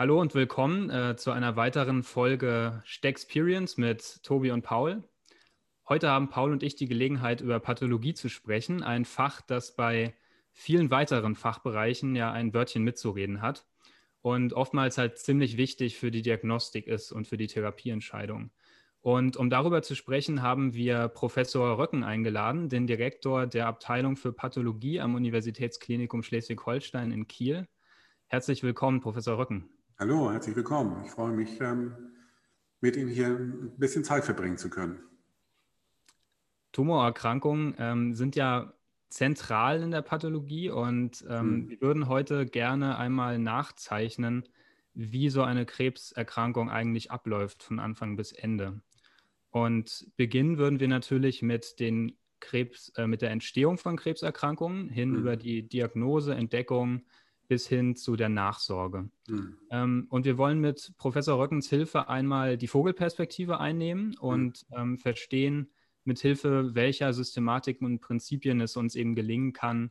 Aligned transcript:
Hallo 0.00 0.18
und 0.18 0.34
willkommen 0.34 0.88
äh, 0.88 1.14
zu 1.16 1.30
einer 1.30 1.56
weiteren 1.56 2.02
Folge 2.02 2.80
Stexperience 2.86 3.76
mit 3.76 4.22
Tobi 4.22 4.50
und 4.50 4.62
Paul. 4.62 5.04
Heute 5.90 6.08
haben 6.08 6.30
Paul 6.30 6.52
und 6.52 6.62
ich 6.62 6.74
die 6.74 6.88
Gelegenheit, 6.88 7.42
über 7.42 7.60
Pathologie 7.60 8.14
zu 8.14 8.30
sprechen, 8.30 8.82
ein 8.82 9.04
Fach, 9.04 9.42
das 9.42 9.76
bei 9.76 10.14
vielen 10.54 10.90
weiteren 10.90 11.34
Fachbereichen 11.34 12.16
ja 12.16 12.32
ein 12.32 12.54
Wörtchen 12.54 12.82
mitzureden 12.82 13.42
hat 13.42 13.66
und 14.22 14.54
oftmals 14.54 14.96
halt 14.96 15.18
ziemlich 15.18 15.58
wichtig 15.58 15.98
für 15.98 16.10
die 16.10 16.22
Diagnostik 16.22 16.86
ist 16.86 17.12
und 17.12 17.28
für 17.28 17.36
die 17.36 17.48
Therapieentscheidung. 17.48 18.52
Und 19.02 19.36
um 19.36 19.50
darüber 19.50 19.82
zu 19.82 19.94
sprechen, 19.94 20.40
haben 20.40 20.72
wir 20.72 21.08
Professor 21.08 21.76
Röcken 21.76 22.04
eingeladen, 22.04 22.70
den 22.70 22.86
Direktor 22.86 23.46
der 23.46 23.66
Abteilung 23.66 24.16
für 24.16 24.32
Pathologie 24.32 24.98
am 24.98 25.14
Universitätsklinikum 25.14 26.22
Schleswig-Holstein 26.22 27.12
in 27.12 27.28
Kiel. 27.28 27.68
Herzlich 28.28 28.62
willkommen, 28.62 29.02
Professor 29.02 29.36
Röcken. 29.36 29.68
Hallo, 30.00 30.32
herzlich 30.32 30.56
willkommen. 30.56 31.04
Ich 31.04 31.10
freue 31.10 31.30
mich, 31.30 31.60
ähm, 31.60 31.92
mit 32.80 32.96
Ihnen 32.96 33.10
hier 33.10 33.26
ein 33.26 33.76
bisschen 33.76 34.02
Zeit 34.02 34.24
verbringen 34.24 34.56
zu 34.56 34.70
können. 34.70 34.98
Tumorerkrankungen 36.72 37.74
ähm, 37.78 38.14
sind 38.14 38.34
ja 38.34 38.72
zentral 39.10 39.82
in 39.82 39.90
der 39.90 40.00
Pathologie 40.00 40.70
und 40.70 41.22
ähm, 41.28 41.38
hm. 41.38 41.68
wir 41.68 41.80
würden 41.82 42.08
heute 42.08 42.46
gerne 42.46 42.96
einmal 42.96 43.38
nachzeichnen, 43.38 44.48
wie 44.94 45.28
so 45.28 45.42
eine 45.42 45.66
Krebserkrankung 45.66 46.70
eigentlich 46.70 47.10
abläuft 47.10 47.62
von 47.62 47.78
Anfang 47.78 48.16
bis 48.16 48.32
Ende. 48.32 48.80
Und 49.50 50.06
beginnen 50.16 50.56
würden 50.56 50.80
wir 50.80 50.88
natürlich 50.88 51.42
mit 51.42 51.78
den 51.78 52.16
Krebs, 52.40 52.90
äh, 52.96 53.06
mit 53.06 53.20
der 53.20 53.32
Entstehung 53.32 53.76
von 53.76 53.98
Krebserkrankungen 53.98 54.88
hin 54.88 55.10
hm. 55.10 55.18
über 55.18 55.36
die 55.36 55.68
Diagnose, 55.68 56.34
Entdeckung, 56.34 57.02
bis 57.50 57.66
hin 57.66 57.96
zu 57.96 58.14
der 58.14 58.28
Nachsorge. 58.28 59.10
Mhm. 59.26 59.56
Ähm, 59.72 60.06
und 60.08 60.24
wir 60.24 60.38
wollen 60.38 60.60
mit 60.60 60.94
Professor 60.98 61.36
Röckens 61.36 61.68
Hilfe 61.68 62.08
einmal 62.08 62.56
die 62.56 62.68
Vogelperspektive 62.68 63.58
einnehmen 63.58 64.16
und 64.18 64.64
mhm. 64.70 64.76
ähm, 64.76 64.98
verstehen, 64.98 65.68
mit 66.04 66.20
Hilfe 66.20 66.76
welcher 66.76 67.12
Systematiken 67.12 67.86
und 67.86 68.00
Prinzipien 68.00 68.60
es 68.60 68.76
uns 68.76 68.94
eben 68.94 69.16
gelingen 69.16 69.52
kann, 69.52 69.90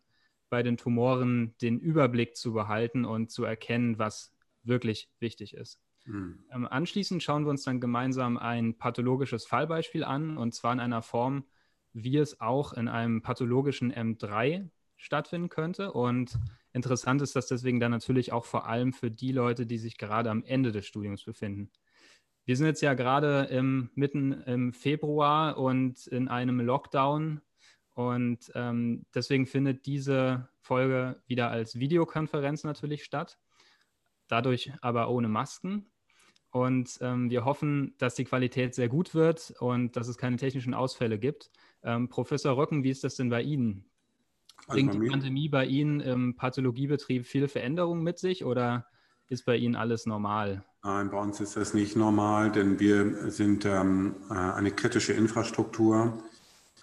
bei 0.50 0.64
den 0.64 0.78
Tumoren 0.78 1.53
den 1.61 1.81
Überblick 1.81 2.38
zu 2.38 2.53
behalten 2.53 3.03
und 3.03 3.30
zu 3.30 3.44
erkennen, 3.44 4.00
was 4.00 4.34
wirklich 4.64 5.12
wichtig 5.19 5.53
ist. 5.53 5.81
Mhm. 6.06 6.45
Ähm, 6.53 6.66
anschließend 6.66 7.22
schauen 7.22 7.44
wir 7.44 7.50
uns 7.50 7.64
dann 7.64 7.81
gemeinsam 7.81 8.38
ein 8.38 8.78
pathologisches 8.78 9.45
Fallbeispiel 9.45 10.06
an, 10.06 10.38
und 10.38 10.53
zwar 10.56 10.72
in 10.72 10.80
einer 10.80 11.02
Form, 11.02 11.44
wie 11.91 12.16
es 12.16 12.39
auch 12.39 12.72
in 12.72 12.88
einem 12.88 13.22
pathologischen 13.22 13.91
M3 13.91 14.69
stattfinden 15.00 15.50
könnte. 15.50 15.92
Und 15.92 16.38
Interessant 16.72 17.22
ist 17.22 17.36
das 17.36 17.47
deswegen 17.47 17.80
dann 17.80 17.92
natürlich 17.92 18.31
auch 18.31 18.45
vor 18.45 18.67
allem 18.67 18.94
für 18.94 19.09
die 19.09 19.31
Leute, 19.31 19.66
die 19.66 19.78
sich 19.78 19.97
gerade 19.97 20.30
am 20.30 20.44
Ende 20.44 20.72
des 20.72 20.86
Studiums 20.86 21.23
befinden. 21.23 21.72
Wir 22.45 22.56
sind 22.56 22.67
jetzt 22.67 22.81
ja 22.81 22.94
gerade 22.94 23.47
im, 23.52 23.89
mitten 23.95 24.33
im 24.44 24.73
Februar 24.73 25.58
und 25.58 26.06
in 26.08 26.28
einem 26.28 26.59
Lockdown. 26.59 27.41
Und 27.94 28.52
ähm, 28.56 29.06
deswegen 29.14 29.45
findet 29.45 29.86
diese 29.86 30.47
Folge 30.59 31.22
wieder 31.28 31.50
als 31.50 31.80
Videokonferenz 31.80 32.63
natürlich 32.63 33.03
statt. 33.03 33.38
Dadurch 34.28 34.72
aber 34.81 35.09
ohne 35.09 35.28
Masken. 35.28 35.91
Und 36.52 36.97
ähm, 37.02 37.30
wir 37.30 37.45
hoffen, 37.45 37.95
dass 37.97 38.16
die 38.16 38.25
Qualität 38.25 38.73
sehr 38.73 38.89
gut 38.89 39.13
wird 39.13 39.53
und 39.59 39.95
dass 39.95 40.08
es 40.08 40.17
keine 40.17 40.38
technischen 40.38 40.73
Ausfälle 40.73 41.19
gibt. 41.19 41.52
Ähm, 41.84 42.09
Professor 42.09 42.58
Röcken, 42.58 42.84
wie 42.84 42.89
ist 42.89 43.03
das 43.03 43.16
denn 43.16 43.30
bei 43.30 43.41
Ihnen? 43.41 43.89
Bringt 44.68 44.94
die 44.94 45.08
Pandemie 45.08 45.50
bei 45.50 45.66
Ihnen 45.66 46.00
im 46.00 46.36
Pathologiebetrieb 46.36 47.26
viele 47.26 47.48
Veränderungen 47.48 48.04
mit 48.04 48.20
sich 48.20 48.46
oder 48.46 48.86
ist 49.28 49.46
bei 49.46 49.56
Ihnen 49.56 49.76
alles 49.76 50.06
normal? 50.06 50.64
Nein, 50.84 51.10
bei 51.10 51.20
uns 51.20 51.40
ist 51.40 51.56
das 51.56 51.74
nicht 51.74 51.96
normal, 51.96 52.52
denn 52.52 52.80
wir 52.80 53.30
sind 53.31 53.66
ähm, 53.66 54.16
äh, 54.30 54.34
eine 54.34 54.72
kritische 54.72 55.14
Infrastruktur, 55.14 56.24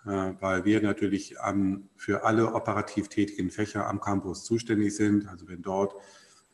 äh, 0.04 0.32
weil 0.41 0.65
wir 0.65 0.82
natürlich 0.82 1.34
ähm, 1.44 1.88
für 1.97 2.25
alle 2.25 2.54
operativ 2.54 3.09
tätigen 3.09 3.50
Fächer 3.50 3.86
am 3.86 4.00
Campus 4.00 4.44
zuständig 4.44 4.94
sind. 4.94 5.28
Also 5.28 5.48
wenn 5.48 5.62
dort 5.62 5.94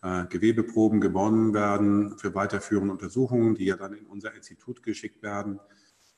äh, 0.02 0.26
Gewebeproben 0.26 1.00
gewonnen 1.00 1.52
werden 1.52 2.16
für 2.16 2.34
weiterführende 2.34 2.92
Untersuchungen, 2.92 3.54
die 3.54 3.66
ja 3.66 3.76
dann 3.76 3.94
in 3.94 4.06
unser 4.06 4.34
Institut 4.34 4.82
geschickt 4.82 5.22
werden, 5.22 5.60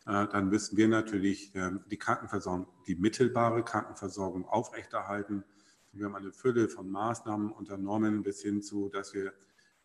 dann 0.04 0.48
müssen 0.50 0.76
wir 0.76 0.88
natürlich 0.88 1.54
ähm, 1.54 1.81
die 1.91 1.97
Krankenversorgung, 1.97 2.66
die 2.87 2.94
mittelbare 2.94 3.65
Krankenversorgung 3.65 4.47
aufrechterhalten. 4.47 5.44
Wir 5.92 6.06
haben 6.06 6.15
eine 6.15 6.32
Fülle 6.32 6.69
von 6.69 6.91
Maßnahmen 6.91 7.50
unternommen 7.50 8.22
bis 8.22 8.43
hin 8.43 8.62
zu, 8.62 8.91
dass 8.91 9.14
wir 9.14 9.32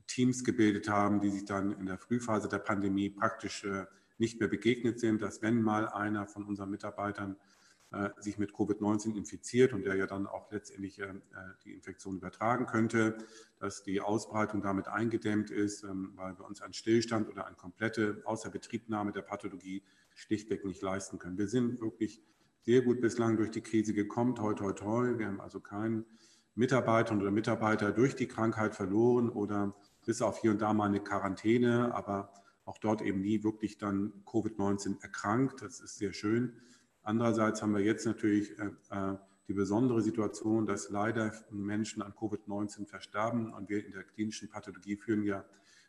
Teams 0.07 0.43
gebildet 0.43 0.89
haben, 0.89 1.21
die 1.21 1.29
sich 1.29 1.45
dann 1.45 1.71
in 1.71 1.85
der 1.85 1.97
Frühphase 1.97 2.49
der 2.49 2.59
Pandemie 2.59 3.09
praktisch 3.09 3.63
äh, 3.63 3.85
nicht 4.17 4.39
mehr 4.39 4.49
begegnet 4.49 4.99
sind, 4.99 5.21
dass 5.21 5.41
wenn 5.41 5.61
mal 5.61 5.87
einer 5.87 6.27
von 6.27 6.43
unseren 6.43 6.69
Mitarbeitern 6.69 7.37
äh, 7.91 8.09
sich 8.19 8.37
mit 8.37 8.51
Covid-19 8.51 9.15
infiziert 9.15 9.71
und 9.71 9.85
der 9.85 9.95
ja 9.95 10.05
dann 10.05 10.27
auch 10.27 10.51
letztendlich 10.51 11.01
die 11.63 11.73
Infektion 11.73 12.17
übertragen 12.17 12.65
könnte, 12.65 13.17
dass 13.59 13.83
die 13.83 14.01
Ausbreitung 14.01 14.61
damit 14.61 14.87
eingedämmt 14.87 15.49
ist, 15.49 15.83
ähm, 15.83 16.11
weil 16.15 16.37
wir 16.37 16.45
uns 16.45 16.61
einen 16.61 16.73
Stillstand 16.73 17.29
oder 17.29 17.47
eine 17.47 17.55
komplette 17.55 18.21
Außerbetriebnahme 18.25 19.11
der 19.11 19.21
Pathologie 19.21 19.81
schlichtweg 20.19 20.65
nicht 20.65 20.81
leisten 20.81 21.19
können. 21.19 21.37
Wir 21.37 21.47
sind 21.47 21.81
wirklich 21.81 22.21
sehr 22.61 22.81
gut 22.81 23.01
bislang 23.01 23.37
durch 23.37 23.51
die 23.51 23.61
Krise 23.61 23.93
gekommen, 23.93 24.35
toi, 24.35 24.53
toi, 24.53 24.73
toi. 24.73 25.17
Wir 25.17 25.27
haben 25.27 25.41
also 25.41 25.59
keinen 25.59 26.05
Mitarbeiter 26.55 27.15
oder 27.15 27.31
Mitarbeiter 27.31 27.91
durch 27.91 28.15
die 28.15 28.27
Krankheit 28.27 28.75
verloren 28.75 29.29
oder 29.29 29.75
bis 30.05 30.21
auf 30.21 30.41
hier 30.41 30.51
und 30.51 30.61
da 30.61 30.73
mal 30.73 30.87
eine 30.87 30.99
Quarantäne, 30.99 31.93
aber 31.95 32.33
auch 32.65 32.77
dort 32.77 33.01
eben 33.01 33.21
nie 33.21 33.43
wirklich 33.43 33.77
dann 33.77 34.13
Covid-19 34.25 35.01
erkrankt. 35.01 35.61
Das 35.61 35.79
ist 35.79 35.97
sehr 35.97 36.13
schön. 36.13 36.53
Andererseits 37.01 37.61
haben 37.61 37.73
wir 37.73 37.81
jetzt 37.81 38.05
natürlich 38.05 38.57
äh, 38.59 38.71
äh 38.91 39.17
die 39.49 39.53
besondere 39.55 40.03
Situation, 40.03 40.67
dass 40.67 40.91
leider 40.91 41.33
Menschen 41.49 42.03
an 42.03 42.13
Covid-19 42.13 42.85
versterben 42.85 43.51
und 43.51 43.67
wir 43.67 43.83
in 43.83 43.91
der 43.91 44.03
klinischen 44.03 44.47
Pathologie 44.47 44.95
führen 44.95 45.23
ja 45.23 45.43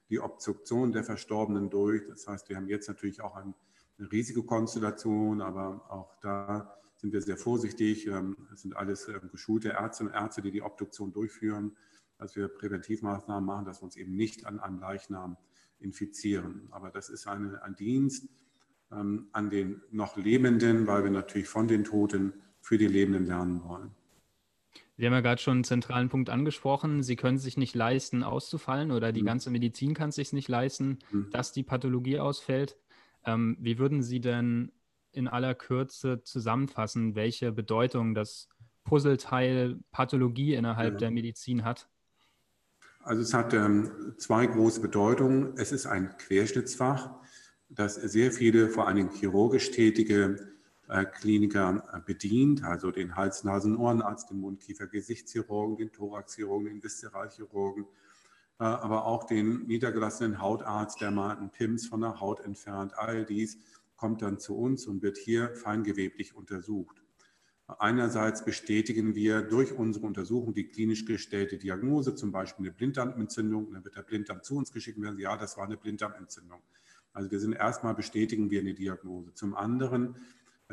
die 0.09 0.19
Obstruktion 0.19 0.93
der 0.93 1.05
Verstorbenen 1.05 1.69
durch. 1.69 2.07
Das 2.09 2.27
heißt, 2.27 2.49
wir 2.49 2.57
haben 2.57 2.69
jetzt 2.69 2.89
natürlich 2.89 3.21
auch 3.21 3.37
ein 3.37 3.55
eine 4.00 4.11
Risikokonstellation, 4.11 5.43
aber 5.43 5.84
auch 5.91 6.15
da 6.21 6.75
sind 6.97 7.12
wir 7.12 7.21
sehr 7.21 7.37
vorsichtig. 7.37 8.06
Ähm, 8.06 8.37
es 8.53 8.62
sind 8.62 8.77
alles 8.77 9.09
ähm, 9.09 9.28
geschulte 9.31 9.69
Ärzte 9.69 10.05
und 10.05 10.12
Ärzte, 10.12 10.43
die 10.43 10.50
die 10.50 10.62
Obduktion 10.62 11.12
durchführen, 11.12 11.77
dass 12.19 12.37
wir 12.37 12.49
Präventivmaßnahmen 12.49 13.44
machen, 13.44 13.65
dass 13.65 13.81
wir 13.81 13.84
uns 13.84 13.97
eben 13.97 14.15
nicht 14.16 14.47
an 14.47 14.59
einem 14.60 14.81
Leichnam 14.81 15.37
infizieren. 15.78 16.69
Aber 16.71 16.91
das 16.91 17.09
ist 17.09 17.27
eine, 17.27 17.62
ein 17.62 17.75
Dienst 17.77 18.28
ähm, 18.93 19.28
an 19.33 19.50
den 19.50 19.83
noch 19.91 20.16
Lebenden, 20.16 20.87
weil 20.87 21.05
wir 21.05 21.10
natürlich 21.10 21.49
von 21.49 21.69
den 21.69 21.84
Toten 21.84 22.34
für 22.60 22.78
die 22.78 22.89
Lebenden 22.89 23.27
lernen 23.27 23.62
wollen. 23.65 23.91
Sie 24.97 25.06
haben 25.06 25.15
ja 25.15 25.22
gerade 25.22 25.41
schon 25.41 25.55
einen 25.55 25.65
zentralen 25.65 26.10
Punkt 26.10 26.28
angesprochen. 26.28 27.03
Sie 27.03 27.16
können 27.16 27.39
sich 27.39 27.56
nicht 27.56 27.75
leisten, 27.75 28.22
auszufallen 28.22 28.91
oder 28.91 29.12
die 29.12 29.22
mhm. 29.22 29.27
ganze 29.27 29.50
Medizin 29.50 29.94
kann 29.94 30.10
es 30.10 30.16
sich 30.16 30.34
nicht 30.34 30.49
leisten, 30.49 30.99
mhm. 31.10 31.31
dass 31.31 31.53
die 31.53 31.62
Pathologie 31.62 32.19
ausfällt. 32.19 32.77
Ähm, 33.25 33.57
wie 33.61 33.79
würden 33.79 34.03
Sie 34.03 34.21
denn 34.21 34.73
in 35.13 35.29
aller 35.29 35.55
Kürze 35.55 36.23
zusammenfassen, 36.23 37.15
welche 37.15 37.53
Bedeutung 37.53 38.15
das 38.15 38.49
Puzzleteil 38.85 39.79
Pathologie 39.93 40.55
innerhalb 40.55 40.95
ja. 40.95 40.99
der 40.99 41.11
Medizin 41.11 41.65
hat? 41.65 41.89
Also 43.03 43.23
es 43.23 43.33
hat 43.33 43.55
ähm, 43.55 44.15
zwei 44.19 44.47
große 44.47 44.81
Bedeutungen. 44.81 45.55
Es 45.57 45.73
ist 45.73 45.87
ein 45.87 46.17
Querschnittsfach, 46.19 47.11
das 47.69 47.95
sehr 47.95 48.31
viele, 48.31 48.69
vor 48.69 48.89
allem 48.89 49.11
chirurgisch 49.11 49.71
tätige 49.71 50.37
äh, 50.89 51.05
Kliniker 51.05 51.85
äh, 51.93 52.01
bedient, 52.05 52.65
also 52.65 52.91
den 52.91 53.17
Hals-, 53.17 53.45
Nasen-, 53.45 53.77
Ohrenarzt, 53.77 54.31
den 54.31 54.41
Mund-Kiefer-Gesichtschirurgen, 54.41 55.77
den 55.77 55.93
Thoraxchirurgen, 55.93 56.66
den 56.66 56.83
Viszeralchirurgen, 56.83 57.87
aber 58.60 59.07
auch 59.07 59.24
den 59.24 59.66
niedergelassenen 59.66 60.41
Hautarzt, 60.41 61.01
der 61.01 61.10
mal 61.10 61.36
einen 61.36 61.51
PIMS 61.51 61.86
von 61.86 62.01
der 62.03 62.21
Haut 62.21 62.41
entfernt. 62.41 62.92
All 62.97 63.24
dies 63.24 63.59
kommt 63.97 64.22
dann 64.22 64.39
zu 64.39 64.57
uns 64.57 64.86
und 64.86 65.03
wird 65.03 65.16
hier 65.16 65.54
feingeweblich 65.57 66.34
untersucht. 66.34 67.03
Einerseits 67.78 68.45
bestätigen 68.45 69.15
wir 69.15 69.42
durch 69.42 69.72
unsere 69.72 70.07
Untersuchung 70.07 70.54
die 70.54 70.68
klinisch 70.68 71.04
gestellte 71.04 71.57
Diagnose, 71.57 72.15
zum 72.15 72.33
Beispiel 72.33 72.66
eine 72.66 72.74
Blinddarmentzündung. 72.74 73.72
Dann 73.72 73.84
wird 73.84 73.97
der 73.97 74.03
Blinddarm 74.03 74.42
zu 74.42 74.57
uns 74.57 74.72
geschickt 74.72 74.98
und 74.98 75.04
werden, 75.04 75.18
ja, 75.18 75.36
das 75.36 75.56
war 75.56 75.65
eine 75.65 75.77
Blinddarmentzündung. 75.77 76.60
Also 77.13 77.30
wir 77.30 77.41
sind 77.41 77.53
erstmal 77.53 77.95
bestätigen 77.95 78.51
wir 78.51 78.60
eine 78.60 78.74
Diagnose. 78.74 79.33
Zum 79.34 79.54
anderen 79.54 80.16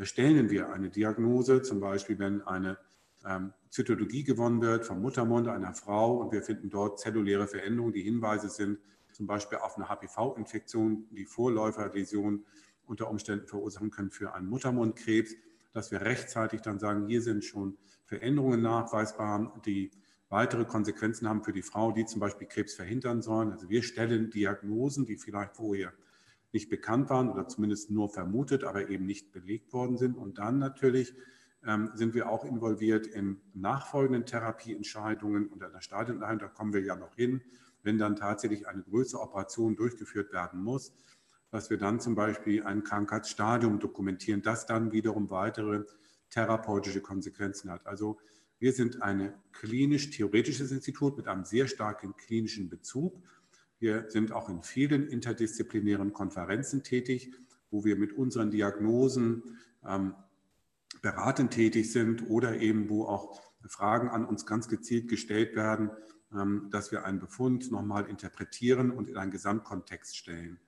stellen 0.02 0.50
wir 0.50 0.72
eine 0.72 0.90
Diagnose, 0.90 1.62
zum 1.62 1.80
Beispiel 1.80 2.18
wenn 2.18 2.42
eine 2.42 2.78
ähm, 3.26 3.52
Zytologie 3.70 4.24
gewonnen 4.24 4.60
wird 4.60 4.84
vom 4.84 5.00
Muttermund 5.00 5.48
einer 5.48 5.74
Frau 5.74 6.16
und 6.16 6.32
wir 6.32 6.42
finden 6.42 6.70
dort 6.70 7.00
zelluläre 7.00 7.46
Veränderungen, 7.46 7.92
die 7.92 8.02
Hinweise 8.02 8.48
sind, 8.48 8.78
zum 9.12 9.26
Beispiel 9.26 9.58
auf 9.58 9.76
eine 9.76 9.88
HPV-Infektion, 9.88 11.06
die 11.10 11.24
Vorläuferläsion 11.24 12.44
unter 12.86 13.10
Umständen 13.10 13.46
verursachen 13.46 13.90
können 13.90 14.10
für 14.10 14.34
einen 14.34 14.48
Muttermundkrebs, 14.48 15.34
dass 15.72 15.90
wir 15.90 16.00
rechtzeitig 16.00 16.62
dann 16.62 16.78
sagen, 16.78 17.06
hier 17.06 17.20
sind 17.22 17.44
schon 17.44 17.76
Veränderungen 18.04 18.62
nachweisbar, 18.62 19.60
die 19.66 19.90
weitere 20.28 20.64
Konsequenzen 20.64 21.28
haben 21.28 21.42
für 21.42 21.52
die 21.52 21.62
Frau, 21.62 21.92
die 21.92 22.06
zum 22.06 22.20
Beispiel 22.20 22.46
Krebs 22.46 22.74
verhindern 22.74 23.22
sollen. 23.22 23.52
Also 23.52 23.68
wir 23.68 23.82
stellen 23.82 24.30
Diagnosen, 24.30 25.06
die 25.06 25.16
vielleicht 25.16 25.56
vorher 25.56 25.92
nicht 26.52 26.70
bekannt 26.70 27.10
waren 27.10 27.28
oder 27.28 27.48
zumindest 27.48 27.90
nur 27.90 28.08
vermutet, 28.08 28.64
aber 28.64 28.88
eben 28.88 29.06
nicht 29.06 29.32
belegt 29.32 29.72
worden 29.72 29.96
sind. 29.96 30.16
Und 30.16 30.38
dann 30.38 30.58
natürlich 30.58 31.14
sind 31.94 32.14
wir 32.14 32.30
auch 32.30 32.44
involviert 32.44 33.06
in 33.06 33.40
nachfolgenden 33.52 34.24
Therapieentscheidungen 34.24 35.48
und 35.48 35.60
der 35.60 35.80
Stadieneinheit, 35.80 36.42
da 36.42 36.48
kommen 36.48 36.72
wir 36.72 36.82
ja 36.82 36.94
noch 36.94 37.14
hin, 37.16 37.42
wenn 37.82 37.98
dann 37.98 38.16
tatsächlich 38.16 38.68
eine 38.68 38.82
größere 38.82 39.20
Operation 39.20 39.76
durchgeführt 39.76 40.32
werden 40.32 40.62
muss, 40.62 40.92
dass 41.50 41.70
wir 41.70 41.78
dann 41.78 42.00
zum 42.00 42.14
Beispiel 42.14 42.62
ein 42.62 42.84
Krankheitsstadium 42.84 43.80
dokumentieren, 43.80 44.42
das 44.42 44.66
dann 44.66 44.92
wiederum 44.92 45.30
weitere 45.30 45.84
therapeutische 46.30 47.00
Konsequenzen 47.00 47.70
hat. 47.70 47.86
Also 47.86 48.18
wir 48.58 48.72
sind 48.72 49.02
ein 49.02 49.32
klinisch-theoretisches 49.52 50.72
Institut 50.72 51.16
mit 51.16 51.28
einem 51.28 51.44
sehr 51.44 51.68
starken 51.68 52.16
klinischen 52.16 52.68
Bezug. 52.68 53.22
Wir 53.78 54.10
sind 54.10 54.32
auch 54.32 54.48
in 54.48 54.62
vielen 54.62 55.06
interdisziplinären 55.06 56.12
Konferenzen 56.12 56.82
tätig, 56.82 57.32
wo 57.70 57.84
wir 57.84 57.96
mit 57.96 58.12
unseren 58.12 58.50
Diagnosen 58.50 59.58
ähm, 59.86 60.14
beratend 61.02 61.52
tätig 61.52 61.92
sind 61.92 62.28
oder 62.28 62.58
eben 62.60 62.88
wo 62.88 63.04
auch 63.04 63.40
Fragen 63.66 64.08
an 64.08 64.24
uns 64.24 64.46
ganz 64.46 64.68
gezielt 64.68 65.08
gestellt 65.08 65.54
werden, 65.56 65.90
ähm, 66.32 66.68
dass 66.70 66.92
wir 66.92 67.04
einen 67.04 67.18
Befund 67.18 67.70
nochmal 67.70 68.06
interpretieren 68.06 68.90
und 68.90 69.08
in 69.08 69.16
einen 69.16 69.30
Gesamtkontext 69.30 70.16
stellen. 70.16 70.60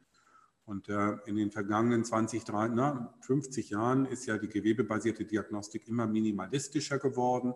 Und 0.65 0.88
äh, 0.88 1.17
in 1.27 1.37
den 1.37 1.50
vergangenen 1.50 2.05
20, 2.05 2.44
30, 2.44 2.77
na, 2.77 3.15
50 3.23 3.71
Jahren 3.71 4.06
ist 4.06 4.27
ja 4.27 4.38
die 4.38 4.49
gewebebasierte 4.49 5.25
Diagnostik 5.25 5.88
immer 5.88 6.06
minimalistischer 6.06 6.99
geworden. 6.99 7.55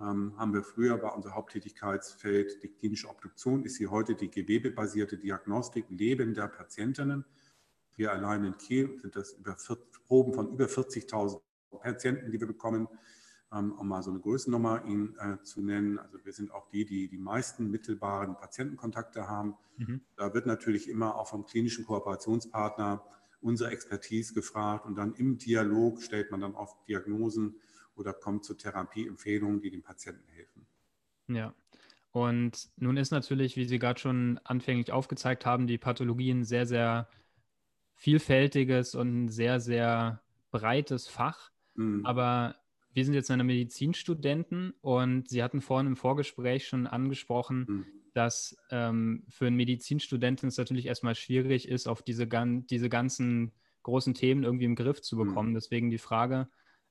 Ähm, 0.00 0.34
haben 0.38 0.54
wir 0.54 0.62
früher 0.62 0.96
bei 0.96 1.08
unser 1.10 1.34
Haupttätigkeitsfeld 1.34 2.62
die 2.62 2.68
klinische 2.68 3.08
Obduktion, 3.08 3.64
ist 3.64 3.74
sie 3.74 3.88
heute 3.88 4.14
die 4.14 4.30
gewebebasierte 4.30 5.18
Diagnostik 5.18 5.86
lebender 5.90 6.48
Patientinnen. 6.48 7.24
Hier 7.96 8.12
allein 8.12 8.44
in 8.44 8.56
Kiel 8.56 8.96
sind 9.00 9.16
das 9.16 9.32
über 9.32 9.56
Proben 10.06 10.32
von 10.32 10.52
über 10.52 10.66
40.000 10.66 11.40
Patienten, 11.76 12.30
die 12.30 12.40
wir 12.40 12.46
bekommen, 12.46 12.88
ähm, 13.52 13.72
um 13.72 13.88
mal 13.88 14.02
so 14.02 14.10
eine 14.10 14.20
Größennummer 14.20 14.84
Ihnen 14.84 15.16
äh, 15.18 15.42
zu 15.42 15.62
nennen. 15.62 15.98
Also 15.98 16.18
wir 16.24 16.32
sind 16.32 16.50
auch 16.52 16.68
die, 16.68 16.84
die 16.84 17.08
die 17.08 17.18
meisten 17.18 17.70
mittelbaren 17.70 18.36
Patientenkontakte 18.36 19.28
haben. 19.28 19.56
Mhm. 19.76 20.00
Da 20.16 20.34
wird 20.34 20.46
natürlich 20.46 20.88
immer 20.88 21.16
auch 21.16 21.28
vom 21.28 21.46
klinischen 21.46 21.84
Kooperationspartner 21.84 23.04
unsere 23.40 23.70
Expertise 23.70 24.34
gefragt 24.34 24.84
und 24.86 24.96
dann 24.96 25.14
im 25.14 25.38
Dialog 25.38 26.02
stellt 26.02 26.30
man 26.30 26.40
dann 26.40 26.54
oft 26.54 26.76
Diagnosen 26.88 27.54
oder 27.94 28.12
kommt 28.12 28.44
zu 28.44 28.54
Therapieempfehlungen, 28.54 29.60
die 29.60 29.70
dem 29.70 29.82
Patienten 29.82 30.26
helfen. 30.28 30.66
Ja. 31.28 31.54
Und 32.10 32.70
nun 32.76 32.96
ist 32.96 33.10
natürlich, 33.10 33.56
wie 33.56 33.66
Sie 33.66 33.78
gerade 33.78 34.00
schon 34.00 34.40
anfänglich 34.44 34.92
aufgezeigt 34.92 35.46
haben, 35.46 35.66
die 35.66 35.78
Pathologie 35.78 36.30
ein 36.30 36.44
sehr, 36.44 36.66
sehr 36.66 37.08
vielfältiges 37.94 38.94
und 38.94 39.28
sehr, 39.28 39.60
sehr 39.60 40.22
breites 40.50 41.06
Fach. 41.08 41.50
Mhm. 41.78 42.04
Aber 42.04 42.56
wir 42.92 43.04
sind 43.04 43.14
jetzt 43.14 43.30
eine 43.30 43.44
Medizinstudenten 43.44 44.74
und 44.80 45.28
Sie 45.28 45.42
hatten 45.42 45.60
vorhin 45.60 45.86
im 45.86 45.96
Vorgespräch 45.96 46.66
schon 46.66 46.86
angesprochen, 46.86 47.66
mhm. 47.68 47.86
dass 48.12 48.56
ähm, 48.70 49.24
für 49.28 49.46
einen 49.46 49.56
Medizinstudenten 49.56 50.48
es 50.48 50.58
natürlich 50.58 50.86
erstmal 50.86 51.14
schwierig 51.14 51.68
ist, 51.68 51.86
auf 51.86 52.02
diese, 52.02 52.26
diese 52.26 52.88
ganzen 52.88 53.52
großen 53.84 54.14
Themen 54.14 54.42
irgendwie 54.42 54.64
im 54.64 54.74
Griff 54.74 55.00
zu 55.00 55.16
bekommen. 55.16 55.50
Mhm. 55.50 55.54
Deswegen 55.54 55.90
die 55.90 55.98
Frage, 55.98 56.48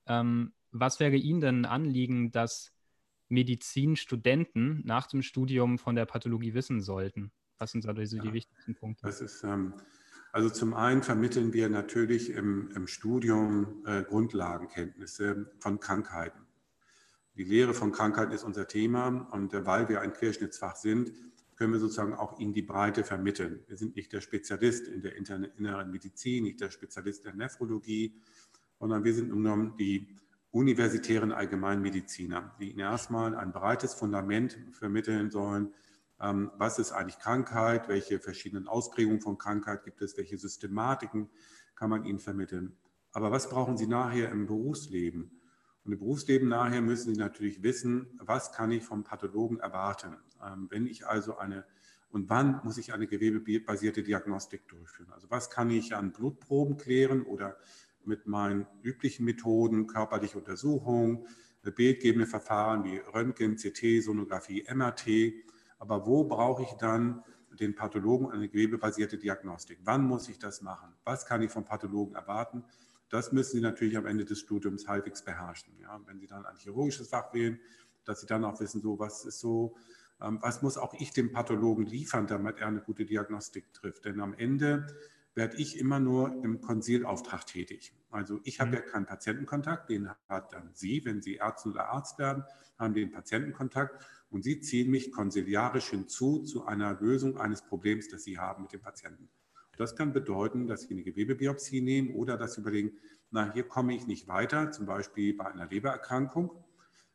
ähm, 0.07 0.53
was 0.71 0.99
wäre 0.99 1.15
Ihnen 1.15 1.41
denn 1.41 1.61
ein 1.61 1.65
Anliegen, 1.65 2.31
dass 2.31 2.73
Medizinstudenten 3.29 4.83
nach 4.85 5.07
dem 5.07 5.21
Studium 5.21 5.77
von 5.77 5.95
der 5.95 6.05
Pathologie 6.05 6.53
wissen 6.53 6.81
sollten? 6.81 7.31
Was 7.57 7.71
sind 7.71 7.85
also 7.85 8.19
die 8.19 8.33
wichtigsten 8.33 8.75
Punkte? 8.75 9.07
Das 9.07 9.19
ist 9.19 9.43
ähm, 9.43 9.73
also 10.31 10.49
zum 10.49 10.73
einen 10.73 11.03
vermitteln 11.03 11.53
wir 11.53 11.69
natürlich 11.69 12.31
im, 12.31 12.69
im 12.75 12.87
Studium 12.87 13.83
äh, 13.85 14.03
Grundlagenkenntnisse 14.03 15.51
von 15.59 15.79
Krankheiten. 15.79 16.45
Die 17.35 17.43
Lehre 17.43 17.73
von 17.73 17.91
Krankheiten 17.91 18.31
ist 18.31 18.43
unser 18.43 18.67
Thema 18.67 19.07
und 19.31 19.53
äh, 19.53 19.65
weil 19.65 19.89
wir 19.89 20.01
ein 20.01 20.13
Querschnittsfach 20.13 20.75
sind, 20.75 21.11
können 21.55 21.73
wir 21.73 21.79
sozusagen 21.79 22.13
auch 22.13 22.39
in 22.39 22.53
die 22.53 22.61
Breite 22.61 23.03
vermitteln. 23.03 23.63
Wir 23.67 23.77
sind 23.77 23.95
nicht 23.95 24.13
der 24.13 24.21
Spezialist 24.21 24.87
in 24.87 25.01
der 25.01 25.15
inneren 25.15 25.91
Medizin, 25.91 26.43
nicht 26.43 26.61
der 26.61 26.69
Spezialist 26.69 27.25
der 27.25 27.33
Nephrologie, 27.33 28.21
sondern 28.79 29.03
wir 29.03 29.13
sind 29.13 29.29
genommen 29.29 29.75
die 29.77 30.07
universitären 30.51 31.31
Allgemeinmediziner, 31.31 32.55
die 32.59 32.71
Ihnen 32.71 32.79
erstmal 32.79 33.35
ein 33.35 33.51
breites 33.51 33.93
Fundament 33.93 34.57
vermitteln 34.71 35.31
sollen, 35.31 35.73
was 36.19 36.79
ist 36.79 36.91
eigentlich 36.91 37.19
Krankheit, 37.19 37.87
welche 37.87 38.19
verschiedenen 38.19 38.67
Ausprägungen 38.67 39.21
von 39.21 39.37
Krankheit 39.37 39.83
gibt 39.83 40.01
es, 40.01 40.17
welche 40.17 40.37
Systematiken 40.37 41.29
kann 41.75 41.89
man 41.89 42.05
ihnen 42.05 42.19
vermitteln. 42.19 42.75
Aber 43.11 43.31
was 43.31 43.49
brauchen 43.49 43.77
sie 43.77 43.87
nachher 43.87 44.31
im 44.31 44.47
Berufsleben? 44.47 45.31
Und 45.83 45.93
im 45.93 45.99
Berufsleben 45.99 46.49
nachher 46.49 46.81
müssen 46.81 47.13
sie 47.13 47.19
natürlich 47.19 47.63
wissen, 47.63 48.19
was 48.19 48.51
kann 48.51 48.71
ich 48.71 48.83
vom 48.83 49.03
Pathologen 49.03 49.59
erwarten. 49.59 50.17
Ähm, 50.43 50.67
wenn 50.69 50.85
ich 50.85 51.07
also 51.07 51.37
eine, 51.37 51.65
und 52.09 52.29
wann 52.29 52.61
muss 52.63 52.77
ich 52.77 52.93
eine 52.93 53.07
gewebebasierte 53.07 54.03
Diagnostik 54.03 54.67
durchführen? 54.67 55.11
Also 55.13 55.29
was 55.29 55.49
kann 55.49 55.69
ich 55.69 55.95
an 55.95 56.11
Blutproben 56.11 56.77
klären 56.77 57.23
oder 57.23 57.57
mit 58.03 58.27
meinen 58.27 58.65
üblichen 58.81 59.25
Methoden, 59.25 59.87
körperliche 59.87 60.37
Untersuchung, 60.37 61.27
bildgebende 61.71 62.27
Verfahren 62.27 62.83
wie 62.83 62.97
Röntgen, 62.97 63.55
CT, 63.55 64.01
Sonographie, 64.01 64.65
MRT, 64.73 65.07
aber 65.77 66.05
wo 66.05 66.23
brauche 66.23 66.63
ich 66.63 66.73
dann 66.73 67.23
den 67.59 67.75
Pathologen 67.75 68.31
eine 68.31 68.47
gewebebasierte 68.47 69.17
Diagnostik? 69.17 69.79
Wann 69.83 70.05
muss 70.05 70.29
ich 70.29 70.39
das 70.39 70.61
machen? 70.61 70.93
Was 71.03 71.25
kann 71.25 71.41
ich 71.41 71.51
vom 71.51 71.65
Pathologen 71.65 72.15
erwarten? 72.15 72.63
Das 73.09 73.31
müssen 73.31 73.57
Sie 73.57 73.61
natürlich 73.61 73.97
am 73.97 74.05
Ende 74.05 74.25
des 74.25 74.39
Studiums 74.39 74.87
halbwegs 74.87 75.23
beherrschen. 75.23 75.73
Ja, 75.79 75.99
wenn 76.05 76.19
Sie 76.19 76.27
dann 76.27 76.45
ein 76.45 76.57
chirurgisches 76.57 77.09
Fach 77.09 77.33
wählen, 77.33 77.59
dass 78.03 78.21
Sie 78.21 78.27
dann 78.27 78.43
auch 78.43 78.59
wissen, 78.59 78.81
so 78.81 78.99
was 78.99 79.25
ist 79.25 79.39
so, 79.39 79.75
ähm, 80.21 80.39
was 80.41 80.61
muss 80.61 80.77
auch 80.77 80.93
ich 80.93 81.11
dem 81.11 81.31
Pathologen 81.31 81.85
liefern, 81.85 82.27
damit 82.27 82.59
er 82.59 82.67
eine 82.67 82.81
gute 82.81 83.05
Diagnostik 83.05 83.73
trifft. 83.73 84.05
Denn 84.05 84.19
am 84.19 84.33
Ende 84.33 84.87
werde 85.35 85.57
ich 85.57 85.79
immer 85.79 85.99
nur 85.99 86.43
im 86.43 86.61
Konsilauftrag 86.61 87.45
tätig. 87.45 87.93
Also 88.09 88.39
ich 88.43 88.59
habe 88.59 88.71
mhm. 88.71 88.75
ja 88.75 88.81
keinen 88.81 89.05
Patientenkontakt, 89.05 89.89
den 89.89 90.09
hat 90.27 90.53
dann 90.53 90.71
Sie, 90.73 91.05
wenn 91.05 91.21
Sie 91.21 91.37
Ärztin 91.37 91.73
oder 91.73 91.89
Arzt 91.89 92.17
werden, 92.17 92.43
haben 92.77 92.93
den 92.93 93.11
Patientenkontakt 93.11 94.03
und 94.29 94.43
Sie 94.43 94.59
ziehen 94.59 94.91
mich 94.91 95.11
konsiliarisch 95.11 95.89
hinzu 95.89 96.43
zu 96.43 96.65
einer 96.65 96.99
Lösung 96.99 97.37
eines 97.37 97.61
Problems, 97.61 98.09
das 98.09 98.23
Sie 98.23 98.37
haben 98.37 98.63
mit 98.63 98.73
dem 98.73 98.81
Patienten. 98.81 99.29
Das 99.77 99.95
kann 99.95 100.11
bedeuten, 100.11 100.67
dass 100.67 100.83
Sie 100.83 100.93
eine 100.93 101.03
Gewebebiopsie 101.03 101.81
nehmen 101.81 102.15
oder 102.15 102.37
dass 102.37 102.55
Sie 102.55 102.61
überlegen, 102.61 102.91
na, 103.29 103.53
hier 103.53 103.63
komme 103.63 103.95
ich 103.95 104.07
nicht 104.07 104.27
weiter, 104.27 104.71
zum 104.71 104.85
Beispiel 104.85 105.35
bei 105.35 105.45
einer 105.45 105.67
Lebererkrankung. 105.67 106.51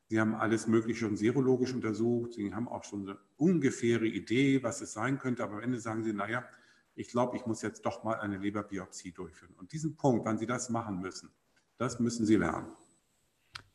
Sie 0.09 0.21
haben 0.21 0.35
alles 0.35 0.67
Mögliche 0.67 1.01
schon 1.01 1.17
serologisch 1.17 1.73
untersucht, 1.73 2.35
Sie 2.35 2.55
haben 2.55 2.69
auch 2.69 2.85
schon 2.85 3.09
eine 3.09 3.19
ungefähre 3.37 4.07
Idee, 4.07 4.63
was 4.63 4.81
es 4.81 4.93
sein 4.93 5.19
könnte, 5.19 5.43
aber 5.43 5.55
am 5.55 5.63
Ende 5.63 5.81
sagen 5.81 6.05
Sie, 6.05 6.13
naja, 6.13 6.45
ich 6.95 7.09
glaube, 7.09 7.37
ich 7.37 7.47
muss 7.47 7.63
jetzt 7.63 7.87
doch 7.87 8.05
mal 8.05 8.21
eine 8.21 8.37
Leberbiopsie 8.37 9.13
durchführen. 9.13 9.55
Und 9.57 9.73
diesen 9.73 9.97
Punkt, 9.97 10.27
wann 10.27 10.39
Sie 10.39 10.47
das 10.47 10.69
machen 10.69 11.01
müssen, 11.01 11.31
das 11.79 11.99
müssen 11.99 12.27
Sie 12.27 12.37
lernen. 12.37 12.71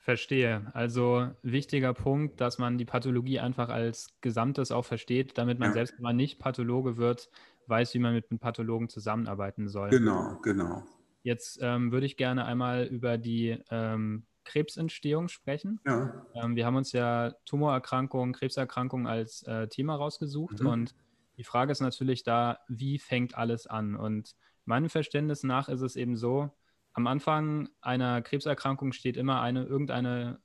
Verstehe. 0.08 0.72
Also 0.74 1.32
wichtiger 1.44 1.94
Punkt, 1.94 2.40
dass 2.40 2.60
man 2.60 2.78
die 2.78 2.86
Pathologie 2.86 3.42
einfach 3.42 3.68
als 3.68 4.08
Gesamtes 4.22 4.72
auch 4.72 4.86
versteht, 4.86 5.38
damit 5.38 5.60
man 5.60 5.72
ja. 5.72 5.74
selbst, 5.74 5.96
wenn 5.98 6.04
man 6.04 6.16
nicht 6.16 6.40
Pathologe 6.40 6.96
wird, 6.96 7.30
weiß, 7.66 7.94
wie 7.94 8.00
man 8.00 8.14
mit 8.14 8.32
einem 8.32 8.40
Pathologen 8.40 8.88
zusammenarbeiten 8.88 9.68
soll. 9.68 9.90
Genau, 9.90 10.40
genau. 10.42 10.86
Jetzt 11.24 11.60
ähm, 11.62 11.92
würde 11.92 12.06
ich 12.06 12.16
gerne 12.16 12.46
einmal 12.46 12.86
über 12.86 13.18
die 13.18 13.62
ähm, 13.70 14.26
Krebsentstehung 14.46 15.28
sprechen. 15.28 15.82
Ja. 15.86 16.26
Ähm, 16.36 16.56
wir 16.56 16.66
haben 16.66 16.78
uns 16.78 16.94
ja 16.94 17.34
Tumorerkrankungen, 17.44 18.32
Krebserkrankungen 18.32 19.08
als 19.08 19.44
äh, 19.44 19.68
Thema 19.68 19.96
rausgesucht 19.96 20.62
mhm. 20.62 20.68
und 20.68 20.96
die 21.36 21.44
Frage 21.44 21.74
ist 21.74 21.82
natürlich 21.82 22.24
da, 22.24 22.60
wie 22.70 22.98
fängt 22.98 23.38
alles 23.38 23.68
an? 23.68 23.98
Und 23.98 24.36
meinem 24.64 24.90
Verständnis 24.90 25.44
nach 25.44 25.68
ist 25.68 25.82
es 25.82 25.98
eben 25.98 26.16
so, 26.16 26.50
am 26.98 27.06
Anfang 27.06 27.70
einer 27.80 28.24
Krebserkrankung 28.24 28.92
steht 28.92 29.18
immer 29.18 29.39
eine 29.39 29.63
irgendeine 29.63 30.39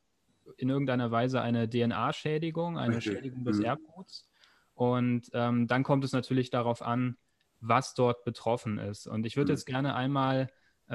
in 0.59 0.68
irgendeiner 0.68 1.11
Weise 1.11 1.40
eine 1.40 1.68
DNA-Schädigung, 1.68 2.76
eine 2.76 2.97
Richtig. 2.97 3.14
Schädigung 3.14 3.44
des 3.44 3.59
mhm. 3.59 3.64
Erbguts. 3.64 4.28
Und 4.75 5.30
ähm, 5.32 5.66
dann 5.66 5.82
kommt 5.82 6.04
es 6.04 6.12
natürlich 6.12 6.50
darauf 6.50 6.82
an, 6.82 7.16
was 7.61 7.94
dort 7.94 8.25
betroffen 8.25 8.76
ist. 8.76 9.06
Und 9.06 9.25
ich 9.25 9.37
würde 9.37 9.52
mhm. 9.52 9.56
jetzt 9.56 9.64
gerne 9.64 9.94
einmal 9.94 10.50
äh, 10.88 10.94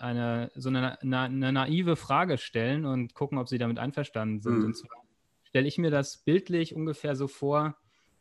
eine 0.00 0.50
so 0.54 0.70
eine, 0.70 0.96
na, 1.02 1.24
eine, 1.24 1.52
naive 1.52 1.96
Frage 1.96 2.38
stellen 2.38 2.86
und 2.86 3.12
gucken, 3.12 3.36
ob 3.36 3.48
Sie 3.48 3.58
damit 3.58 3.78
einverstanden 3.78 4.40
sind. 4.40 4.60
Mhm. 4.60 4.64
Und 4.64 4.76
zwar 4.78 5.04
stelle 5.42 5.68
ich 5.68 5.76
mir 5.76 5.90
das 5.90 6.16
bildlich 6.16 6.74
ungefähr 6.74 7.14
so 7.14 7.28
vor, 7.28 7.76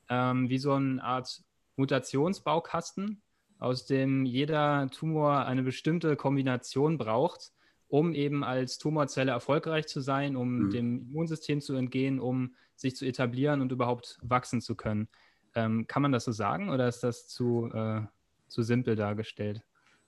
ähm, 0.10 0.50
wie 0.50 0.58
so 0.58 0.74
eine 0.74 1.02
Art 1.02 1.44
Mutationsbaukasten, 1.78 3.23
aus 3.64 3.86
dem 3.86 4.26
jeder 4.26 4.90
Tumor 4.92 5.46
eine 5.46 5.64
bestimmte 5.64 6.16
Kombination 6.16 6.98
braucht, 6.98 7.52
um 7.88 8.14
eben 8.14 8.44
als 8.44 8.78
Tumorzelle 8.78 9.32
erfolgreich 9.32 9.88
zu 9.88 10.02
sein, 10.02 10.36
um 10.36 10.64
mhm. 10.64 10.70
dem 10.70 11.08
Immunsystem 11.10 11.62
zu 11.62 11.74
entgehen, 11.76 12.20
um 12.20 12.56
sich 12.76 12.96
zu 12.96 13.06
etablieren 13.06 13.62
und 13.62 13.72
überhaupt 13.72 14.20
wachsen 14.22 14.60
zu 14.60 14.76
können. 14.76 15.08
Ähm, 15.56 15.88
kann 15.88 16.02
man 16.02 16.12
das 16.12 16.26
so 16.26 16.32
sagen 16.32 16.70
oder 16.70 16.88
ist 16.88 17.04
das 17.04 17.28
zu, 17.28 17.70
äh, 17.74 18.02
zu 18.48 18.64
simpel 18.64 18.96
dargestellt? 18.96 19.62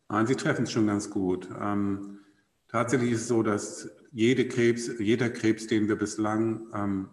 Nein, 0.10 0.28
Sie 0.28 0.36
treffen 0.36 0.64
es 0.64 0.72
schon 0.72 0.88
ganz 0.88 1.10
gut. 1.10 1.48
Ähm, 1.58 2.20
tatsächlich 2.68 3.12
ist 3.12 3.22
es 3.22 3.28
so, 3.28 3.42
dass 3.42 3.90
jede 4.12 4.48
Krebs, 4.48 5.00
jeder 5.00 5.30
Krebs, 5.30 5.68
den 5.68 5.88
wir 5.88 5.96
bislang 5.96 6.68
ähm, 6.74 7.10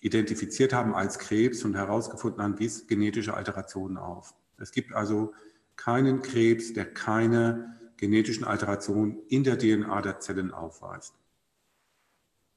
identifiziert 0.00 0.72
haben 0.72 0.94
als 0.94 1.18
Krebs 1.18 1.64
und 1.64 1.76
herausgefunden 1.76 2.42
haben, 2.42 2.58
wies 2.58 2.86
genetische 2.86 3.34
Alterationen 3.34 3.96
auf. 3.96 4.34
Es 4.58 4.72
gibt 4.72 4.92
also 4.92 5.32
keinen 5.76 6.22
Krebs, 6.22 6.72
der 6.72 6.92
keine 6.92 7.78
genetischen 7.96 8.44
Alterationen 8.44 9.20
in 9.28 9.44
der 9.44 9.58
DNA 9.58 10.02
der 10.02 10.20
Zellen 10.20 10.50
aufweist. 10.50 11.14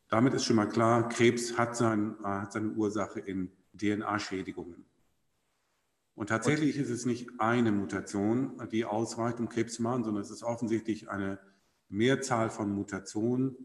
Damit 0.10 0.34
ist 0.34 0.46
schon 0.46 0.56
mal 0.56 0.68
klar, 0.68 1.10
Krebs 1.10 1.58
hat, 1.58 1.76
sein, 1.76 2.16
hat 2.24 2.54
seine 2.54 2.70
Ursache 2.70 3.20
in 3.20 3.52
DNA-Schädigungen. 3.74 4.86
Und 6.16 6.30
tatsächlich 6.30 6.78
ist 6.78 6.90
es 6.90 7.06
nicht 7.06 7.30
eine 7.40 7.72
Mutation, 7.72 8.54
die 8.72 8.86
ausreicht, 8.86 9.40
um 9.40 9.50
Krebs 9.50 9.76
zu 9.76 9.84
machen, 9.84 10.04
sondern 10.04 10.24
es 10.24 10.32
ist 10.32 10.44
offensichtlich 10.44 11.10
eine 11.10 11.40
Mehrzahl 11.90 12.50
von 12.50 12.72
Mutationen. 12.72 13.56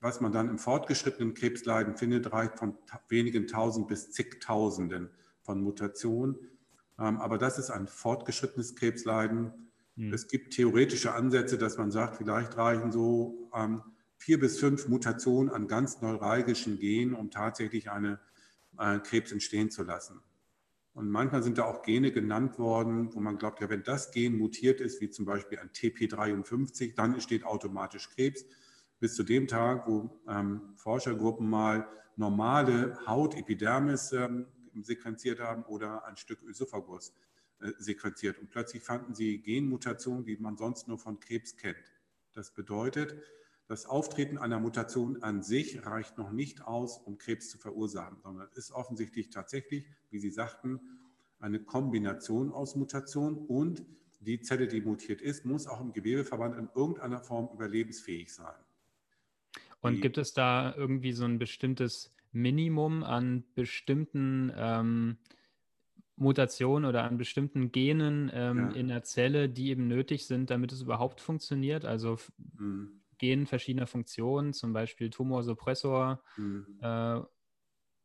Was 0.00 0.20
man 0.20 0.32
dann 0.32 0.48
im 0.48 0.58
fortgeschrittenen 0.58 1.34
Krebsleiden 1.34 1.96
findet, 1.96 2.32
reicht 2.32 2.58
von 2.58 2.78
wenigen 3.08 3.46
Tausend 3.46 3.88
bis 3.88 4.12
zigtausenden 4.12 5.10
von 5.42 5.60
Mutationen. 5.62 6.36
Ähm, 6.98 7.18
aber 7.18 7.38
das 7.38 7.58
ist 7.58 7.70
ein 7.70 7.86
fortgeschrittenes 7.86 8.76
Krebsleiden. 8.76 9.70
Mhm. 9.96 10.12
Es 10.12 10.28
gibt 10.28 10.54
theoretische 10.54 11.12
Ansätze, 11.14 11.58
dass 11.58 11.78
man 11.78 11.90
sagt, 11.90 12.16
vielleicht 12.16 12.56
reichen 12.56 12.92
so 12.92 13.50
ähm, 13.54 13.82
vier 14.16 14.38
bis 14.38 14.58
fünf 14.58 14.88
Mutationen 14.88 15.52
an 15.52 15.68
ganz 15.68 16.00
neuralgischen 16.00 16.78
Genen, 16.78 17.14
um 17.14 17.30
tatsächlich 17.30 17.90
eine 17.90 18.20
äh, 18.78 18.98
Krebs 18.98 19.32
entstehen 19.32 19.70
zu 19.70 19.82
lassen. 19.82 20.20
Und 20.94 21.10
manchmal 21.10 21.42
sind 21.42 21.58
da 21.58 21.64
auch 21.64 21.82
Gene 21.82 22.12
genannt 22.12 22.58
worden, 22.58 23.12
wo 23.14 23.20
man 23.20 23.36
glaubt, 23.36 23.60
ja, 23.60 23.68
wenn 23.68 23.82
das 23.82 24.12
Gen 24.12 24.38
mutiert 24.38 24.80
ist, 24.80 25.00
wie 25.00 25.10
zum 25.10 25.24
Beispiel 25.24 25.58
ein 25.58 25.70
TP53, 25.70 26.94
dann 26.94 27.14
entsteht 27.14 27.44
automatisch 27.44 28.08
Krebs. 28.10 28.44
Bis 29.00 29.16
zu 29.16 29.24
dem 29.24 29.48
Tag, 29.48 29.88
wo 29.88 30.08
ähm, 30.28 30.72
Forschergruppen 30.76 31.50
mal 31.50 31.88
normale 32.16 32.96
Hautepidermis 33.06 34.12
ähm, 34.12 34.46
sequenziert 34.82 35.40
haben 35.40 35.62
oder 35.64 36.04
ein 36.06 36.16
Stück 36.16 36.42
Ösophagus 36.42 37.14
äh, 37.60 37.70
sequenziert. 37.78 38.38
Und 38.38 38.50
plötzlich 38.50 38.82
fanden 38.82 39.14
sie 39.14 39.38
Genmutationen, 39.38 40.24
die 40.24 40.36
man 40.36 40.56
sonst 40.56 40.88
nur 40.88 40.98
von 40.98 41.20
Krebs 41.20 41.56
kennt. 41.56 41.76
Das 42.32 42.50
bedeutet, 42.50 43.14
das 43.66 43.86
Auftreten 43.86 44.36
einer 44.38 44.60
Mutation 44.60 45.22
an 45.22 45.42
sich 45.42 45.86
reicht 45.86 46.18
noch 46.18 46.30
nicht 46.30 46.62
aus, 46.62 46.98
um 46.98 47.16
Krebs 47.16 47.48
zu 47.48 47.58
verursachen, 47.58 48.18
sondern 48.22 48.48
es 48.52 48.56
ist 48.56 48.72
offensichtlich 48.72 49.30
tatsächlich, 49.30 49.86
wie 50.10 50.18
Sie 50.18 50.30
sagten, 50.30 50.80
eine 51.38 51.60
Kombination 51.60 52.52
aus 52.52 52.74
Mutationen 52.74 53.38
und 53.46 53.84
die 54.20 54.40
Zelle, 54.40 54.66
die 54.66 54.80
mutiert 54.80 55.20
ist, 55.20 55.44
muss 55.44 55.66
auch 55.66 55.80
im 55.80 55.92
Gewebeverband 55.92 56.56
in 56.56 56.68
irgendeiner 56.74 57.20
Form 57.20 57.48
überlebensfähig 57.52 58.32
sein. 58.32 58.54
Und 59.80 60.00
gibt 60.00 60.16
es 60.16 60.32
da 60.32 60.74
irgendwie 60.74 61.12
so 61.12 61.24
ein 61.24 61.38
bestimmtes 61.38 62.13
Minimum 62.34 63.02
an 63.02 63.44
bestimmten 63.54 64.52
ähm, 64.56 65.16
Mutationen 66.16 66.88
oder 66.88 67.04
an 67.04 67.16
bestimmten 67.16 67.72
Genen 67.72 68.30
ähm, 68.32 68.58
ja. 68.58 68.70
in 68.72 68.88
der 68.88 69.02
Zelle, 69.02 69.48
die 69.48 69.70
eben 69.70 69.88
nötig 69.88 70.26
sind, 70.26 70.50
damit 70.50 70.72
es 70.72 70.82
überhaupt 70.82 71.20
funktioniert? 71.20 71.84
Also 71.84 72.18
mhm. 72.58 73.00
Gen 73.18 73.46
verschiedener 73.46 73.86
Funktionen, 73.86 74.52
zum 74.52 74.72
Beispiel 74.72 75.10
Tumorsuppressor 75.10 76.22
mhm. 76.36 76.78
äh, 76.80 77.20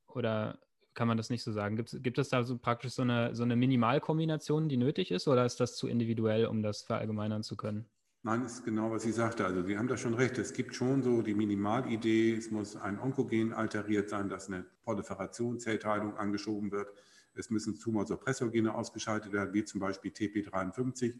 oder 0.07 0.59
kann 0.93 1.07
man 1.07 1.17
das 1.17 1.29
nicht 1.29 1.43
so 1.43 1.51
sagen? 1.51 1.75
Gibt, 1.75 2.03
gibt 2.03 2.17
es 2.17 2.29
da 2.29 2.43
so 2.43 2.57
praktisch 2.57 2.93
so 2.93 3.03
eine, 3.03 3.35
so 3.35 3.43
eine 3.43 3.55
Minimalkombination, 3.55 4.69
die 4.69 4.77
nötig 4.77 5.11
ist, 5.11 5.27
oder 5.27 5.45
ist 5.45 5.59
das 5.59 5.75
zu 5.75 5.87
individuell, 5.87 6.45
um 6.45 6.61
das 6.61 6.81
verallgemeinern 6.81 7.43
zu 7.43 7.55
können? 7.55 7.85
Nein, 8.21 8.43
das 8.43 8.55
ist 8.55 8.65
genau, 8.65 8.91
was 8.91 9.05
ich 9.05 9.15
sagte. 9.15 9.45
Also 9.45 9.63
Sie 9.63 9.77
haben 9.77 9.87
da 9.87 9.95
schon 9.95 10.13
recht. 10.13 10.37
Es 10.37 10.51
gibt 10.51 10.75
schon 10.75 11.03
so 11.03 11.21
die 11.21 11.33
Minimalidee, 11.33 12.35
es 12.35 12.51
muss 12.51 12.75
ein 12.75 12.99
Onkogen 12.99 13.53
alteriert 13.53 14.09
sein, 14.09 14.27
dass 14.27 14.47
eine 14.47 14.65
Proliferation, 14.83 15.57
Zellteilung 15.57 16.17
angeschoben 16.17 16.69
wird. 16.71 16.89
Es 17.33 17.49
müssen 17.49 17.79
Tumorsuppressorgene 17.79 18.75
ausgeschaltet 18.75 19.31
werden, 19.31 19.53
wie 19.53 19.63
zum 19.63 19.79
Beispiel 19.79 20.11
TP53 20.11 21.17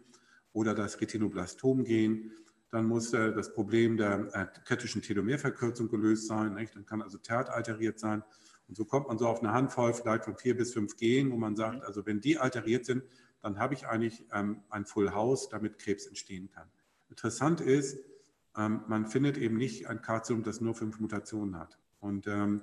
oder 0.52 0.76
das 0.76 1.00
Retinoblastom-Gen. 1.00 2.34
Dann 2.70 2.86
muss 2.86 3.14
äh, 3.14 3.34
das 3.34 3.54
Problem 3.54 3.96
der 3.96 4.28
äh, 4.34 4.48
kritischen 4.66 5.02
Telomerverkürzung 5.02 5.88
gelöst 5.88 6.28
sein. 6.28 6.56
Nicht? 6.56 6.76
Dann 6.76 6.86
kann 6.86 7.02
also 7.02 7.18
TERT 7.18 7.50
alteriert 7.50 7.98
sein. 7.98 8.24
Und 8.68 8.76
so 8.76 8.84
kommt 8.84 9.08
man 9.08 9.18
so 9.18 9.28
auf 9.28 9.40
eine 9.40 9.54
Handvoll 9.54 9.94
vielleicht 9.94 10.26
von 10.26 10.36
vier 10.36 10.58
bis 10.58 10.74
fünf 10.74 10.98
Genen, 10.98 11.32
wo 11.32 11.38
man 11.38 11.56
sagt, 11.56 11.78
mhm. 11.78 11.84
also 11.84 12.06
wenn 12.06 12.20
die 12.20 12.38
alteriert 12.38 12.86
sind, 12.86 13.04
dann 13.42 13.58
habe 13.58 13.74
ich 13.74 13.88
eigentlich 13.88 14.26
ähm, 14.34 14.64
ein 14.70 14.86
Full 14.86 15.14
House, 15.14 15.48
damit 15.48 15.80
Krebs 15.80 16.06
entstehen 16.06 16.50
kann. 16.52 16.70
Interessant 17.10 17.62
ist, 17.62 17.98
ähm, 18.56 18.82
man 18.88 19.08
findet 19.08 19.38
eben 19.38 19.58
nicht 19.58 19.88
ein 19.88 20.02
Karzinom, 20.02 20.44
das 20.44 20.62
nur 20.62 20.76
fünf 20.76 21.00
Mutationen 21.00 21.58
hat. 21.58 21.78
Und 22.00 22.28
ähm, 22.28 22.62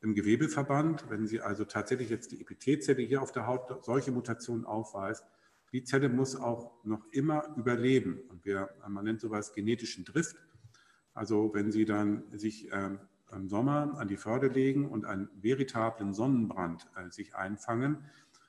im 0.00 0.14
Gewebeverband, 0.14 1.10
wenn 1.10 1.26
Sie 1.26 1.40
also 1.40 1.64
tatsächlich 1.64 2.10
jetzt 2.10 2.30
die 2.32 2.40
Epithelzelle 2.40 3.02
hier 3.02 3.22
auf 3.22 3.32
der 3.32 3.46
Haut 3.46 3.84
solche 3.84 4.12
Mutationen 4.12 4.64
aufweist, 4.64 5.24
die 5.72 5.84
Zelle 5.84 6.08
muss 6.08 6.36
auch 6.36 6.72
noch 6.84 7.04
immer 7.10 7.54
überleben. 7.56 8.20
Und 8.28 8.44
wir, 8.44 8.70
man 8.88 9.04
nennt 9.04 9.20
sowas 9.20 9.52
genetischen 9.52 10.04
Drift. 10.04 10.36
Also 11.14 11.52
wenn 11.52 11.72
Sie 11.72 11.84
dann 11.84 12.24
sich 12.30 12.68
ähm, 12.72 13.00
im 13.32 13.48
Sommer 13.48 13.98
an 13.98 14.08
die 14.08 14.16
Förde 14.16 14.48
legen 14.48 14.88
und 14.88 15.04
einen 15.04 15.28
veritablen 15.40 16.14
Sonnenbrand 16.14 16.88
äh, 16.96 17.10
sich 17.10 17.34
einfangen, 17.34 18.04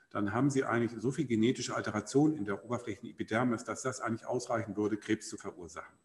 dann 0.10 0.34
haben 0.34 0.50
Sie 0.50 0.64
eigentlich 0.64 1.00
so 1.02 1.12
viel 1.12 1.26
genetische 1.26 1.76
Alteration 1.76 2.36
in 2.36 2.46
der 2.46 2.66
Oberflächenepidermis, 2.66 3.64
dass 3.64 3.84
das 3.84 4.02
eigentlich 4.02 4.26
ausreichen 4.26 4.76
würde, 4.76 4.98
Krebs 4.98 5.30
zu 5.30 5.38
verursachen. 5.38 5.96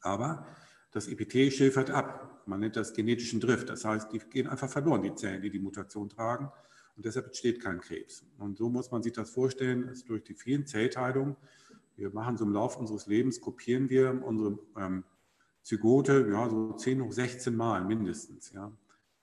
Aber 0.00 0.46
das 0.92 1.08
Epithel 1.08 1.50
schilfert 1.50 1.90
ab. 1.90 2.42
Man 2.46 2.60
nennt 2.60 2.76
das 2.76 2.92
genetischen 2.92 3.40
Drift. 3.40 3.68
Das 3.68 3.84
heißt, 3.84 4.12
die 4.12 4.18
gehen 4.18 4.46
einfach 4.46 4.68
verloren, 4.68 5.02
die 5.02 5.14
Zellen, 5.14 5.42
die 5.42 5.50
die 5.50 5.58
Mutation 5.58 6.08
tragen. 6.08 6.50
Und 6.96 7.06
deshalb 7.06 7.26
entsteht 7.26 7.60
kein 7.60 7.80
Krebs. 7.80 8.24
Und 8.38 8.58
so 8.58 8.68
muss 8.68 8.90
man 8.90 9.02
sich 9.02 9.12
das 9.12 9.30
vorstellen, 9.30 9.86
dass 9.86 10.04
durch 10.04 10.22
die 10.24 10.34
vielen 10.34 10.66
Zellteilungen, 10.66 11.36
wir 11.96 12.10
machen 12.10 12.36
so 12.36 12.44
im 12.44 12.52
Laufe 12.52 12.78
unseres 12.78 13.06
Lebens, 13.06 13.40
kopieren 13.40 13.88
wir 13.88 14.22
unsere 14.22 14.58
ähm, 14.76 15.04
Zygote, 15.62 16.28
ja, 16.30 16.48
so 16.48 16.72
10 16.72 17.02
hoch 17.02 17.12
16 17.12 17.54
Mal 17.54 17.84
mindestens, 17.84 18.52
ja. 18.52 18.72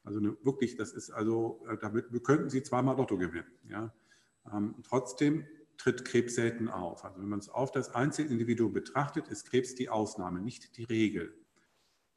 Also 0.10 0.22
eine, 0.22 0.36
wirklich, 0.44 0.76
das 0.76 0.92
ist 0.92 1.12
also, 1.12 1.64
äh, 1.70 1.78
damit 1.78 2.08
könnten 2.24 2.50
Sie 2.50 2.64
zweimal 2.64 2.98
Lotto 2.98 3.16
gewinnen, 3.16 3.52
ja. 3.70 3.94
Ähm, 4.52 4.74
trotzdem 4.82 5.46
tritt 5.78 6.04
Krebs 6.04 6.34
selten 6.34 6.68
auf. 6.68 7.06
Also 7.06 7.22
wenn 7.22 7.30
man 7.30 7.38
es 7.38 7.48
auf 7.48 7.72
das 7.72 7.94
Einzelindividuum 7.94 8.74
betrachtet, 8.74 9.28
ist 9.28 9.48
Krebs 9.52 9.76
die 9.76 9.88
Ausnahme, 9.88 10.42
nicht 10.42 10.78
die 10.78 10.84
Regel. 10.86 11.38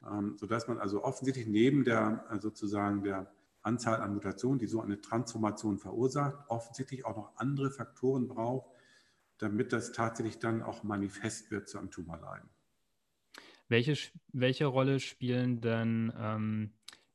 Ähm, 0.03 0.35
sodass 0.39 0.67
man 0.67 0.79
also 0.79 1.03
offensichtlich 1.03 1.45
neben 1.45 1.83
der 1.83 2.25
äh, 2.31 2.39
sozusagen 2.39 3.03
der 3.03 3.31
Anzahl 3.61 4.01
an 4.01 4.15
Mutationen, 4.15 4.57
die 4.57 4.65
so 4.65 4.81
eine 4.81 4.99
Transformation 4.99 5.77
verursacht, 5.77 6.49
offensichtlich 6.49 7.05
auch 7.05 7.15
noch 7.15 7.37
andere 7.37 7.69
Faktoren 7.69 8.27
braucht, 8.27 8.71
damit 9.37 9.71
das 9.71 9.91
tatsächlich 9.91 10.39
dann 10.39 10.63
auch 10.63 10.81
manifest 10.81 11.51
wird 11.51 11.69
zu 11.69 11.77
einem 11.77 11.91
Tumorleiden. 11.91 12.49
Welche, 13.69 13.95
welche 14.31 14.65
Rolle 14.65 14.99
spielen 14.99 15.61
denn 15.61 16.11
ähm, 16.17 16.73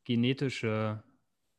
genetische 0.09 1.03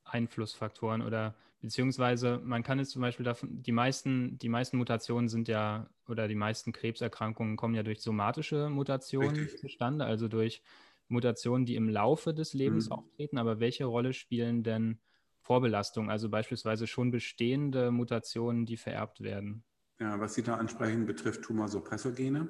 Einflussfaktoren 0.03 1.03
oder 1.03 1.36
beziehungsweise 1.62 2.39
man 2.44 2.63
kann 2.63 2.79
jetzt 2.79 2.89
zum 2.89 3.03
Beispiel 3.03 3.24
davon, 3.24 3.62
die 3.62 3.72
meisten, 3.72 4.39
die 4.39 4.50
meisten 4.50 4.77
Mutationen 4.77 5.29
sind 5.29 5.48
ja 5.48 5.88
oder 6.08 6.27
die 6.27 6.36
meisten 6.36 6.72
Krebserkrankungen 6.72 7.58
kommen 7.58 7.75
ja 7.75 7.84
durch 7.84 8.01
somatische 8.01 8.70
Mutationen 8.70 9.36
Richtig. 9.41 9.62
zustande, 9.62 10.06
also 10.06 10.27
durch 10.27 10.63
Mutationen, 11.10 11.68
die 11.68 11.75
im 11.75 11.89
Laufe 11.89 12.34
des 12.34 12.56
Lebens 12.56 12.88
mhm. 12.88 12.94
auftreten, 12.94 13.38
aber 13.38 13.60
welche 13.60 13.86
Rolle 13.86 14.13
spielen 14.13 14.63
denn 14.63 15.00
Vorbelastungen, 15.41 16.10
also 16.10 16.27
beispielsweise 16.29 16.88
schon 16.88 17.12
bestehende 17.12 17.91
Mutationen, 17.91 18.65
die 18.65 18.77
vererbt 18.77 19.22
werden? 19.22 19.63
Ja, 20.00 20.20
was 20.20 20.34
Sie 20.34 20.44
da 20.44 20.56
ansprechen, 20.56 21.06
betrifft 21.06 21.44
Tumorsuppressorgene. 21.44 22.48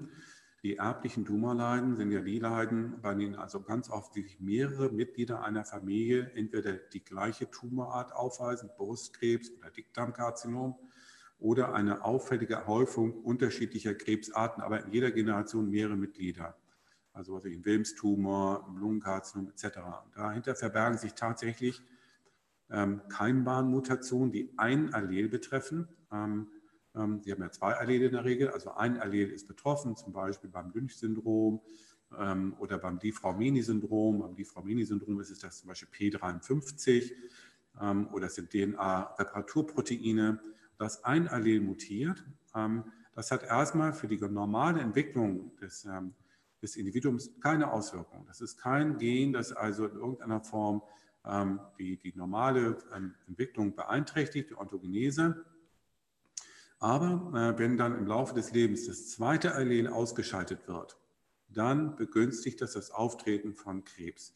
Die 0.64 0.76
erblichen 0.76 1.26
Tumorleiden 1.26 1.96
sind 1.96 2.12
ja 2.12 2.20
die 2.20 2.40
Leiden, 2.40 3.00
bei 3.02 3.14
denen 3.14 3.36
also 3.36 3.62
ganz 3.62 3.90
offensichtlich 3.90 4.40
mehrere 4.40 4.90
Mitglieder 4.92 5.44
einer 5.44 5.64
Familie 5.64 6.32
entweder 6.36 6.74
die 6.74 7.04
gleiche 7.04 7.50
Tumorart 7.50 8.14
aufweisen, 8.14 8.70
Brustkrebs 8.78 9.52
oder 9.58 9.70
Dickdarmkarzinom, 9.70 10.76
oder 11.40 11.74
eine 11.74 12.04
auffällige 12.04 12.68
Häufung 12.68 13.14
unterschiedlicher 13.14 13.96
Krebsarten, 13.96 14.62
aber 14.62 14.84
in 14.84 14.92
jeder 14.92 15.12
Generation 15.12 15.70
mehrere 15.70 15.96
Mitglieder 15.96 16.58
also 17.20 17.34
was 17.34 17.46
ich, 17.46 17.56
ein 17.56 17.66
Wilms-Tumor, 17.66 18.74
Lungenkarzinom 18.80 19.50
etc. 19.50 19.80
Dahinter 20.16 20.56
verbergen 20.56 20.98
sich 20.98 21.14
tatsächlich 21.14 21.82
ähm, 22.70 23.02
Keimbahnmutationen, 23.10 24.32
die 24.32 24.54
ein 24.58 24.94
Allel 24.94 25.28
betreffen. 25.28 25.88
Ähm, 26.12 26.48
ähm, 26.96 27.22
die 27.22 27.32
haben 27.32 27.42
ja 27.42 27.52
zwei 27.52 27.74
Allele 27.74 28.08
in 28.08 28.14
der 28.14 28.26
Regel, 28.26 28.50
also 28.50 28.72
ein 28.72 29.00
Allel 29.00 29.30
ist 29.30 29.48
betroffen, 29.48 29.96
zum 29.96 30.14
Beispiel 30.14 30.50
beim 30.50 30.72
Lynch-Syndrom, 30.74 31.62
ähm, 32.18 32.56
oder 32.60 32.78
beim 32.78 33.00
Di-Fraumeni-Syndrom. 33.00 34.20
Beim 34.20 34.36
Di-Fraumeni-Syndrom 34.36 35.20
ist 35.20 35.30
es 35.30 35.40
das 35.40 35.60
zum 35.60 35.70
Beispiel 35.70 35.90
P53 35.90 37.12
ähm, 37.82 38.08
oder 38.12 38.28
es 38.28 38.36
sind 38.36 38.52
DNA-Reparaturproteine. 38.52 40.40
Das 40.78 41.04
ein 41.04 41.28
Allel 41.28 41.62
mutiert. 41.62 42.24
Ähm, 42.56 42.86
das 43.16 43.32
hat 43.32 43.44
erstmal 43.44 43.94
für 43.94 44.08
die 44.08 44.18
normale 44.18 44.80
Entwicklung 44.80 45.56
des, 45.58 45.86
ähm, 45.86 46.14
des 46.62 46.76
Individuums 46.78 47.32
keine 47.42 47.72
Auswirkung. 47.72 48.26
Das 48.28 48.42
ist 48.42 48.58
kein 48.58 48.98
Gen, 48.98 49.34
das 49.34 49.52
also 49.52 49.86
in 49.86 49.96
irgendeiner 49.96 50.42
Form 50.42 50.82
ähm, 51.26 51.60
die, 51.78 51.98
die 51.98 52.14
normale 52.16 52.78
ähm, 52.96 53.14
Entwicklung 53.28 53.76
beeinträchtigt, 53.76 54.52
die 54.52 54.58
Ontogenese. 54.58 55.46
Aber 56.80 57.32
äh, 57.36 57.60
wenn 57.60 57.78
dann 57.78 57.98
im 57.98 58.08
Laufe 58.08 58.34
des 58.34 58.52
Lebens 58.52 58.88
das 58.88 59.10
zweite 59.10 59.54
Allel 59.54 59.88
ausgeschaltet 59.88 60.68
wird, 60.68 60.98
dann 61.50 61.96
begünstigt 61.96 62.62
das 62.62 62.74
das 62.74 62.92
Auftreten 62.92 63.54
von 63.54 63.84
Krebs. 63.84 64.34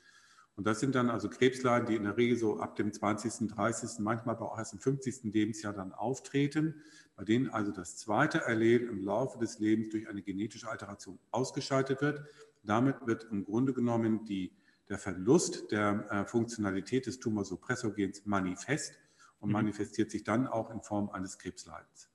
Und 0.55 0.67
das 0.67 0.79
sind 0.79 0.93
dann 0.93 1.09
also 1.09 1.29
Krebsleiden, 1.29 1.87
die 1.87 1.95
in 1.95 2.03
der 2.03 2.17
Regel 2.17 2.37
so 2.37 2.59
ab 2.59 2.75
dem 2.75 2.93
20., 2.93 3.47
30., 3.49 3.99
manchmal 3.99 4.35
aber 4.35 4.51
auch 4.51 4.57
erst 4.57 4.73
im 4.73 4.79
50. 4.79 5.33
Lebensjahr 5.33 5.73
dann 5.73 5.93
auftreten, 5.93 6.75
bei 7.15 7.23
denen 7.23 7.49
also 7.49 7.71
das 7.71 7.97
zweite 7.97 8.45
Allel 8.45 8.81
im 8.81 9.01
Laufe 9.01 9.39
des 9.39 9.59
Lebens 9.59 9.89
durch 9.89 10.07
eine 10.07 10.21
genetische 10.21 10.69
Alteration 10.69 11.17
ausgeschaltet 11.31 12.01
wird. 12.01 12.23
Damit 12.63 12.95
wird 13.07 13.27
im 13.31 13.45
Grunde 13.45 13.73
genommen 13.73 14.25
die, 14.25 14.51
der 14.89 14.99
Verlust 14.99 15.71
der 15.71 16.05
äh, 16.11 16.25
Funktionalität 16.25 17.07
des 17.07 17.19
Tumorsuppressorgens 17.19 18.25
manifest 18.25 18.93
und 19.39 19.49
mhm. 19.49 19.53
manifestiert 19.53 20.11
sich 20.11 20.23
dann 20.23 20.47
auch 20.47 20.69
in 20.69 20.81
Form 20.81 21.09
eines 21.09 21.39
Krebsleidens. 21.39 22.09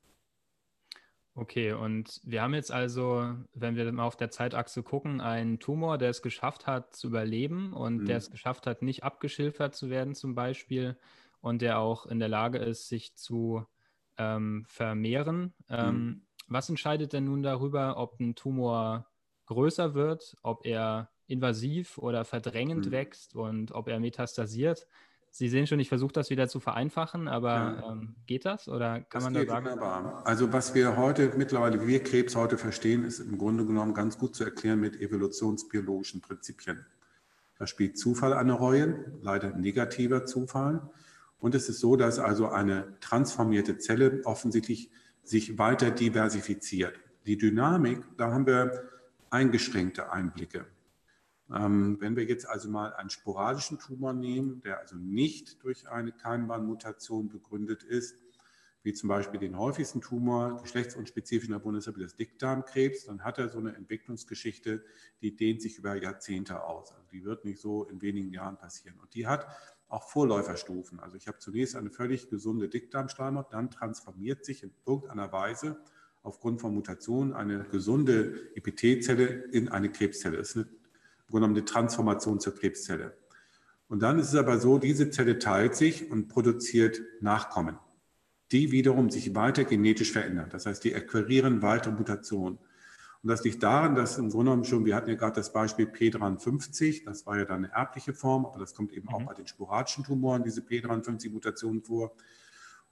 Okay, 1.39 1.73
und 1.73 2.21
wir 2.25 2.43
haben 2.43 2.53
jetzt 2.53 2.73
also, 2.73 3.33
wenn 3.55 3.77
wir 3.77 3.93
mal 3.93 4.03
auf 4.03 4.17
der 4.17 4.33
Zeitachse 4.33 4.83
gucken, 4.83 5.21
einen 5.21 5.61
Tumor, 5.61 5.97
der 5.97 6.11
es 6.11 6.21
geschafft 6.21 6.67
hat 6.67 6.97
zu 6.97 7.07
überleben 7.07 7.73
und 7.73 7.99
mhm. 7.99 8.07
der 8.07 8.17
es 8.17 8.33
geschafft 8.33 8.67
hat, 8.67 8.83
nicht 8.83 9.05
abgeschilfert 9.05 9.73
zu 9.77 9.89
werden 9.89 10.17
zum 10.17 10.35
Beispiel 10.35 10.97
und 11.41 11.63
der 11.63 11.79
auch 11.79 12.07
in 12.07 12.19
der 12.19 12.27
Lage 12.29 12.59
ist, 12.59 12.89
sich 12.89 13.15
zu 13.15 13.65
ähm, 14.17 14.65
vermehren. 14.67 15.55
Ähm, 15.69 15.95
mhm. 15.95 16.23
Was 16.49 16.69
entscheidet 16.71 17.13
denn 17.13 17.27
nun 17.27 17.45
darüber, 17.45 17.99
ob 17.99 18.19
ein 18.19 18.35
Tumor 18.35 19.07
größer 19.47 19.95
wird, 19.95 20.37
ob 20.43 20.67
er 20.67 21.09
invasiv 21.29 21.99
oder 21.99 22.25
verdrängend 22.25 22.87
mhm. 22.87 22.91
wächst 22.91 23.37
und 23.37 23.71
ob 23.71 23.87
er 23.87 24.01
metastasiert? 24.01 24.89
Sie 25.31 25.49
sehen 25.49 25.67
schon, 25.67 25.79
ich 25.79 25.89
versuche 25.89 26.13
das 26.13 26.31
wieder 26.31 26.49
zu 26.49 26.59
vereinfachen, 26.59 27.29
aber 27.29 27.49
ja. 27.49 27.93
ähm, 27.93 28.17
geht 28.27 28.45
das 28.45 28.69
oder 28.69 29.01
kann 29.01 29.07
das 29.11 29.25
man 29.25 29.35
da 29.35 29.47
sagen? 29.47 29.67
Wunderbar. 29.67 30.23
Also 30.27 30.53
was 30.53 30.75
wir 30.75 30.97
heute 30.97 31.33
mittlerweile, 31.37 31.81
wie 31.83 31.87
wir 31.87 32.03
Krebs 32.03 32.35
heute 32.35 32.59
verstehen, 32.59 33.05
ist 33.05 33.21
im 33.21 33.39
Grunde 33.39 33.65
genommen 33.65 33.95
ganz 33.95 34.19
gut 34.19 34.35
zu 34.35 34.45
erklären 34.45 34.81
mit 34.81 35.01
evolutionsbiologischen 35.01 36.21
Prinzipien. 36.21 36.85
Da 37.59 37.67
spielt 37.67 37.99
Zufall 37.99 38.33
eine 38.33 38.53
Rolle, 38.53 39.13
leider 39.21 39.51
negativer 39.57 40.27
Zufall. 40.27 40.89
Und 41.41 41.55
es 41.55 41.69
ist 41.69 41.81
so, 41.81 41.97
dass 41.97 42.19
also 42.19 42.49
eine 42.49 42.99
transformierte 43.01 43.79
Zelle 43.79 44.23
offensichtlich 44.25 44.91
sich 45.23 45.59
weiter 45.59 45.91
diversifiziert. 45.91 46.95
Die 47.27 47.37
Dynamik, 47.37 48.03
da 48.17 48.33
haben 48.33 48.47
wir 48.47 48.89
eingeschränkte 49.31 50.11
Einblicke. 50.11 50.67
Ähm, 51.55 51.97
wenn 52.01 52.17
wir 52.17 52.25
jetzt 52.25 52.47
also 52.47 52.69
mal 52.69 52.93
einen 52.95 53.11
sporadischen 53.11 53.79
Tumor 53.79 54.13
nehmen, 54.13 54.61
der 54.61 54.81
also 54.81 54.97
nicht 54.97 55.63
durch 55.63 55.89
eine 55.89 56.13
Keimbahnmutation 56.13 57.29
begründet 57.29 57.83
ist, 57.83 58.17
wie 58.83 58.93
zum 58.93 59.09
Beispiel 59.09 59.41
den 59.41 59.59
häufigsten 59.59 60.01
Tumor, 60.01 60.63
geschlechtsunspezifisch 60.63 61.49
in 61.49 61.53
der 61.53 61.59
Bundesrepublik, 61.59 62.09
das 62.09 62.17
Dickdarmkrebs, 62.17 63.07
dann 63.07 63.25
hat 63.25 63.39
er 63.39 63.49
so 63.49 63.59
eine 63.59 63.75
Entwicklungsgeschichte, 63.75 64.85
die 65.21 65.37
dehnt 65.37 65.63
sich 65.63 65.79
über 65.79 65.95
Jahrzehnte 65.95 66.63
aus. 66.63 66.93
Also 66.93 67.05
die 67.13 67.25
wird 67.25 67.45
nicht 67.45 67.61
so 67.61 67.85
in 67.85 68.01
wenigen 68.03 68.33
Jahren 68.33 68.57
passieren. 68.57 68.99
Und 69.01 69.15
die 69.15 69.27
hat 69.27 69.47
auch 69.89 70.09
Vorläuferstufen. 70.09 71.01
Also 71.01 71.17
ich 71.17 71.27
habe 71.29 71.39
zunächst 71.39 71.75
eine 71.75 71.91
völlig 71.91 72.29
gesunde 72.29 72.69
Dickdarmschleimhaut, 72.69 73.53
dann 73.53 73.71
transformiert 73.71 74.45
sich 74.45 74.63
in 74.63 74.73
irgendeiner 74.87 75.33
Weise 75.33 75.79
aufgrund 76.23 76.61
von 76.61 76.75
Mutationen 76.75 77.33
eine 77.33 77.65
gesunde 77.65 78.55
Epithelzelle 78.55 79.27
in 79.27 79.69
eine 79.69 79.91
Krebszelle. 79.91 80.37
Das 80.37 80.51
ist 80.51 80.57
eine 80.57 80.69
genommen 81.37 81.55
eine 81.55 81.65
Transformation 81.65 82.41
zur 82.41 82.55
Krebszelle. 82.55 83.17
Und 83.89 84.03
dann 84.03 84.19
ist 84.19 84.29
es 84.29 84.35
aber 84.35 84.59
so, 84.59 84.79
diese 84.79 85.11
Zelle 85.11 85.39
teilt 85.39 85.75
sich 85.75 86.11
und 86.11 86.29
produziert 86.29 87.01
Nachkommen, 87.21 87.79
die 88.53 88.71
wiederum 88.71 89.11
sich 89.11 89.35
weiter 89.35 89.65
genetisch 89.65 90.13
verändern. 90.13 90.49
Das 90.51 90.67
heißt, 90.67 90.85
die 90.85 90.95
akquirieren 90.95 91.63
weitere 91.63 91.93
Mutationen. 91.93 92.59
Und 93.23 93.31
das 93.31 93.43
liegt 93.45 93.63
daran, 93.63 93.95
dass 93.95 94.19
im 94.19 94.31
Grunde 94.31 94.51
genommen 94.51 94.65
schon, 94.65 94.85
wir 94.85 94.95
hatten 94.95 95.09
ja 95.09 95.17
gerade 95.17 95.37
das 95.37 95.53
Beispiel 95.53 95.87
P53, 95.87 97.05
das 97.05 97.27
war 97.27 97.39
ja 97.39 97.45
dann 97.45 97.65
eine 97.65 97.73
erbliche 97.73 98.13
Form, 98.13 98.47
aber 98.47 98.59
das 98.59 98.75
kommt 98.75 98.93
eben 98.93 99.09
mhm. 99.09 99.15
auch 99.15 99.23
bei 99.25 99.35
den 99.35 99.47
sporadischen 99.47 100.05
Tumoren, 100.05 100.45
diese 100.45 100.61
P53-Mutationen 100.61 101.83
vor. 101.83 102.13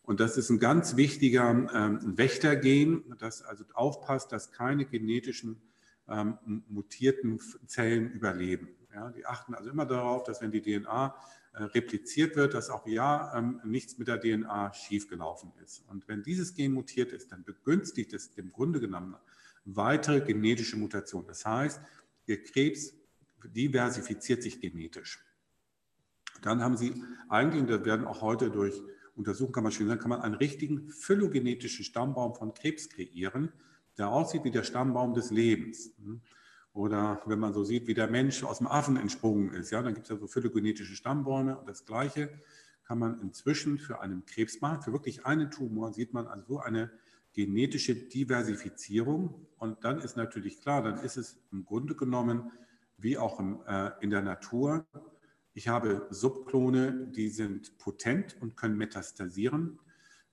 Und 0.02 0.20
das 0.20 0.36
ist 0.36 0.50
ein 0.50 0.58
ganz 0.58 0.96
wichtiger 0.96 1.50
ähm, 1.50 2.16
Wächtergen, 2.16 3.14
das 3.18 3.42
also 3.42 3.64
aufpasst, 3.74 4.32
dass 4.32 4.52
keine 4.52 4.84
genetischen 4.84 5.60
ähm, 6.08 6.64
mutierten 6.68 7.40
Zellen 7.66 8.10
überleben. 8.10 8.68
Ja, 8.94 9.10
die 9.10 9.26
achten 9.26 9.54
also 9.54 9.70
immer 9.70 9.86
darauf, 9.86 10.24
dass 10.24 10.40
wenn 10.40 10.50
die 10.50 10.62
DNA 10.62 11.14
äh, 11.52 11.62
repliziert 11.64 12.36
wird, 12.36 12.54
dass 12.54 12.70
auch 12.70 12.86
ja 12.86 13.36
ähm, 13.36 13.60
nichts 13.64 13.98
mit 13.98 14.08
der 14.08 14.20
DNA 14.20 14.72
schiefgelaufen 14.72 15.52
ist. 15.64 15.84
Und 15.88 16.08
wenn 16.08 16.22
dieses 16.22 16.54
Gen 16.54 16.72
mutiert 16.72 17.12
ist, 17.12 17.32
dann 17.32 17.44
begünstigt 17.44 18.12
es 18.12 18.28
im 18.36 18.52
Grunde 18.52 18.80
genommen 18.80 19.16
weitere 19.64 20.20
genetische 20.20 20.76
Mutationen. 20.76 21.28
Das 21.28 21.44
heißt, 21.44 21.80
Ihr 22.26 22.42
Krebs 22.42 22.92
diversifiziert 23.44 24.42
sich 24.42 24.60
genetisch. 24.60 25.24
Dann 26.42 26.62
haben 26.62 26.76
Sie 26.76 27.02
eigentlich, 27.28 27.62
und 27.62 27.70
da 27.70 27.84
werden 27.84 28.06
auch 28.06 28.20
heute 28.20 28.50
durch 28.50 28.82
Untersuchungen, 29.14 29.52
kann 29.52 29.62
man 29.62 29.72
schon 29.72 29.88
sagen, 29.88 30.00
kann 30.00 30.10
man 30.10 30.20
einen 30.20 30.34
richtigen 30.34 30.90
phylogenetischen 30.90 31.84
Stammbaum 31.84 32.34
von 32.34 32.54
Krebs 32.54 32.88
kreieren, 32.88 33.52
der 33.98 34.08
aussieht 34.08 34.44
wie 34.44 34.50
der 34.50 34.62
Stammbaum 34.62 35.14
des 35.14 35.30
Lebens. 35.30 35.90
Oder 36.72 37.22
wenn 37.26 37.38
man 37.38 37.54
so 37.54 37.64
sieht, 37.64 37.86
wie 37.86 37.94
der 37.94 38.10
Mensch 38.10 38.44
aus 38.44 38.58
dem 38.58 38.66
Affen 38.66 38.96
entsprungen 38.96 39.54
ist, 39.54 39.70
ja, 39.70 39.82
dann 39.82 39.94
gibt 39.94 40.06
es 40.06 40.10
ja 40.10 40.18
so 40.18 40.26
phylogenetische 40.26 40.94
Stammbäume. 40.94 41.58
Und 41.58 41.68
das 41.68 41.86
Gleiche 41.86 42.28
kann 42.84 42.98
man 42.98 43.20
inzwischen 43.20 43.78
für 43.78 44.00
einen 44.00 44.26
Krebs 44.26 44.60
machen. 44.60 44.82
Für 44.82 44.92
wirklich 44.92 45.24
einen 45.24 45.50
Tumor 45.50 45.92
sieht 45.92 46.12
man 46.12 46.26
also 46.26 46.44
so 46.46 46.60
eine 46.60 46.90
genetische 47.32 47.94
Diversifizierung. 47.94 49.46
Und 49.58 49.84
dann 49.84 50.00
ist 50.00 50.16
natürlich 50.16 50.60
klar, 50.60 50.82
dann 50.82 50.98
ist 50.98 51.16
es 51.16 51.38
im 51.50 51.64
Grunde 51.64 51.94
genommen 51.94 52.52
wie 52.98 53.18
auch 53.18 53.40
im, 53.40 53.60
äh, 53.66 53.92
in 54.00 54.10
der 54.10 54.22
Natur. 54.22 54.86
Ich 55.54 55.68
habe 55.68 56.06
Subklone, 56.10 57.08
die 57.14 57.28
sind 57.28 57.78
potent 57.78 58.36
und 58.40 58.56
können 58.56 58.76
metastasieren. 58.76 59.78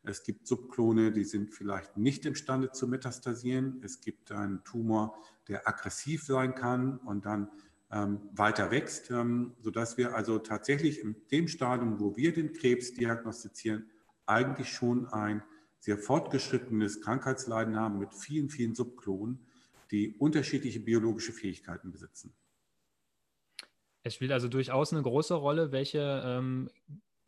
Es 0.04 0.24
gibt 0.24 0.48
Subklone, 0.48 1.12
die 1.12 1.24
sind 1.24 1.54
vielleicht 1.54 1.96
nicht 1.98 2.26
imstande 2.26 2.72
zu 2.72 2.88
metastasieren. 2.88 3.82
Es 3.84 4.02
gibt 4.02 4.32
einen 4.32 4.64
Tumor, 4.64 5.18
der 5.48 5.68
aggressiv 5.68 6.24
sein 6.24 6.56
kann 6.56 6.98
und 6.98 7.26
dann 7.26 7.50
ähm, 7.90 8.20
weiter 8.34 8.70
wächst, 8.70 9.12
ähm, 9.12 9.56
sodass 9.62 9.98
wir 9.98 10.16
also 10.16 10.40
tatsächlich 10.40 11.00
in 11.00 11.16
dem 11.32 11.48
Stadium, 11.48 12.00
wo 12.00 12.18
wir 12.18 12.34
den 12.34 12.52
Krebs 12.52 12.94
diagnostizieren, 12.94 13.90
eigentlich 14.26 14.70
schon 14.70 15.08
ein 15.08 15.42
sehr 15.80 15.98
fortgeschrittenes 15.98 17.02
Krankheitsleiden 17.02 17.78
haben 17.78 18.00
mit 18.00 18.14
vielen, 18.14 18.50
vielen 18.50 18.76
Subklonen, 18.76 19.46
die 19.92 20.16
unterschiedliche 20.18 20.80
biologische 20.80 21.34
Fähigkeiten 21.34 21.92
besitzen. 21.92 22.34
Es 24.02 24.16
spielt 24.16 24.32
also 24.32 24.50
durchaus 24.50 24.92
eine 24.92 25.02
große 25.02 25.34
Rolle, 25.34 25.72
welche 25.72 26.22
ähm, 26.26 26.70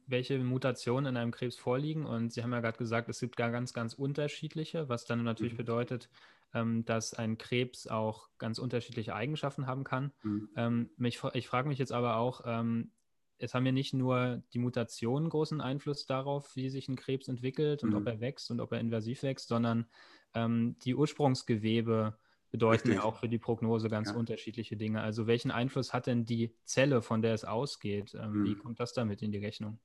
welche 0.07 0.37
Mutationen 0.39 1.13
in 1.13 1.17
einem 1.17 1.31
Krebs 1.31 1.55
vorliegen. 1.55 2.05
Und 2.05 2.31
Sie 2.31 2.43
haben 2.43 2.51
ja 2.51 2.61
gerade 2.61 2.77
gesagt, 2.77 3.09
es 3.09 3.19
gibt 3.19 3.35
gar 3.37 3.51
ganz, 3.51 3.73
ganz 3.73 3.93
unterschiedliche, 3.93 4.89
was 4.89 5.05
dann 5.05 5.23
natürlich 5.23 5.53
mhm. 5.53 5.57
bedeutet, 5.57 6.09
ähm, 6.53 6.85
dass 6.85 7.13
ein 7.13 7.37
Krebs 7.37 7.87
auch 7.87 8.29
ganz 8.37 8.59
unterschiedliche 8.59 9.15
Eigenschaften 9.15 9.67
haben 9.67 9.83
kann. 9.83 10.11
Mhm. 10.23 10.49
Ähm, 10.55 10.89
mich, 10.97 11.21
ich 11.33 11.47
frage 11.47 11.67
mich 11.67 11.79
jetzt 11.79 11.91
aber 11.91 12.17
auch, 12.17 12.41
ähm, 12.45 12.91
es 13.37 13.53
haben 13.53 13.65
ja 13.65 13.71
nicht 13.71 13.93
nur 13.93 14.43
die 14.53 14.59
Mutationen 14.59 15.29
großen 15.29 15.59
Einfluss 15.59 16.05
darauf, 16.05 16.55
wie 16.55 16.69
sich 16.69 16.87
ein 16.87 16.95
Krebs 16.95 17.27
entwickelt 17.27 17.83
und 17.83 17.89
mhm. 17.89 17.97
ob 17.97 18.07
er 18.07 18.21
wächst 18.21 18.49
und 18.51 18.61
ob 18.61 18.71
er 18.71 18.79
invasiv 18.79 19.23
wächst, 19.23 19.49
sondern 19.49 19.87
ähm, 20.33 20.77
die 20.83 20.95
Ursprungsgewebe 20.95 22.17
bedeuten 22.51 22.93
ja 22.93 23.03
auch 23.03 23.17
für 23.17 23.27
die 23.27 23.37
Prognose 23.37 23.89
ganz 23.89 24.11
ja. 24.11 24.15
unterschiedliche 24.15 24.77
Dinge. 24.77 25.01
Also 25.01 25.27
welchen 25.27 25.51
Einfluss 25.51 25.93
hat 25.93 26.07
denn 26.07 26.23
die 26.23 26.55
Zelle, 26.63 27.01
von 27.01 27.21
der 27.21 27.33
es 27.33 27.43
ausgeht? 27.43 28.15
Ähm, 28.15 28.45
wie 28.45 28.55
mhm. 28.55 28.59
kommt 28.59 28.79
das 28.79 28.93
damit 28.93 29.21
in 29.21 29.31
die 29.31 29.39
Rechnung? 29.39 29.79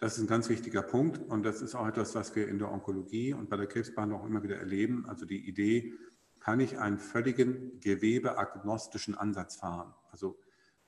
Das 0.00 0.16
ist 0.16 0.22
ein 0.22 0.26
ganz 0.26 0.48
wichtiger 0.48 0.82
Punkt 0.82 1.18
und 1.18 1.42
das 1.42 1.60
ist 1.60 1.74
auch 1.74 1.86
etwas, 1.86 2.14
was 2.14 2.34
wir 2.34 2.48
in 2.48 2.58
der 2.58 2.72
Onkologie 2.72 3.34
und 3.34 3.50
bei 3.50 3.56
der 3.58 3.66
Krebsbehandlung 3.66 4.20
auch 4.20 4.26
immer 4.26 4.42
wieder 4.42 4.56
erleben. 4.56 5.04
Also 5.06 5.26
die 5.26 5.46
Idee, 5.46 5.92
kann 6.40 6.58
ich 6.58 6.78
einen 6.78 6.98
völligen 6.98 7.78
gewebeagnostischen 7.80 9.14
Ansatz 9.14 9.56
fahren? 9.56 9.92
Also 10.10 10.38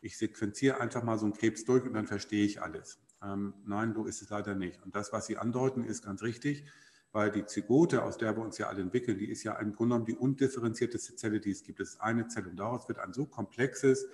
ich 0.00 0.16
sequenziere 0.16 0.80
einfach 0.80 1.02
mal 1.02 1.18
so 1.18 1.26
einen 1.26 1.34
Krebs 1.34 1.64
durch 1.66 1.84
und 1.84 1.92
dann 1.92 2.06
verstehe 2.06 2.46
ich 2.46 2.62
alles. 2.62 2.98
Ähm, 3.22 3.52
nein, 3.66 3.92
so 3.94 4.06
ist 4.06 4.22
es 4.22 4.30
leider 4.30 4.54
nicht. 4.54 4.82
Und 4.82 4.96
das, 4.96 5.12
was 5.12 5.26
Sie 5.26 5.36
andeuten, 5.36 5.84
ist 5.84 6.02
ganz 6.04 6.22
richtig. 6.22 6.64
weil 7.12 7.30
die 7.30 7.44
Zygote, 7.44 8.02
aus 8.02 8.16
der 8.16 8.36
wir 8.36 8.42
uns 8.42 8.58
ja 8.58 8.68
alle 8.68 8.80
entwickeln, 8.80 9.18
die 9.18 9.30
ist 9.30 9.42
ja 9.44 9.58
im 9.58 9.72
Grunde 9.72 9.94
genommen 9.94 10.06
die 10.06 10.16
undifferenzierteste 10.16 11.14
Zelle, 11.14 11.40
die 11.40 11.50
es 11.50 11.62
gibt. 11.62 11.78
Es 11.80 11.90
ist 11.90 12.00
eine 12.00 12.26
Zelle 12.28 12.48
und 12.48 12.56
daraus 12.56 12.88
wird 12.88 12.98
ein 12.98 13.12
so 13.12 13.26
komplexes, 13.26 14.06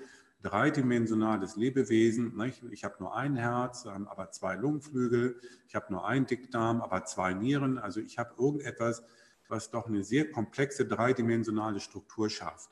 dreidimensionales 0.43 1.57
Lebewesen. 1.57 2.37
Nicht? 2.37 2.63
Ich 2.71 2.85
habe 2.85 2.97
nur 3.01 3.15
ein 3.15 3.37
Herz, 3.37 3.85
ähm, 3.87 4.07
aber 4.09 4.31
zwei 4.31 4.55
Lungenflügel. 4.55 5.41
Ich 5.67 5.75
habe 5.75 5.87
nur 5.91 6.07
einen 6.07 6.27
Dickdarm, 6.27 6.81
aber 6.81 7.05
zwei 7.05 7.35
Nieren. 7.35 7.79
Also 7.79 8.01
ich 8.01 8.19
habe 8.19 8.35
irgendetwas, 8.39 9.03
was 9.49 9.71
doch 9.71 9.87
eine 9.87 10.05
sehr 10.05 10.31
komplexe 10.31 10.87
dreidimensionale 10.87 11.81
Struktur 11.81 12.31
schafft. 12.31 12.71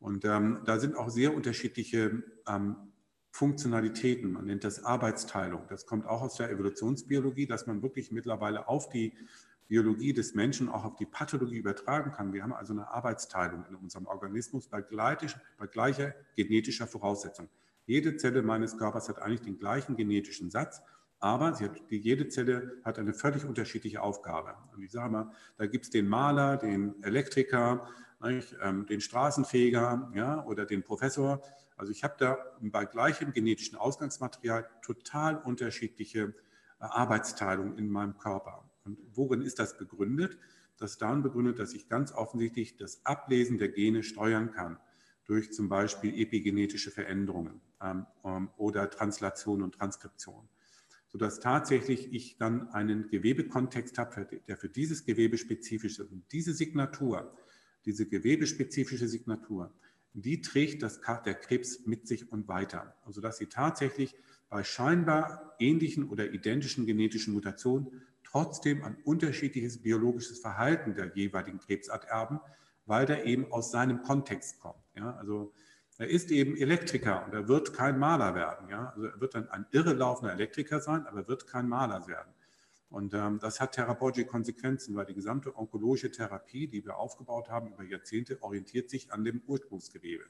Und 0.00 0.24
ähm, 0.24 0.62
da 0.64 0.78
sind 0.78 0.96
auch 0.96 1.08
sehr 1.08 1.34
unterschiedliche 1.34 2.22
ähm, 2.46 2.76
Funktionalitäten. 3.30 4.32
Man 4.32 4.46
nennt 4.46 4.64
das 4.64 4.84
Arbeitsteilung. 4.84 5.66
Das 5.68 5.86
kommt 5.86 6.06
auch 6.06 6.22
aus 6.22 6.36
der 6.36 6.50
Evolutionsbiologie, 6.50 7.46
dass 7.46 7.66
man 7.66 7.82
wirklich 7.82 8.10
mittlerweile 8.10 8.68
auf 8.68 8.88
die 8.88 9.12
Biologie 9.68 10.14
des 10.14 10.34
Menschen 10.34 10.68
auch 10.68 10.84
auf 10.84 10.96
die 10.96 11.06
Pathologie 11.06 11.58
übertragen 11.58 12.10
kann. 12.12 12.32
Wir 12.32 12.42
haben 12.42 12.54
also 12.54 12.72
eine 12.72 12.90
Arbeitsteilung 12.90 13.64
in 13.66 13.76
unserem 13.76 14.06
Organismus 14.06 14.66
bei, 14.66 14.82
bei 14.82 15.66
gleicher 15.66 16.14
genetischer 16.36 16.86
Voraussetzung. 16.86 17.48
Jede 17.86 18.16
Zelle 18.16 18.42
meines 18.42 18.76
Körpers 18.76 19.08
hat 19.08 19.20
eigentlich 19.20 19.42
den 19.42 19.58
gleichen 19.58 19.96
genetischen 19.96 20.50
Satz, 20.50 20.82
aber 21.20 21.58
hat, 21.58 21.90
die, 21.90 21.98
jede 21.98 22.28
Zelle 22.28 22.80
hat 22.84 22.98
eine 22.98 23.12
völlig 23.12 23.44
unterschiedliche 23.44 24.02
Aufgabe. 24.02 24.54
Und 24.74 24.82
ich 24.82 24.90
sage 24.90 25.10
mal, 25.10 25.30
da 25.56 25.66
gibt 25.66 25.84
es 25.84 25.90
den 25.90 26.08
Maler, 26.08 26.56
den 26.56 27.02
Elektriker, 27.02 27.88
ähm, 28.22 28.86
den 28.86 29.00
Straßenfeger 29.00 30.12
ja, 30.14 30.44
oder 30.44 30.66
den 30.66 30.82
Professor. 30.82 31.40
Also 31.76 31.92
ich 31.92 32.04
habe 32.04 32.14
da 32.18 32.38
bei 32.60 32.84
gleichem 32.84 33.32
genetischen 33.32 33.78
Ausgangsmaterial 33.78 34.68
total 34.82 35.36
unterschiedliche 35.36 36.34
äh, 36.80 36.84
Arbeitsteilungen 36.84 37.78
in 37.78 37.88
meinem 37.88 38.18
Körper. 38.18 38.67
Und 38.88 38.98
worin 39.14 39.42
ist 39.42 39.58
das 39.58 39.76
begründet? 39.76 40.38
Das 40.78 40.92
ist 40.92 41.02
darin 41.02 41.22
begründet, 41.22 41.58
dass 41.58 41.74
ich 41.74 41.88
ganz 41.88 42.12
offensichtlich 42.12 42.76
das 42.76 43.04
Ablesen 43.04 43.58
der 43.58 43.68
Gene 43.68 44.02
steuern 44.02 44.50
kann 44.50 44.78
durch 45.26 45.52
zum 45.52 45.68
Beispiel 45.68 46.18
epigenetische 46.18 46.90
Veränderungen 46.90 47.60
ähm, 47.82 48.06
ähm, 48.24 48.48
oder 48.56 48.88
Translation 48.88 49.60
und 49.60 49.74
Transkription, 49.74 50.48
sodass 51.06 51.38
tatsächlich 51.38 52.14
ich 52.14 52.38
dann 52.38 52.70
einen 52.70 53.10
Gewebekontext 53.10 53.98
habe, 53.98 54.26
der 54.48 54.56
für 54.56 54.70
dieses 54.70 55.04
Gewebe 55.04 55.36
spezifisch 55.36 55.98
ist. 55.98 56.10
Und 56.10 56.24
diese 56.32 56.54
Signatur, 56.54 57.36
diese 57.84 58.06
gewebespezifische 58.06 59.06
Signatur, 59.06 59.74
die 60.14 60.40
trägt 60.40 60.82
das, 60.82 61.00
der 61.26 61.34
Krebs 61.34 61.84
mit 61.84 62.08
sich 62.08 62.32
und 62.32 62.48
weiter, 62.48 62.96
sodass 63.06 63.36
sie 63.36 63.46
tatsächlich 63.46 64.16
bei 64.48 64.64
scheinbar 64.64 65.54
ähnlichen 65.58 66.08
oder 66.08 66.32
identischen 66.32 66.86
genetischen 66.86 67.34
Mutationen 67.34 68.02
trotzdem 68.30 68.84
ein 68.84 68.96
unterschiedliches 69.04 69.82
biologisches 69.82 70.40
Verhalten 70.40 70.94
der 70.94 71.12
jeweiligen 71.14 71.58
Krebsart 71.58 72.04
erben, 72.04 72.40
weil 72.86 73.06
der 73.06 73.24
eben 73.24 73.50
aus 73.52 73.70
seinem 73.70 74.02
Kontext 74.02 74.60
kommt. 74.60 74.82
Ja? 74.94 75.16
Also 75.16 75.52
er 75.98 76.08
ist 76.08 76.30
eben 76.30 76.56
Elektriker 76.56 77.24
und 77.26 77.34
er 77.34 77.48
wird 77.48 77.72
kein 77.74 77.98
Maler 77.98 78.34
werden. 78.34 78.68
Ja? 78.68 78.90
Also 78.90 79.06
er 79.06 79.20
wird 79.20 79.34
dann 79.34 79.48
ein 79.48 79.66
irrelaufender 79.72 80.32
Elektriker 80.32 80.80
sein, 80.80 81.06
aber 81.06 81.20
er 81.20 81.28
wird 81.28 81.46
kein 81.46 81.68
Maler 81.68 82.06
werden. 82.06 82.32
Und 82.90 83.12
ähm, 83.12 83.38
das 83.38 83.60
hat 83.60 83.72
therapeutische 83.72 84.26
Konsequenzen, 84.26 84.94
weil 84.96 85.04
die 85.04 85.14
gesamte 85.14 85.54
onkologische 85.56 86.10
Therapie, 86.10 86.68
die 86.68 86.84
wir 86.84 86.96
aufgebaut 86.96 87.50
haben 87.50 87.72
über 87.72 87.84
Jahrzehnte, 87.84 88.42
orientiert 88.42 88.88
sich 88.88 89.12
an 89.12 89.24
dem 89.24 89.42
Ursprungsgewebe. 89.46 90.24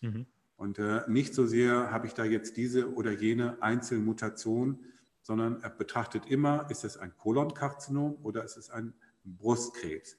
Mhm. 0.00 0.26
Und 0.56 0.78
äh, 0.78 1.02
nicht 1.08 1.34
so 1.34 1.46
sehr 1.46 1.90
habe 1.92 2.06
ich 2.06 2.14
da 2.14 2.24
jetzt 2.24 2.56
diese 2.56 2.92
oder 2.92 3.12
jene 3.12 3.62
Einzelmutation, 3.62 4.80
sondern 5.22 5.62
er 5.62 5.70
betrachtet 5.70 6.26
immer, 6.26 6.70
ist 6.70 6.84
es 6.84 6.96
ein 6.96 7.16
Kolonkarzinom 7.16 8.18
oder 8.22 8.44
ist 8.44 8.56
es 8.56 8.70
ein 8.70 8.94
Brustkrebs? 9.24 10.16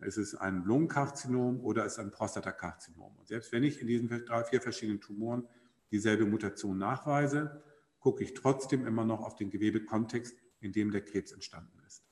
Ist 0.00 0.18
es 0.18 0.34
ein 0.34 0.64
Lungenkarzinom 0.64 1.60
oder 1.60 1.84
ist 1.84 1.92
es 1.94 1.98
ein 1.98 2.10
Prostatakarzinom? 2.10 3.16
Und 3.16 3.28
selbst 3.28 3.52
wenn 3.52 3.64
ich 3.64 3.80
in 3.80 3.86
diesen 3.86 4.08
drei, 4.08 4.44
vier 4.44 4.60
verschiedenen 4.60 5.00
Tumoren 5.00 5.48
dieselbe 5.90 6.26
Mutation 6.26 6.76
nachweise, 6.78 7.62
gucke 8.00 8.22
ich 8.22 8.34
trotzdem 8.34 8.86
immer 8.86 9.04
noch 9.04 9.20
auf 9.20 9.36
den 9.36 9.50
Gewebekontext, 9.50 10.36
in 10.60 10.72
dem 10.72 10.90
der 10.90 11.02
Krebs 11.02 11.32
entstanden 11.32 11.78
ist. 11.86 12.04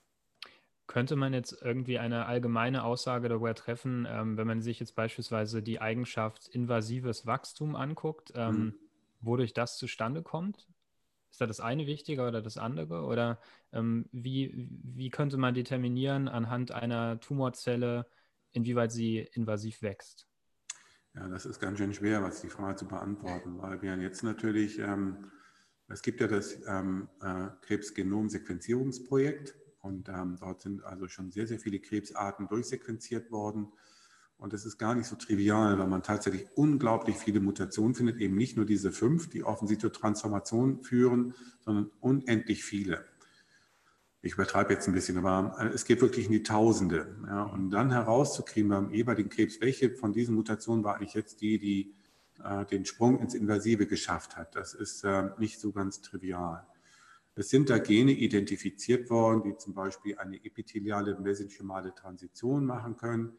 Könnte 0.87 1.16
man 1.16 1.33
jetzt 1.33 1.57
irgendwie 1.62 1.98
eine 1.98 2.26
allgemeine 2.26 2.85
Aussage 2.85 3.28
darüber 3.28 3.55
treffen, 3.55 4.07
ähm, 4.09 4.37
wenn 4.37 4.46
man 4.46 4.62
sich 4.62 4.81
jetzt 4.81 4.94
beispielsweise 4.94 5.62
die 5.62 5.81
Eigenschaft 5.81 6.48
invasives 6.48 7.26
Wachstum 7.26 7.76
anguckt, 7.76 8.33
ähm, 8.35 8.57
mhm. 8.57 8.74
wodurch 9.20 9.55
das 9.55 9.78
zustande 9.78 10.22
kommt? 10.22 10.68
Ist 11.33 11.40
da 11.40 11.47
das 11.47 11.61
eine 11.61 11.87
wichtiger 11.87 12.29
oder 12.29 12.42
das 12.42 12.59
andere? 12.59 13.07
Oder 13.07 13.40
ähm, 13.73 14.05
wie, 14.12 14.68
wie 14.85 15.09
könnte 15.09 15.38
man 15.38 15.55
determinieren 15.55 16.29
anhand 16.29 16.73
einer 16.73 17.18
Tumorzelle, 17.21 18.07
inwieweit 18.53 18.92
sie 18.92 19.27
invasiv 19.33 19.81
wächst? 19.81 20.29
Ja, 21.14 21.27
das 21.29 21.47
ist 21.47 21.59
ganz 21.59 21.79
schön 21.79 21.95
schwer, 21.95 22.23
was 22.23 22.42
die 22.42 22.51
Frage 22.51 22.77
zu 22.77 22.87
beantworten, 22.87 23.57
weil 23.62 23.81
wir 23.81 23.97
jetzt 23.97 24.23
natürlich, 24.23 24.79
ähm, 24.79 25.31
es 25.88 26.03
gibt 26.03 26.21
ja 26.21 26.27
das 26.27 26.59
ähm, 26.66 27.09
äh, 27.23 27.49
Krebsgenom-Sequenzierungsprojekt 27.62 29.55
und 29.81 30.11
ähm, 30.11 30.37
dort 30.38 30.61
sind 30.61 30.85
also 30.85 31.09
schon 31.09 31.31
sehr, 31.31 31.47
sehr 31.47 31.59
viele 31.59 31.81
Krebsarten 31.81 32.47
durchsequenziert 32.47 33.31
worden. 33.31 33.73
Und 34.42 34.52
das 34.52 34.64
ist 34.64 34.76
gar 34.76 34.96
nicht 34.96 35.07
so 35.07 35.14
trivial, 35.14 35.78
weil 35.78 35.87
man 35.87 36.02
tatsächlich 36.02 36.48
unglaublich 36.57 37.14
viele 37.14 37.38
Mutationen 37.38 37.94
findet, 37.94 38.20
eben 38.20 38.35
nicht 38.35 38.57
nur 38.57 38.66
diese 38.66 38.90
fünf, 38.90 39.31
die 39.31 39.44
offensichtlich 39.44 39.92
zur 39.92 40.00
Transformation 40.00 40.83
führen, 40.83 41.35
sondern 41.61 41.92
unendlich 42.00 42.64
viele. 42.64 43.05
Ich 44.20 44.33
übertreibe 44.33 44.72
jetzt 44.72 44.88
ein 44.88 44.94
bisschen, 44.94 45.16
aber 45.16 45.55
äh, 45.61 45.68
es 45.68 45.85
geht 45.85 46.00
wirklich 46.00 46.26
in 46.26 46.33
die 46.33 46.42
Tausende. 46.42 47.16
Ja, 47.24 47.44
und 47.44 47.70
dann 47.70 47.92
herauszukriegen 47.92 48.68
beim 48.68 48.92
jeweiligen 48.92 49.31
Krebs, 49.31 49.61
welche 49.61 49.94
von 49.94 50.12
diesen 50.12 50.35
Mutationen 50.35 50.83
war 50.83 50.96
eigentlich 50.96 51.14
jetzt 51.14 51.40
die, 51.40 51.61
die 51.61 51.94
äh, 52.42 52.66
den 52.66 52.85
Sprung 52.85 53.20
ins 53.20 53.35
Invasive 53.35 53.87
geschafft 53.87 54.37
hat, 54.37 54.57
das 54.57 54.74
ist 54.74 55.05
äh, 55.05 55.31
nicht 55.38 55.61
so 55.61 55.70
ganz 55.70 56.00
trivial. 56.00 56.66
Es 57.37 57.48
sind 57.48 57.70
da 57.70 57.78
Gene 57.78 58.11
identifiziert 58.11 59.09
worden, 59.09 59.44
die 59.44 59.57
zum 59.57 59.72
Beispiel 59.72 60.18
eine 60.18 60.44
epitheliale 60.44 61.16
mesenchymale 61.20 61.94
Transition 61.94 62.66
machen 62.66 62.96
können 62.96 63.37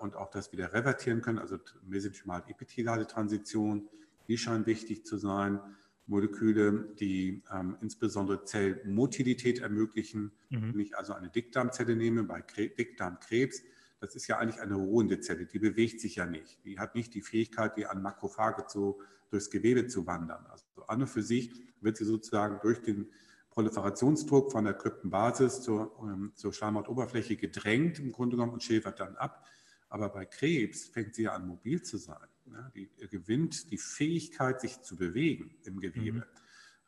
und 0.00 0.16
auch 0.16 0.30
das 0.30 0.52
wieder 0.52 0.72
revertieren 0.72 1.20
können, 1.20 1.38
also 1.38 1.58
mesenchymal-epitheliale 1.82 3.06
Transition, 3.06 3.88
die 4.28 4.38
scheinen 4.38 4.66
wichtig 4.66 5.04
zu 5.04 5.16
sein. 5.16 5.60
Moleküle, 6.06 6.94
die 7.00 7.42
ähm, 7.50 7.78
insbesondere 7.80 8.44
Zellmotilität 8.44 9.60
ermöglichen. 9.60 10.32
Mhm. 10.50 10.74
Wenn 10.74 10.80
ich 10.80 10.96
also 10.96 11.14
eine 11.14 11.30
Dickdarmzelle 11.30 11.96
nehme 11.96 12.24
bei 12.24 12.42
Kre 12.42 12.68
Dickdarmkrebs, 12.68 13.62
das 14.00 14.14
ist 14.14 14.26
ja 14.26 14.38
eigentlich 14.38 14.60
eine 14.60 14.74
ruhende 14.74 15.20
Zelle, 15.20 15.46
die 15.46 15.58
bewegt 15.58 16.00
sich 16.00 16.16
ja 16.16 16.26
nicht. 16.26 16.62
Die 16.66 16.78
hat 16.78 16.94
nicht 16.94 17.14
die 17.14 17.22
Fähigkeit, 17.22 17.76
wie 17.76 17.86
an 17.86 18.02
Makrophage 18.02 18.66
zu, 18.66 19.00
durchs 19.30 19.50
Gewebe 19.50 19.86
zu 19.86 20.06
wandern. 20.06 20.44
Also 20.50 20.64
an 20.88 21.00
und 21.00 21.08
für 21.08 21.22
sich 21.22 21.50
wird 21.80 21.96
sie 21.96 22.04
sozusagen 22.04 22.58
durch 22.62 22.82
den 22.82 23.10
Proliferationsdruck 23.50 24.52
von 24.52 24.64
der 24.64 24.74
Kryptenbasis 24.74 25.62
zur, 25.62 25.96
ähm, 26.02 26.32
zur 26.34 26.52
Schleimhautoberfläche 26.52 27.36
gedrängt 27.36 27.98
im 27.98 28.12
Grunde 28.12 28.36
genommen 28.36 28.52
und 28.52 28.62
schäfert 28.62 29.00
dann 29.00 29.16
ab. 29.16 29.46
Aber 29.94 30.08
bei 30.08 30.24
Krebs 30.24 30.88
fängt 30.88 31.14
sie 31.14 31.28
an, 31.28 31.46
mobil 31.46 31.80
zu 31.80 31.98
sein. 31.98 32.26
Ja, 32.46 32.68
die 32.74 32.90
gewinnt 33.08 33.70
die 33.70 33.78
Fähigkeit, 33.78 34.60
sich 34.60 34.82
zu 34.82 34.96
bewegen 34.96 35.54
im 35.62 35.78
Gewebe, 35.78 36.26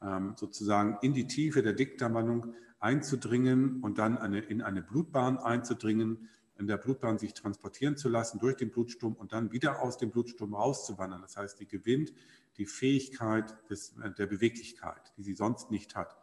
mhm. 0.00 0.08
ähm, 0.08 0.34
sozusagen 0.34 0.98
in 1.02 1.14
die 1.14 1.28
Tiefe 1.28 1.62
der 1.62 1.74
Dickdarmwandlung 1.74 2.54
einzudringen 2.80 3.80
und 3.80 3.98
dann 3.98 4.18
eine, 4.18 4.40
in 4.40 4.60
eine 4.60 4.82
Blutbahn 4.82 5.38
einzudringen, 5.38 6.28
in 6.58 6.66
der 6.66 6.78
Blutbahn 6.78 7.16
sich 7.16 7.32
transportieren 7.32 7.96
zu 7.96 8.08
lassen 8.08 8.40
durch 8.40 8.56
den 8.56 8.72
Blutsturm 8.72 9.12
und 9.12 9.32
dann 9.32 9.52
wieder 9.52 9.82
aus 9.82 9.98
dem 9.98 10.10
Blutsturm 10.10 10.54
rauszuwandern. 10.54 11.22
Das 11.22 11.36
heißt, 11.36 11.60
die 11.60 11.68
gewinnt 11.68 12.12
die 12.58 12.66
Fähigkeit 12.66 13.54
des, 13.70 13.94
der 14.18 14.26
Beweglichkeit, 14.26 15.12
die 15.16 15.22
sie 15.22 15.34
sonst 15.34 15.70
nicht 15.70 15.94
hat. 15.94 16.16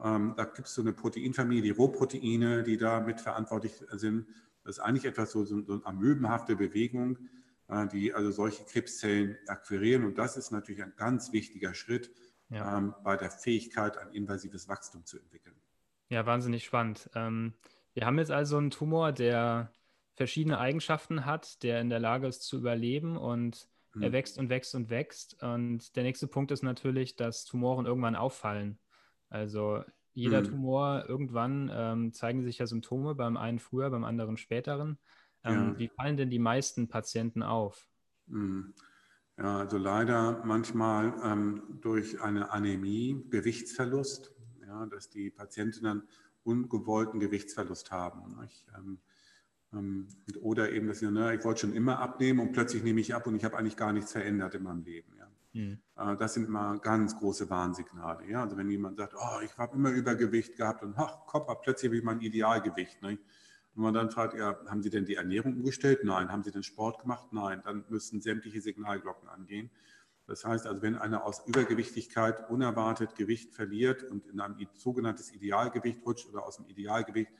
Ähm, 0.00 0.34
da 0.36 0.44
gibt 0.44 0.68
es 0.68 0.74
so 0.74 0.82
eine 0.82 0.92
Proteinfamilie, 0.92 1.62
die 1.62 1.70
Rohproteine, 1.70 2.62
die 2.62 2.76
da 2.76 3.00
mitverantwortlich 3.00 3.72
sind 3.90 4.28
das 4.66 4.78
ist 4.78 4.82
eigentlich 4.82 5.04
etwas 5.04 5.30
so, 5.30 5.44
so, 5.44 5.56
eine 5.56 5.86
amöbenhafte 5.86 6.56
Bewegung, 6.56 7.18
äh, 7.68 7.86
die 7.86 8.12
also 8.12 8.32
solche 8.32 8.64
Krebszellen 8.64 9.38
akquirieren. 9.46 10.04
Und 10.04 10.18
das 10.18 10.36
ist 10.36 10.50
natürlich 10.50 10.82
ein 10.82 10.94
ganz 10.96 11.32
wichtiger 11.32 11.72
Schritt 11.72 12.10
ja. 12.48 12.78
ähm, 12.78 12.94
bei 13.04 13.16
der 13.16 13.30
Fähigkeit, 13.30 13.96
ein 13.96 14.12
invasives 14.12 14.68
Wachstum 14.68 15.04
zu 15.04 15.18
entwickeln. 15.18 15.54
Ja, 16.08 16.26
wahnsinnig 16.26 16.64
spannend. 16.64 17.08
Ähm, 17.14 17.54
wir 17.94 18.06
haben 18.06 18.18
jetzt 18.18 18.30
also 18.30 18.58
einen 18.58 18.70
Tumor, 18.70 19.12
der 19.12 19.72
verschiedene 20.14 20.58
Eigenschaften 20.58 21.24
hat, 21.24 21.62
der 21.62 21.80
in 21.80 21.90
der 21.90 22.00
Lage 22.00 22.26
ist 22.26 22.42
zu 22.42 22.58
überleben 22.58 23.16
und 23.16 23.68
hm. 23.92 24.02
er 24.02 24.12
wächst 24.12 24.36
und 24.38 24.48
wächst 24.48 24.74
und 24.74 24.90
wächst. 24.90 25.40
Und 25.42 25.94
der 25.94 26.02
nächste 26.02 26.26
Punkt 26.26 26.50
ist 26.50 26.62
natürlich, 26.62 27.14
dass 27.14 27.44
Tumoren 27.44 27.86
irgendwann 27.86 28.16
auffallen. 28.16 28.78
Also 29.28 29.84
jeder 30.16 30.40
mhm. 30.40 30.46
Tumor, 30.46 31.04
irgendwann 31.08 31.70
ähm, 31.72 32.12
zeigen 32.14 32.42
sich 32.42 32.58
ja 32.58 32.66
Symptome, 32.66 33.14
beim 33.14 33.36
einen 33.36 33.58
früher, 33.58 33.90
beim 33.90 34.04
anderen 34.04 34.38
späteren. 34.38 34.98
Ähm, 35.44 35.72
ja. 35.72 35.78
Wie 35.78 35.88
fallen 35.88 36.16
denn 36.16 36.30
die 36.30 36.38
meisten 36.38 36.88
Patienten 36.88 37.42
auf? 37.42 37.86
Mhm. 38.26 38.72
Ja, 39.36 39.58
also 39.58 39.76
leider 39.76 40.42
manchmal 40.46 41.12
ähm, 41.22 41.62
durch 41.82 42.22
eine 42.22 42.50
Anämie, 42.50 43.22
Gewichtsverlust, 43.28 44.32
ja, 44.66 44.86
dass 44.86 45.10
die 45.10 45.30
Patienten 45.30 45.84
dann 45.84 46.02
ungewollten 46.44 47.20
Gewichtsverlust 47.20 47.90
haben. 47.90 48.38
Ähm, 48.74 48.98
ähm, 49.74 50.08
oder 50.40 50.72
eben, 50.72 50.88
dass 50.88 51.02
ich, 51.02 51.10
ne, 51.10 51.34
ich 51.34 51.44
wollte 51.44 51.60
schon 51.60 51.74
immer 51.74 51.98
abnehmen 51.98 52.40
und 52.40 52.52
plötzlich 52.52 52.82
nehme 52.82 53.02
ich 53.02 53.14
ab 53.14 53.26
und 53.26 53.36
ich 53.36 53.44
habe 53.44 53.58
eigentlich 53.58 53.76
gar 53.76 53.92
nichts 53.92 54.12
verändert 54.12 54.54
in 54.54 54.62
meinem 54.62 54.82
Leben. 54.82 55.12
Mhm. 55.56 55.78
Äh, 55.96 56.16
das 56.16 56.34
sind 56.34 56.46
immer 56.46 56.78
ganz 56.78 57.16
große 57.18 57.48
Warnsignale. 57.48 58.28
Ja. 58.28 58.42
Also 58.42 58.56
wenn 58.56 58.70
jemand 58.70 58.98
sagt, 58.98 59.14
oh, 59.16 59.40
ich 59.42 59.56
habe 59.56 59.76
immer 59.76 59.90
Übergewicht 59.90 60.56
gehabt 60.56 60.82
und 60.82 60.94
ach, 60.96 61.26
Kopf, 61.26 61.50
plötzlich 61.62 61.88
habe 61.88 61.96
ich 61.96 62.04
mein 62.04 62.20
Idealgewicht. 62.20 63.02
Ne. 63.02 63.18
Und 63.74 63.82
man 63.82 63.94
dann 63.94 64.10
fragt, 64.10 64.34
ja, 64.34 64.58
haben 64.68 64.82
Sie 64.82 64.90
denn 64.90 65.06
die 65.06 65.14
Ernährung 65.14 65.54
umgestellt? 65.54 66.04
Nein. 66.04 66.30
Haben 66.30 66.42
Sie 66.42 66.50
den 66.50 66.62
Sport 66.62 67.00
gemacht? 67.00 67.32
Nein. 67.32 67.62
Dann 67.64 67.84
müssen 67.88 68.20
sämtliche 68.20 68.60
Signalglocken 68.60 69.28
angehen. 69.28 69.70
Das 70.26 70.44
heißt 70.44 70.66
also, 70.66 70.82
wenn 70.82 70.96
einer 70.96 71.24
aus 71.24 71.46
Übergewichtigkeit 71.46 72.50
unerwartet 72.50 73.14
Gewicht 73.14 73.54
verliert 73.54 74.02
und 74.02 74.26
in 74.26 74.40
ein 74.40 74.56
sogenanntes 74.74 75.32
Idealgewicht 75.32 76.04
rutscht 76.04 76.28
oder 76.28 76.44
aus 76.44 76.56
dem 76.56 76.66
Idealgewicht 76.66 77.30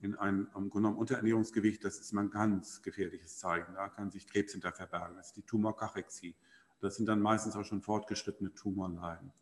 in 0.00 0.14
ein 0.14 0.46
Grunde 0.52 0.70
genommen 0.70 0.98
Unterernährungsgewicht, 0.98 1.84
das 1.84 1.98
ist 1.98 2.12
mal 2.12 2.22
ein 2.22 2.30
ganz 2.30 2.80
gefährliches 2.82 3.38
Zeichen. 3.38 3.74
Da 3.74 3.88
kann 3.88 4.12
sich 4.12 4.28
Krebs 4.28 4.52
hinter 4.52 4.70
verbergen. 4.70 5.16
Das 5.16 5.28
ist 5.28 5.36
die 5.36 5.42
Tumorkachexie. 5.42 6.36
Das 6.80 6.96
sind 6.96 7.06
dann 7.06 7.20
meistens 7.20 7.56
auch 7.56 7.64
schon 7.64 7.82
fortgeschrittene 7.82 8.54
Tumorleiden. 8.54 9.32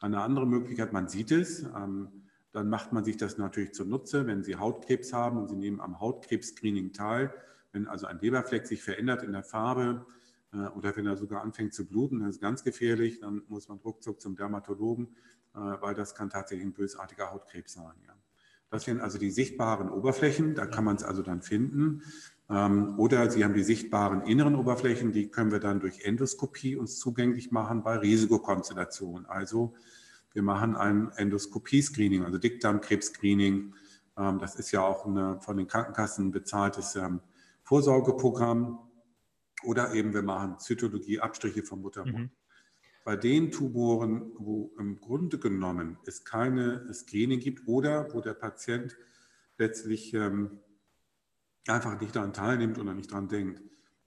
Eine 0.00 0.20
andere 0.20 0.46
Möglichkeit, 0.46 0.92
man 0.92 1.08
sieht 1.08 1.30
es, 1.30 1.62
ähm, 1.62 2.08
dann 2.52 2.68
macht 2.68 2.92
man 2.92 3.04
sich 3.04 3.16
das 3.16 3.38
natürlich 3.38 3.72
zunutze, 3.72 4.26
wenn 4.26 4.42
Sie 4.42 4.56
Hautkrebs 4.56 5.12
haben 5.12 5.38
und 5.38 5.48
Sie 5.48 5.56
nehmen 5.56 5.80
am 5.80 6.00
Hautkrebs-Screening 6.00 6.92
teil. 6.92 7.32
Wenn 7.72 7.86
also 7.86 8.06
ein 8.06 8.18
Leberfleck 8.20 8.66
sich 8.66 8.82
verändert 8.82 9.22
in 9.22 9.32
der 9.32 9.42
Farbe 9.42 10.04
äh, 10.52 10.56
oder 10.56 10.94
wenn 10.96 11.06
er 11.06 11.16
sogar 11.16 11.42
anfängt 11.42 11.72
zu 11.72 11.86
bluten, 11.86 12.20
das 12.20 12.36
ist 12.36 12.40
ganz 12.42 12.62
gefährlich, 12.62 13.20
dann 13.20 13.42
muss 13.48 13.68
man 13.68 13.78
ruckzuck 13.78 14.20
zum 14.20 14.36
Dermatologen, 14.36 15.16
äh, 15.54 15.58
weil 15.58 15.94
das 15.94 16.14
kann 16.14 16.28
tatsächlich 16.28 16.66
ein 16.66 16.74
bösartiger 16.74 17.30
Hautkrebs 17.30 17.72
sein. 17.72 17.94
Ja. 18.06 18.14
Das 18.68 18.84
sind 18.84 19.00
also 19.00 19.18
die 19.18 19.30
sichtbaren 19.30 19.90
Oberflächen, 19.90 20.54
da 20.54 20.66
kann 20.66 20.84
man 20.84 20.96
es 20.96 21.04
also 21.04 21.22
dann 21.22 21.42
finden. 21.42 22.02
Ähm, 22.52 22.98
oder 22.98 23.30
Sie 23.30 23.44
haben 23.44 23.54
die 23.54 23.62
sichtbaren 23.62 24.22
inneren 24.22 24.54
Oberflächen, 24.56 25.12
die 25.12 25.28
können 25.28 25.52
wir 25.52 25.60
dann 25.60 25.80
durch 25.80 26.04
Endoskopie 26.04 26.76
uns 26.76 26.98
zugänglich 26.98 27.50
machen 27.50 27.82
bei 27.82 27.96
Risikokonstellationen. 27.96 29.26
Also 29.26 29.74
wir 30.34 30.42
machen 30.42 30.76
ein 30.76 31.10
Endoskopie-Screening, 31.16 32.24
also 32.24 32.38
Dickdarmkrebs-Screening. 32.38 33.74
Ähm, 34.18 34.38
das 34.38 34.56
ist 34.56 34.70
ja 34.70 34.82
auch 34.82 35.06
ein 35.06 35.40
von 35.40 35.56
den 35.56 35.66
Krankenkassen 35.66 36.30
bezahltes 36.30 36.96
ähm, 36.96 37.20
Vorsorgeprogramm. 37.62 38.78
Oder 39.64 39.94
eben 39.94 40.12
wir 40.12 40.22
machen 40.22 40.58
Zytologie, 40.58 41.20
Abstriche 41.20 41.62
vom 41.62 41.82
Muttermund. 41.82 42.18
Mhm. 42.18 42.30
Bei 43.04 43.16
den 43.16 43.50
Tumoren, 43.50 44.32
wo 44.36 44.72
im 44.78 45.00
Grunde 45.00 45.38
genommen 45.38 45.98
es 46.04 46.24
keine 46.24 46.92
Screening 46.92 47.40
gibt 47.40 47.66
oder 47.66 48.12
wo 48.12 48.20
der 48.20 48.34
Patient 48.34 48.96
letztlich 49.58 50.14
ähm, 50.14 50.60
einfach 51.68 52.00
nicht 52.00 52.16
daran 52.16 52.32
teilnimmt 52.32 52.78
oder 52.78 52.94
nicht 52.94 53.10
daran 53.10 53.28
denkt, 53.28 53.62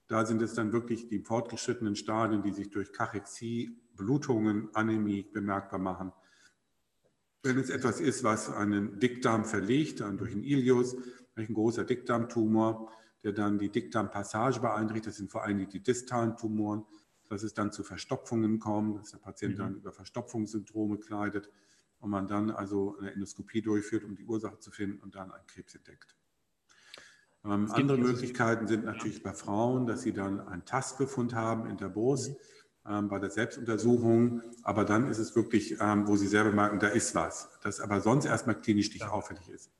da 0.08 0.24
sind 0.24 0.40
es 0.42 0.54
dann 0.54 0.72
wirklich 0.72 1.08
die 1.08 1.20
fortgeschrittenen 1.20 1.96
Stadien, 1.96 2.42
die 2.42 2.52
sich 2.52 2.70
durch 2.70 2.92
Kachexie, 2.92 3.76
Blutungen, 3.96 4.68
Anämie 4.74 5.22
bemerkbar 5.22 5.80
machen. 5.80 6.12
Wenn 7.42 7.58
es 7.58 7.70
etwas 7.70 8.00
ist, 8.00 8.22
was 8.24 8.50
einen 8.50 9.00
Dickdarm 9.00 9.44
verlegt, 9.44 10.00
dann 10.00 10.18
durch 10.18 10.32
einen 10.32 10.44
Ilius, 10.44 10.96
ein 11.34 11.52
großer 11.52 11.84
Dickdarmtumor, 11.84 12.90
der 13.24 13.32
dann 13.32 13.58
die 13.58 13.70
Dickdarmpassage 13.70 14.60
beeinträchtigt, 14.60 15.08
das 15.08 15.16
sind 15.16 15.30
vor 15.30 15.42
allem 15.42 15.68
die 15.68 15.82
distalen 15.82 16.36
Tumoren, 16.36 16.84
dass 17.28 17.42
es 17.42 17.54
dann 17.54 17.72
zu 17.72 17.82
Verstopfungen 17.82 18.60
kommt, 18.60 18.98
dass 18.98 19.10
der 19.10 19.18
Patient 19.18 19.54
mhm. 19.54 19.58
dann 19.58 19.74
über 19.76 19.92
Verstopfungssyndrome 19.92 20.98
kleidet 20.98 21.50
und 21.98 22.10
man 22.10 22.28
dann 22.28 22.50
also 22.50 22.96
eine 22.98 23.12
Endoskopie 23.12 23.62
durchführt, 23.62 24.04
um 24.04 24.14
die 24.14 24.24
Ursache 24.24 24.58
zu 24.58 24.70
finden 24.70 25.00
und 25.00 25.14
dann 25.16 25.32
einen 25.32 25.46
Krebs 25.46 25.74
entdeckt. 25.74 26.16
Ähm, 27.46 27.70
andere 27.70 27.98
Möglichkeiten 27.98 28.66
sind 28.66 28.84
natürlich 28.84 29.22
bei 29.22 29.32
Frauen, 29.32 29.86
dass 29.86 30.02
sie 30.02 30.12
dann 30.12 30.40
einen 30.40 30.64
Tastbefund 30.64 31.34
haben 31.34 31.68
in 31.68 31.76
der 31.76 31.88
Brust 31.88 32.30
mhm. 32.84 32.92
ähm, 32.92 33.08
bei 33.08 33.18
der 33.18 33.30
Selbstuntersuchung, 33.30 34.42
aber 34.62 34.84
dann 34.84 35.08
ist 35.08 35.18
es 35.18 35.36
wirklich, 35.36 35.76
ähm, 35.80 36.08
wo 36.08 36.16
sie 36.16 36.26
selber 36.26 36.52
merken, 36.52 36.78
da 36.78 36.88
ist 36.88 37.14
was, 37.14 37.48
das 37.62 37.80
aber 37.80 38.00
sonst 38.00 38.24
erstmal 38.24 38.60
klinisch 38.60 38.92
nicht 38.92 39.06
auffällig 39.06 39.48
ist. 39.48 39.70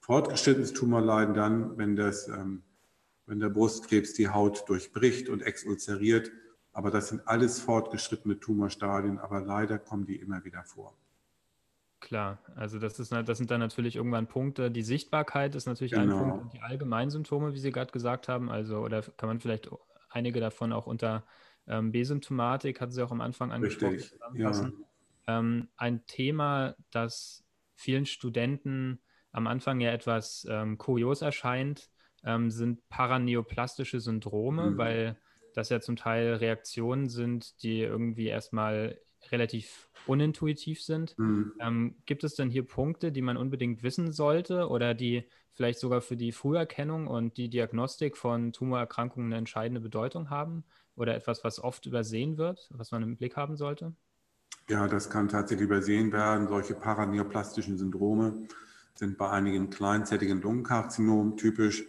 Fortgeschrittenes 0.00 0.72
Tumorleiden 0.72 1.34
dann, 1.34 1.76
wenn, 1.78 1.96
das, 1.96 2.28
ähm, 2.28 2.62
wenn 3.26 3.40
der 3.40 3.48
Brustkrebs 3.48 4.14
die 4.14 4.28
Haut 4.28 4.68
durchbricht 4.68 5.28
und 5.28 5.42
exulzeriert, 5.42 6.30
aber 6.72 6.90
das 6.90 7.08
sind 7.08 7.26
alles 7.26 7.58
fortgeschrittene 7.58 8.38
Tumorstadien, 8.38 9.18
aber 9.18 9.40
leider 9.40 9.78
kommen 9.78 10.06
die 10.06 10.16
immer 10.16 10.44
wieder 10.44 10.62
vor. 10.62 10.94
Klar, 12.00 12.38
also 12.54 12.78
das, 12.78 12.98
ist, 12.98 13.10
das 13.10 13.38
sind 13.38 13.50
dann 13.50 13.60
natürlich 13.60 13.96
irgendwann 13.96 14.26
Punkte. 14.26 14.70
Die 14.70 14.82
Sichtbarkeit 14.82 15.54
ist 15.54 15.66
natürlich 15.66 15.92
genau. 15.92 16.16
ein 16.16 16.18
Punkt 16.18 16.42
und 16.42 16.52
die 16.52 16.60
Allgemeinsymptome, 16.60 17.54
wie 17.54 17.58
Sie 17.58 17.72
gerade 17.72 17.90
gesagt 17.90 18.28
haben, 18.28 18.50
also 18.50 18.80
oder 18.80 19.02
kann 19.02 19.28
man 19.28 19.40
vielleicht 19.40 19.70
einige 20.10 20.40
davon 20.40 20.72
auch 20.72 20.86
unter 20.86 21.24
ähm, 21.66 21.92
B-Symptomatik, 21.92 22.80
hatten 22.80 22.92
Sie 22.92 23.02
auch 23.02 23.10
am 23.10 23.20
Anfang 23.20 23.50
angesprochen, 23.50 23.94
Richtig, 23.94 24.12
zusammenfassen. 24.12 24.84
Ja. 25.26 25.38
Ähm, 25.38 25.68
ein 25.76 26.06
Thema, 26.06 26.76
das 26.90 27.44
vielen 27.74 28.06
Studenten 28.06 29.00
am 29.32 29.46
Anfang 29.46 29.80
ja 29.80 29.90
etwas 29.90 30.46
ähm, 30.48 30.78
kurios 30.78 31.22
erscheint, 31.22 31.90
ähm, 32.24 32.50
sind 32.50 32.88
paraneoplastische 32.88 34.00
Syndrome, 34.00 34.70
mhm. 34.72 34.78
weil 34.78 35.18
das 35.54 35.70
ja 35.70 35.80
zum 35.80 35.96
Teil 35.96 36.34
Reaktionen 36.34 37.08
sind, 37.08 37.62
die 37.62 37.80
irgendwie 37.80 38.26
erstmal 38.26 38.98
relativ 39.32 39.88
unintuitiv 40.06 40.82
sind. 40.82 41.18
Mhm. 41.18 41.52
Ähm, 41.60 41.96
gibt 42.06 42.24
es 42.24 42.34
denn 42.34 42.50
hier 42.50 42.64
Punkte, 42.64 43.12
die 43.12 43.22
man 43.22 43.36
unbedingt 43.36 43.82
wissen 43.82 44.12
sollte 44.12 44.68
oder 44.68 44.94
die 44.94 45.24
vielleicht 45.52 45.78
sogar 45.78 46.00
für 46.00 46.16
die 46.16 46.32
Früherkennung 46.32 47.06
und 47.06 47.36
die 47.36 47.48
Diagnostik 47.48 48.16
von 48.16 48.52
Tumorerkrankungen 48.52 49.32
eine 49.32 49.38
entscheidende 49.38 49.80
Bedeutung 49.80 50.30
haben 50.30 50.64
oder 50.96 51.14
etwas, 51.14 51.44
was 51.44 51.62
oft 51.62 51.86
übersehen 51.86 52.36
wird, 52.36 52.68
was 52.70 52.90
man 52.90 53.02
im 53.02 53.16
Blick 53.16 53.36
haben 53.36 53.56
sollte? 53.56 53.94
Ja, 54.68 54.88
das 54.88 55.10
kann 55.10 55.28
tatsächlich 55.28 55.66
übersehen 55.66 56.12
werden. 56.12 56.48
Solche 56.48 56.74
paraneoplastischen 56.74 57.78
Syndrome 57.78 58.46
sind 58.94 59.16
bei 59.16 59.30
einigen 59.30 59.70
kleinzettigen 59.70 60.40
Lungenkarzinomen 60.40 61.36
typisch. 61.36 61.84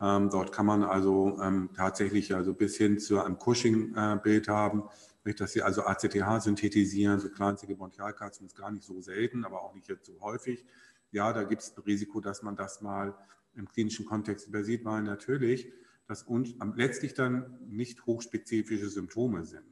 Ähm, 0.00 0.28
dort 0.30 0.52
kann 0.52 0.66
man 0.66 0.82
also 0.82 1.38
ähm, 1.40 1.70
tatsächlich 1.74 2.34
also 2.34 2.52
bis 2.52 2.76
hin 2.76 2.98
zu 2.98 3.22
einem 3.22 3.38
Cushing-Bild 3.38 4.48
äh, 4.48 4.50
haben, 4.50 4.82
nicht, 5.26 5.40
dass 5.40 5.52
sie 5.52 5.62
also 5.62 5.82
ACTH 5.82 6.42
synthetisieren, 6.42 7.20
so 7.20 7.28
kleinste 7.28 7.66
Bronchialkarzinom 7.66 8.46
ist 8.46 8.56
gar 8.56 8.70
nicht 8.70 8.84
so 8.84 9.00
selten, 9.00 9.44
aber 9.44 9.62
auch 9.62 9.74
nicht 9.74 9.88
jetzt 9.88 10.06
so 10.06 10.20
häufig. 10.20 10.64
Ja, 11.10 11.32
da 11.32 11.44
gibt 11.44 11.62
es 11.62 11.76
ein 11.76 11.82
Risiko, 11.82 12.20
dass 12.20 12.42
man 12.42 12.56
das 12.56 12.80
mal 12.80 13.16
im 13.54 13.68
klinischen 13.68 14.06
Kontext 14.06 14.48
übersieht, 14.48 14.84
weil 14.84 15.02
natürlich 15.02 15.72
das 16.06 16.22
und 16.22 16.56
letztlich 16.76 17.14
dann 17.14 17.58
nicht 17.66 18.06
hochspezifische 18.06 18.88
Symptome 18.88 19.44
sind. 19.44 19.64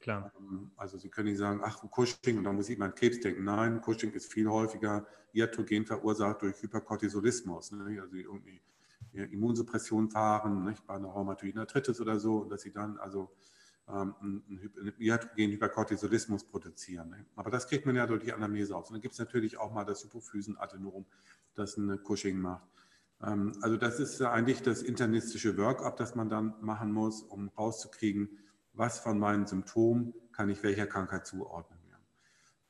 Klar. 0.00 0.32
Ähm, 0.38 0.70
also 0.76 0.98
Sie 0.98 1.08
können 1.08 1.28
nicht 1.28 1.38
sagen, 1.38 1.60
ach, 1.62 1.82
Cushing, 1.90 2.38
und 2.38 2.44
da 2.44 2.52
muss 2.52 2.68
ich 2.68 2.78
mal 2.78 2.86
an 2.86 2.94
Krebs 2.94 3.20
denken. 3.20 3.44
Nein, 3.44 3.80
Cushing 3.80 4.12
ist 4.12 4.32
viel 4.32 4.48
häufiger 4.48 5.06
iatrogen 5.32 5.84
verursacht 5.86 6.42
durch 6.42 6.62
Hypercortisolismus. 6.62 7.72
Ne? 7.72 8.00
Also 8.00 8.16
irgendwie 8.16 8.60
Immunsuppression 9.12 10.10
fahren, 10.10 10.64
nicht? 10.64 10.86
bei 10.86 10.94
einer 10.94 11.08
rheumatoiden 11.08 11.60
Arthritis 11.60 12.00
oder 12.00 12.18
so, 12.18 12.38
und 12.38 12.50
dass 12.50 12.62
sie 12.62 12.72
dann 12.72 12.98
also 12.98 13.30
ähm, 13.88 14.14
einen 14.20 14.92
iatrogenen 14.98 15.52
Hypercortisolismus 15.52 16.44
produzieren. 16.44 17.10
Ne? 17.10 17.26
Aber 17.36 17.50
das 17.50 17.68
kriegt 17.68 17.86
man 17.86 17.96
ja 17.96 18.06
durch 18.06 18.22
die 18.22 18.32
Anamnese 18.32 18.76
aus. 18.76 18.88
Und 18.88 18.94
dann 18.94 19.02
gibt 19.02 19.12
es 19.12 19.18
natürlich 19.18 19.58
auch 19.58 19.72
mal 19.72 19.84
das 19.84 20.04
Hypophysenadenom, 20.04 21.06
das 21.54 21.76
ein 21.76 21.98
Cushing 22.02 22.38
macht. 22.38 22.68
Ähm, 23.22 23.52
also 23.62 23.76
das 23.76 23.98
ist 24.00 24.20
eigentlich 24.22 24.62
das 24.62 24.82
internistische 24.82 25.56
Workup, 25.56 25.96
das 25.96 26.14
man 26.14 26.28
dann 26.28 26.54
machen 26.60 26.92
muss, 26.92 27.22
um 27.22 27.48
rauszukriegen, 27.48 28.28
was 28.72 28.98
von 29.00 29.18
meinen 29.18 29.46
Symptomen 29.46 30.14
kann 30.32 30.48
ich 30.48 30.62
welcher 30.62 30.86
Krankheit 30.86 31.26
zuordnen. 31.26 31.78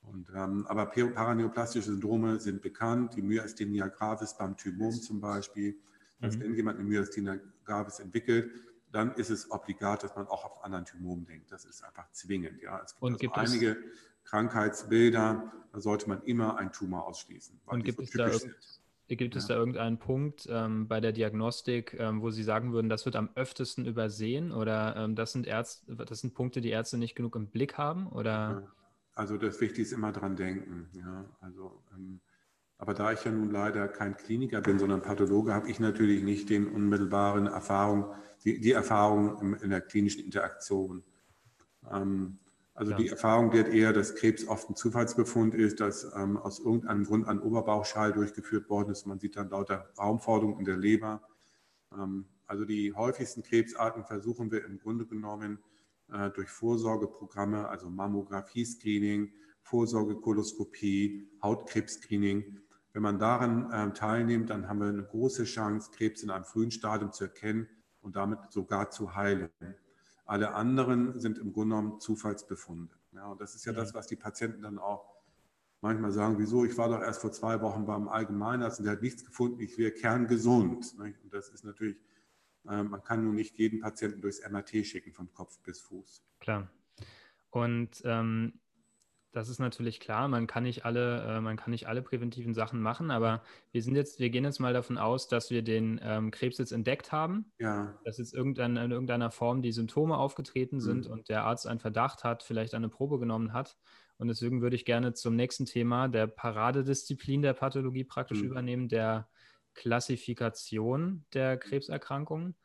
Und, 0.09 0.31
ähm, 0.35 0.65
aber 0.67 0.87
paraneoplastische 0.87 1.91
Syndrome 1.91 2.39
sind 2.39 2.61
bekannt, 2.61 3.15
die 3.15 3.21
Myasthenia 3.21 3.87
gravis 3.87 4.35
beim 4.35 4.57
Thymom 4.57 4.93
zum 4.93 5.21
Beispiel, 5.21 5.77
dass 6.19 6.35
mhm. 6.35 6.41
wenn 6.41 6.55
jemand 6.55 6.79
eine 6.79 6.87
Myasthenia 6.87 7.37
gravis 7.63 7.99
entwickelt, 7.99 8.51
dann 8.91 9.13
ist 9.15 9.29
es 9.29 9.51
obligat, 9.51 10.03
dass 10.03 10.15
man 10.15 10.27
auch 10.27 10.45
auf 10.45 10.63
anderen 10.63 10.85
Tumoren 10.85 11.25
denkt. 11.25 11.51
Das 11.51 11.65
ist 11.65 11.83
einfach 11.83 12.09
zwingend. 12.11 12.61
Ja. 12.61 12.81
Es 12.83 12.93
gibt, 12.93 13.03
und 13.03 13.11
also 13.13 13.19
gibt 13.19 13.37
einige 13.37 13.77
Krankheitsbilder, 14.25 15.51
da 15.71 15.79
sollte 15.79 16.07
man 16.07 16.21
immer 16.23 16.57
einen 16.57 16.71
Tumor 16.71 17.05
ausschließen. 17.07 17.59
Und 17.65 17.83
gibt, 17.83 17.97
so 17.97 18.03
es, 18.03 18.11
da 18.11 19.15
gibt 19.15 19.33
ja. 19.33 19.39
es 19.39 19.47
da 19.47 19.55
irgendeinen 19.55 19.97
Punkt 19.97 20.47
ähm, 20.49 20.87
bei 20.87 20.99
der 20.99 21.11
Diagnostik, 21.11 21.95
ähm, 21.97 22.21
wo 22.21 22.29
Sie 22.29 22.43
sagen 22.43 22.71
würden, 22.73 22.89
das 22.89 23.05
wird 23.05 23.15
am 23.15 23.29
öftesten 23.35 23.85
übersehen 23.85 24.51
oder 24.51 24.95
ähm, 24.95 25.15
das, 25.15 25.31
sind 25.31 25.47
Ärzte, 25.47 25.95
das 25.95 26.19
sind 26.19 26.35
Punkte, 26.35 26.61
die 26.61 26.69
Ärzte 26.69 26.97
nicht 26.97 27.15
genug 27.15 27.35
im 27.35 27.47
Blick 27.47 27.77
haben? 27.77 28.07
Oder? 28.07 28.67
Also 29.15 29.37
das 29.37 29.59
Wichtigste 29.61 29.81
ist 29.81 29.91
immer 29.93 30.11
dran 30.11 30.35
denken. 30.35 30.89
Ja. 30.93 31.25
Also 31.41 31.81
ähm, 31.95 32.21
aber 32.79 32.95
da 32.95 33.11
ich 33.11 33.23
ja 33.23 33.31
nun 33.31 33.51
leider 33.51 33.87
kein 33.87 34.17
Kliniker 34.17 34.61
bin, 34.61 34.79
sondern 34.79 35.03
Pathologe, 35.03 35.53
habe 35.53 35.69
ich 35.69 35.79
natürlich 35.79 36.23
nicht 36.23 36.49
den 36.49 36.67
unmittelbaren 36.67 37.45
Erfahrung, 37.45 38.05
die, 38.43 38.59
die 38.59 38.71
Erfahrung 38.71 39.55
in 39.61 39.69
der 39.69 39.81
klinischen 39.81 40.23
Interaktion. 40.23 41.03
Ähm, 41.91 42.39
Also 42.79 42.91
ja. 42.91 42.97
die 42.97 43.09
Erfahrung 43.09 43.51
wird 43.51 43.67
eher, 43.73 43.91
dass 43.91 44.15
Krebs 44.15 44.47
oft 44.47 44.69
ein 44.69 44.75
Zufallsbefund 44.75 45.53
ist, 45.53 45.81
dass 45.81 46.05
ähm, 46.15 46.37
aus 46.37 46.59
irgendeinem 46.59 47.03
Grund 47.03 47.27
ein 47.27 47.41
Oberbauchschall 47.41 48.13
durchgeführt 48.13 48.69
worden 48.69 48.91
ist. 48.91 49.05
Man 49.05 49.19
sieht 49.19 49.35
dann 49.35 49.49
lauter 49.49 49.91
Raumforderungen 49.97 50.59
in 50.59 50.65
der 50.65 50.77
Leber. 50.77 51.21
Ähm, 51.91 52.25
also 52.47 52.63
die 52.63 52.93
häufigsten 52.93 53.43
Krebsarten 53.43 54.05
versuchen 54.05 54.49
wir 54.49 54.63
im 54.63 54.79
Grunde 54.79 55.05
genommen 55.05 55.59
äh, 56.09 56.29
durch 56.31 56.47
Vorsorgeprogramme, 56.49 57.67
also 57.67 57.89
Mammographie-Screening, 57.89 59.33
Vorsorgekoloskopie, 59.61 61.27
Hautkrebs-Screening. 61.43 62.61
Wenn 62.93 63.03
man 63.03 63.19
daran 63.19 63.71
äh, 63.71 63.93
teilnimmt, 63.93 64.49
dann 64.49 64.67
haben 64.67 64.79
wir 64.79 64.87
eine 64.87 65.03
große 65.03 65.43
Chance, 65.43 65.91
Krebs 65.91 66.23
in 66.23 66.29
einem 66.29 66.45
frühen 66.45 66.71
Stadium 66.71 67.11
zu 67.11 67.25
erkennen 67.25 67.67
und 68.01 68.15
damit 68.15 68.39
sogar 68.51 68.89
zu 68.89 69.15
heilen. 69.15 69.49
Alle 70.25 70.53
anderen 70.53 71.19
sind 71.19 71.37
im 71.37 71.53
Grunde 71.53 71.75
genommen 71.75 71.99
Zufallsbefunde. 71.99 72.95
Ja, 73.13 73.27
und 73.27 73.41
das 73.41 73.55
ist 73.55 73.65
ja 73.65 73.73
das, 73.73 73.93
was 73.93 74.07
die 74.07 74.15
Patienten 74.15 74.61
dann 74.61 74.77
auch 74.79 75.19
manchmal 75.81 76.11
sagen, 76.11 76.37
wieso, 76.37 76.65
ich 76.65 76.77
war 76.77 76.89
doch 76.89 77.01
erst 77.01 77.21
vor 77.21 77.31
zwei 77.31 77.61
Wochen 77.61 77.85
beim 77.85 78.07
Allgemeinarzt 78.07 78.79
und 78.79 78.85
der 78.85 78.93
hat 78.93 79.01
nichts 79.01 79.25
gefunden, 79.25 79.59
ich 79.59 79.77
wäre 79.77 79.91
kerngesund. 79.91 80.97
Nicht? 80.99 81.23
Und 81.23 81.33
das 81.33 81.49
ist 81.49 81.63
natürlich, 81.63 81.97
äh, 82.67 82.83
man 82.83 83.03
kann 83.03 83.23
nun 83.23 83.35
nicht 83.35 83.57
jeden 83.57 83.79
Patienten 83.79 84.21
durchs 84.21 84.47
MRT 84.47 84.85
schicken 84.85 85.13
von 85.13 85.31
Kopf 85.33 85.59
bis 85.61 85.81
Fuß. 85.81 86.23
Klar. 86.39 86.69
Und 87.49 88.01
ähm, 88.03 88.53
das 89.31 89.49
ist 89.49 89.59
natürlich 89.59 89.99
klar, 89.99 90.27
man 90.27 90.47
kann 90.47 90.63
nicht 90.63 90.85
alle, 90.85 91.21
äh, 91.23 91.41
man 91.41 91.55
kann 91.55 91.71
nicht 91.71 91.87
alle 91.87 92.01
präventiven 92.01 92.53
Sachen 92.53 92.81
machen, 92.81 93.11
aber 93.11 93.43
wir 93.71 93.83
sind 93.83 93.95
jetzt, 93.95 94.19
wir 94.19 94.29
gehen 94.29 94.43
jetzt 94.43 94.59
mal 94.59 94.73
davon 94.73 94.97
aus, 94.97 95.27
dass 95.27 95.51
wir 95.51 95.61
den 95.61 95.99
ähm, 96.03 96.31
Krebs 96.31 96.57
jetzt 96.57 96.71
entdeckt 96.71 97.11
haben, 97.11 97.51
ja. 97.59 97.97
dass 98.05 98.17
jetzt 98.17 98.33
irgendein, 98.33 98.75
in 98.77 98.91
irgendeiner 98.91 99.29
Form 99.29 99.61
die 99.61 99.71
Symptome 99.71 100.17
aufgetreten 100.17 100.79
sind 100.79 101.05
mhm. 101.05 101.11
und 101.11 101.29
der 101.29 101.43
Arzt 101.43 101.67
einen 101.67 101.79
Verdacht 101.79 102.23
hat, 102.23 102.41
vielleicht 102.41 102.73
eine 102.73 102.89
Probe 102.89 103.19
genommen 103.19 103.53
hat. 103.53 103.77
Und 104.17 104.27
deswegen 104.27 104.61
würde 104.61 104.75
ich 104.75 104.83
gerne 104.83 105.13
zum 105.13 105.35
nächsten 105.35 105.65
Thema 105.65 106.09
der 106.09 106.27
Paradedisziplin 106.27 107.41
der 107.41 107.53
Pathologie 107.53 108.03
praktisch 108.03 108.41
mhm. 108.41 108.49
übernehmen, 108.49 108.89
der 108.89 109.29
Klassifikation 109.75 111.25
der 111.33 111.57
Krebserkrankungen 111.57 112.55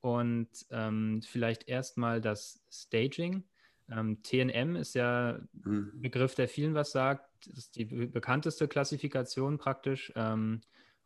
und 0.00 0.48
ähm, 0.70 1.20
vielleicht 1.22 1.68
erstmal 1.68 2.20
das 2.20 2.62
Staging. 2.70 3.44
Ähm, 3.90 4.22
TNM 4.22 4.76
ist 4.76 4.94
ja 4.94 5.38
mhm. 5.52 5.92
ein 5.94 6.00
Begriff, 6.00 6.34
der 6.34 6.48
vielen 6.48 6.74
was 6.74 6.92
sagt. 6.92 7.28
Das 7.46 7.58
ist 7.58 7.76
die 7.76 7.84
bekannteste 7.84 8.68
Klassifikation 8.68 9.58
praktisch. 9.58 10.12
Ähm, 10.16 10.60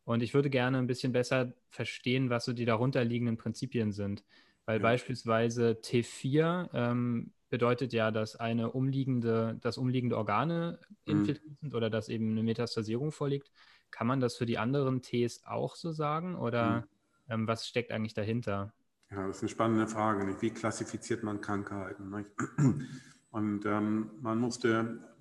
und 0.04 0.22
ich 0.22 0.34
würde 0.34 0.50
gerne 0.50 0.78
ein 0.78 0.86
bisschen 0.86 1.12
besser 1.12 1.52
verstehen, 1.70 2.28
was 2.30 2.44
so 2.44 2.52
die 2.52 2.66
darunterliegenden 2.66 3.36
Prinzipien 3.36 3.92
sind. 3.92 4.24
Weil 4.66 4.78
ja. 4.78 4.82
beispielsweise 4.82 5.78
T4 5.82 6.70
ähm, 6.74 7.32
bedeutet 7.48 7.92
ja, 7.92 8.10
dass 8.10 8.36
eine 8.36 8.72
umliegende, 8.72 9.58
dass 9.60 9.78
umliegende 9.78 10.16
Organe 10.16 10.78
mhm. 11.06 11.18
infiltriert 11.18 11.58
sind 11.60 11.74
oder 11.74 11.90
dass 11.90 12.08
eben 12.08 12.32
eine 12.32 12.42
Metastasierung 12.42 13.12
vorliegt. 13.12 13.50
Kann 13.90 14.06
man 14.06 14.20
das 14.20 14.36
für 14.36 14.46
die 14.46 14.58
anderen 14.58 15.02
Ts 15.02 15.44
auch 15.44 15.76
so 15.76 15.92
sagen? 15.92 16.36
Oder 16.36 16.80
mhm. 16.80 16.84
Ähm, 17.28 17.46
was 17.46 17.66
steckt 17.66 17.90
eigentlich 17.90 18.14
dahinter? 18.14 18.72
Ja, 19.14 19.28
das 19.28 19.36
ist 19.36 19.42
eine 19.42 19.48
spannende 19.48 19.86
Frage. 19.86 20.24
Nicht? 20.24 20.42
Wie 20.42 20.50
klassifiziert 20.50 21.22
man 21.22 21.40
Krankheiten? 21.40 22.10
Nicht? 22.10 22.30
Und 23.30 23.64
ähm, 23.64 24.10
man 24.20 24.38
musste, 24.38 25.16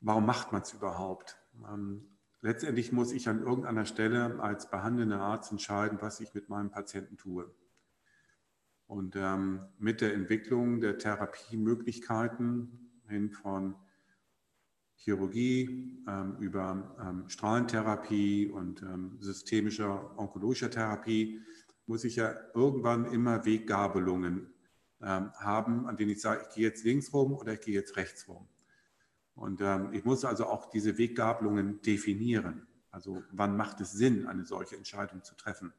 warum 0.00 0.26
macht 0.26 0.52
man 0.52 0.62
es 0.62 0.72
überhaupt? 0.72 1.38
Ähm, 1.68 2.16
letztendlich 2.40 2.90
muss 2.90 3.12
ich 3.12 3.28
an 3.28 3.42
irgendeiner 3.42 3.84
Stelle 3.84 4.40
als 4.40 4.70
behandelnder 4.70 5.20
Arzt 5.20 5.52
entscheiden, 5.52 5.98
was 6.00 6.18
ich 6.18 6.34
mit 6.34 6.48
meinem 6.48 6.70
Patienten 6.70 7.16
tue. 7.16 7.48
Und 8.86 9.14
ähm, 9.14 9.60
mit 9.78 10.00
der 10.00 10.14
Entwicklung 10.14 10.80
der 10.80 10.98
Therapiemöglichkeiten 10.98 12.90
hin 13.08 13.30
von 13.30 13.76
Chirurgie 14.96 16.02
ähm, 16.08 16.36
über 16.40 16.96
ähm, 17.00 17.28
Strahlentherapie 17.28 18.48
und 18.48 18.82
ähm, 18.82 19.16
systemischer 19.20 20.18
onkologischer 20.18 20.70
Therapie 20.70 21.40
muss 21.86 22.04
ich 22.04 22.16
ja 22.16 22.34
irgendwann 22.54 23.06
immer 23.06 23.44
Weggabelungen 23.44 24.52
ähm, 25.02 25.32
haben, 25.34 25.86
an 25.86 25.96
denen 25.96 26.10
ich 26.10 26.20
sage, 26.20 26.46
ich 26.48 26.54
gehe 26.54 26.64
jetzt 26.64 26.84
links 26.84 27.12
rum 27.12 27.34
oder 27.34 27.54
ich 27.54 27.60
gehe 27.60 27.74
jetzt 27.74 27.96
rechts 27.96 28.28
rum. 28.28 28.46
Und 29.34 29.60
ähm, 29.60 29.92
ich 29.92 30.04
muss 30.04 30.24
also 30.24 30.46
auch 30.46 30.70
diese 30.70 30.96
Weggabelungen 30.96 31.82
definieren. 31.82 32.66
Also 32.90 33.22
wann 33.32 33.56
macht 33.56 33.80
es 33.80 33.92
Sinn, 33.92 34.26
eine 34.26 34.44
solche 34.44 34.76
Entscheidung 34.76 35.22
zu 35.24 35.34
treffen? 35.34 35.72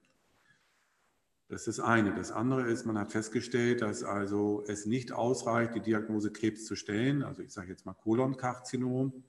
Das 1.48 1.68
ist 1.68 1.78
das 1.78 1.86
eine. 1.86 2.14
Das 2.14 2.32
andere 2.32 2.64
ist, 2.64 2.86
man 2.86 2.98
hat 2.98 3.12
festgestellt, 3.12 3.82
dass 3.82 4.04
also 4.04 4.64
es 4.68 4.86
nicht 4.86 5.12
ausreicht, 5.12 5.76
die 5.76 5.82
Diagnose 5.82 6.32
Krebs 6.32 6.66
zu 6.66 6.76
stellen, 6.76 7.24
also 7.24 7.44
ich 7.44 7.54
sage 7.54 7.70
jetzt 7.70 7.86
mal 7.86 7.94
Kolonkarzinom, 7.94 9.24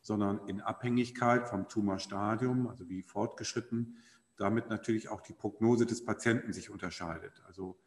sondern 0.00 0.46
in 0.46 0.60
Abhängigkeit 0.60 1.48
vom 1.48 1.68
Tumorstadium, 1.68 2.68
also 2.68 2.88
wie 2.88 3.02
fortgeschritten, 3.02 3.96
damit 4.38 4.70
natürlich 4.70 5.08
auch 5.08 5.20
die 5.20 5.32
Prognose 5.32 5.84
des 5.84 6.04
Patienten 6.04 6.52
sich 6.52 6.70
unterscheidet. 6.70 7.42
Also 7.46 7.78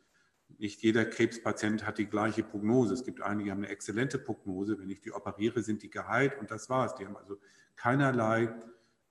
nicht 0.58 0.82
jeder 0.84 1.06
Krebspatient 1.06 1.88
hat 1.88 1.98
die 1.98 2.06
gleiche 2.06 2.44
Prognose. 2.44 2.94
Es 2.94 3.04
gibt 3.04 3.22
einige, 3.22 3.46
die 3.46 3.52
haben 3.52 3.60
eine 3.60 3.70
exzellente 3.70 4.20
Prognose. 4.20 4.78
Wenn 4.78 4.90
ich 4.90 5.02
die 5.02 5.14
operiere, 5.14 5.64
sind 5.64 5.82
die 5.82 5.90
geheilt 5.90 6.38
und 6.40 6.52
das 6.52 6.70
war's. 6.70 6.96
Die 6.96 7.06
haben 7.06 7.16
also 7.16 7.38
keinerlei 7.76 8.54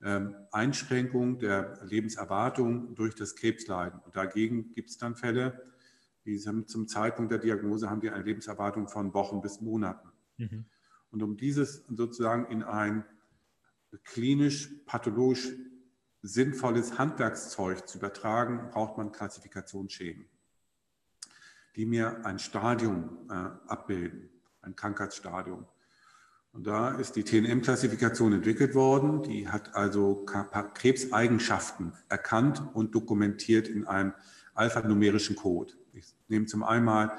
ähm, 0.03 0.35
Einschränkung 0.51 1.39
der 1.39 1.79
Lebenserwartung 1.83 2.95
durch 2.95 3.15
das 3.15 3.35
Krebsleiden. 3.35 3.99
Und 3.99 4.15
dagegen 4.15 4.71
gibt 4.73 4.89
es 4.89 4.97
dann 4.97 5.15
Fälle, 5.15 5.61
die 6.25 6.39
haben 6.45 6.67
zum 6.67 6.87
Zeitpunkt 6.87 7.31
der 7.31 7.39
Diagnose 7.39 7.89
haben 7.89 8.01
die 8.01 8.11
eine 8.11 8.23
Lebenserwartung 8.23 8.87
von 8.87 9.13
Wochen 9.15 9.41
bis 9.41 9.61
Monaten. 9.61 10.09
Mhm. 10.37 10.65
Und 11.09 11.23
um 11.23 11.35
dieses 11.35 11.83
sozusagen 11.87 12.45
in 12.51 12.63
ein 12.63 13.03
klinisch 14.03 14.69
pathologisch 14.85 15.51
sinnvolles 16.21 16.97
Handwerkszeug 16.97 17.87
zu 17.87 17.97
übertragen, 17.97 18.69
braucht 18.71 18.97
man 18.97 19.11
Klassifikationsschäden, 19.11 20.25
die 21.75 21.85
mir 21.85 22.25
ein 22.25 22.39
Stadium 22.39 23.17
äh, 23.29 23.33
abbilden, 23.67 24.29
ein 24.61 24.75
Krankheitsstadium. 24.75 25.65
Und 26.53 26.67
da 26.67 26.91
ist 26.91 27.15
die 27.15 27.23
TNM-Klassifikation 27.23 28.33
entwickelt 28.33 28.75
worden. 28.75 29.23
Die 29.23 29.47
hat 29.47 29.73
also 29.73 30.25
Krebseigenschaften 30.73 31.93
erkannt 32.09 32.61
und 32.73 32.93
dokumentiert 32.93 33.69
in 33.69 33.87
einem 33.87 34.13
alphanumerischen 34.53 35.37
Code. 35.37 35.73
Ich 35.93 36.13
nehme 36.27 36.47
zum 36.47 36.63
einen 36.63 37.09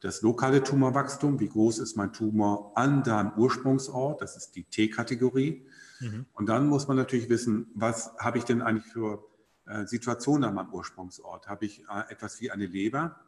das 0.00 0.20
lokale 0.20 0.62
Tumorwachstum. 0.62 1.40
Wie 1.40 1.48
groß 1.48 1.78
ist 1.78 1.96
mein 1.96 2.12
Tumor 2.12 2.72
an 2.76 3.02
deinem 3.02 3.32
Ursprungsort? 3.36 4.20
Das 4.20 4.36
ist 4.36 4.56
die 4.56 4.64
T-Kategorie. 4.64 5.66
Mhm. 6.02 6.26
Und 6.34 6.48
dann 6.48 6.68
muss 6.68 6.88
man 6.88 6.96
natürlich 6.96 7.28
wissen, 7.28 7.70
was 7.74 8.14
habe 8.18 8.38
ich 8.38 8.44
denn 8.44 8.60
eigentlich 8.60 8.92
für 8.92 9.24
äh, 9.66 9.86
Situationen 9.86 10.44
an 10.44 10.54
meinem 10.54 10.72
Ursprungsort? 10.72 11.48
Habe 11.48 11.64
ich 11.64 11.84
äh, 11.88 12.12
etwas 12.12 12.40
wie 12.40 12.50
eine 12.50 12.66
Leber, 12.66 13.20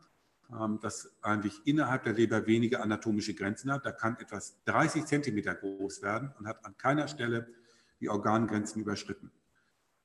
ähm, 0.51 0.81
das 0.83 1.13
eigentlich 1.23 1.61
innerhalb 1.65 2.05
der 2.05 2.13
Leber 2.13 2.47
wenige 2.47 2.81
anatomische 2.81 3.35
Grenzen 3.35 3.73
hat? 3.73 3.87
Da 3.87 3.93
kann 3.93 4.17
etwas 4.19 4.63
30 4.65 5.05
Zentimeter 5.07 5.55
groß 5.55 6.03
werden 6.03 6.33
und 6.39 6.47
hat 6.47 6.65
an 6.65 6.77
keiner 6.77 7.09
Stelle 7.09 7.47
die 8.01 8.09
Organgrenzen 8.09 8.83
überschritten. 8.83 9.31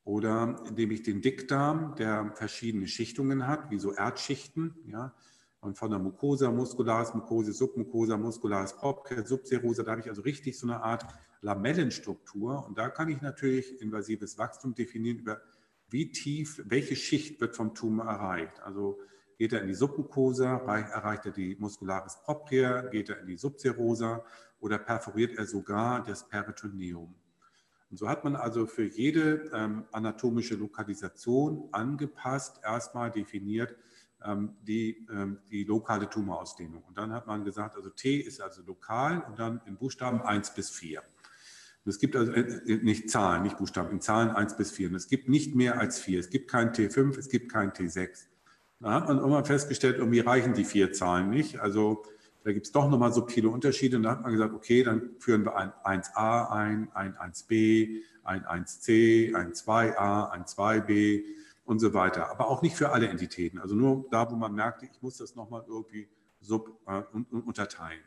Oder 0.03 0.63
indem 0.67 0.91
ich 0.91 1.03
den 1.03 1.21
Dickdarm, 1.21 1.95
der 1.95 2.31
verschiedene 2.35 2.87
Schichtungen 2.87 3.47
hat, 3.47 3.69
wie 3.69 3.79
so 3.79 3.91
Erdschichten, 3.93 4.75
ja, 4.85 5.13
und 5.61 5.77
von 5.77 5.89
der 5.89 5.99
Mucosa, 5.99 6.51
Muscularis 6.51 7.13
Mucosa, 7.13 7.51
Submucosa, 7.51 8.17
Muscularis 8.17 8.73
Propria, 8.73 9.25
Subserosa, 9.25 9.83
da 9.83 9.91
habe 9.91 10.01
ich 10.01 10.09
also 10.09 10.21
richtig 10.21 10.57
so 10.57 10.67
eine 10.67 10.81
Art 10.81 11.05
Lamellenstruktur. 11.41 12.65
Und 12.65 12.77
da 12.77 12.89
kann 12.89 13.09
ich 13.09 13.21
natürlich 13.21 13.81
invasives 13.81 14.37
Wachstum 14.37 14.75
definieren 14.75 15.19
über 15.19 15.41
wie 15.89 16.11
tief, 16.11 16.61
welche 16.65 16.95
Schicht 16.95 17.41
wird 17.41 17.55
vom 17.55 17.73
Tumor 17.73 18.05
erreicht. 18.05 18.59
Also 18.61 18.99
geht 19.37 19.53
er 19.53 19.61
in 19.61 19.67
die 19.67 19.73
Submucosa, 19.73 20.57
erreicht 20.57 21.25
er 21.25 21.31
die 21.31 21.55
Muscularis 21.55 22.17
Propria, 22.23 22.81
geht 22.81 23.09
er 23.09 23.21
in 23.21 23.27
die 23.27 23.37
Subserosa 23.37 24.23
oder 24.59 24.77
perforiert 24.77 25.37
er 25.37 25.45
sogar 25.45 26.03
das 26.03 26.27
Peritoneum. 26.27 27.15
Und 27.89 27.97
so 27.97 28.07
hat 28.07 28.23
man 28.23 28.35
also 28.35 28.67
für 28.67 28.83
jede 28.83 29.49
ähm, 29.51 29.85
anatomische 29.91 30.55
Lokalisation 30.55 31.69
angepasst, 31.71 32.59
erstmal 32.63 33.09
definiert, 33.09 33.75
ähm, 34.23 34.57
die, 34.61 35.07
ähm, 35.09 35.39
die 35.49 35.63
lokale 35.63 36.09
Tumorausdehnung. 36.09 36.83
Und 36.83 36.97
dann 36.97 37.11
hat 37.13 37.25
man 37.25 37.43
gesagt, 37.43 37.75
also 37.75 37.89
T 37.89 38.17
ist 38.17 38.41
also 38.41 38.61
lokal 38.63 39.21
und 39.21 39.39
dann 39.39 39.61
in 39.65 39.77
Buchstaben 39.77 40.21
1 40.21 40.53
bis 40.53 40.69
4. 40.69 41.01
Es 41.89 41.99
gibt 41.99 42.15
also 42.15 42.31
äh, 42.31 42.41
äh, 42.41 42.77
nicht 42.83 43.09
Zahlen, 43.09 43.43
nicht 43.43 43.57
Buchstaben, 43.57 43.91
in 43.91 44.01
Zahlen 44.01 44.29
1 44.29 44.57
bis 44.57 44.71
4. 44.71 44.89
Und 44.89 44.95
es 44.95 45.07
gibt 45.07 45.27
nicht 45.27 45.55
mehr 45.55 45.79
als 45.79 45.99
4. 45.99 46.19
Es 46.19 46.29
gibt 46.29 46.49
kein 46.49 46.71
T5, 46.71 47.17
es 47.17 47.29
gibt 47.29 47.51
kein 47.51 47.71
T6. 47.71 48.27
Da 48.79 48.91
hat 48.91 49.07
man 49.07 49.17
immer 49.17 49.43
festgestellt, 49.43 49.97
irgendwie 49.97 50.21
reichen 50.21 50.53
die 50.53 50.63
vier 50.63 50.93
Zahlen 50.93 51.29
nicht. 51.29 51.59
Also 51.59 52.03
da 52.45 52.53
gibt 52.53 52.65
es 52.65 52.71
doch 52.71 52.89
nochmal 52.89 53.11
subtile 53.11 53.49
Unterschiede. 53.49 53.97
Und 53.97 54.03
da 54.03 54.11
hat 54.11 54.21
man 54.21 54.31
gesagt, 54.31 54.53
okay, 54.53 54.83
dann 54.83 55.09
führen 55.19 55.43
wir 55.43 55.57
ein 55.57 55.71
1a 55.83 56.49
ein, 56.49 56.89
ein 56.93 57.15
1b, 57.15 58.01
ein 58.23 58.45
1c, 58.45 59.35
ein 59.35 59.51
2a, 59.51 60.29
ein 60.29 60.43
2b 60.45 61.23
und 61.65 61.79
so 61.79 61.93
weiter. 61.93 62.31
Aber 62.31 62.47
auch 62.47 62.61
nicht 62.61 62.75
für 62.75 62.91
alle 62.91 63.09
Entitäten. 63.09 63.59
Also 63.59 63.75
nur 63.75 64.05
da, 64.11 64.31
wo 64.31 64.35
man 64.35 64.53
merkte, 64.53 64.85
ich 64.85 65.01
muss 65.01 65.17
das 65.17 65.35
nochmal 65.35 65.65
irgendwie 65.67 66.07
sub, 66.39 66.79
äh, 66.87 67.01
unterteilen. 67.31 67.99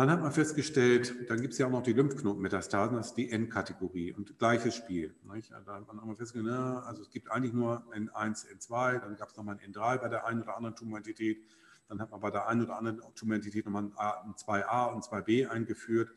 Dann 0.00 0.10
hat 0.10 0.22
man 0.22 0.32
festgestellt, 0.32 1.28
dann 1.28 1.42
gibt 1.42 1.52
es 1.52 1.58
ja 1.58 1.66
auch 1.66 1.70
noch 1.70 1.82
die 1.82 1.92
Lymphknotenmetastasen, 1.92 2.96
das 2.96 3.08
ist 3.08 3.16
die 3.18 3.30
N-Kategorie 3.30 4.14
und 4.14 4.38
gleiches 4.38 4.74
Spiel. 4.74 5.14
Nicht? 5.34 5.50
Da 5.50 5.74
hat 5.74 5.86
man 5.86 6.00
auch 6.00 6.06
mal 6.06 6.16
festgestellt, 6.16 6.46
na, 6.48 6.80
also 6.84 7.02
es 7.02 7.10
gibt 7.10 7.30
eigentlich 7.30 7.52
nur 7.52 7.84
N1, 7.92 8.46
N2, 8.46 9.00
dann 9.00 9.16
gab 9.16 9.28
es 9.28 9.36
nochmal 9.36 9.58
ein 9.62 9.74
N3 9.74 9.98
bei 9.98 10.08
der 10.08 10.24
einen 10.24 10.40
oder 10.40 10.56
anderen 10.56 10.74
Tumorentität, 10.74 11.44
dann 11.90 12.00
hat 12.00 12.10
man 12.10 12.18
bei 12.18 12.30
der 12.30 12.48
einen 12.48 12.62
oder 12.62 12.78
anderen 12.78 13.02
Tumorentität 13.14 13.66
nochmal 13.66 13.92
ein 14.24 14.34
2a 14.36 14.94
und 14.94 15.04
2b 15.04 15.48
eingeführt. 15.48 16.10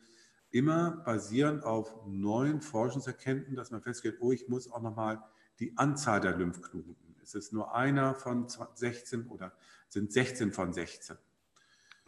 Immer 0.50 1.02
basierend 1.04 1.62
auf 1.62 1.94
neuen 2.06 2.62
Forschungserkenntnissen, 2.62 3.54
dass 3.54 3.70
man 3.70 3.82
feststellt, 3.82 4.16
oh, 4.20 4.32
ich 4.32 4.48
muss 4.48 4.72
auch 4.72 4.80
nochmal 4.80 5.22
die 5.58 5.76
Anzahl 5.76 6.22
der 6.22 6.38
Lymphknoten. 6.38 6.96
Ist 7.22 7.34
es 7.34 7.52
nur 7.52 7.74
einer 7.74 8.14
von 8.14 8.46
16 8.48 9.26
oder 9.26 9.52
sind 9.90 10.10
16 10.10 10.52
von 10.54 10.72
16? 10.72 11.18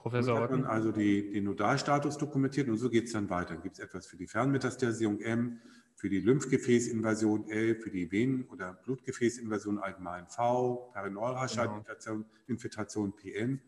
Professor 0.06 0.40
hat 0.40 0.52
man 0.52 0.64
also 0.66 0.92
die, 0.92 1.32
den 1.32 1.42
Nodalstatus 1.42 2.16
dokumentiert 2.16 2.68
und 2.68 2.76
so 2.76 2.88
geht 2.88 3.06
es 3.06 3.12
dann 3.12 3.28
weiter. 3.28 3.54
Dann 3.54 3.62
gibt 3.64 3.76
es 3.76 3.84
etwas 3.84 4.06
für 4.06 4.16
die 4.16 4.28
Fernmetastasierung 4.28 5.18
M, 5.18 5.58
für 5.96 6.08
die 6.08 6.20
Lymphgefäßinvasion 6.20 7.50
L, 7.50 7.74
für 7.74 7.90
die 7.90 8.12
Venen- 8.12 8.44
oder 8.44 8.72
Blutgefäßinvasion 8.84 9.80
allgemein 9.80 10.28
V, 10.28 10.92
Perineuralhaarscheitinfiltration 10.94 12.24
Infiltration 12.46 13.16
PN. 13.16 13.60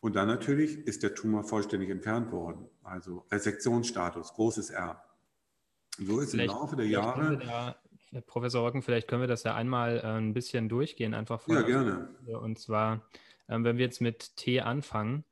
Und 0.00 0.16
dann 0.16 0.26
natürlich 0.26 0.76
ist 0.88 1.04
der 1.04 1.14
Tumor 1.14 1.44
vollständig 1.44 1.88
entfernt 1.90 2.32
worden, 2.32 2.66
also 2.82 3.24
Resektionsstatus, 3.30 4.32
großes 4.34 4.70
R. 4.70 5.00
Und 6.00 6.06
so 6.06 6.18
ist 6.18 6.32
vielleicht, 6.32 6.52
im 6.52 6.58
Laufe 6.58 6.74
der 6.74 6.86
Jahre. 6.88 7.38
Da, 7.38 7.76
Professor 8.26 8.62
Rocken, 8.62 8.82
vielleicht 8.82 9.06
können 9.06 9.20
wir 9.20 9.28
das 9.28 9.44
ja 9.44 9.54
einmal 9.54 9.98
äh, 9.98 10.18
ein 10.18 10.34
bisschen 10.34 10.68
durchgehen, 10.68 11.14
einfach 11.14 11.42
vorher. 11.42 11.62
Ja, 11.62 11.68
gerne. 11.68 12.08
Und 12.40 12.58
zwar, 12.58 13.08
ähm, 13.48 13.62
wenn 13.62 13.78
wir 13.78 13.84
jetzt 13.84 14.00
mit 14.00 14.34
T 14.34 14.60
anfangen, 14.62 15.24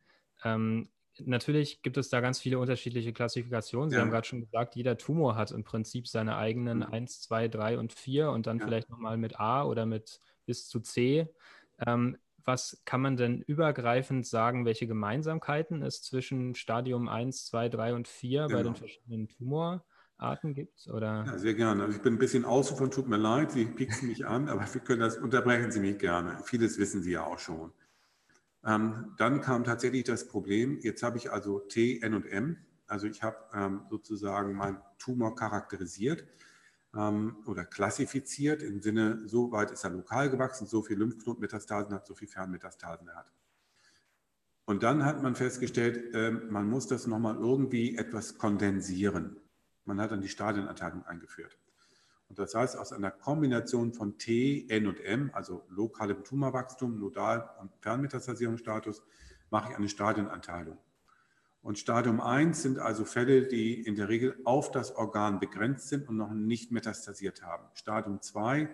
ähm, 0.45 0.89
natürlich 1.25 1.83
gibt 1.83 1.97
es 1.97 2.09
da 2.09 2.21
ganz 2.21 2.39
viele 2.39 2.59
unterschiedliche 2.59 3.13
Klassifikationen. 3.13 3.91
Sie 3.91 3.97
ja. 3.97 4.03
haben 4.03 4.11
gerade 4.11 4.27
schon 4.27 4.41
gesagt, 4.41 4.77
jeder 4.77 4.97
Tumor 4.97 5.37
hat 5.37 5.51
im 5.51 5.65
Prinzip 5.65 6.09
seine 6.09 6.37
eigenen 6.37 6.79
mhm. 6.79 6.93
1, 6.93 7.21
2, 7.23 7.49
3 7.49 7.79
und 7.79 7.93
4 7.93 8.31
und 8.31 8.47
dann 8.47 8.59
ja. 8.59 8.65
vielleicht 8.65 8.91
nochmal 8.91 9.17
mit 9.17 9.41
A 9.41 9.65
oder 9.65 9.87
mit 9.87 10.21
bis 10.47 10.69
zu 10.69 10.81
C. 10.81 11.29
Ähm, 11.87 12.17
was 12.45 12.81
kann 12.87 13.03
man 13.03 13.17
denn 13.17 13.43
übergreifend 13.43 14.27
sagen, 14.27 14.65
welche 14.65 14.87
Gemeinsamkeiten 14.87 15.83
es 15.83 16.03
zwischen 16.03 16.55
Stadium 16.55 17.07
1, 17.07 17.45
2, 17.47 17.69
3 17.69 17.95
und 17.95 18.09
4 18.09 18.47
genau. 18.47 18.57
bei 18.57 18.63
den 18.63 18.75
verschiedenen 18.75 19.29
Tumorarten 19.29 20.55
gibt? 20.55 20.89
Oder? 20.89 21.25
Ja, 21.27 21.39
sehr 21.39 21.53
gerne. 21.53 21.83
Also 21.83 21.97
ich 21.97 22.03
bin 22.03 22.15
ein 22.15 22.19
bisschen 22.19 22.47
außen 22.47 22.79
von, 22.79 22.91
tut 22.91 23.07
mir 23.07 23.19
leid, 23.19 23.53
Sie 23.53 23.67
pieksen 23.67 24.09
mich 24.09 24.27
an, 24.27 24.49
aber 24.49 24.63
wir 24.73 24.81
können 24.81 25.01
das, 25.01 25.19
unterbrechen 25.19 25.71
Sie 25.71 25.81
mich 25.81 25.99
gerne. 25.99 26.39
Vieles 26.43 26.79
wissen 26.79 27.03
Sie 27.03 27.13
ja 27.13 27.25
auch 27.25 27.39
schon. 27.39 27.71
Ähm, 28.65 29.15
dann 29.17 29.41
kam 29.41 29.65
tatsächlich 29.65 30.05
das 30.05 30.29
Problem, 30.29 30.79
jetzt 30.81 31.03
habe 31.03 31.17
ich 31.19 31.31
also 31.31 31.61
T, 31.61 32.01
N 32.01 32.15
und 32.15 32.27
M. 32.27 32.59
Also 32.87 33.07
ich 33.07 33.23
habe 33.23 33.37
ähm, 33.55 33.83
sozusagen 33.91 34.55
meinen 34.55 34.79
Tumor 34.99 35.37
charakterisiert 35.37 36.27
ähm, 36.95 37.37
oder 37.47 37.65
klassifiziert 37.65 38.63
im 38.63 38.81
Sinne, 38.81 39.23
so 39.27 39.53
weit 39.53 39.71
ist 39.71 39.85
er 39.85 39.91
lokal 39.91 40.31
gewachsen, 40.31 40.67
so 40.67 40.83
viel 40.83 40.99
Lymphknotenmetastasen 40.99 41.95
hat, 41.95 42.07
so 42.07 42.15
viel 42.15 42.29
Fernmetastasen 42.29 43.09
er 43.09 43.17
hat. 43.17 43.33
Und 44.65 44.83
dann 44.83 45.05
hat 45.05 45.23
man 45.23 45.35
festgestellt, 45.35 46.15
äh, 46.15 46.31
man 46.31 46.69
muss 46.69 46.87
das 46.87 47.07
nochmal 47.07 47.37
irgendwie 47.37 47.97
etwas 47.97 48.37
kondensieren. 48.37 49.41
Man 49.85 50.01
hat 50.01 50.11
dann 50.11 50.21
die 50.21 50.29
Stadienanteilung 50.29 51.07
eingeführt. 51.07 51.57
Und 52.29 52.39
das 52.39 52.55
heißt, 52.55 52.77
aus 52.77 52.93
einer 52.93 53.11
Kombination 53.11 53.93
von 53.93 54.19
T, 54.19 54.67
N 54.69 54.87
und 54.87 55.01
M, 55.01 55.31
also 55.33 55.65
lokalem 55.71 56.25
Tumorwachstum, 56.25 56.99
Nodal- 56.99 57.49
und 57.61 57.73
Fernmetastasierungsstatus, 57.81 59.03
mache 59.51 59.73
ich 59.73 59.77
eine 59.79 59.89
Stadienanteilung. 59.89 60.79
Und 61.63 61.79
Stadium 61.79 62.21
1 62.21 62.63
sind 62.63 62.79
also 62.79 63.05
Fälle, 63.05 63.47
die 63.47 63.81
in 63.81 63.97
der 63.97 64.09
Regel 64.09 64.39
auf 64.45 64.71
das 64.71 64.95
Organ 64.95 65.41
begrenzt 65.41 65.89
sind 65.89 66.09
und 66.09 66.17
noch 66.17 66.33
nicht 66.33 66.71
metastasiert 66.71 67.43
haben. 67.43 67.65
Stadium 67.75 68.21
2 68.21 68.69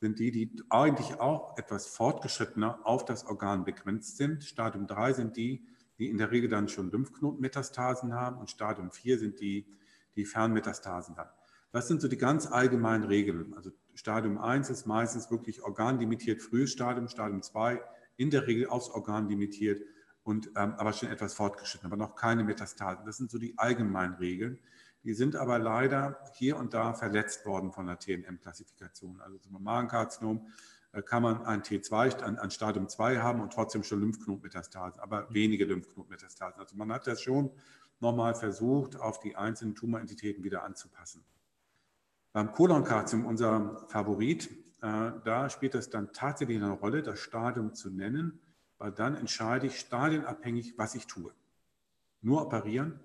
sind 0.00 0.18
die, 0.18 0.30
die 0.30 0.62
eigentlich 0.68 1.18
auch 1.18 1.56
etwas 1.56 1.86
fortgeschrittener 1.86 2.80
auf 2.84 3.04
das 3.04 3.24
Organ 3.24 3.64
begrenzt 3.64 4.16
sind. 4.18 4.44
Stadium 4.44 4.86
3 4.86 5.14
sind 5.14 5.36
die, 5.36 5.66
die 5.98 6.10
in 6.10 6.18
der 6.18 6.30
Regel 6.30 6.50
dann 6.50 6.68
schon 6.68 6.90
Lymphknotenmetastasen 6.90 8.12
haben. 8.12 8.36
Und 8.38 8.50
Stadium 8.50 8.90
4 8.90 9.18
sind 9.18 9.40
die, 9.40 9.66
die 10.14 10.26
Fernmetastasen 10.26 11.16
haben. 11.16 11.30
Das 11.76 11.88
sind 11.88 12.00
so 12.00 12.08
die 12.08 12.16
ganz 12.16 12.46
allgemeinen 12.46 13.04
Regeln. 13.04 13.52
Also 13.54 13.70
Stadium 13.92 14.38
1 14.38 14.70
ist 14.70 14.86
meistens 14.86 15.30
wirklich 15.30 15.62
organlimitiert, 15.62 16.40
frühes 16.40 16.72
Stadium, 16.72 17.06
Stadium 17.06 17.42
2 17.42 17.82
in 18.16 18.30
der 18.30 18.46
Regel 18.46 18.68
aufs 18.68 18.88
Organ 18.88 19.28
limitiert 19.28 19.82
und 20.22 20.46
ähm, 20.56 20.72
aber 20.78 20.94
schon 20.94 21.10
etwas 21.10 21.34
fortgeschritten, 21.34 21.84
aber 21.86 21.98
noch 21.98 22.14
keine 22.14 22.44
Metastasen. 22.44 23.04
Das 23.04 23.18
sind 23.18 23.30
so 23.30 23.36
die 23.36 23.58
allgemeinen 23.58 24.14
Regeln. 24.14 24.58
Die 25.04 25.12
sind 25.12 25.36
aber 25.36 25.58
leider 25.58 26.18
hier 26.32 26.56
und 26.56 26.72
da 26.72 26.94
verletzt 26.94 27.44
worden 27.44 27.70
von 27.72 27.86
der 27.86 27.98
TNM-Klassifikation. 27.98 29.20
Also 29.20 29.36
zum 29.36 29.62
Magenkarzinom 29.62 30.48
äh, 30.92 31.02
kann 31.02 31.22
man 31.22 31.44
ein 31.44 31.60
T2 31.60 32.22
an, 32.22 32.38
an, 32.38 32.50
Stadium 32.50 32.88
2 32.88 33.18
haben 33.18 33.42
und 33.42 33.52
trotzdem 33.52 33.82
schon 33.82 34.00
Lymphknotenmetastasen, 34.00 34.98
aber 35.02 35.26
wenige 35.28 35.66
Lymphknotenmetastasen. 35.66 36.58
Also 36.58 36.74
man 36.74 36.90
hat 36.90 37.06
das 37.06 37.20
schon 37.20 37.50
nochmal 38.00 38.34
versucht, 38.34 38.96
auf 38.96 39.20
die 39.20 39.36
einzelnen 39.36 39.74
Tumorentitäten 39.74 40.42
wieder 40.42 40.64
anzupassen. 40.64 41.22
Beim 42.36 42.52
Kolonkarzinom, 42.52 43.24
unser 43.24 43.86
Favorit, 43.88 44.50
äh, 44.82 45.12
da 45.24 45.48
spielt 45.48 45.74
es 45.74 45.88
dann 45.88 46.12
tatsächlich 46.12 46.58
eine 46.58 46.72
Rolle, 46.72 47.02
das 47.02 47.18
Stadium 47.18 47.72
zu 47.72 47.88
nennen, 47.88 48.42
weil 48.76 48.92
dann 48.92 49.14
entscheide 49.14 49.68
ich 49.68 49.80
stadienabhängig, 49.80 50.76
was 50.76 50.94
ich 50.94 51.06
tue. 51.06 51.32
Nur 52.20 52.42
operieren, 52.42 53.00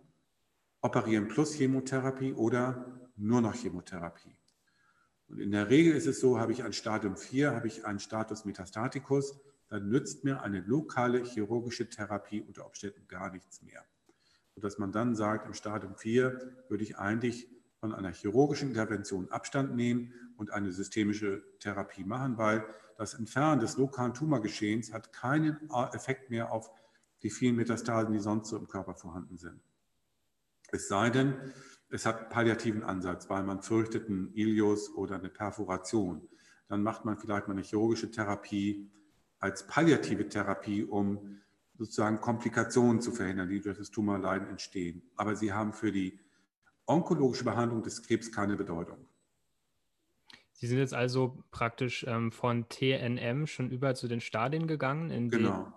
operieren 0.81 1.29
plus 1.29 1.53
Chemotherapie 1.53 2.33
oder 2.33 3.09
nur 3.15 3.39
noch 3.39 3.55
Chemotherapie. 3.55 4.35
Und 5.29 5.39
in 5.39 5.51
der 5.51 5.69
Regel 5.69 5.95
ist 5.95 6.07
es 6.07 6.19
so, 6.19 6.37
habe 6.37 6.51
ich 6.51 6.65
ein 6.65 6.73
Stadium 6.73 7.15
4, 7.15 7.55
habe 7.55 7.67
ich 7.67 7.85
einen 7.85 7.99
Status 7.99 8.43
Metastaticus, 8.43 9.39
dann 9.69 9.87
nützt 9.87 10.25
mir 10.25 10.41
eine 10.41 10.59
lokale 10.59 11.23
chirurgische 11.23 11.87
Therapie 11.87 12.41
unter 12.41 12.65
Umständen 12.65 13.07
gar 13.07 13.31
nichts 13.31 13.61
mehr. 13.61 13.85
Sodass 14.55 14.77
man 14.77 14.91
dann 14.91 15.15
sagt, 15.15 15.47
im 15.47 15.53
Stadium 15.53 15.95
4 15.95 16.65
würde 16.67 16.83
ich 16.83 16.97
eigentlich 16.97 17.47
von 17.81 17.95
einer 17.95 18.11
chirurgischen 18.11 18.69
Intervention 18.69 19.29
Abstand 19.31 19.75
nehmen 19.75 20.13
und 20.37 20.51
eine 20.51 20.71
systemische 20.71 21.43
Therapie 21.59 22.03
machen, 22.03 22.37
weil 22.37 22.63
das 22.97 23.15
Entfernen 23.15 23.59
des 23.59 23.75
lokalen 23.77 24.13
Tumorgeschehens 24.13 24.93
hat 24.93 25.11
keinen 25.11 25.57
Effekt 25.91 26.29
mehr 26.29 26.51
auf 26.51 26.69
die 27.23 27.31
vielen 27.31 27.55
Metastasen, 27.55 28.13
die 28.13 28.19
sonst 28.19 28.49
so 28.49 28.57
im 28.57 28.67
Körper 28.67 28.93
vorhanden 28.93 29.37
sind. 29.37 29.59
Es 30.71 30.87
sei 30.87 31.09
denn, 31.09 31.33
es 31.89 32.05
hat 32.05 32.29
palliativen 32.29 32.83
Ansatz, 32.83 33.29
weil 33.31 33.43
man 33.43 33.63
fürchtet 33.63 34.07
einen 34.07 34.31
Ilius 34.35 34.93
oder 34.93 35.15
eine 35.15 35.29
Perforation. 35.29 36.29
Dann 36.67 36.83
macht 36.83 37.03
man 37.03 37.17
vielleicht 37.17 37.47
mal 37.47 37.55
eine 37.55 37.63
chirurgische 37.63 38.11
Therapie 38.11 38.91
als 39.39 39.65
palliative 39.65 40.29
Therapie, 40.29 40.83
um 40.83 41.41
sozusagen 41.79 42.21
Komplikationen 42.21 43.01
zu 43.01 43.11
verhindern, 43.11 43.49
die 43.49 43.59
durch 43.59 43.79
das 43.79 43.89
Tumorleiden 43.89 44.47
entstehen. 44.47 45.01
Aber 45.15 45.35
sie 45.35 45.51
haben 45.51 45.73
für 45.73 45.91
die 45.91 46.19
onkologische 46.91 47.43
Behandlung 47.43 47.83
des 47.83 48.03
Krebs 48.03 48.31
keine 48.31 48.55
Bedeutung. 48.55 48.97
Sie 50.53 50.67
sind 50.67 50.77
jetzt 50.77 50.93
also 50.93 51.43
praktisch 51.49 52.05
ähm, 52.07 52.31
von 52.31 52.69
TNM 52.69 53.47
schon 53.47 53.71
über 53.71 53.95
zu 53.95 54.07
den 54.07 54.21
Stadien 54.21 54.67
gegangen, 54.67 55.09
in 55.09 55.29
genau. 55.29 55.53
denen 55.53 55.73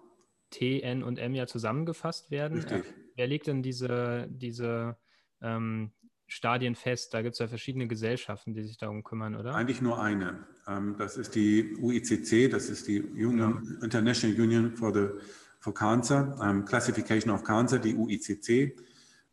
T, 0.50 0.80
N 0.82 1.02
und 1.02 1.18
M 1.18 1.34
ja 1.34 1.46
zusammengefasst 1.46 2.30
werden. 2.30 2.58
Richtig. 2.58 2.84
Äh, 2.84 2.94
wer 3.16 3.26
legt 3.26 3.46
denn 3.46 3.62
diese, 3.62 4.28
diese 4.30 4.96
ähm, 5.40 5.90
Stadien 6.26 6.74
fest? 6.74 7.14
Da 7.14 7.22
gibt 7.22 7.32
es 7.32 7.38
ja 7.38 7.48
verschiedene 7.48 7.88
Gesellschaften, 7.88 8.54
die 8.54 8.62
sich 8.62 8.76
darum 8.76 9.02
kümmern, 9.02 9.36
oder? 9.36 9.54
Eigentlich 9.54 9.80
nur 9.80 10.00
eine. 10.00 10.46
Ähm, 10.66 10.96
das 10.98 11.16
ist 11.16 11.34
die 11.34 11.76
UICC, 11.76 12.50
das 12.50 12.68
ist 12.68 12.86
die 12.86 13.00
Union, 13.02 13.78
ja. 13.78 13.84
International 13.84 14.38
Union 14.38 14.76
for, 14.76 14.92
the, 14.92 15.08
for 15.60 15.72
Cancer, 15.72 16.36
um, 16.40 16.48
ähm, 16.48 16.64
Classification 16.66 17.32
of 17.32 17.42
Cancer, 17.42 17.78
die 17.78 17.94
UICC. 17.94 18.76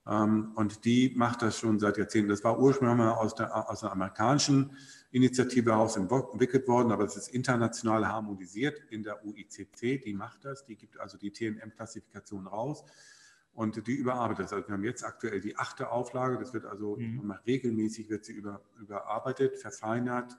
Ähm, 0.08 0.52
und 0.56 0.86
die 0.86 1.14
macht 1.16 1.42
das 1.42 1.58
schon 1.58 1.80
seit 1.80 1.98
Jahrzehnten. 1.98 2.30
Das 2.30 2.44
war 2.44 2.60
ursprünglich 2.60 2.98
mal 2.98 3.12
aus 3.12 3.36
der, 3.36 3.70
aus 3.70 3.82
der 3.82 3.92
amerikanischen 3.92 4.76
Initiative 5.12 5.72
heraus 5.72 5.98
entwickelt 5.98 6.68
worden, 6.68 6.92
aber 6.92 7.04
es 7.04 7.18
ist 7.18 7.28
international 7.30 8.08
harmonisiert 8.08 8.82
in 8.90 9.04
der 9.04 9.26
UICC. 9.26 10.04
Die 10.04 10.14
macht 10.14 10.46
das, 10.46 10.66
die 10.66 10.76
gibt 10.76 11.00
also 11.00 11.18
die 11.18 11.32
TNM-Klassifikation 11.32 12.48
raus 12.48 12.84
und 13.54 13.86
die 13.86 13.94
überarbeitet 13.94 14.46
das. 14.46 14.54
Also 14.54 14.68
wir 14.68 14.74
haben 14.74 14.84
jetzt 14.84 15.04
aktuell 15.04 15.42
die 15.42 15.58
achte 15.58 15.92
Auflage. 15.92 16.38
Das 16.40 16.54
wird 16.54 16.66
also 16.66 16.96
mhm. 16.96 17.32
regelmäßig 17.46 18.10
wird 18.10 18.26
sie 18.26 18.34
über, 18.34 18.62
überarbeitet, 18.80 19.58
verfeinert. 19.58 20.38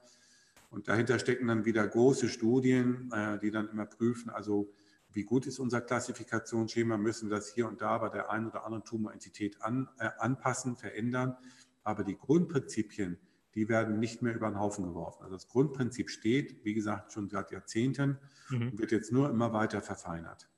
Und 0.71 0.89
dahinter 0.89 1.19
stecken 1.19 1.49
dann 1.49 1.67
wieder 1.67 1.87
große 1.87 2.31
Studien, 2.31 3.13
äh, 3.13 3.39
die 3.39 3.51
dann 3.51 3.69
immer 3.69 3.85
prüfen, 3.85 4.31
also 4.31 4.73
wie 5.15 5.25
gut 5.25 5.47
ist 5.47 5.59
unser 5.59 5.81
Klassifikationsschema, 5.81 6.97
müssen 6.97 7.29
wir 7.29 7.37
das 7.37 7.53
hier 7.53 7.69
und 7.69 7.81
da 7.81 7.99
bei 7.99 8.09
der 8.09 8.31
einen 8.31 8.47
oder 8.47 8.65
anderen 8.65 8.85
Tumorentität 8.85 9.63
an, 9.63 9.89
äh, 9.99 10.09
anpassen, 10.19 10.77
verändern. 10.77 11.37
Aber 11.85 12.05
die 12.05 12.17
Grundprinzipien, 12.17 13.19
die 13.55 13.69
werden 13.69 13.99
nicht 13.99 14.23
mehr 14.23 14.35
über 14.35 14.49
den 14.49 14.59
Haufen 14.59 14.85
geworfen. 14.85 15.25
Also 15.25 15.37
das 15.37 15.49
Grundprinzip 15.49 16.11
steht, 16.11 16.65
wie 16.65 16.75
gesagt, 16.75 17.13
schon 17.13 17.29
seit 17.29 17.51
Jahrzehnten 17.51 18.19
mhm. 18.49 18.71
und 18.71 18.79
wird 18.79 18.93
jetzt 18.93 19.13
nur 19.13 19.29
immer 19.31 19.53
weiter 19.53 19.83
verfeinert. 19.83 20.49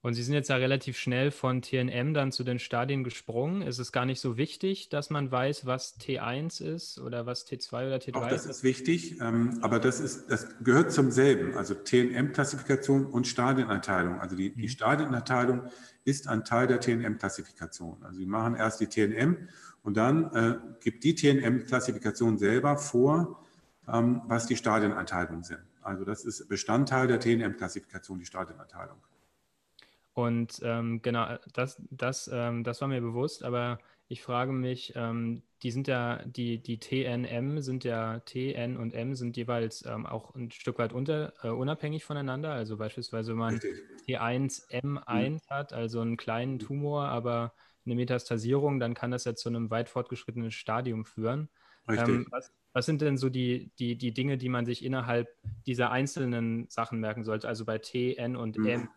Und 0.00 0.14
Sie 0.14 0.22
sind 0.22 0.34
jetzt 0.34 0.48
ja 0.48 0.56
relativ 0.56 0.96
schnell 0.96 1.32
von 1.32 1.60
TNM 1.60 2.14
dann 2.14 2.30
zu 2.30 2.44
den 2.44 2.60
Stadien 2.60 3.02
gesprungen. 3.02 3.62
Ist 3.62 3.80
es 3.80 3.90
gar 3.90 4.06
nicht 4.06 4.20
so 4.20 4.36
wichtig, 4.36 4.90
dass 4.90 5.10
man 5.10 5.32
weiß, 5.32 5.66
was 5.66 5.98
T1 5.98 6.62
ist 6.62 7.00
oder 7.00 7.26
was 7.26 7.46
T2 7.48 7.88
oder 7.88 7.96
T3 7.96 8.08
ist? 8.08 8.14
Auch 8.14 8.28
das 8.28 8.46
ist 8.46 8.62
wichtig, 8.62 9.20
ähm, 9.20 9.58
aber 9.60 9.80
das, 9.80 9.98
ist, 9.98 10.30
das 10.30 10.46
gehört 10.62 10.92
zum 10.92 11.10
selben. 11.10 11.56
Also 11.56 11.74
TNM-Klassifikation 11.74 13.06
und 13.06 13.26
Stadieneinteilung. 13.26 14.20
Also 14.20 14.36
die, 14.36 14.54
die 14.54 14.62
mhm. 14.62 14.68
Stadieneinteilung 14.68 15.62
ist 16.04 16.28
ein 16.28 16.44
Teil 16.44 16.68
der 16.68 16.78
TNM-Klassifikation. 16.78 17.98
Also 18.04 18.18
Sie 18.18 18.26
machen 18.26 18.54
erst 18.54 18.80
die 18.80 18.86
TNM 18.86 19.48
und 19.82 19.96
dann 19.96 20.32
äh, 20.32 20.58
gibt 20.80 21.02
die 21.02 21.16
TNM-Klassifikation 21.16 22.38
selber 22.38 22.76
vor, 22.76 23.44
ähm, 23.92 24.22
was 24.26 24.46
die 24.46 24.56
Stadieneinteilungen 24.56 25.42
sind. 25.42 25.60
Also 25.82 26.04
das 26.04 26.24
ist 26.24 26.48
Bestandteil 26.48 27.08
der 27.08 27.18
TNM-Klassifikation, 27.18 28.20
die 28.20 28.26
Stadieneinteilung. 28.26 28.98
Und 30.18 30.58
ähm, 30.64 31.00
genau, 31.00 31.36
das, 31.52 31.80
das, 31.92 32.28
ähm, 32.32 32.64
das 32.64 32.80
war 32.80 32.88
mir 32.88 33.00
bewusst, 33.00 33.44
aber 33.44 33.78
ich 34.08 34.20
frage 34.20 34.50
mich, 34.50 34.92
ähm, 34.96 35.44
die 35.62 35.70
sind 35.70 35.86
ja, 35.86 36.24
die, 36.24 36.60
die 36.60 36.80
TNM 36.80 37.60
sind 37.60 37.84
ja, 37.84 38.18
TN 38.18 38.78
und 38.78 38.94
M 38.94 39.14
sind 39.14 39.36
jeweils 39.36 39.86
ähm, 39.86 40.06
auch 40.06 40.34
ein 40.34 40.50
Stück 40.50 40.80
weit 40.80 40.92
unter, 40.92 41.34
äh, 41.44 41.50
unabhängig 41.50 42.04
voneinander. 42.04 42.50
Also 42.50 42.78
beispielsweise, 42.78 43.30
wenn 43.30 43.38
man 43.38 43.54
Richtig. 43.54 43.80
T1, 44.08 44.68
M1 44.72 45.30
mhm. 45.30 45.40
hat, 45.50 45.72
also 45.72 46.00
einen 46.00 46.16
kleinen 46.16 46.54
mhm. 46.54 46.58
Tumor, 46.58 47.04
aber 47.04 47.52
eine 47.86 47.94
Metastasierung, 47.94 48.80
dann 48.80 48.94
kann 48.94 49.12
das 49.12 49.24
ja 49.24 49.36
zu 49.36 49.48
einem 49.48 49.70
weit 49.70 49.88
fortgeschrittenen 49.88 50.50
Stadium 50.50 51.04
führen. 51.04 51.48
Ähm, 51.88 52.26
was, 52.30 52.52
was, 52.72 52.86
sind 52.86 53.02
denn 53.02 53.18
so 53.18 53.28
die, 53.28 53.70
die, 53.78 53.96
die 53.96 54.12
Dinge, 54.12 54.36
die 54.36 54.48
man 54.48 54.66
sich 54.66 54.84
innerhalb 54.84 55.28
dieser 55.64 55.92
einzelnen 55.92 56.68
Sachen 56.70 56.98
merken 56.98 57.22
sollte? 57.22 57.46
Also 57.46 57.64
bei 57.64 57.78
T, 57.78 58.16
N 58.16 58.34
und 58.34 58.58
mhm. 58.58 58.66
M 58.66 58.88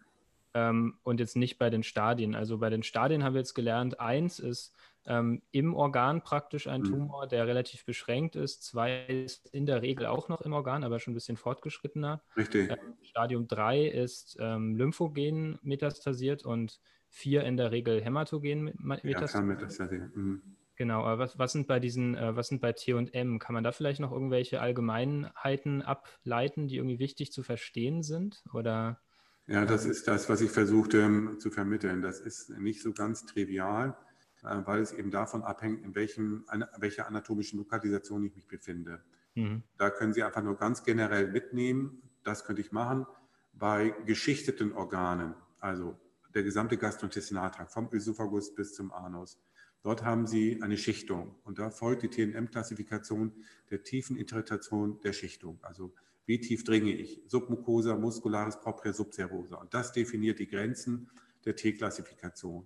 ähm, 0.53 0.97
und 1.03 1.19
jetzt 1.19 1.35
nicht 1.35 1.57
bei 1.57 1.69
den 1.69 1.83
Stadien. 1.83 2.35
Also 2.35 2.57
bei 2.57 2.69
den 2.69 2.83
Stadien 2.83 3.23
haben 3.23 3.33
wir 3.33 3.41
jetzt 3.41 3.53
gelernt, 3.53 3.99
eins 3.99 4.39
ist 4.39 4.75
ähm, 5.05 5.41
im 5.51 5.73
Organ 5.73 6.21
praktisch 6.21 6.67
ein 6.67 6.81
mhm. 6.81 6.85
Tumor, 6.85 7.27
der 7.27 7.47
relativ 7.47 7.85
beschränkt 7.85 8.35
ist. 8.35 8.63
Zwei 8.63 9.05
ist 9.05 9.47
in 9.47 9.65
der 9.65 9.81
Regel 9.81 10.05
auch 10.05 10.29
noch 10.29 10.41
im 10.41 10.53
Organ, 10.53 10.83
aber 10.83 10.99
schon 10.99 11.11
ein 11.11 11.15
bisschen 11.15 11.37
fortgeschrittener. 11.37 12.21
Richtig. 12.37 12.69
Ähm, 12.69 12.77
Stadium 13.01 13.47
3 13.47 13.87
ist 13.87 14.37
ähm, 14.39 14.75
lymphogen 14.75 15.57
metastasiert 15.63 16.45
und 16.45 16.79
vier 17.09 17.43
in 17.43 17.57
der 17.57 17.71
Regel 17.71 18.01
hämatogen 18.01 18.71
metastasiert. 18.77 19.71
Ja, 19.71 20.09
mhm. 20.13 20.41
Genau, 20.75 21.03
aber 21.03 21.19
was, 21.19 21.37
was 21.37 21.51
sind 21.51 21.67
bei 21.67 21.79
diesen, 21.79 22.15
äh, 22.15 22.35
was 22.35 22.47
sind 22.47 22.61
bei 22.61 22.71
T 22.73 22.93
und 22.93 23.13
M? 23.13 23.37
Kann 23.37 23.53
man 23.53 23.63
da 23.63 23.71
vielleicht 23.71 23.99
noch 23.99 24.11
irgendwelche 24.11 24.61
Allgemeinheiten 24.61 25.81
ableiten, 25.81 26.67
die 26.67 26.77
irgendwie 26.77 26.97
wichtig 26.97 27.31
zu 27.31 27.43
verstehen 27.43 28.01
sind? 28.01 28.43
Oder 28.53 28.99
ja, 29.47 29.65
das 29.65 29.85
ist 29.85 30.07
das, 30.07 30.29
was 30.29 30.41
ich 30.41 30.51
versuchte 30.51 31.01
ähm, 31.01 31.39
zu 31.39 31.51
vermitteln. 31.51 32.01
Das 32.01 32.19
ist 32.19 32.49
nicht 32.51 32.81
so 32.81 32.93
ganz 32.93 33.25
trivial, 33.25 33.97
äh, 34.43 34.57
weil 34.65 34.81
es 34.81 34.93
eben 34.93 35.11
davon 35.11 35.43
abhängt, 35.43 35.83
in 35.83 35.95
welchem, 35.95 36.45
welcher 36.77 37.07
anatomischen 37.07 37.59
Lokalisation 37.59 38.23
ich 38.23 38.35
mich 38.35 38.47
befinde. 38.47 39.03
Mhm. 39.35 39.63
Da 39.77 39.89
können 39.89 40.13
Sie 40.13 40.23
einfach 40.23 40.43
nur 40.43 40.57
ganz 40.57 40.83
generell 40.83 41.27
mitnehmen, 41.31 42.01
das 42.23 42.45
könnte 42.45 42.61
ich 42.61 42.71
machen, 42.71 43.05
bei 43.53 43.93
geschichteten 44.05 44.73
Organen, 44.73 45.35
also 45.59 45.97
der 46.33 46.43
gesamte 46.43 46.77
Gastrointestinaltrakt, 46.77 47.71
vom 47.71 47.89
Ösophagus 47.91 48.55
bis 48.55 48.73
zum 48.73 48.91
Anus. 48.91 49.39
Dort 49.83 50.03
haben 50.03 50.27
Sie 50.27 50.61
eine 50.61 50.77
Schichtung 50.77 51.35
und 51.43 51.57
da 51.57 51.71
folgt 51.71 52.03
die 52.03 52.09
TNM-Klassifikation 52.09 53.33
der 53.71 53.83
tiefen 53.83 54.15
Interpretation 54.15 54.99
der 55.01 55.13
Schichtung. 55.13 55.59
Also 55.63 55.93
wie 56.31 56.39
tief 56.39 56.63
dringe 56.63 56.93
ich? 56.93 57.21
Submucosa, 57.27 57.97
muscularis 57.97 58.57
propria, 58.61 58.93
subserosa. 58.93 59.57
Und 59.57 59.73
das 59.73 59.91
definiert 59.91 60.39
die 60.39 60.47
Grenzen 60.47 61.09
der 61.43 61.57
T-Klassifikation. 61.57 62.65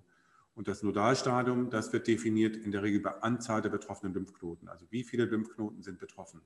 Und 0.54 0.68
das 0.68 0.84
Nodalstadium, 0.84 1.72
das 1.72 1.92
wird 1.92 2.06
definiert 2.06 2.56
in 2.58 2.72
der 2.72 2.84
Regel 2.84 3.00
bei 3.00 3.10
Anzahl 3.24 3.64
der 3.64 3.72
betroffenen 3.72 4.14
Lymphknoten. 4.14 4.68
Also 4.68 4.86
wie 4.92 5.04
viele 5.04 5.26
Lymphknoten 5.26 5.82
sind 5.82 5.98
betroffen. 5.98 6.42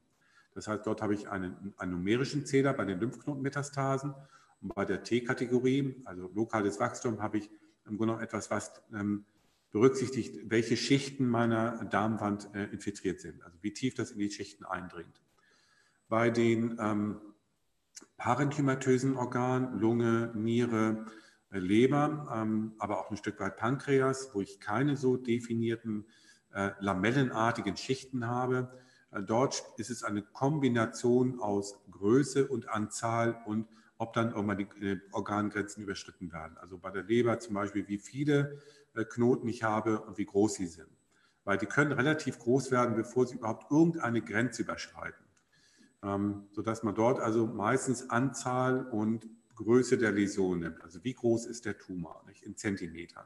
Das 0.54 0.70
heißt, 0.70 0.88
dort 0.88 1.02
habe 1.02 1.14
ich 1.14 1.28
einen, 1.28 1.74
einen 1.76 1.92
numerischen 1.92 2.46
Zähler 2.46 2.72
bei 2.72 2.86
den 2.86 3.02
Lymphknotenmetastasen. 3.02 4.14
Und 4.62 4.74
bei 4.74 4.86
der 4.86 5.04
T-Kategorie, 5.04 6.02
also 6.06 6.32
lokales 6.34 6.80
Wachstum, 6.80 7.22
habe 7.22 7.40
ich 7.40 7.50
im 7.86 7.98
Grunde 7.98 8.14
noch 8.14 8.22
etwas, 8.22 8.50
was 8.50 8.82
ähm, 8.94 9.26
berücksichtigt, 9.72 10.50
welche 10.50 10.78
Schichten 10.78 11.28
meiner 11.28 11.84
Darmwand 11.84 12.48
äh, 12.56 12.68
infiltriert 12.68 13.20
sind. 13.20 13.44
Also 13.44 13.58
wie 13.60 13.74
tief 13.74 13.94
das 13.96 14.12
in 14.12 14.20
die 14.20 14.32
Schichten 14.32 14.64
eindringt. 14.64 15.20
Bei 16.10 16.32
den 16.32 16.76
ähm, 16.82 17.22
parenchymatösen 18.18 19.16
Organen, 19.16 19.80
Lunge, 19.80 20.32
Niere, 20.36 21.06
äh, 21.52 21.60
Leber, 21.60 22.28
ähm, 22.34 22.74
aber 22.80 23.00
auch 23.00 23.12
ein 23.12 23.18
Stück 23.18 23.40
weit 23.40 23.58
Pankreas, 23.58 24.32
wo 24.34 24.42
ich 24.42 24.60
keine 24.60 24.98
so 24.98 25.18
definierten 25.18 26.08
äh, 26.52 26.72
lamellenartigen 26.80 27.78
Schichten 27.78 28.26
habe. 28.26 28.72
Äh, 29.12 29.22
dort 29.22 29.64
ist 29.78 29.92
es 29.92 30.04
eine 30.04 30.24
Kombination 30.24 31.40
aus 31.40 31.80
Größe 31.92 32.48
und 32.48 32.70
Anzahl 32.70 33.40
und 33.46 33.68
ob 34.00 34.14
dann 34.14 34.32
irgendwann 34.32 34.58
die 34.58 34.86
äh, 34.86 35.00
Organgrenzen 35.12 35.84
überschritten 35.84 36.32
werden. 36.34 36.58
Also 36.58 36.80
bei 36.80 36.90
der 36.90 37.04
Leber 37.04 37.38
zum 37.38 37.54
Beispiel, 37.54 37.88
wie 37.88 38.00
viele 38.00 38.60
äh, 38.96 39.06
Knoten 39.06 39.48
ich 39.48 39.62
habe 39.62 40.02
und 40.02 40.18
wie 40.18 40.26
groß 40.26 40.56
sie 40.56 40.68
sind. 40.68 40.90
Weil 41.44 41.60
die 41.60 41.68
können 41.68 41.92
relativ 41.92 42.40
groß 42.40 42.72
werden, 42.72 42.96
bevor 42.96 43.28
sie 43.28 43.36
überhaupt 43.36 43.72
irgendeine 43.72 44.24
Grenze 44.24 44.64
überschreiten 44.64 45.29
ähm, 46.04 46.48
sodass 46.52 46.84
man 46.84 46.96
dort 46.96 47.20
also 47.20 47.48
meistens 47.48 48.10
Anzahl 48.10 48.88
und 48.88 49.28
Größe 49.56 49.98
der 49.98 50.12
Läsion 50.12 50.60
nimmt. 50.60 50.82
Also 50.82 51.04
wie 51.04 51.14
groß 51.14 51.46
ist 51.46 51.66
der 51.66 51.78
Tumor 51.78 52.24
nicht? 52.28 52.44
in 52.44 52.56
Zentimetern. 52.56 53.26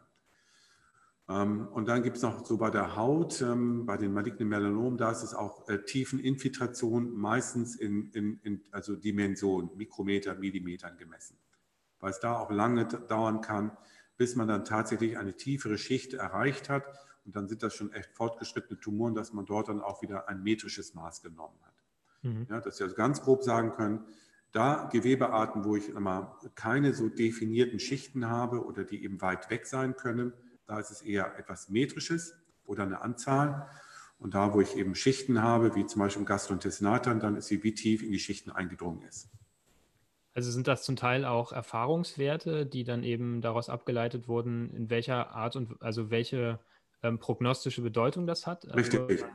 Ähm, 1.29 1.67
und 1.67 1.87
dann 1.87 2.03
gibt 2.03 2.17
es 2.17 2.23
noch 2.23 2.45
so 2.45 2.57
bei 2.57 2.69
der 2.69 2.95
Haut, 2.95 3.41
ähm, 3.41 3.85
bei 3.85 3.97
den 3.97 4.13
malignen 4.13 4.49
Melanomen, 4.49 4.97
da 4.97 5.11
ist 5.11 5.23
es 5.23 5.33
auch 5.33 5.67
äh, 5.69 5.83
Tiefeninfiltration 5.83 7.13
meistens 7.15 7.75
in, 7.75 8.11
in, 8.11 8.39
in 8.43 8.61
also 8.71 8.95
Dimensionen, 8.95 9.69
Mikrometer, 9.77 10.35
Millimetern 10.35 10.97
gemessen. 10.97 11.37
Weil 11.99 12.11
es 12.11 12.19
da 12.19 12.37
auch 12.37 12.51
lange 12.51 12.85
dauern 12.85 13.39
kann, 13.39 13.77
bis 14.17 14.35
man 14.35 14.47
dann 14.47 14.65
tatsächlich 14.65 15.17
eine 15.17 15.37
tiefere 15.37 15.77
Schicht 15.77 16.13
erreicht 16.13 16.69
hat. 16.69 16.83
Und 17.25 17.37
dann 17.37 17.47
sind 17.47 17.63
das 17.63 17.73
schon 17.73 17.93
echt 17.93 18.11
fortgeschrittene 18.13 18.79
Tumoren, 18.79 19.15
dass 19.15 19.31
man 19.31 19.45
dort 19.45 19.69
dann 19.69 19.79
auch 19.79 20.01
wieder 20.01 20.27
ein 20.27 20.43
metrisches 20.43 20.93
Maß 20.93 21.21
genommen 21.21 21.57
hat. 21.63 21.72
Mhm. 22.23 22.47
Ja, 22.49 22.59
dass 22.59 22.77
Sie 22.77 22.83
also 22.83 22.95
ganz 22.95 23.21
grob 23.21 23.43
sagen 23.43 23.73
können, 23.73 24.05
da 24.51 24.89
Gewebearten, 24.91 25.65
wo 25.65 25.75
ich 25.75 25.89
immer 25.89 26.39
keine 26.55 26.93
so 26.93 27.09
definierten 27.09 27.79
Schichten 27.79 28.29
habe 28.29 28.63
oder 28.63 28.83
die 28.83 29.03
eben 29.03 29.21
weit 29.21 29.49
weg 29.49 29.65
sein 29.65 29.95
können, 29.95 30.33
da 30.65 30.79
ist 30.79 30.91
es 30.91 31.01
eher 31.01 31.37
etwas 31.37 31.69
Metrisches 31.69 32.35
oder 32.65 32.83
eine 32.83 33.01
Anzahl. 33.01 33.67
Und 34.19 34.35
da, 34.35 34.53
wo 34.53 34.61
ich 34.61 34.77
eben 34.77 34.95
Schichten 34.95 35.41
habe, 35.41 35.75
wie 35.75 35.85
zum 35.85 35.99
Beispiel 35.99 36.21
im 36.21 36.25
Gastrointestinaltern, 36.25 37.19
dann 37.19 37.35
ist 37.35 37.47
sie, 37.47 37.63
wie 37.63 37.73
tief 37.73 38.03
in 38.03 38.11
die 38.11 38.19
Schichten 38.19 38.51
eingedrungen 38.51 39.01
ist. 39.01 39.29
Also 40.35 40.49
sind 40.49 40.67
das 40.67 40.83
zum 40.83 40.95
Teil 40.95 41.25
auch 41.25 41.51
Erfahrungswerte, 41.51 42.65
die 42.65 42.83
dann 42.83 43.03
eben 43.03 43.41
daraus 43.41 43.69
abgeleitet 43.69 44.27
wurden, 44.27 44.73
in 44.73 44.89
welcher 44.89 45.31
Art 45.31 45.55
und 45.55 45.81
also 45.81 46.09
welche 46.09 46.59
ähm, 47.03 47.19
prognostische 47.19 47.81
Bedeutung 47.81 48.25
das 48.25 48.47
hat? 48.47 48.65
Richtig. 48.75 49.01
Also, 49.01 49.25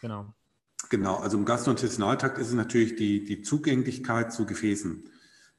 genau. 0.00 0.34
Genau, 0.88 1.16
also 1.16 1.36
im 1.36 1.44
Gastrointestinaltrakt 1.44 2.38
ist 2.38 2.48
es 2.48 2.54
natürlich 2.54 2.96
die, 2.96 3.24
die 3.24 3.42
Zugänglichkeit 3.42 4.32
zu 4.32 4.46
Gefäßen. 4.46 5.10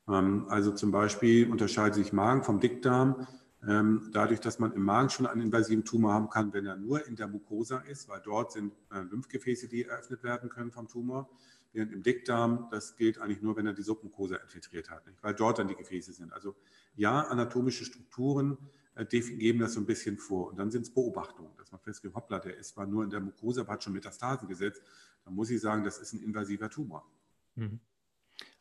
Ähm, 0.07 0.45
also 0.49 0.71
zum 0.71 0.91
Beispiel 0.91 1.49
unterscheidet 1.51 1.95
sich 1.95 2.13
Magen 2.13 2.43
vom 2.43 2.59
Dickdarm 2.59 3.27
ähm, 3.67 4.11
dadurch, 4.13 4.39
dass 4.39 4.59
man 4.59 4.71
im 4.73 4.83
Magen 4.83 5.09
schon 5.09 5.25
einen 5.25 5.41
invasiven 5.41 5.83
Tumor 5.83 6.13
haben 6.13 6.29
kann, 6.29 6.53
wenn 6.53 6.65
er 6.65 6.77
nur 6.77 7.05
in 7.07 7.15
der 7.15 7.27
Mucosa 7.27 7.79
ist, 7.79 8.07
weil 8.07 8.21
dort 8.23 8.51
sind 8.51 8.73
äh, 8.91 9.01
Lymphgefäße, 9.01 9.67
die 9.67 9.85
eröffnet 9.85 10.23
werden 10.23 10.49
können 10.49 10.71
vom 10.71 10.87
Tumor. 10.87 11.29
Während 11.73 11.91
im 11.91 12.03
Dickdarm, 12.03 12.67
das 12.71 12.95
gilt 12.95 13.19
eigentlich 13.19 13.41
nur, 13.41 13.57
wenn 13.57 13.65
er 13.65 13.73
die 13.73 13.81
Submucosa 13.81 14.37
infiltriert 14.37 14.89
hat, 14.89 15.05
nicht? 15.07 15.21
weil 15.21 15.33
dort 15.33 15.59
dann 15.59 15.67
die 15.67 15.75
Gefäße 15.75 16.13
sind. 16.13 16.31
Also 16.33 16.55
ja, 16.95 17.21
anatomische 17.21 17.83
Strukturen 17.83 18.57
äh, 18.95 19.05
geben 19.05 19.59
das 19.59 19.73
so 19.73 19.79
ein 19.79 19.85
bisschen 19.85 20.17
vor. 20.17 20.49
Und 20.49 20.59
dann 20.59 20.69
sind 20.69 20.83
es 20.83 20.93
Beobachtungen, 20.93 21.51
dass 21.57 21.71
man 21.71 21.81
feststellt, 21.81 22.13
hoppla, 22.13 22.39
der 22.39 22.57
ist 22.57 22.69
zwar 22.69 22.85
nur 22.85 23.03
in 23.03 23.09
der 23.09 23.19
Mucosa, 23.19 23.61
aber 23.61 23.73
hat 23.73 23.83
schon 23.83 23.93
Metastasen 23.93 24.47
gesetzt 24.47 24.81
dann 25.27 25.35
muss 25.35 25.49
ich 25.49 25.59
sagen, 25.59 25.83
das 25.83 25.97
ist 25.97 26.13
ein 26.13 26.23
invasiver 26.23 26.69
Tumor. 26.69 27.05
Mhm. 27.55 27.81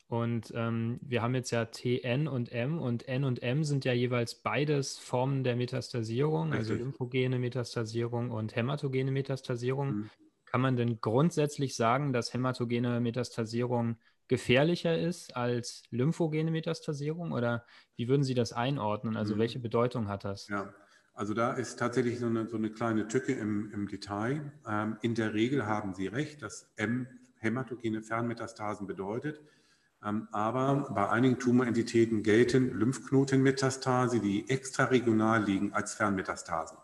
Und 0.09 0.51
ähm, 0.53 0.99
wir 1.01 1.21
haben 1.21 1.33
jetzt 1.33 1.51
ja 1.51 1.65
TN 1.65 2.27
und 2.27 2.51
M 2.51 2.79
und 2.79 3.07
N 3.07 3.23
und 3.23 3.41
M 3.41 3.63
sind 3.63 3.85
ja 3.85 3.93
jeweils 3.93 4.35
beides 4.35 4.97
Formen 4.97 5.43
der 5.45 5.55
Metastasierung, 5.55 6.51
also 6.51 6.57
Richtig. 6.57 6.71
also 6.71 6.83
lymphogene 6.83 7.39
Metastasierung 7.39 8.31
und 8.31 8.55
hämatogene 8.55 9.11
Metastasierung. 9.11 9.87
Mhm. 9.95 10.09
Kann 10.45 10.61
man 10.61 10.75
denn 10.75 10.99
grundsätzlich 10.99 11.75
sagen, 11.75 12.11
dass 12.13 12.33
hämatogene 12.33 12.99
Metastasierung 12.99 13.97
gefährlicher 14.27 14.97
ist 14.97 15.35
als 15.37 15.83
lymphogene 15.89 16.51
Metastasierung 16.51 17.31
oder 17.31 17.65
wie 17.95 18.09
würden 18.09 18.23
Sie 18.23 18.33
das 18.33 18.51
einordnen? 18.51 19.15
Also 19.15 19.35
mhm. 19.35 19.39
welche 19.39 19.59
Bedeutung 19.59 20.09
hat 20.09 20.25
das? 20.25 20.47
Ja, 20.49 20.73
also 21.17 21.33
da 21.33 21.53
ist 21.53 21.79
tatsächlich 21.79 22.19
so 22.19 22.27
eine, 22.27 22.47
so 22.47 22.57
eine 22.57 22.69
kleine 22.69 23.07
Tücke 23.07 23.33
im, 23.33 23.71
im 23.73 23.87
Detail. 23.87 24.51
Ähm, 24.67 24.97
in 25.01 25.15
der 25.15 25.33
Regel 25.33 25.65
haben 25.65 25.95
Sie 25.95 26.05
recht, 26.05 26.43
dass 26.43 26.71
M 26.75 27.07
hämatogene 27.39 28.03
Fernmetastasen 28.03 28.85
bedeutet. 28.85 29.41
Ähm, 30.05 30.27
aber 30.31 30.91
bei 30.93 31.09
einigen 31.09 31.39
Tumorentitäten 31.39 32.21
gelten 32.21 32.71
Lymphknotenmetastase, 32.71 34.19
die 34.19 34.47
extraregional 34.47 35.43
liegen, 35.43 35.73
als 35.73 35.95
Fernmetastasen. 35.95 36.77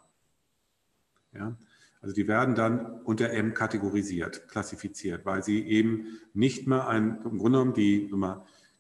Ja? 1.34 1.56
Also 2.02 2.16
die 2.16 2.28
werden 2.28 2.56
dann 2.56 3.02
unter 3.04 3.30
M 3.30 3.54
kategorisiert, 3.54 4.48
klassifiziert, 4.48 5.28
weil 5.28 5.44
sie 5.44 5.64
eben 5.64 6.20
nicht 6.34 6.66
mehr 6.66 6.88
ein, 6.88 7.22
im 7.24 7.38
Grunde 7.38 7.60
genommen 7.60 7.74
die, 7.76 8.12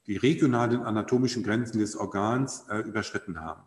die 0.08 0.18
regionalen 0.18 0.82
anatomischen 0.82 1.44
Grenzen 1.44 1.78
des 1.78 1.96
Organs 1.96 2.66
äh, 2.70 2.80
überschritten 2.80 3.40
haben. 3.40 3.62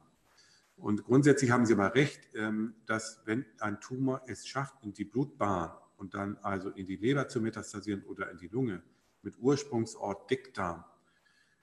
Und 0.76 1.04
grundsätzlich 1.04 1.50
haben 1.50 1.66
Sie 1.66 1.72
aber 1.72 1.94
recht, 1.94 2.28
ähm, 2.34 2.74
dass 2.86 3.22
wenn 3.24 3.46
ein 3.60 3.80
Tumor 3.80 4.22
es 4.26 4.46
schafft, 4.46 4.74
in 4.82 4.92
die 4.92 5.04
Blutbahn 5.04 5.72
und 5.96 6.14
dann 6.14 6.36
also 6.42 6.70
in 6.70 6.86
die 6.86 6.96
Leber 6.96 7.28
zu 7.28 7.40
metastasieren 7.40 8.04
oder 8.04 8.30
in 8.30 8.38
die 8.38 8.48
Lunge 8.48 8.82
mit 9.22 9.38
Ursprungsort 9.38 10.30
Dickdarm, 10.30 10.84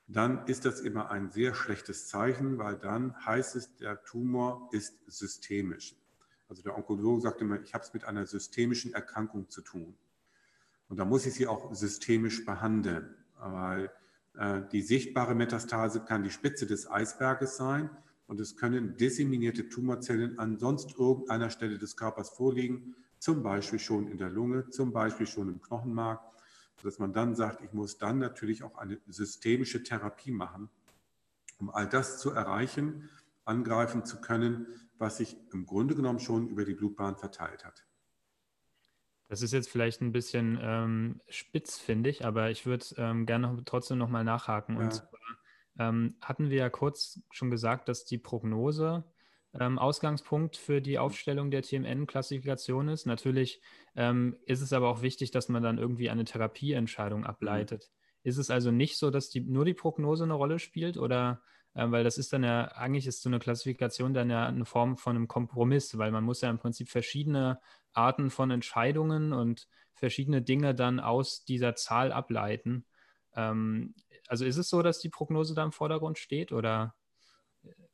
dann 0.08 0.46
ist 0.48 0.66
das 0.66 0.82
immer 0.82 1.12
ein 1.12 1.30
sehr 1.30 1.54
schlechtes 1.54 2.08
Zeichen, 2.08 2.58
weil 2.58 2.76
dann 2.76 3.16
heißt 3.26 3.56
es, 3.56 3.76
der 3.78 4.04
Tumor 4.04 4.70
ist 4.72 5.00
systemisch. 5.08 5.96
Also 6.50 6.62
der 6.62 6.76
Onkologe 6.76 7.22
sagt 7.22 7.42
immer, 7.42 7.62
ich 7.62 7.74
habe 7.74 7.84
es 7.84 7.94
mit 7.94 8.04
einer 8.04 8.26
systemischen 8.26 8.94
Erkrankung 8.94 9.50
zu 9.50 9.62
tun. 9.62 9.96
Und 10.90 10.98
da 10.98 11.06
muss 11.06 11.26
ich 11.26 11.36
sie 11.36 11.48
auch 11.48 11.74
systemisch 11.74 12.46
behandeln, 12.46 13.16
weil 13.40 13.92
äh, 14.36 14.62
die 14.72 14.82
sichtbare 14.82 15.36
Metastase 15.36 16.04
kann 16.04 16.24
die 16.24 16.32
Spitze 16.32 16.68
des 16.68 16.90
Eisberges 16.90 17.56
sein 17.58 17.90
und 18.28 18.40
es 18.40 18.56
können 18.56 18.98
disseminierte 18.98 19.70
Tumorzellen 19.70 20.40
an 20.40 20.58
sonst 20.58 20.98
irgendeiner 20.98 21.50
Stelle 21.50 21.78
des 21.78 21.98
Körpers 21.98 22.30
vorliegen, 22.30 22.96
zum 23.20 23.44
Beispiel 23.44 23.80
schon 23.80 24.08
in 24.08 24.18
der 24.18 24.30
Lunge, 24.30 24.70
zum 24.70 24.92
Beispiel 24.92 25.28
schon 25.28 25.50
im 25.50 25.62
Knochenmark, 25.62 26.22
sodass 26.78 27.00
man 27.00 27.14
dann 27.14 27.36
sagt, 27.36 27.62
ich 27.62 27.74
muss 27.74 27.98
dann 27.98 28.20
natürlich 28.20 28.64
auch 28.64 28.78
eine 28.78 29.00
systemische 29.08 29.84
Therapie 29.84 30.32
machen, 30.32 30.70
um 31.60 31.70
all 31.70 31.88
das 31.88 32.20
zu 32.20 32.32
erreichen, 32.32 33.10
angreifen 33.46 34.06
zu 34.06 34.20
können, 34.20 34.68
was 34.98 35.18
sich 35.18 35.38
im 35.54 35.66
Grunde 35.66 35.96
genommen 35.96 36.20
schon 36.20 36.48
über 36.48 36.66
die 36.66 36.74
Blutbahn 36.74 37.16
verteilt 37.16 37.66
hat. 37.66 37.86
Das 39.28 39.42
ist 39.42 39.52
jetzt 39.52 39.70
vielleicht 39.70 40.02
ein 40.02 40.12
bisschen 40.12 40.60
ähm, 40.62 41.22
spitz, 41.30 41.78
finde 41.78 42.10
ich, 42.10 42.26
aber 42.26 42.52
ich 42.52 42.66
würde 42.66 42.86
ähm, 42.98 43.26
gerne 43.26 43.64
trotzdem 43.66 43.98
nochmal 43.98 44.24
nachhaken. 44.24 44.76
Ja. 44.76 44.84
Und 44.84 44.94
zwar 44.94 45.10
ähm, 45.78 46.16
hatten 46.22 46.50
wir 46.50 46.58
ja 46.58 46.70
kurz 46.70 47.22
schon 47.32 47.50
gesagt, 47.50 47.90
dass 47.90 48.06
die 48.06 48.18
Prognose 48.18 49.04
ähm, 49.60 49.78
Ausgangspunkt 49.78 50.58
für 50.58 50.82
die 50.82 50.98
Aufstellung 50.98 51.52
der 51.52 51.62
TMN-Klassifikation 51.62 52.90
ist. 52.90 53.06
Natürlich 53.06 53.62
ähm, 53.96 54.38
ist 54.46 54.62
es 54.62 54.74
aber 54.74 54.90
auch 54.90 55.02
wichtig, 55.02 55.32
dass 55.32 55.50
man 55.50 55.64
dann 55.64 55.78
irgendwie 55.78 56.10
eine 56.10 56.26
Therapieentscheidung 56.26 57.22
mhm. 57.22 57.28
ableitet. 57.28 57.92
Ist 58.24 58.38
es 58.38 58.50
also 58.50 58.72
nicht 58.72 58.98
so, 58.98 59.12
dass 59.12 59.30
die, 59.30 59.42
nur 59.42 59.66
die 59.66 59.74
Prognose 59.74 60.24
eine 60.24 60.34
Rolle 60.34 60.60
spielt 60.60 60.98
oder 60.98 61.42
äh, 61.74 61.90
weil 61.90 62.04
das 62.04 62.18
ist 62.18 62.34
dann 62.34 62.44
ja, 62.44 62.66
eigentlich 62.74 63.08
ist 63.08 63.22
so 63.22 63.30
eine 63.30 63.40
Klassifikation 63.40 64.14
dann 64.14 64.30
ja 64.30 64.48
eine 64.48 64.66
Form 64.66 64.98
von 64.98 65.16
einem 65.16 65.28
Kompromiss, 65.28 65.98
weil 65.98 66.12
man 66.12 66.24
muss 66.24 66.42
ja 66.42 66.50
im 66.50 66.60
Prinzip 66.60 66.90
verschiedene 66.90 67.60
Arten 67.94 68.30
von 68.30 68.52
Entscheidungen 68.52 69.34
und 69.34 69.68
verschiedene 69.94 70.42
Dinge 70.42 70.74
dann 70.74 71.00
aus 71.00 71.46
dieser 71.46 71.76
Zahl 71.76 72.12
ableiten. 72.12 72.86
Ähm, 73.36 73.94
also 74.28 74.46
ist 74.46 74.58
es 74.58 74.70
so, 74.70 74.82
dass 74.82 75.00
die 75.00 75.10
Prognose 75.10 75.54
da 75.54 75.64
im 75.64 75.72
Vordergrund 75.72 76.18
steht 76.18 76.52
oder 76.52 76.96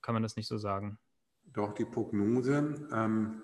kann 0.01 0.13
man 0.13 0.23
das 0.23 0.35
nicht 0.35 0.47
so 0.47 0.57
sagen? 0.57 0.97
Doch, 1.53 1.73
die 1.73 1.85
Prognose, 1.85 2.87
ähm, 2.93 3.41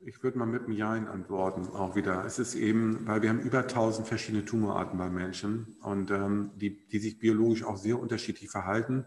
ich 0.00 0.22
würde 0.22 0.38
mal 0.38 0.46
mit 0.46 0.64
einem 0.64 0.72
Jein 0.72 1.08
antworten, 1.08 1.68
auch 1.68 1.94
wieder. 1.94 2.24
Es 2.24 2.38
ist 2.38 2.54
eben, 2.54 3.06
weil 3.06 3.20
wir 3.20 3.28
haben 3.28 3.40
über 3.40 3.60
1000 3.60 4.08
verschiedene 4.08 4.44
Tumorarten 4.44 4.98
bei 4.98 5.10
Menschen 5.10 5.76
und 5.82 6.10
ähm, 6.10 6.52
die, 6.56 6.86
die 6.88 6.98
sich 6.98 7.18
biologisch 7.18 7.64
auch 7.64 7.76
sehr 7.76 7.98
unterschiedlich 7.98 8.50
verhalten 8.50 9.04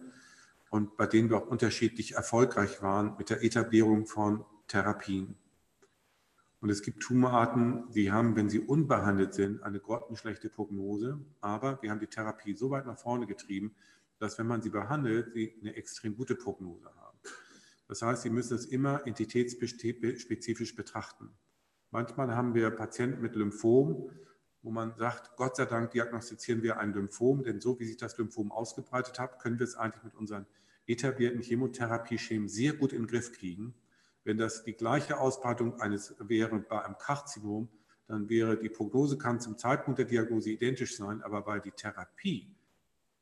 und 0.69 0.95
bei 0.97 1.07
denen 1.07 1.29
wir 1.29 1.37
auch 1.37 1.47
unterschiedlich 1.47 2.13
erfolgreich 2.13 2.81
waren 2.81 3.15
mit 3.17 3.29
der 3.29 3.43
Etablierung 3.43 4.05
von 4.05 4.45
Therapien. 4.67 5.35
Und 6.63 6.69
es 6.69 6.81
gibt 6.81 7.01
Tumorarten, 7.01 7.91
die 7.91 8.09
haben, 8.09 8.37
wenn 8.37 8.47
sie 8.47 8.61
unbehandelt 8.61 9.33
sind, 9.33 9.61
eine 9.63 9.81
grottenschlechte 9.81 10.47
Prognose, 10.47 11.19
aber 11.41 11.77
wir 11.81 11.91
haben 11.91 11.99
die 11.99 12.07
Therapie 12.07 12.53
so 12.53 12.69
weit 12.69 12.85
nach 12.85 12.97
vorne 12.97 13.27
getrieben, 13.27 13.75
dass 14.17 14.39
wenn 14.39 14.47
man 14.47 14.61
sie 14.61 14.69
behandelt, 14.69 15.33
sie 15.33 15.57
eine 15.59 15.75
extrem 15.75 16.15
gute 16.15 16.35
Prognose 16.35 16.85
haben. 16.95 17.17
Das 17.89 18.01
heißt, 18.01 18.21
Sie 18.21 18.29
müssen 18.29 18.55
es 18.55 18.63
immer 18.63 19.05
entitätsspezifisch 19.05 20.75
betrachten. 20.77 21.31
Manchmal 21.91 22.33
haben 22.33 22.53
wir 22.53 22.69
Patienten 22.69 23.21
mit 23.21 23.35
Lymphom, 23.35 24.09
wo 24.61 24.71
man 24.71 24.95
sagt, 24.95 25.35
Gott 25.35 25.57
sei 25.57 25.65
Dank 25.65 25.91
diagnostizieren 25.91 26.63
wir 26.63 26.79
ein 26.79 26.93
Lymphom, 26.93 27.43
denn 27.43 27.59
so 27.59 27.77
wie 27.81 27.87
sich 27.87 27.97
das 27.97 28.17
Lymphom 28.17 28.53
ausgebreitet 28.53 29.19
hat, 29.19 29.41
können 29.41 29.59
wir 29.59 29.65
es 29.65 29.75
eigentlich 29.75 30.05
mit 30.05 30.15
unseren 30.15 30.45
etablierten 30.87 31.41
Chemotherapieschemen 31.41 32.47
sehr 32.47 32.71
gut 32.71 32.93
in 32.93 33.01
den 33.01 33.07
Griff 33.07 33.33
kriegen. 33.33 33.75
Wenn 34.23 34.37
das 34.37 34.63
die 34.63 34.73
gleiche 34.73 35.19
Ausbreitung 35.19 35.79
eines 35.81 36.15
wäre 36.19 36.59
bei 36.59 36.83
einem 36.83 36.97
Karzinom, 36.97 37.69
dann 38.07 38.29
wäre 38.29 38.57
die 38.57 38.69
Prognose 38.69 39.17
kann 39.17 39.39
zum 39.39 39.57
Zeitpunkt 39.57 39.97
der 39.99 40.05
Diagnose 40.05 40.51
identisch 40.51 40.97
sein, 40.97 41.21
aber 41.21 41.45
weil 41.45 41.61
die 41.61 41.71
Therapie 41.71 42.53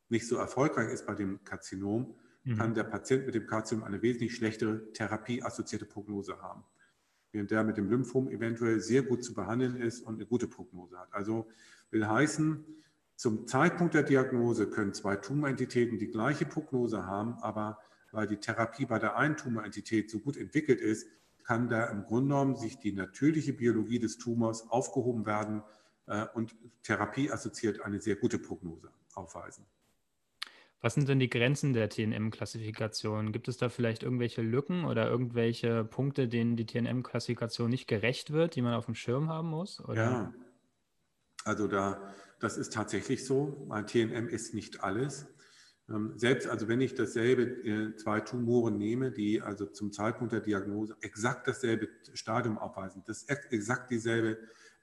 nicht 0.10 0.28
so 0.28 0.36
erfolgreich 0.36 0.91
ist 0.91 1.06
bei 1.06 1.16
dem 1.16 1.43
Karzinom, 1.43 2.16
mhm. 2.43 2.58
kann 2.58 2.74
der 2.74 2.84
Patient 2.84 3.26
mit 3.26 3.36
dem 3.36 3.47
Karzinom 3.47 3.84
eine 3.84 4.02
wesentlich 4.02 4.36
schlechtere 4.36 4.91
therapieassoziierte 4.93 5.86
Prognose 5.86 6.41
haben. 6.41 6.64
Während 7.32 7.52
der 7.52 7.64
mit 7.64 7.78
dem 7.78 7.89
Lymphom 7.89 8.30
eventuell 8.30 8.82
sehr 8.82 9.04
gut 9.04 9.24
zu 9.24 9.34
behandeln 9.34 9.78
ist 9.78 10.02
und 10.02 10.16
eine 10.16 10.26
gute 10.26 10.47
Prognose 10.47 10.97
hat. 10.99 11.14
Also 11.14 11.47
will 11.89 12.06
heißen, 12.06 12.66
zum 13.16 13.47
Zeitpunkt 13.47 13.93
der 13.93 14.04
Diagnose 14.04 14.68
können 14.68 14.93
zwei 14.93 15.16
Tumorentitäten 15.16 15.97
die 15.97 16.10
gleiche 16.10 16.45
Prognose 16.45 17.06
haben, 17.06 17.36
aber 17.41 17.80
weil 18.12 18.28
die 18.28 18.38
Therapie 18.38 18.86
bei 18.86 18.99
der 18.99 19.16
einen 19.16 19.38
Tumorentität 19.38 20.09
so 20.09 20.20
gut 20.20 20.38
entwickelt 20.38 20.80
ist, 20.80 21.07
kann 21.43 21.70
da 21.70 21.86
im 21.86 22.03
Grunde 22.03 22.30
genommen 22.30 22.55
sich 22.55 22.78
die 22.78 22.93
natürliche 22.93 23.53
Biologie 23.53 23.99
des 23.99 24.18
Tumors 24.18 24.70
aufgehoben 24.70 25.26
werden 25.26 25.64
äh, 26.07 26.26
und 26.34 26.55
Therapie 26.84 27.32
assoziiert 27.32 27.82
eine 27.82 27.99
sehr 27.99 28.16
gute 28.16 28.39
Prognose 28.39 28.89
aufweisen. 29.16 29.66
Was 30.82 30.95
sind 30.95 31.07
denn 31.07 31.20
die 31.20 31.30
Grenzen 31.30 31.74
der 31.74 31.89
TNM-Klassifikation? 31.89 33.32
Gibt 33.32 33.47
es 33.47 33.57
da 33.57 33.70
vielleicht 33.70 34.01
irgendwelche 34.01 34.41
Lücken 34.41 34.86
oder 34.86 35.07
irgendwelche 35.07 35.84
Punkte, 35.84 36.28
denen 36.28 36.55
die 36.55 36.66
TNM-Klassifikation 36.66 37.70
nicht 37.70 37.88
gerecht 37.88 38.32
wird, 38.32 38.55
die 38.55 38.64
man 38.64 38.74
auf 38.74 38.86
dem 38.86 38.95
Schirm 38.95 39.30
haben 39.30 39.49
muss? 39.49 39.80
Oder? 39.80 40.03
Ja, 40.03 40.34
also 41.43 41.68
da, 41.68 42.01
das 42.39 42.57
ist 42.57 42.74
tatsächlich 42.74 43.26
so. 43.26 43.68
TNM 43.86 44.28
ist 44.28 44.55
nicht 44.55 44.84
alles. 44.84 45.28
Ähm, 45.91 46.13
selbst 46.15 46.47
also 46.47 46.67
wenn 46.67 46.81
ich 46.81 46.95
dasselbe 46.95 47.43
äh, 47.43 47.95
zwei 47.95 48.19
Tumoren 48.21 48.77
nehme, 48.77 49.11
die 49.11 49.41
also 49.41 49.65
zum 49.65 49.91
Zeitpunkt 49.91 50.33
der 50.33 50.41
Diagnose 50.41 50.95
exakt 51.01 51.47
dasselbe 51.47 51.89
Stadium 52.13 52.57
aufweisen, 52.57 53.03
das 53.05 53.23
exakt 53.23 53.91
dieselbe 53.91 54.37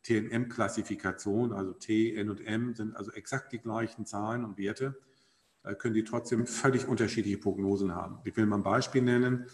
TNM-Klassifikation, 0.04 1.52
also 1.52 1.72
T, 1.72 2.14
N 2.14 2.30
und 2.30 2.44
M 2.44 2.74
sind 2.74 2.96
also 2.96 3.12
exakt 3.12 3.52
die 3.52 3.59
gleichen 3.59 4.06
Zahlen 4.06 4.44
und 4.44 4.59
Werte 4.59 4.98
äh, 5.64 5.74
können 5.74 5.94
die 5.94 6.04
trotzdem 6.04 6.46
völlig 6.46 6.86
unterschiedliche 6.86 7.38
Prognosen 7.38 7.94
haben. 7.94 8.18
Ich 8.24 8.36
will 8.36 8.46
mal 8.46 8.56
ein 8.56 8.62
Beispiel 8.62 9.02
nennen. 9.02 9.46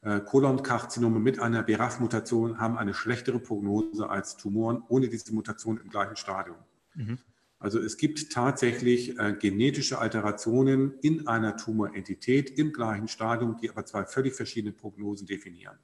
Äh, 0.00 0.20
Kolonkarzinome 0.20 1.18
mit 1.18 1.40
einer 1.40 1.62
BRAF-Mutation 1.62 2.58
haben 2.58 2.78
eine 2.78 2.94
schlechtere 2.94 3.40
Prognose 3.40 4.08
als 4.08 4.36
Tumoren 4.36 4.82
ohne 4.88 5.08
diese 5.08 5.34
Mutation 5.34 5.78
im 5.78 5.90
gleichen 5.90 6.16
Stadium. 6.16 6.56
Mhm. 6.94 7.18
Also 7.60 7.80
es 7.80 7.96
gibt 7.96 8.32
tatsächlich 8.32 9.18
äh, 9.18 9.34
genetische 9.38 9.98
Alterationen 9.98 10.94
in 11.02 11.26
einer 11.26 11.56
Tumorentität 11.56 12.50
im 12.50 12.72
gleichen 12.72 13.08
Stadium, 13.08 13.56
die 13.60 13.68
aber 13.68 13.84
zwei 13.84 14.04
völlig 14.04 14.34
verschiedene 14.34 14.72
Prognosen 14.72 15.26
definieren. 15.26 15.76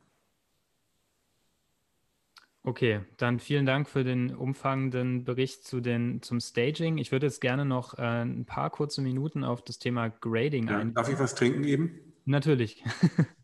Okay, 2.66 3.00
dann 3.18 3.40
vielen 3.40 3.66
Dank 3.66 3.88
für 3.88 4.04
den 4.04 4.34
umfangenden 4.34 5.24
Bericht 5.24 5.66
zu 5.66 5.80
den, 5.80 6.22
zum 6.22 6.40
Staging. 6.40 6.96
Ich 6.96 7.12
würde 7.12 7.26
jetzt 7.26 7.42
gerne 7.42 7.66
noch 7.66 7.98
äh, 7.98 8.22
ein 8.22 8.46
paar 8.46 8.70
kurze 8.70 9.02
Minuten 9.02 9.44
auf 9.44 9.62
das 9.62 9.78
Thema 9.78 10.08
Grading 10.08 10.68
ja, 10.68 10.78
eingehen. 10.78 10.94
Darf 10.94 11.10
ich 11.10 11.18
was 11.18 11.34
trinken 11.34 11.64
eben? 11.64 12.00
Natürlich. 12.24 12.82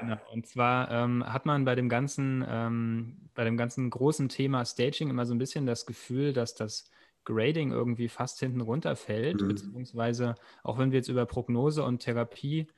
genau. 0.00 0.16
Und 0.32 0.46
zwar 0.46 0.90
ähm, 0.90 1.24
hat 1.24 1.46
man 1.46 1.64
bei 1.64 1.74
dem 1.74 1.88
ganzen, 1.88 2.44
ähm, 2.48 3.30
bei 3.34 3.44
dem 3.44 3.56
ganzen 3.56 3.90
großen 3.90 4.28
Thema 4.28 4.64
Staging 4.64 5.10
immer 5.10 5.26
so 5.26 5.34
ein 5.34 5.38
bisschen 5.38 5.66
das 5.66 5.86
Gefühl, 5.86 6.32
dass 6.32 6.54
das 6.54 6.90
Grading 7.24 7.72
irgendwie 7.72 8.08
fast 8.08 8.38
hinten 8.40 8.60
runterfällt, 8.60 9.40
mhm. 9.40 9.48
beziehungsweise 9.48 10.34
auch 10.62 10.78
wenn 10.78 10.92
wir 10.92 10.98
jetzt 10.98 11.08
über 11.08 11.26
Prognose 11.26 11.82
und 11.82 12.00
Therapie 12.00 12.68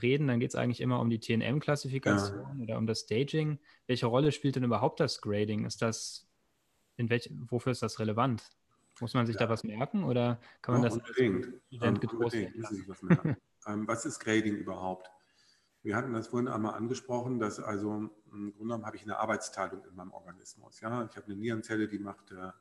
reden, 0.00 0.26
dann 0.26 0.40
geht 0.40 0.50
es 0.50 0.56
eigentlich 0.56 0.80
immer 0.80 1.00
um 1.00 1.10
die 1.10 1.20
TNM-Klassifikation 1.20 2.58
ja. 2.58 2.62
oder 2.62 2.78
um 2.78 2.86
das 2.86 3.00
Staging. 3.00 3.58
Welche 3.86 4.06
Rolle 4.06 4.32
spielt 4.32 4.56
denn 4.56 4.64
überhaupt 4.64 5.00
das 5.00 5.20
Grading? 5.20 5.64
Ist 5.64 5.82
das, 5.82 6.26
in 6.96 7.10
welch, 7.10 7.30
wofür 7.48 7.72
ist 7.72 7.82
das 7.82 7.98
relevant? 7.98 8.42
Muss 9.00 9.14
man 9.14 9.26
sich 9.26 9.36
ja. 9.36 9.46
da 9.46 9.48
was 9.48 9.64
merken 9.64 10.04
oder 10.04 10.40
kann 10.60 10.74
man 10.74 10.82
ja, 10.82 10.88
das 10.88 10.98
unbedingt. 10.98 11.48
Event 11.70 12.00
getrost 12.00 12.36
unbedingt. 12.36 12.88
Was, 12.88 13.02
ähm, 13.66 13.86
was 13.86 14.04
ist 14.04 14.18
Grading 14.18 14.56
überhaupt? 14.56 15.10
Wir 15.82 15.96
hatten 15.96 16.12
das 16.12 16.28
vorhin 16.28 16.48
einmal 16.48 16.74
angesprochen, 16.74 17.40
dass 17.40 17.58
also 17.58 17.92
im 17.92 18.10
Grunde 18.30 18.52
genommen 18.58 18.86
habe 18.86 18.96
ich 18.96 19.02
eine 19.02 19.18
Arbeitsteilung 19.18 19.84
in 19.84 19.94
meinem 19.96 20.12
Organismus. 20.12 20.80
Ja? 20.80 21.04
Ich 21.10 21.16
habe 21.16 21.26
eine 21.26 21.36
Nierenzelle, 21.36 21.88
die 21.88 21.98
macht 21.98 22.30
äh, 22.30 22.52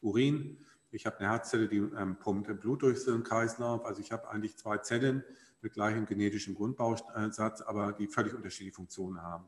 Urin. 0.00 0.58
Ich 0.90 1.04
habe 1.04 1.18
eine 1.18 1.28
Herzzelle, 1.28 1.68
die 1.68 1.78
ähm, 1.78 2.16
pumpt 2.18 2.60
Blut 2.60 2.82
durch 2.82 3.04
den 3.04 3.24
Kreislauf. 3.24 3.84
Also 3.84 4.00
ich 4.00 4.12
habe 4.12 4.28
eigentlich 4.28 4.56
zwei 4.56 4.78
Zellen 4.78 5.24
mit 5.60 5.72
gleichem 5.72 6.06
genetischen 6.06 6.54
Grundbausatz, 6.54 7.62
aber 7.62 7.92
die 7.92 8.06
völlig 8.06 8.34
unterschiedliche 8.34 8.76
Funktionen 8.76 9.22
haben. 9.22 9.44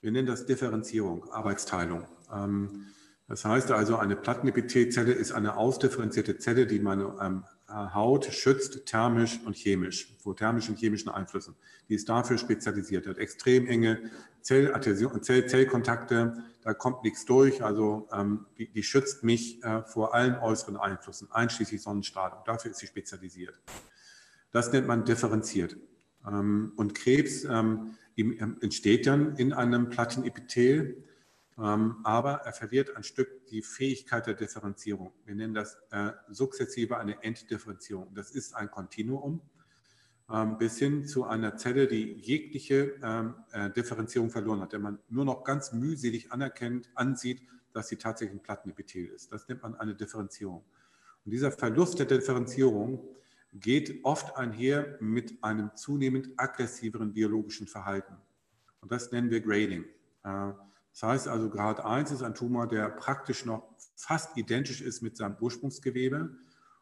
Wir 0.00 0.10
nennen 0.10 0.26
das 0.26 0.46
Differenzierung, 0.46 1.30
Arbeitsteilung. 1.30 2.06
Ähm, 2.32 2.86
das 3.26 3.44
heißt 3.44 3.70
also, 3.72 3.96
eine 3.96 4.16
Plattenepithelzelle 4.16 5.12
ist 5.12 5.32
eine 5.32 5.58
ausdifferenzierte 5.58 6.38
Zelle, 6.38 6.66
die 6.66 6.80
meine 6.80 7.14
ähm, 7.20 7.44
Haut 7.68 8.24
schützt, 8.24 8.86
thermisch 8.86 9.40
und 9.44 9.54
chemisch, 9.54 10.16
vor 10.18 10.34
thermischen 10.34 10.74
und 10.74 10.80
chemischen 10.80 11.10
Einflüssen. 11.10 11.54
Die 11.88 11.94
ist 11.94 12.08
dafür 12.08 12.38
spezialisiert, 12.38 13.06
hat 13.06 13.18
extrem 13.18 13.66
enge 13.66 14.10
Zellkontakte, 14.42 16.42
da 16.62 16.72
kommt 16.72 17.04
nichts 17.04 17.26
durch, 17.26 17.62
also 17.62 18.08
ähm, 18.12 18.46
die, 18.56 18.72
die, 18.72 18.82
schützt 18.82 19.22
mich 19.22 19.62
äh, 19.62 19.82
vor 19.82 20.14
allen 20.14 20.36
äußeren 20.36 20.78
Einflüssen, 20.78 21.30
einschließlich 21.30 21.82
Sonnenstrahlung. 21.82 22.38
Dafür 22.46 22.70
ist 22.70 22.78
sie 22.78 22.86
spezialisiert. 22.86 23.60
Das 24.50 24.72
nennt 24.72 24.86
man 24.86 25.04
differenziert. 25.04 25.76
Ähm, 26.26 26.72
und 26.76 26.94
Krebs 26.94 27.44
ähm, 27.44 27.96
entsteht 28.16 29.06
dann 29.06 29.36
in 29.36 29.52
einem 29.52 29.90
Plattenepithel 29.90 31.04
aber 31.58 32.42
er 32.44 32.52
verliert 32.52 32.96
ein 32.96 33.02
Stück 33.02 33.46
die 33.48 33.62
Fähigkeit 33.62 34.26
der 34.26 34.34
Differenzierung. 34.34 35.12
Wir 35.24 35.34
nennen 35.34 35.54
das 35.54 35.76
äh, 35.90 36.12
sukzessive 36.28 36.98
eine 36.98 37.22
Enddifferenzierung. 37.24 38.14
Das 38.14 38.30
ist 38.30 38.54
ein 38.54 38.70
Kontinuum 38.70 39.40
ähm, 40.32 40.58
bis 40.58 40.78
hin 40.78 41.04
zu 41.06 41.24
einer 41.24 41.56
Zelle, 41.56 41.88
die 41.88 42.12
jegliche 42.12 42.94
ähm, 43.02 43.34
äh, 43.50 43.70
Differenzierung 43.70 44.30
verloren 44.30 44.60
hat, 44.60 44.72
der 44.72 44.78
man 44.78 44.98
nur 45.08 45.24
noch 45.24 45.42
ganz 45.42 45.72
mühselig 45.72 46.30
anerkennt, 46.30 46.90
ansieht, 46.94 47.42
dass 47.72 47.88
sie 47.88 47.96
tatsächlich 47.96 48.38
ein 48.38 48.42
Plattenepithel 48.42 49.06
ist. 49.06 49.32
Das 49.32 49.48
nennt 49.48 49.62
man 49.62 49.74
eine 49.74 49.94
Differenzierung. 49.94 50.64
Und 51.24 51.32
dieser 51.32 51.50
Verlust 51.50 51.98
der 51.98 52.06
Differenzierung 52.06 53.00
geht 53.52 54.04
oft 54.04 54.36
einher 54.36 54.96
mit 55.00 55.42
einem 55.42 55.74
zunehmend 55.74 56.28
aggressiveren 56.36 57.12
biologischen 57.12 57.66
Verhalten. 57.66 58.14
Und 58.80 58.92
das 58.92 59.10
nennen 59.10 59.30
wir 59.30 59.40
Grading. 59.40 59.84
Das 61.00 61.08
heißt 61.08 61.28
also, 61.28 61.48
Grad 61.48 61.84
1 61.84 62.10
ist 62.10 62.22
ein 62.22 62.34
Tumor, 62.34 62.66
der 62.66 62.88
praktisch 62.88 63.44
noch 63.44 63.62
fast 63.94 64.36
identisch 64.36 64.80
ist 64.80 65.00
mit 65.00 65.16
seinem 65.16 65.36
Ursprungsgewebe 65.38 66.36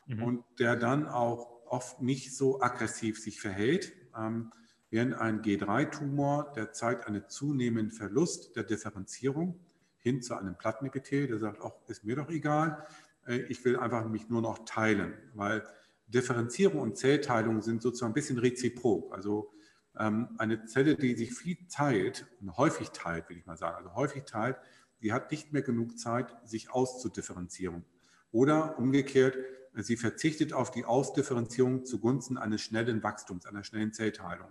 mhm. 0.07 0.23
und 0.23 0.45
der 0.59 0.77
dann 0.77 1.07
auch 1.07 1.67
oft 1.67 2.01
nicht 2.01 2.35
so 2.35 2.62
aggressiv 2.62 3.21
sich 3.21 3.43
verhält. 3.43 3.93
Ähm, 4.17 4.53
während 4.89 5.14
ein 5.14 5.43
G3-Tumor, 5.43 6.55
der 6.57 6.73
zeigt 6.73 7.07
einen 7.07 7.29
zunehmenden 7.29 7.91
Verlust 7.91 8.57
der 8.57 8.62
Differenzierung 8.62 9.61
hin 9.99 10.23
zu 10.23 10.35
einem 10.35 10.57
Plattenepithel, 10.57 11.27
der 11.27 11.39
sagt, 11.39 11.61
ach, 11.62 11.73
ist 11.87 12.05
mir 12.05 12.17
doch 12.17 12.31
egal, 12.31 12.87
äh, 13.27 13.37
ich 13.51 13.62
will 13.67 13.77
einfach 13.77 14.09
mich 14.09 14.31
nur 14.31 14.41
noch 14.41 14.64
teilen, 14.64 15.12
weil 15.35 15.62
Differenzierung 16.07 16.81
und 16.81 16.97
Zellteilung 16.97 17.61
sind 17.61 17.83
sozusagen 17.83 18.12
ein 18.12 18.14
bisschen 18.14 18.39
reziprok. 18.39 19.12
Also 19.12 19.53
eine 19.97 20.67
Zelle, 20.67 20.97
die 20.97 21.15
sich 21.15 21.35
viel 21.35 21.57
teilt, 21.69 22.27
häufig 22.57 22.91
teilt, 22.91 23.29
will 23.29 23.39
ich 23.39 23.47
mal 23.47 23.57
sagen, 23.57 23.77
also 23.77 23.95
häufig 23.95 24.25
teilt, 24.25 24.57
die 25.01 25.13
hat 25.13 25.31
nicht 25.31 25.53
mehr 25.53 25.63
genug 25.63 25.99
Zeit, 25.99 26.35
sich 26.45 26.71
auszudifferenzieren. 26.71 27.85
Oder 28.31 28.79
umgekehrt, 28.79 29.37
sie 29.75 29.97
verzichtet 29.97 30.53
auf 30.53 30.71
die 30.71 30.85
Ausdifferenzierung 30.85 31.85
zugunsten 31.85 32.39
eines 32.39 32.63
schnellen 32.63 33.03
Wachstums, 33.03 33.47
einer 33.47 33.65
schnellen 33.65 33.93
Zellteilung. 33.93 34.51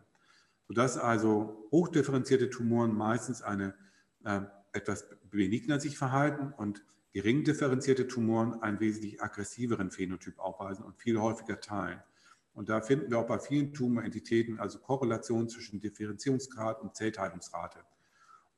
Sodass 0.68 0.98
also 0.98 1.68
hochdifferenzierte 1.72 2.50
Tumoren 2.50 2.96
meistens 2.96 3.42
eine 3.42 3.76
äh, 4.24 4.42
etwas 4.74 5.08
benigner 5.30 5.80
sich 5.80 5.98
verhalten 5.98 6.54
und 6.54 6.84
gering 7.14 7.44
differenzierte 7.44 8.08
Tumoren 8.08 8.62
einen 8.62 8.80
wesentlich 8.80 9.22
aggressiveren 9.22 9.92
Phänotyp 9.92 10.40
aufweisen 10.40 10.84
und 10.84 10.98
viel 10.98 11.20
häufiger 11.20 11.60
teilen. 11.60 12.02
Und 12.56 12.70
da 12.70 12.82
finden 12.82 13.12
wir 13.12 13.20
auch 13.20 13.28
bei 13.28 13.38
vielen 13.38 13.74
Tumorentitäten 13.74 14.60
also 14.60 14.80
Korrelationen 14.80 15.50
zwischen 15.50 15.82
Differenzierungsgrad 15.82 16.82
und 16.82 16.96
Zellteilungsrate. 16.96 17.80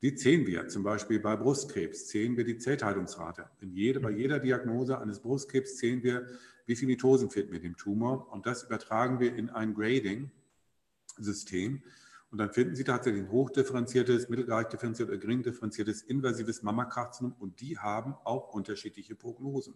Die 0.04 0.14
zählen 0.14 0.46
wir 0.46 0.68
zum 0.68 0.84
Beispiel 0.84 1.20
bei 1.20 1.36
Brustkrebs, 1.36 2.08
zählen 2.08 2.38
wir 2.38 2.44
die 2.44 2.60
Zellteilungsrate. 2.60 3.50
In 3.60 3.74
jede, 3.74 4.00
bei 4.00 4.12
jeder 4.12 4.40
Diagnose 4.40 5.00
eines 5.00 5.20
Brustkrebs 5.20 5.78
zählen 5.78 6.04
wir, 6.04 6.28
wie 6.68 6.76
viele 6.76 6.92
Mitosen 6.92 7.32
finden 7.32 7.54
wir 7.54 7.60
dem 7.60 7.76
Tumor. 7.76 8.32
Und 8.32 8.46
das 8.46 8.62
übertragen 8.62 9.20
wir 9.20 9.36
in 9.36 9.50
ein 9.50 9.74
Grading-System. 9.74 11.82
Und 12.30 12.38
dann 12.38 12.54
finden 12.54 12.76
Sie 12.76 12.84
tatsächlich 12.84 13.24
ein 13.24 13.32
hochdifferenziertes, 13.32 14.30
mittelreich 14.30 14.68
differenziertes 14.68 15.12
oder 15.12 15.20
gering 15.20 15.42
differenziertes 15.42 16.04
invasives 16.04 16.62
Mammakarzinom. 16.62 17.34
Und 17.40 17.62
die 17.62 17.80
haben 17.80 18.14
auch 18.24 18.54
unterschiedliche 18.54 19.16
Prognosen. 19.16 19.74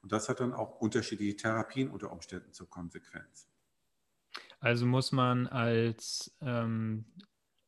Und 0.00 0.12
das 0.12 0.30
hat 0.30 0.40
dann 0.40 0.54
auch 0.54 0.80
unterschiedliche 0.80 1.36
Therapien 1.36 1.90
unter 1.90 2.10
Umständen 2.10 2.54
zur 2.54 2.70
Konsequenz. 2.70 3.49
Also 4.60 4.86
muss 4.86 5.10
man 5.10 5.46
als 5.46 6.36
ähm, 6.42 7.06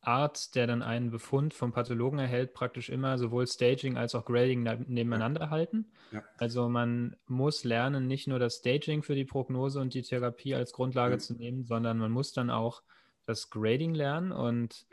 Arzt, 0.02 0.56
der 0.56 0.66
dann 0.66 0.82
einen 0.82 1.10
Befund 1.10 1.54
vom 1.54 1.72
Pathologen 1.72 2.18
erhält, 2.18 2.54
praktisch 2.54 2.90
immer 2.90 3.18
sowohl 3.18 3.46
Staging 3.46 3.96
als 3.96 4.14
auch 4.14 4.24
Grading 4.24 4.62
nebeneinander 4.88 5.42
ja. 5.42 5.50
halten. 5.50 5.92
Ja. 6.10 6.22
Also 6.38 6.68
man 6.68 7.16
muss 7.26 7.64
lernen, 7.64 8.08
nicht 8.08 8.26
nur 8.26 8.38
das 8.38 8.56
Staging 8.56 9.02
für 9.02 9.14
die 9.14 9.24
Prognose 9.24 9.80
und 9.80 9.94
die 9.94 10.02
Therapie 10.02 10.54
als 10.54 10.72
Grundlage 10.72 11.14
ja. 11.14 11.18
zu 11.18 11.34
nehmen, 11.34 11.64
sondern 11.64 11.98
man 11.98 12.10
muss 12.10 12.32
dann 12.32 12.50
auch 12.50 12.82
das 13.26 13.48
Grading 13.48 13.94
lernen. 13.94 14.32
Und 14.32 14.86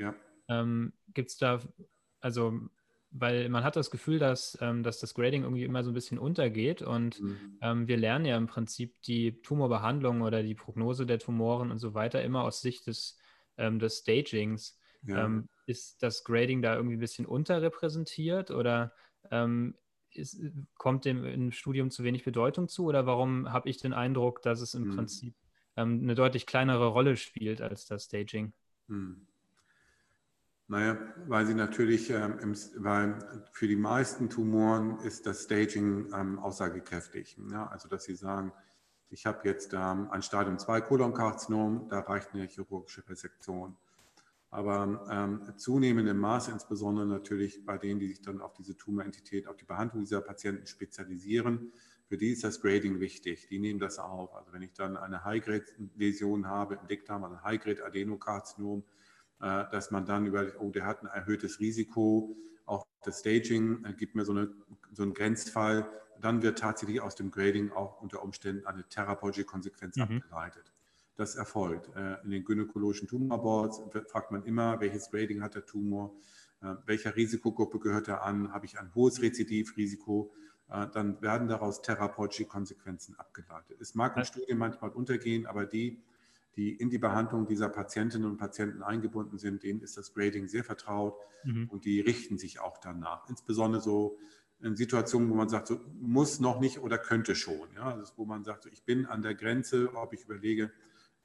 ähm, 0.47 0.93
gibt 1.13 1.31
es 1.31 1.37
da, 1.37 1.59
also 2.21 2.59
weil 3.11 3.49
man 3.49 3.63
hat 3.63 3.75
das 3.75 3.91
Gefühl, 3.91 4.19
dass, 4.19 4.57
ähm, 4.61 4.83
dass 4.83 4.99
das 4.99 5.13
Grading 5.13 5.43
irgendwie 5.43 5.63
immer 5.63 5.83
so 5.83 5.91
ein 5.91 5.95
bisschen 5.95 6.19
untergeht 6.19 6.81
und 6.81 7.19
mhm. 7.21 7.57
ähm, 7.61 7.87
wir 7.87 7.97
lernen 7.97 8.25
ja 8.25 8.37
im 8.37 8.47
Prinzip 8.47 9.01
die 9.01 9.41
Tumorbehandlung 9.41 10.21
oder 10.21 10.43
die 10.43 10.55
Prognose 10.55 11.05
der 11.05 11.19
Tumoren 11.19 11.71
und 11.71 11.79
so 11.79 11.93
weiter 11.93 12.21
immer 12.23 12.43
aus 12.43 12.61
Sicht 12.61 12.87
des, 12.87 13.17
ähm, 13.57 13.79
des 13.79 13.99
Stagings. 13.99 14.77
Ja. 15.03 15.25
Ähm, 15.25 15.47
ist 15.65 16.03
das 16.03 16.23
Grading 16.23 16.61
da 16.61 16.75
irgendwie 16.75 16.97
ein 16.97 16.99
bisschen 16.99 17.25
unterrepräsentiert 17.25 18.51
oder 18.51 18.93
ähm, 19.31 19.75
ist, 20.11 20.41
kommt 20.75 21.05
dem 21.05 21.23
im 21.23 21.51
Studium 21.51 21.91
zu 21.91 22.03
wenig 22.03 22.23
Bedeutung 22.23 22.67
zu 22.67 22.85
oder 22.85 23.05
warum 23.05 23.51
habe 23.51 23.69
ich 23.69 23.77
den 23.77 23.93
Eindruck, 23.93 24.41
dass 24.41 24.61
es 24.61 24.73
im 24.73 24.87
mhm. 24.87 24.95
Prinzip 24.95 25.35
ähm, 25.77 26.01
eine 26.01 26.15
deutlich 26.15 26.45
kleinere 26.45 26.87
Rolle 26.87 27.17
spielt 27.17 27.61
als 27.61 27.85
das 27.85 28.05
Staging? 28.05 28.53
Mhm. 28.87 29.27
Naja, 30.69 30.99
weil 31.25 31.47
sie 31.47 31.55
natürlich, 31.55 32.11
ähm, 32.11 32.37
im, 32.43 32.55
weil 32.77 33.17
für 33.51 33.67
die 33.67 33.75
meisten 33.75 34.29
Tumoren 34.29 34.99
ist 34.99 35.25
das 35.25 35.45
Staging 35.45 36.13
ähm, 36.13 36.37
aussagekräftig. 36.37 37.37
Ja? 37.51 37.67
Also, 37.67 37.89
dass 37.89 38.03
sie 38.03 38.13
sagen, 38.13 38.53
ich 39.09 39.25
habe 39.25 39.39
jetzt 39.47 39.73
ähm, 39.73 40.11
ein 40.11 40.21
Stadium 40.21 40.59
2 40.59 40.81
Kolonkarzinom, 40.81 41.87
da 41.89 42.01
reicht 42.01 42.35
eine 42.35 42.45
chirurgische 42.45 43.03
Resektion. 43.09 43.75
Aber 44.51 45.07
ähm, 45.09 45.57
zunehmendem 45.57 46.17
Maße, 46.17 46.51
insbesondere 46.51 47.07
natürlich 47.07 47.65
bei 47.65 47.79
denen, 47.79 47.99
die 47.99 48.09
sich 48.09 48.21
dann 48.21 48.39
auf 48.39 48.53
diese 48.53 48.77
Tumorentität, 48.77 49.47
auf 49.47 49.55
die 49.55 49.65
Behandlung 49.65 50.03
dieser 50.03 50.21
Patienten 50.21 50.67
spezialisieren, 50.67 51.71
für 52.05 52.17
die 52.17 52.29
ist 52.29 52.43
das 52.43 52.61
Grading 52.61 52.99
wichtig. 52.99 53.47
Die 53.47 53.57
nehmen 53.57 53.79
das 53.79 53.97
auf. 53.97 54.35
Also 54.35 54.53
wenn 54.53 54.61
ich 54.61 54.73
dann 54.73 54.97
eine 54.97 55.23
High-Grade-Läsion 55.23 56.47
habe 56.47 56.75
im 56.75 56.87
Dickdarm, 56.87 57.23
ein 57.23 57.43
High-Grade-Adenokarzinom, 57.43 58.83
dass 59.39 59.91
man 59.91 60.05
dann 60.05 60.25
überlegt, 60.25 60.59
oh, 60.59 60.69
der 60.69 60.85
hat 60.85 61.01
ein 61.01 61.07
erhöhtes 61.07 61.59
Risiko. 61.59 62.35
Auch 62.65 62.85
das 63.03 63.21
Staging 63.21 63.85
äh, 63.85 63.93
gibt 63.93 64.15
mir 64.15 64.25
so, 64.25 64.33
eine, 64.33 64.53
so 64.91 65.03
einen 65.03 65.13
Grenzfall. 65.13 65.89
Dann 66.19 66.41
wird 66.41 66.59
tatsächlich 66.59 67.01
aus 67.01 67.15
dem 67.15 67.31
Grading 67.31 67.71
auch 67.71 68.01
unter 68.01 68.21
Umständen 68.21 68.67
eine 68.67 68.83
therapeutische 68.83 69.45
Konsequenz 69.45 69.95
mhm. 69.95 70.03
abgeleitet. 70.03 70.73
Das 71.15 71.35
erfolgt. 71.35 71.89
Äh, 71.95 72.21
in 72.23 72.31
den 72.31 72.43
gynäkologischen 72.43 73.07
Tumorboards 73.07 73.81
fragt 74.09 74.31
man 74.31 74.43
immer, 74.43 74.79
welches 74.81 75.09
Grading 75.09 75.41
hat 75.41 75.55
der 75.55 75.65
Tumor, 75.65 76.13
welcher 76.85 77.15
Risikogruppe 77.15 77.79
gehört 77.79 78.09
er 78.09 78.23
an, 78.23 78.51
habe 78.51 78.65
ich 78.65 78.77
ein 78.77 78.93
hohes 78.93 79.21
Rezidivrisiko, 79.21 80.33
dann 80.67 81.21
werden 81.21 81.47
daraus 81.47 81.81
therapeutische 81.81 82.43
Konsequenzen 82.43 83.15
abgeleitet. 83.17 83.79
Es 83.79 83.95
mag 83.95 84.17
in 84.17 84.25
Studien 84.25 84.57
manchmal 84.57 84.89
untergehen, 84.89 85.45
aber 85.45 85.65
die, 85.65 86.03
die 86.55 86.73
in 86.73 86.89
die 86.89 86.97
Behandlung 86.97 87.47
dieser 87.47 87.69
Patientinnen 87.69 88.29
und 88.29 88.37
Patienten 88.37 88.83
eingebunden 88.83 89.37
sind, 89.37 89.63
denen 89.63 89.81
ist 89.81 89.97
das 89.97 90.13
Grading 90.13 90.47
sehr 90.47 90.63
vertraut 90.63 91.15
mhm. 91.43 91.69
und 91.69 91.85
die 91.85 92.01
richten 92.01 92.37
sich 92.37 92.59
auch 92.59 92.77
danach. 92.77 93.27
Insbesondere 93.29 93.81
so 93.81 94.17
in 94.61 94.75
Situationen, 94.75 95.29
wo 95.29 95.35
man 95.35 95.49
sagt, 95.49 95.67
so 95.67 95.79
muss 95.99 96.39
noch 96.39 96.59
nicht 96.59 96.79
oder 96.79 96.97
könnte 96.97 97.35
schon. 97.35 97.73
Ja? 97.75 97.93
Also 97.93 98.13
wo 98.17 98.25
man 98.25 98.43
sagt, 98.43 98.63
so, 98.63 98.69
ich 98.69 98.83
bin 98.83 99.05
an 99.05 99.21
der 99.21 99.35
Grenze, 99.35 99.93
ob 99.95 100.13
ich 100.13 100.23
überlege, 100.23 100.71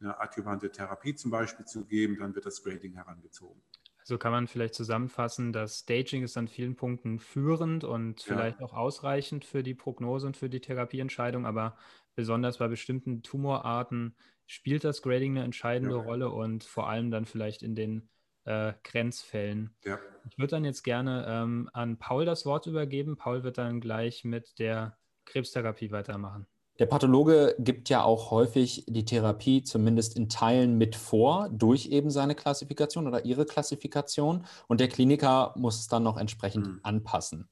eine 0.01 0.20
adjuvante 0.20 0.70
Therapie 0.70 1.14
zum 1.14 1.31
Beispiel 1.31 1.66
zu 1.66 1.85
geben, 1.85 2.18
dann 2.18 2.35
wird 2.35 2.47
das 2.47 2.62
Grading 2.62 2.95
herangezogen. 2.95 3.61
Also 4.01 4.18
kann 4.18 4.33
man 4.33 4.49
vielleicht 4.49 4.75
zusammenfassen, 4.75 5.53
das 5.53 5.79
Staging 5.79 6.25
ist 6.25 6.37
an 6.37 6.47
vielen 6.47 6.77
Punkten 6.77 7.18
führend 7.18 7.85
und 7.85 8.20
vielleicht 8.20 8.61
ja. 8.61 8.66
auch 8.66 8.75
ausreichend 8.75 9.47
für 9.47 9.62
die 9.62 9.75
Prognose 9.75 10.27
und 10.27 10.37
für 10.37 10.51
die 10.51 10.61
Therapieentscheidung, 10.61 11.47
aber 11.47 11.75
besonders 12.14 12.59
bei 12.59 12.68
bestimmten 12.68 13.22
Tumorarten 13.22 14.14
spielt 14.47 14.84
das 14.84 15.03
Grading 15.03 15.36
eine 15.36 15.45
entscheidende 15.45 15.97
ja. 15.97 16.03
Rolle 16.03 16.30
und 16.30 16.64
vor 16.64 16.88
allem 16.88 17.11
dann 17.11 17.24
vielleicht 17.24 17.62
in 17.62 17.74
den 17.74 18.09
äh, 18.45 18.72
Grenzfällen. 18.82 19.74
Ja. 19.84 19.99
Ich 20.28 20.38
würde 20.38 20.53
dann 20.53 20.64
jetzt 20.64 20.82
gerne 20.82 21.24
ähm, 21.28 21.68
an 21.72 21.99
Paul 21.99 22.24
das 22.24 22.47
Wort 22.47 22.66
übergeben. 22.66 23.16
Paul 23.16 23.42
wird 23.42 23.59
dann 23.59 23.80
gleich 23.80 24.24
mit 24.24 24.59
der 24.59 24.97
Krebstherapie 25.24 25.90
weitermachen? 25.90 26.47
Der 26.80 26.86
Pathologe 26.86 27.55
gibt 27.61 27.88
ja 27.88 28.03
auch 28.03 28.32
häufig 28.32 28.84
die 28.88 29.05
Therapie 29.05 29.62
zumindest 29.62 30.16
in 30.16 30.28
Teilen 30.28 30.76
mit 30.76 30.97
vor, 30.97 31.49
durch 31.51 31.86
eben 31.86 32.11
seine 32.11 32.34
Klassifikation 32.34 33.07
oder 33.07 33.24
ihre 33.24 33.47
Klassifikation. 33.47 34.45
Und 34.66 34.80
der 34.80 34.88
Kliniker 34.88 35.55
muss 35.57 35.78
es 35.78 35.86
dann 35.86 36.03
noch 36.03 36.16
entsprechend 36.16 36.66
mhm. 36.66 36.80
anpassen. 36.82 37.49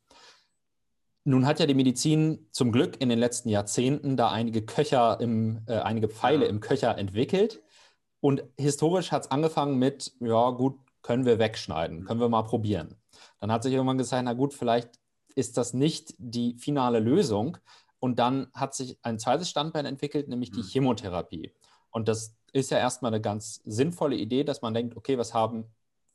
Nun 1.25 1.47
hat 1.47 1.61
ja 1.61 1.67
die 1.67 1.75
Medizin 1.75 2.49
zum 2.51 2.73
Glück 2.73 3.01
in 3.01 3.09
den 3.09 3.19
letzten 3.19 3.49
Jahrzehnten 3.49 4.17
da 4.17 4.31
einige 4.31 4.63
Köcher 4.63 5.21
im, 5.21 5.63
äh, 5.67 5.79
einige 5.79 6.09
Pfeile 6.09 6.47
im 6.47 6.61
Köcher 6.61 6.99
entwickelt. 6.99 7.63
Und 8.21 8.43
historisch 8.59 9.13
hat 9.13 9.25
es 9.25 9.31
angefangen 9.31 9.79
mit, 9.79 10.13
ja 10.21 10.51
gut, 10.51 10.79
können 11.03 11.25
wir 11.25 11.39
wegschneiden, 11.39 12.01
mhm. 12.01 12.05
können 12.05 12.21
wir 12.21 12.29
mal 12.29 12.43
probieren. 12.43 12.97
Dann 13.41 13.53
hat 13.53 13.63
sich 13.63 13.73
irgendwann 13.73 13.99
gesagt, 13.99 14.25
na 14.25 14.33
gut, 14.33 14.55
vielleicht 14.55 14.91
ist 15.35 15.57
das 15.57 15.75
nicht 15.75 16.15
die 16.19 16.55
finale 16.55 17.01
Lösung. 17.01 17.59
Und 17.99 18.19
dann 18.19 18.49
hat 18.53 18.75
sich 18.75 18.99
ein 19.03 19.19
zweites 19.19 19.49
Standbein 19.49 19.87
entwickelt, 19.87 20.29
nämlich 20.29 20.51
die 20.51 20.63
mhm. 20.63 20.67
Chemotherapie. 20.67 21.53
Und 21.91 22.09
das 22.09 22.35
ist 22.53 22.71
ja 22.71 22.79
erstmal 22.79 23.13
eine 23.13 23.21
ganz 23.21 23.61
sinnvolle 23.65 24.17
Idee, 24.17 24.45
dass 24.45 24.63
man 24.63 24.75
denkt, 24.75 24.97
okay, 24.97 25.19
was 25.19 25.35
haben 25.35 25.67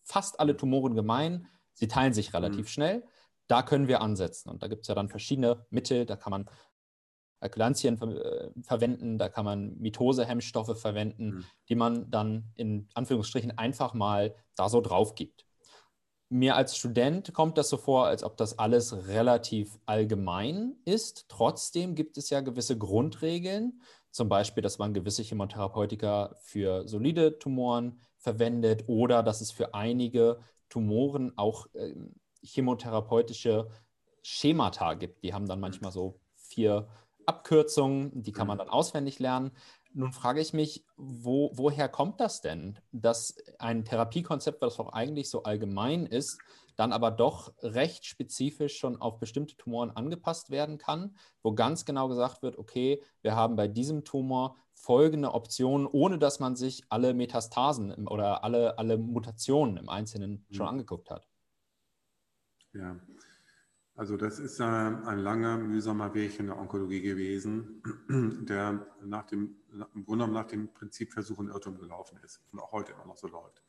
fast 0.04 0.40
alle 0.40 0.58
Tumoren 0.58 0.96
gemein? 0.96 1.48
Sie 1.74 1.88
teilen 1.88 2.14
sich 2.14 2.34
relativ 2.34 2.66
mhm. 2.66 2.68
schnell. 2.68 3.04
Da 3.48 3.62
können 3.62 3.88
wir 3.88 4.02
ansetzen. 4.02 4.50
Und 4.50 4.64
da 4.64 4.68
gibt 4.68 4.82
es 4.82 4.88
ja 4.88 4.96
dann 4.96 5.10
verschiedene 5.10 5.66
Mittel. 5.70 6.06
Da 6.06 6.16
kann 6.16 6.32
man 6.32 6.50
Alkylantien 7.40 7.98
ver 7.98 8.08
äh, 8.08 8.52
verwenden, 8.64 9.18
da 9.18 9.30
kann 9.30 9.46
man 9.46 9.78
Mitosehemmstoffe 9.78 10.80
verwenden, 10.80 11.26
mhm. 11.28 11.46
die 11.70 11.76
man 11.76 12.10
dann 12.10 12.52
in 12.56 12.90
Anführungsstrichen 12.96 13.58
einfach 13.58 13.94
mal 13.94 14.36
da 14.56 14.70
so 14.70 14.82
drauf 14.82 15.14
gibt 15.14 15.48
mir 16.30 16.56
als 16.56 16.78
Student 16.78 17.34
kommt 17.34 17.58
das 17.58 17.70
so 17.70 17.78
vor, 17.78 18.06
als 18.06 18.24
ob 18.24 18.38
das 18.38 18.60
alles 18.60 19.08
relativ 19.08 19.78
allgemein 19.86 20.76
ist. 20.86 21.26
Trotzdem 21.30 21.96
gibt 21.96 22.18
es 22.18 22.30
ja 22.30 22.42
gewisse 22.42 22.78
Grundregeln, 22.78 23.82
zum 24.12 24.30
Beispiel, 24.30 24.64
dass 24.64 24.78
man 24.78 24.94
gewisse 24.94 25.24
Chemotherapeutika 25.24 26.36
für 26.42 26.88
solide 26.88 27.40
Tumoren 27.40 28.00
verwendet 28.18 28.84
oder 28.88 29.24
dass 29.24 29.42
es 29.42 29.52
für 29.52 29.74
einige 29.74 30.40
Tumoren 30.70 31.38
auch 31.38 31.68
äh, 31.74 31.94
chemotherapeutische 32.48 33.70
Schemata 34.22 34.94
gibt. 34.96 35.24
Die 35.24 35.34
haben 35.34 35.48
dann 35.48 35.60
manchmal 35.60 35.92
so 35.92 36.20
vier 36.36 36.88
Abkürzungen, 37.26 38.24
die 38.24 38.32
kann 38.32 38.48
man 38.48 38.58
dann 38.58 38.70
auswendig 38.70 39.20
lernen. 39.20 39.52
Nun 39.94 40.14
frage 40.14 40.42
ich 40.42 40.54
mich, 40.54 40.86
wo, 40.96 41.52
woher 41.54 41.90
kommt 41.90 42.20
das 42.20 42.42
denn, 42.42 42.78
dass 42.92 43.36
ein 43.60 43.84
Therapiekonzept, 43.84 44.62
was 44.62 44.80
auch 44.80 44.94
eigentlich 44.94 45.30
so 45.30 45.44
allgemein 45.44 46.06
ist, 46.06 46.40
dann 46.76 46.94
aber 46.94 47.10
doch 47.10 47.54
recht 47.62 48.06
spezifisch 48.06 48.78
schon 48.78 49.02
auf 49.02 49.20
bestimmte 49.20 49.58
Tumoren 49.58 49.92
angepasst 49.92 50.52
werden 50.52 50.78
kann, 50.78 51.18
wo 51.42 51.54
ganz 51.54 51.86
genau 51.86 52.08
gesagt 52.08 52.44
wird, 52.44 52.58
okay, 52.58 53.02
wir 53.24 53.36
haben 53.36 53.56
bei 53.56 53.68
diesem 53.68 54.04
Tumor 54.04 54.56
folgende 54.74 55.34
Optionen, 55.34 55.88
ohne 55.88 56.20
dass 56.20 56.40
man 56.40 56.56
sich 56.56 56.84
alle 56.90 57.16
Metastasen 57.16 58.08
oder 58.08 58.44
alle, 58.44 58.78
alle 58.78 58.98
Mutationen 58.98 59.78
im 59.78 59.90
Einzelnen 59.90 60.46
schon 60.52 60.68
mhm. 60.68 60.74
angeguckt 60.74 61.10
hat. 61.10 61.28
Ja, 62.78 62.96
also 63.96 64.18
das 64.18 64.38
ist 64.38 64.62
ein 64.62 65.18
langer, 65.18 65.58
mühsamer 65.58 66.14
Weg 66.14 66.40
in 66.40 66.46
der 66.46 66.60
Onkologie 66.60 67.02
gewesen, 67.02 67.82
der 68.48 68.86
nach 69.04 69.26
dem, 69.26 69.56
im 69.72 70.06
Grunde 70.06 70.26
genommen 70.26 70.34
nach 70.34 70.46
dem 70.46 70.72
Prinzip 70.72 71.12
Versuch 71.12 71.40
und 71.40 71.48
Irrtum 71.48 71.80
gelaufen 71.80 72.20
ist 72.24 72.44
und 72.52 72.60
auch 72.60 72.72
heute 72.72 72.92
immer 72.92 73.08
noch 73.08 73.18
so 73.18 73.28
läuft. 73.28 73.64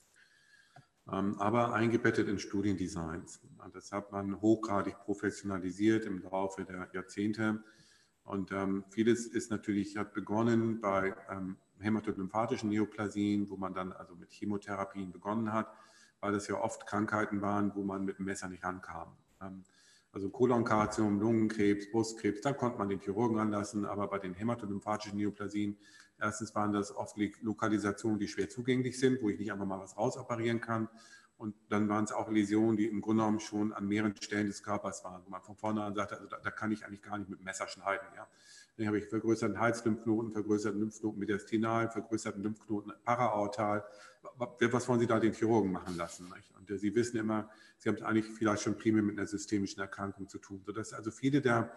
Ähm, 1.10 1.38
aber 1.38 1.72
eingebettet 1.72 2.28
in 2.28 2.38
Studiendesigns. 2.38 3.40
Das 3.72 3.92
hat 3.92 4.12
man 4.12 4.42
hochgradig 4.42 4.98
professionalisiert 4.98 6.04
im 6.04 6.20
Laufe 6.20 6.66
der 6.66 6.90
Jahrzehnte. 6.92 7.64
Und 8.24 8.52
ähm, 8.52 8.84
vieles 8.90 9.26
ist 9.26 9.50
natürlich, 9.50 9.96
hat 9.96 10.12
begonnen 10.12 10.82
bei 10.82 11.16
ähm, 11.30 11.56
hämatolymphatischen 11.78 12.68
Neoplasien, 12.68 13.48
wo 13.48 13.56
man 13.56 13.72
dann 13.72 13.94
also 13.94 14.14
mit 14.14 14.30
Chemotherapien 14.32 15.10
begonnen 15.10 15.50
hat, 15.54 15.72
weil 16.20 16.32
das 16.32 16.48
ja 16.48 16.56
oft 16.60 16.86
Krankheiten 16.86 17.40
waren, 17.42 17.74
wo 17.74 17.82
man 17.82 18.04
mit 18.04 18.18
dem 18.18 18.26
Messer 18.26 18.48
nicht 18.48 18.64
rankam. 18.64 19.16
Also 20.12 20.30
Kolonkarzinom, 20.30 21.20
Lungenkrebs, 21.20 21.90
Brustkrebs, 21.90 22.40
da 22.40 22.52
konnte 22.52 22.78
man 22.78 22.88
den 22.88 23.00
Chirurgen 23.00 23.38
anlassen, 23.38 23.84
aber 23.84 24.08
bei 24.08 24.18
den 24.18 24.34
hämatolymphatischen 24.34 25.16
Neoplasien, 25.16 25.76
erstens 26.18 26.54
waren 26.54 26.72
das 26.72 26.94
oft 26.94 27.16
Lokalisationen, 27.42 28.18
die 28.18 28.28
schwer 28.28 28.48
zugänglich 28.48 28.98
sind, 28.98 29.22
wo 29.22 29.28
ich 29.28 29.38
nicht 29.38 29.52
einfach 29.52 29.66
mal 29.66 29.80
was 29.80 29.96
rausoperieren 29.96 30.60
kann. 30.60 30.88
Und 31.36 31.54
dann 31.68 31.88
waren 31.88 32.02
es 32.02 32.10
auch 32.10 32.28
Läsionen, 32.28 32.76
die 32.76 32.86
im 32.86 33.00
Grunde 33.00 33.22
genommen 33.22 33.38
schon 33.38 33.72
an 33.72 33.86
mehreren 33.86 34.16
Stellen 34.20 34.48
des 34.48 34.64
Körpers 34.64 35.04
waren, 35.04 35.22
wo 35.24 35.30
man 35.30 35.40
von 35.40 35.54
vornherein 35.54 35.94
sagte, 35.94 36.16
also 36.16 36.26
da, 36.26 36.38
da 36.38 36.50
kann 36.50 36.72
ich 36.72 36.84
eigentlich 36.84 37.02
gar 37.02 37.16
nicht 37.16 37.30
mit 37.30 37.38
dem 37.38 37.44
Messer 37.44 37.68
schneiden. 37.68 38.08
Ja. 38.16 38.26
Dann 38.78 38.86
habe 38.86 38.98
ich 38.98 39.06
vergrößerten 39.06 39.58
Halslymphknoten, 39.58 40.30
vergrößerten 40.30 40.78
Lymphknoten 40.78 41.18
mediastinal, 41.18 41.90
vergrößerten 41.90 42.40
Lymphknoten 42.40 42.92
paraaortal. 43.02 43.84
Was 44.70 44.88
wollen 44.88 45.00
Sie 45.00 45.06
da 45.08 45.18
den 45.18 45.32
Chirurgen 45.32 45.72
machen 45.72 45.96
lassen? 45.96 46.32
Nicht? 46.34 46.54
Und 46.56 46.70
äh, 46.70 46.78
Sie 46.78 46.94
wissen 46.94 47.16
immer, 47.16 47.50
Sie 47.78 47.88
haben 47.88 47.96
es 47.96 48.02
eigentlich 48.02 48.26
vielleicht 48.26 48.62
schon 48.62 48.78
primär 48.78 49.02
mit 49.02 49.18
einer 49.18 49.26
systemischen 49.26 49.80
Erkrankung 49.80 50.28
zu 50.28 50.38
tun, 50.38 50.62
sodass 50.64 50.92
also 50.92 51.10
viele 51.10 51.40
der 51.40 51.72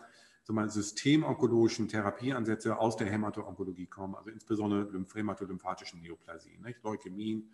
systemonkologischen 0.68 1.88
Therapieansätze 1.88 2.78
aus 2.78 2.97
der 2.97 3.08
Hämato-Onkologie 3.08 3.88
kommen, 3.88 4.14
also 4.14 4.30
insbesondere 4.30 4.88
hämatolymphatischen 5.14 6.02
Neoplasien, 6.02 6.62
nicht? 6.62 6.84
Leukämien, 6.84 7.49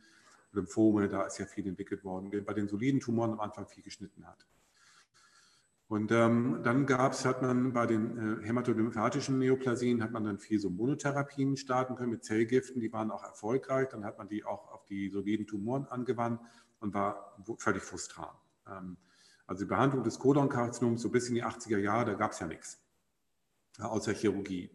Lymphome, 0.52 1.08
da 1.08 1.24
ist 1.24 1.38
ja 1.38 1.46
viel 1.46 1.68
entwickelt 1.68 2.04
worden, 2.04 2.32
bei 2.44 2.54
den 2.54 2.68
soliden 2.68 3.00
Tumoren 3.00 3.32
am 3.32 3.40
Anfang 3.40 3.66
viel 3.68 3.84
geschnitten 3.84 4.28
hat. 4.28 4.46
Und 5.90 6.12
ähm, 6.12 6.60
dann 6.64 6.86
gab 6.86 7.14
es, 7.14 7.24
hat 7.24 7.42
man 7.42 7.72
bei 7.72 7.86
den 7.86 8.42
äh, 8.42 8.46
hämatolymphatischen 8.46 9.40
Neoplasien, 9.40 10.04
hat 10.04 10.12
man 10.12 10.26
dann 10.26 10.38
viel 10.38 10.60
so 10.60 10.70
Monotherapien 10.70 11.56
starten 11.56 11.96
können 11.96 12.12
mit 12.12 12.26
Zellgiften, 12.26 12.82
die 12.82 12.92
waren 12.92 13.10
auch 13.10 13.24
erfolgreich. 13.24 13.88
Dann 13.90 14.04
hat 14.04 14.18
man 14.18 14.28
die 14.28 14.44
auch 14.44 14.68
auf 14.74 14.84
die 14.86 15.10
soliden 15.10 15.48
Tumoren 15.48 15.86
angewandt 15.86 16.42
und 16.80 16.94
war 16.94 17.38
völlig 17.58 17.84
frustran. 17.84 18.36
Ähm, 18.70 18.98
also 19.46 19.64
die 19.64 19.70
Behandlung 19.70 20.04
des 20.04 20.20
Kolonkarzinoms 20.20 21.02
so 21.02 21.10
bis 21.10 21.30
in 21.30 21.36
die 21.36 21.46
80er 21.46 21.78
Jahre, 21.78 22.06
da 22.06 22.14
gab 22.16 22.32
es 22.34 22.40
ja 22.40 22.48
nichts, 22.48 22.84
außer 23.80 24.12
Chirurgie 24.12 24.70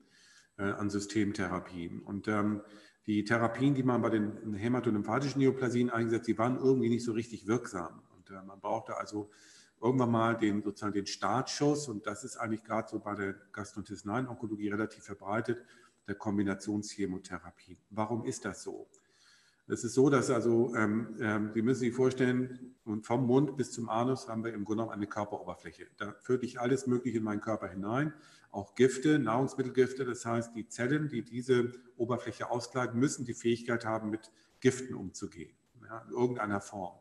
äh, 0.56 0.62
an 0.62 0.88
Systemtherapien. 0.88 2.00
Und 2.00 2.26
ähm, 2.26 2.62
die 3.06 3.24
Therapien, 3.24 3.74
die 3.74 3.82
man 3.82 4.00
bei 4.00 4.08
den 4.08 4.54
hämatolymphatischen 4.54 5.40
Neoplasien 5.40 5.90
eingesetzt, 5.90 6.26
die 6.26 6.38
waren 6.38 6.56
irgendwie 6.56 6.88
nicht 6.88 7.04
so 7.04 7.12
richtig 7.12 7.46
wirksam. 7.46 8.02
Und 8.16 8.30
äh, 8.30 8.42
man 8.42 8.60
brauchte 8.60 8.96
also 8.96 9.30
irgendwann 9.83 10.11
mal 10.11 10.37
den, 10.37 10.62
sozusagen 10.62 10.95
den 10.95 11.07
Startschuss, 11.07 11.89
und 11.89 12.07
das 12.07 12.22
ist 12.24 12.37
eigentlich 12.37 12.62
gerade 12.62 12.89
so 12.89 13.01
bei 13.01 13.14
der 13.14 13.35
gastrointestinalen 13.53 14.28
Onkologie 14.28 14.68
relativ 14.68 15.05
verbreitet, 15.05 15.64
der 16.07 16.14
Kombinationschemotherapie. 16.14 17.78
Warum 17.91 18.24
ist 18.24 18.45
das 18.45 18.62
so? 18.62 18.89
Es 19.68 19.85
ist 19.85 19.95
so, 19.95 20.11
dass 20.11 20.30
also, 20.30 20.74
ähm, 20.74 21.16
ähm, 21.20 21.51
Sie 21.55 21.62
müssen 21.62 21.80
sich 21.80 21.95
vorstellen, 21.95 22.74
vom 23.03 23.26
Mund 23.26 23.57
bis 23.57 23.72
zum 23.72 23.89
Anus 23.89 24.28
haben 24.28 24.45
wir 24.45 24.53
im 24.53 24.64
Grunde 24.64 24.83
genommen 24.83 24.95
eine 24.95 25.07
Körperoberfläche. 25.07 25.87
Da 25.97 26.14
führe 26.20 26.45
ich 26.45 26.61
alles 26.61 26.87
Mögliche 26.87 27.18
in 27.18 27.24
meinen 27.24 27.41
Körper 27.41 27.68
hinein, 27.68 28.12
auch 28.51 28.74
Gifte, 28.74 29.18
Nahrungsmittelgifte. 29.18 30.05
Das 30.05 30.26
heißt, 30.26 30.55
die 30.55 30.68
Zellen, 30.68 31.09
die 31.09 31.22
diese 31.22 31.72
Oberfläche 31.97 32.51
auskleiden, 32.51 32.99
müssen 32.99 33.24
die 33.24 33.35
Fähigkeit 33.35 33.85
haben, 33.85 34.11
mit 34.11 34.30
Giften 34.61 34.95
umzugehen, 34.95 35.57
ja, 35.83 36.05
in 36.07 36.11
irgendeiner 36.11 36.61
Form. 36.61 36.99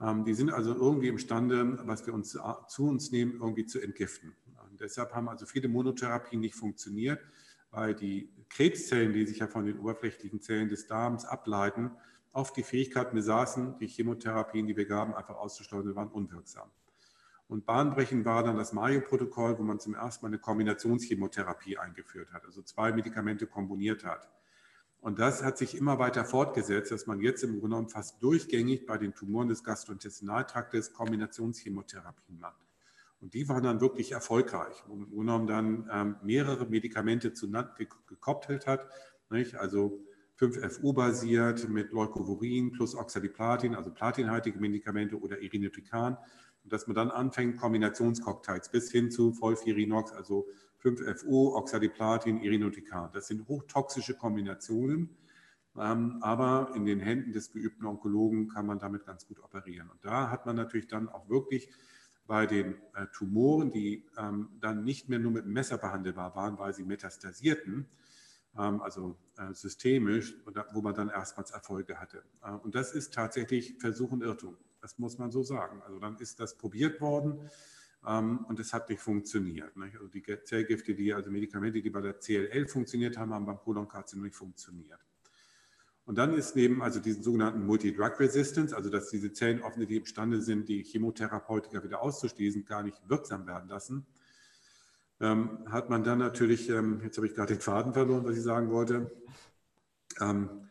Ähm, 0.00 0.24
die 0.24 0.34
sind 0.34 0.50
also 0.50 0.74
irgendwie 0.74 1.08
imstande, 1.08 1.78
was 1.86 2.06
wir 2.06 2.14
uns 2.14 2.38
zu 2.68 2.86
uns 2.86 3.10
nehmen, 3.10 3.40
irgendwie 3.40 3.66
zu 3.66 3.80
entgiften. 3.80 4.34
Und 4.70 4.80
deshalb 4.80 5.14
haben 5.14 5.28
also 5.28 5.46
viele 5.46 5.68
Monotherapien 5.68 6.40
nicht 6.40 6.54
funktioniert, 6.54 7.20
weil 7.70 7.94
die 7.94 8.28
Krebszellen, 8.48 9.12
die 9.12 9.26
sich 9.26 9.38
ja 9.38 9.46
von 9.46 9.66
den 9.66 9.78
oberflächlichen 9.78 10.40
Zellen 10.40 10.68
des 10.68 10.86
Darms 10.86 11.24
ableiten, 11.24 11.90
oft 12.32 12.56
die 12.56 12.62
Fähigkeit 12.62 13.12
besaßen, 13.12 13.78
die 13.78 13.86
Chemotherapien, 13.86 14.66
die 14.66 14.76
wir 14.76 14.86
gaben, 14.86 15.14
einfach 15.14 15.36
auszuschleudern, 15.36 15.94
waren 15.94 16.08
unwirksam. 16.08 16.68
Und 17.46 17.66
bahnbrechend 17.66 18.24
war 18.24 18.42
dann 18.42 18.56
das 18.56 18.72
Mario-Protokoll, 18.72 19.58
wo 19.58 19.62
man 19.62 19.78
zum 19.78 19.94
ersten 19.94 20.24
Mal 20.24 20.30
eine 20.30 20.38
Kombinationschemotherapie 20.38 21.78
eingeführt 21.78 22.32
hat, 22.32 22.44
also 22.44 22.62
zwei 22.62 22.92
Medikamente 22.92 23.46
kombiniert 23.46 24.04
hat. 24.04 24.28
Und 25.04 25.18
das 25.18 25.42
hat 25.42 25.58
sich 25.58 25.76
immer 25.76 25.98
weiter 25.98 26.24
fortgesetzt, 26.24 26.90
dass 26.90 27.06
man 27.06 27.20
jetzt 27.20 27.44
im 27.44 27.50
Grunde 27.50 27.68
genommen 27.68 27.88
fast 27.90 28.22
durchgängig 28.22 28.86
bei 28.86 28.96
den 28.96 29.14
Tumoren 29.14 29.48
des 29.48 29.62
Gastrointestinaltraktes 29.62 30.94
Kombinationschemotherapien 30.94 32.40
macht. 32.40 32.62
Und 33.20 33.34
die 33.34 33.46
waren 33.50 33.62
dann 33.62 33.82
wirklich 33.82 34.12
erfolgreich, 34.12 34.82
wo 34.86 34.94
man 34.94 35.04
im 35.04 35.10
Grunde 35.10 35.26
genommen 35.26 35.46
dann 35.46 35.90
ähm, 35.92 36.16
mehrere 36.22 36.64
Medikamente 36.64 37.34
zueinander 37.34 37.74
gekoppelt 38.06 38.66
hat. 38.66 38.88
Nicht? 39.28 39.56
Also 39.56 40.00
5FU 40.40 40.94
basiert 40.94 41.68
mit 41.68 41.92
Leucovorin 41.92 42.72
plus 42.72 42.94
Oxaliplatin, 42.94 43.74
also 43.74 43.90
platinhaltige 43.90 44.58
Medikamente 44.58 45.20
oder 45.20 45.38
Irinotecan. 45.42 46.16
Und 46.62 46.72
dass 46.72 46.86
man 46.86 46.96
dann 46.96 47.10
anfängt, 47.10 47.58
Kombinationscocktails 47.58 48.70
bis 48.70 48.90
hin 48.90 49.10
zu 49.10 49.34
Volfirinox, 49.34 50.12
also 50.12 50.46
5FO, 50.84 51.54
Oxaliplatin, 51.56 52.40
Irinotecan. 52.42 53.10
Das 53.12 53.28
sind 53.28 53.48
hochtoxische 53.48 54.14
Kombinationen, 54.14 55.16
ähm, 55.76 56.18
aber 56.20 56.72
in 56.76 56.84
den 56.84 57.00
Händen 57.00 57.32
des 57.32 57.52
geübten 57.52 57.86
Onkologen 57.86 58.48
kann 58.48 58.66
man 58.66 58.78
damit 58.78 59.06
ganz 59.06 59.26
gut 59.26 59.42
operieren. 59.42 59.88
Und 59.88 60.04
da 60.04 60.30
hat 60.30 60.44
man 60.46 60.56
natürlich 60.56 60.86
dann 60.86 61.08
auch 61.08 61.28
wirklich 61.28 61.70
bei 62.26 62.46
den 62.46 62.74
äh, 62.94 63.06
Tumoren, 63.12 63.70
die 63.70 64.06
ähm, 64.16 64.48
dann 64.60 64.84
nicht 64.84 65.08
mehr 65.08 65.18
nur 65.18 65.32
mit 65.32 65.44
dem 65.44 65.52
Messer 65.52 65.78
behandelbar 65.78 66.34
waren, 66.36 66.58
weil 66.58 66.74
sie 66.74 66.84
metastasierten, 66.84 67.86
ähm, 68.58 68.80
also 68.82 69.16
äh, 69.36 69.52
systemisch, 69.52 70.34
wo 70.72 70.82
man 70.82 70.94
dann 70.94 71.08
erstmals 71.08 71.50
Erfolge 71.50 71.98
hatte. 71.98 72.22
Äh, 72.42 72.52
und 72.52 72.74
das 72.74 72.92
ist 72.92 73.14
tatsächlich 73.14 73.76
Versuch 73.78 74.12
und 74.12 74.22
Irrtum. 74.22 74.56
Das 74.80 74.98
muss 74.98 75.18
man 75.18 75.30
so 75.30 75.42
sagen. 75.42 75.82
Also 75.82 75.98
dann 75.98 76.16
ist 76.18 76.40
das 76.40 76.56
probiert 76.56 77.00
worden 77.00 77.50
und 78.04 78.60
es 78.60 78.72
hat 78.72 78.88
nicht 78.90 79.00
funktioniert. 79.00 79.76
Nicht? 79.76 79.96
Also 79.96 80.08
die 80.08 80.22
Zellgifte, 80.44 80.94
die, 80.94 81.14
also 81.14 81.30
Medikamente, 81.30 81.80
die 81.80 81.90
bei 81.90 82.00
der 82.00 82.18
CLL 82.18 82.68
funktioniert 82.68 83.16
haben, 83.16 83.32
haben 83.32 83.46
beim 83.46 83.58
Kolonkarzinom 83.58 84.24
nicht 84.24 84.36
funktioniert. 84.36 85.00
Und 86.06 86.18
dann 86.18 86.34
ist 86.34 86.54
neben 86.54 86.82
also 86.82 87.00
diesen 87.00 87.22
sogenannten 87.22 87.64
Multi-Drug-Resistance, 87.64 88.76
also 88.76 88.90
dass 88.90 89.08
diese 89.08 89.32
Zellen 89.32 89.62
offensichtlich 89.62 90.00
imstande 90.00 90.42
sind, 90.42 90.68
die 90.68 90.82
Chemotherapeutika 90.82 91.82
wieder 91.82 92.02
auszuschließen, 92.02 92.64
gar 92.66 92.82
nicht 92.82 93.00
wirksam 93.08 93.46
werden 93.46 93.68
lassen, 93.68 94.06
ähm, 95.20 95.64
hat 95.70 95.88
man 95.88 96.04
dann 96.04 96.18
natürlich, 96.18 96.68
ähm, 96.68 97.00
jetzt 97.02 97.16
habe 97.16 97.26
ich 97.26 97.34
gerade 97.34 97.54
den 97.54 97.60
Faden 97.60 97.94
verloren, 97.94 98.24
was 98.24 98.36
ich 98.36 98.42
sagen 98.42 98.70
wollte. 98.70 99.10
Ähm, 100.20 100.68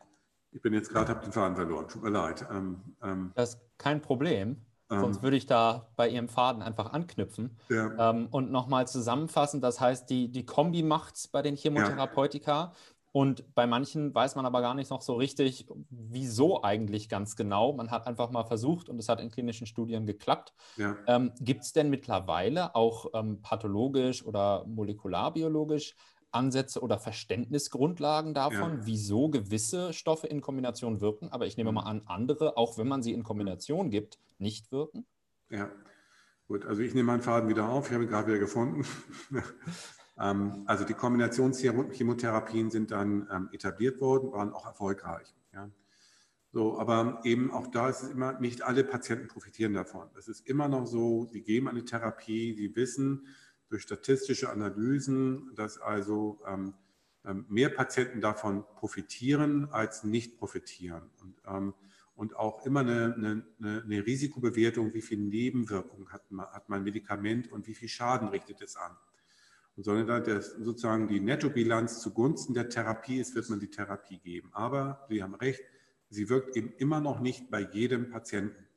ich 0.51 0.61
bin 0.61 0.73
jetzt 0.73 0.91
gerade, 0.91 1.09
habe 1.09 1.21
den 1.21 1.31
Faden 1.31 1.55
verloren, 1.55 1.87
tut 1.87 2.03
mir 2.03 2.11
leid. 2.11 2.45
Ähm, 2.51 2.81
ähm, 3.01 3.31
das 3.33 3.55
ist 3.55 3.61
kein 3.79 4.01
Problem. 4.01 4.57
Sonst 4.99 5.17
ähm, 5.17 5.23
würde 5.23 5.37
ich 5.37 5.45
da 5.45 5.87
bei 5.95 6.09
Ihrem 6.09 6.29
Faden 6.29 6.61
einfach 6.61 6.93
anknüpfen. 6.93 7.57
Ja. 7.69 8.09
und 8.09 8.51
nochmal 8.51 8.87
zusammenfassen, 8.87 9.61
das 9.61 9.79
heißt, 9.79 10.09
die, 10.09 10.31
die 10.31 10.45
Kombi 10.45 10.83
macht 10.83 11.15
es 11.15 11.27
bei 11.27 11.41
den 11.41 11.55
Chemotherapeutika. 11.55 12.51
Ja. 12.51 12.73
Und 13.13 13.53
bei 13.53 13.67
manchen 13.67 14.13
weiß 14.13 14.35
man 14.35 14.47
aber 14.47 14.61
gar 14.61 14.73
nicht 14.73 14.89
noch 14.89 15.03
so 15.03 15.13
richtig, 15.13 15.67
wieso 15.91 16.63
eigentlich 16.63 17.09
ganz 17.09 17.35
genau. 17.35 17.71
Man 17.71 17.91
hat 17.91 18.07
einfach 18.07 18.31
mal 18.31 18.43
versucht 18.43 18.89
und 18.89 18.97
es 18.97 19.07
hat 19.07 19.21
in 19.21 19.29
klinischen 19.29 19.67
Studien 19.67 20.07
geklappt. 20.07 20.51
Ja. 20.77 20.97
Ähm, 21.05 21.31
Gibt 21.39 21.61
es 21.61 21.73
denn 21.73 21.91
mittlerweile 21.91 22.73
auch 22.73 23.05
ähm, 23.13 23.39
pathologisch 23.43 24.25
oder 24.25 24.65
molekularbiologisch 24.65 25.95
Ansätze 26.33 26.81
oder 26.81 26.99
Verständnisgrundlagen 26.99 28.33
davon, 28.33 28.79
ja. 28.79 28.85
wieso 28.85 29.29
gewisse 29.29 29.93
Stoffe 29.93 30.27
in 30.27 30.41
Kombination 30.41 31.01
wirken? 31.01 31.29
Aber 31.29 31.45
ich 31.45 31.57
nehme 31.57 31.71
mhm. 31.71 31.75
mal 31.75 31.83
an, 31.83 32.01
andere, 32.05 32.57
auch 32.57 32.77
wenn 32.77 32.87
man 32.87 33.03
sie 33.03 33.13
in 33.13 33.23
Kombination 33.23 33.89
gibt, 33.89 34.19
nicht 34.37 34.71
wirken? 34.71 35.05
Ja, 35.49 35.69
gut. 36.47 36.65
Also 36.65 36.81
ich 36.81 36.93
nehme 36.93 37.07
meinen 37.07 37.21
Faden 37.21 37.49
wieder 37.49 37.69
auf. 37.69 37.87
Ich 37.87 37.93
habe 37.93 38.03
ihn 38.03 38.09
gerade 38.09 38.27
wieder 38.27 38.39
gefunden. 38.39 38.85
Ähm, 40.19 40.63
also 40.67 40.83
die 40.83 40.93
Kombinationschemotherapien 40.93 42.69
sind 42.69 42.91
dann 42.91 43.27
ähm, 43.31 43.49
etabliert 43.51 43.99
worden, 43.99 44.31
waren 44.31 44.53
auch 44.53 44.67
erfolgreich. 44.67 45.33
Ja. 45.53 45.71
So, 46.51 46.79
aber 46.79 47.21
eben 47.23 47.51
auch 47.51 47.67
da 47.67 47.89
ist 47.89 48.03
es 48.03 48.09
immer, 48.09 48.39
nicht 48.39 48.61
alle 48.61 48.83
Patienten 48.83 49.27
profitieren 49.27 49.73
davon. 49.73 50.07
Es 50.15 50.27
ist 50.27 50.47
immer 50.47 50.67
noch 50.67 50.85
so, 50.85 51.25
sie 51.25 51.41
geben 51.41 51.67
eine 51.67 51.83
Therapie, 51.83 52.53
sie 52.53 52.75
wissen 52.75 53.25
durch 53.73 53.83
statistische 53.83 54.49
Analysen, 54.49 55.51
dass 55.55 55.79
also 55.79 56.39
ähm, 56.47 56.75
ähm 57.25 57.45
mehr 57.49 57.69
Patienten 57.69 58.21
davon 58.21 58.63
profitieren 58.75 59.67
als 59.71 60.03
nicht 60.03 60.37
profitieren. 60.37 61.09
Und, 61.21 61.35
ähm, 61.47 61.73
und 62.15 62.35
auch 62.35 62.65
immer 62.65 62.81
eine, 62.81 63.15
eine, 63.15 63.83
eine, 63.83 64.05
Risikobewertung, 64.05 64.93
wie 64.93 65.01
viel 65.01 65.17
Nebenwirkungen 65.17 66.13
hat, 66.13 66.23
hat 66.51 66.69
mein 66.69 66.83
Medikament 66.83 67.51
und 67.51 67.67
wie 67.67 67.73
viel 67.73 67.89
Schaden 67.89 68.27
richtet 68.27 68.61
es 68.61 68.77
an 68.77 68.95
sondern 69.75 70.23
da 70.23 70.41
sozusagen 70.41 71.07
die 71.07 71.19
Nettobilanz 71.19 71.99
zugunsten 71.99 72.53
der 72.53 72.69
Therapie 72.69 73.19
ist, 73.19 73.33
wird 73.33 73.49
man 73.49 73.59
die 73.59 73.71
Therapie 73.71 74.19
geben. 74.19 74.49
Aber 74.53 75.05
Sie 75.09 75.23
haben 75.23 75.33
recht, 75.33 75.63
sie 76.11 76.29
wirkt 76.29 76.55
eben 76.55 76.73
immer 76.77 76.99
noch 76.99 77.19
nicht 77.19 77.49
bei 77.49 77.61
jedem 77.61 78.11
Patienten. 78.11 78.67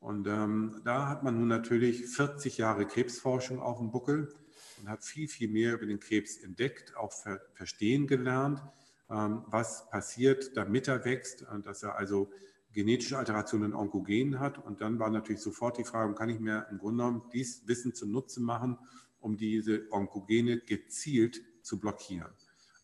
Und 0.00 0.26
ähm, 0.26 0.80
da 0.84 1.08
hat 1.08 1.22
man 1.22 1.38
nun 1.38 1.48
natürlich 1.48 2.06
40 2.06 2.56
Jahre 2.56 2.86
Krebsforschung 2.86 3.60
auf 3.60 3.78
dem 3.78 3.90
Buckel 3.90 4.32
und 4.80 4.88
hat 4.88 5.04
viel, 5.04 5.28
viel 5.28 5.48
mehr 5.48 5.74
über 5.74 5.86
den 5.86 6.00
Krebs 6.00 6.38
entdeckt, 6.38 6.96
auch 6.96 7.12
ver 7.12 7.40
verstehen 7.52 8.06
gelernt, 8.06 8.62
ähm, 9.10 9.44
was 9.46 9.88
passiert, 9.90 10.56
damit 10.56 10.88
er 10.88 11.04
wächst, 11.04 11.42
und 11.42 11.66
dass 11.66 11.82
er 11.82 11.96
also 11.96 12.30
genetische 12.72 13.18
Alterationen 13.18 13.72
in 13.72 13.76
Onkogenen 13.76 14.40
hat. 14.40 14.58
Und 14.58 14.80
dann 14.80 14.98
war 14.98 15.10
natürlich 15.10 15.42
sofort 15.42 15.76
die 15.76 15.84
Frage, 15.84 16.14
kann 16.14 16.30
ich 16.30 16.40
mir 16.40 16.66
im 16.70 16.78
Grunde 16.78 17.04
genommen 17.04 17.30
dies 17.32 17.68
Wissen 17.68 17.94
zunutze 17.94 18.40
machen, 18.40 18.78
um 19.20 19.36
diese 19.36 19.86
Onkogene 19.90 20.60
gezielt 20.60 21.42
zu 21.62 21.78
blockieren. 21.78 22.32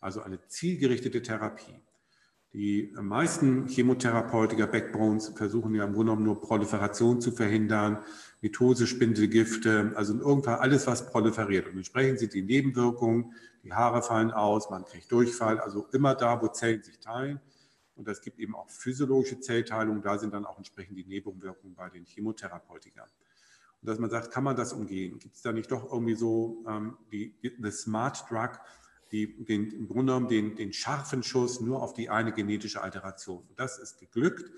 Also 0.00 0.20
eine 0.20 0.46
zielgerichtete 0.48 1.22
Therapie. 1.22 1.80
Die 2.56 2.90
meisten 2.98 3.68
Chemotherapeutika, 3.68 4.64
Backbones, 4.64 5.28
versuchen 5.36 5.74
ja 5.74 5.84
im 5.84 5.92
Grunde 5.92 6.12
genommen 6.12 6.24
nur 6.24 6.40
Proliferation 6.40 7.20
zu 7.20 7.30
verhindern, 7.30 7.98
Mitose, 8.40 8.86
Spindelgifte, 8.86 9.92
also 9.94 10.14
irgendwann 10.14 10.60
alles, 10.60 10.86
was 10.86 11.04
proliferiert. 11.04 11.66
Und 11.66 11.76
entsprechend 11.76 12.18
sind 12.18 12.32
die 12.32 12.40
Nebenwirkungen, 12.40 13.34
die 13.62 13.74
Haare 13.74 14.00
fallen 14.00 14.30
aus, 14.30 14.70
man 14.70 14.86
kriegt 14.86 15.12
Durchfall, 15.12 15.60
also 15.60 15.86
immer 15.92 16.14
da, 16.14 16.40
wo 16.40 16.48
Zellen 16.48 16.82
sich 16.82 16.98
teilen. 16.98 17.42
Und 17.94 18.08
es 18.08 18.22
gibt 18.22 18.38
eben 18.38 18.54
auch 18.54 18.70
physiologische 18.70 19.38
Zellteilung, 19.38 20.00
da 20.00 20.16
sind 20.16 20.32
dann 20.32 20.46
auch 20.46 20.56
entsprechend 20.56 20.96
die 20.96 21.04
Nebenwirkungen 21.04 21.74
bei 21.74 21.90
den 21.90 22.06
Chemotherapeutika 22.06 23.04
dass 23.82 24.00
man 24.00 24.10
sagt, 24.10 24.32
kann 24.32 24.42
man 24.42 24.56
das 24.56 24.72
umgehen? 24.72 25.20
Gibt 25.20 25.36
es 25.36 25.42
da 25.42 25.52
nicht 25.52 25.70
doch 25.70 25.92
irgendwie 25.92 26.16
so 26.16 26.64
ähm, 26.66 26.96
die, 27.12 27.36
die 27.40 27.70
Smart 27.70 28.28
Drug, 28.28 28.58
die 29.16 29.44
den, 29.44 29.70
im 29.70 29.88
Grunde 29.88 30.12
genommen 30.12 30.28
den, 30.28 30.56
den 30.56 30.72
scharfen 30.72 31.22
Schuss 31.22 31.60
nur 31.60 31.82
auf 31.82 31.94
die 31.94 32.10
eine 32.10 32.32
genetische 32.32 32.82
Alteration? 32.82 33.42
Das 33.56 33.78
ist 33.78 33.98
geglückt. 33.98 34.50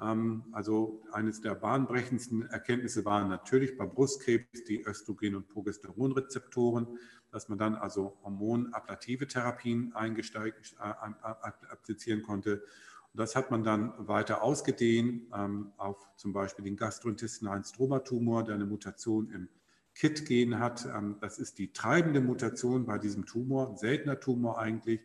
Ähm, 0.00 0.44
also 0.52 1.02
eines 1.12 1.40
der 1.40 1.54
bahnbrechendsten 1.54 2.42
Erkenntnisse 2.42 3.04
waren 3.04 3.28
natürlich 3.28 3.76
bei 3.78 3.86
Brustkrebs 3.86 4.64
die 4.64 4.82
Östrogen- 4.84 5.34
und 5.34 5.48
Progesteronrezeptoren, 5.48 6.98
dass 7.30 7.48
man 7.48 7.58
dann 7.58 7.74
also 7.74 8.16
hormonablative 8.22 9.26
Therapien 9.26 9.94
eingesteigt, 9.94 10.76
äh, 10.78 10.82
applizieren 10.82 12.22
konnte 12.22 12.62
das 13.16 13.34
hat 13.34 13.50
man 13.50 13.64
dann 13.64 13.94
weiter 13.96 14.42
ausgedehnt 14.42 15.22
ähm, 15.34 15.72
auf 15.78 16.06
zum 16.16 16.32
Beispiel 16.32 16.64
den 16.64 16.76
gastrointestinalen 16.76 17.64
Stromatumor, 17.64 18.44
der 18.44 18.56
eine 18.56 18.66
Mutation 18.66 19.30
im 19.30 19.48
KIT-Gen 19.96 20.58
hat. 20.58 20.86
Ähm, 20.86 21.16
das 21.20 21.38
ist 21.38 21.58
die 21.58 21.72
treibende 21.72 22.20
Mutation 22.20 22.86
bei 22.86 22.98
diesem 22.98 23.26
Tumor, 23.26 23.70
ein 23.70 23.76
seltener 23.76 24.20
Tumor 24.20 24.58
eigentlich. 24.58 25.00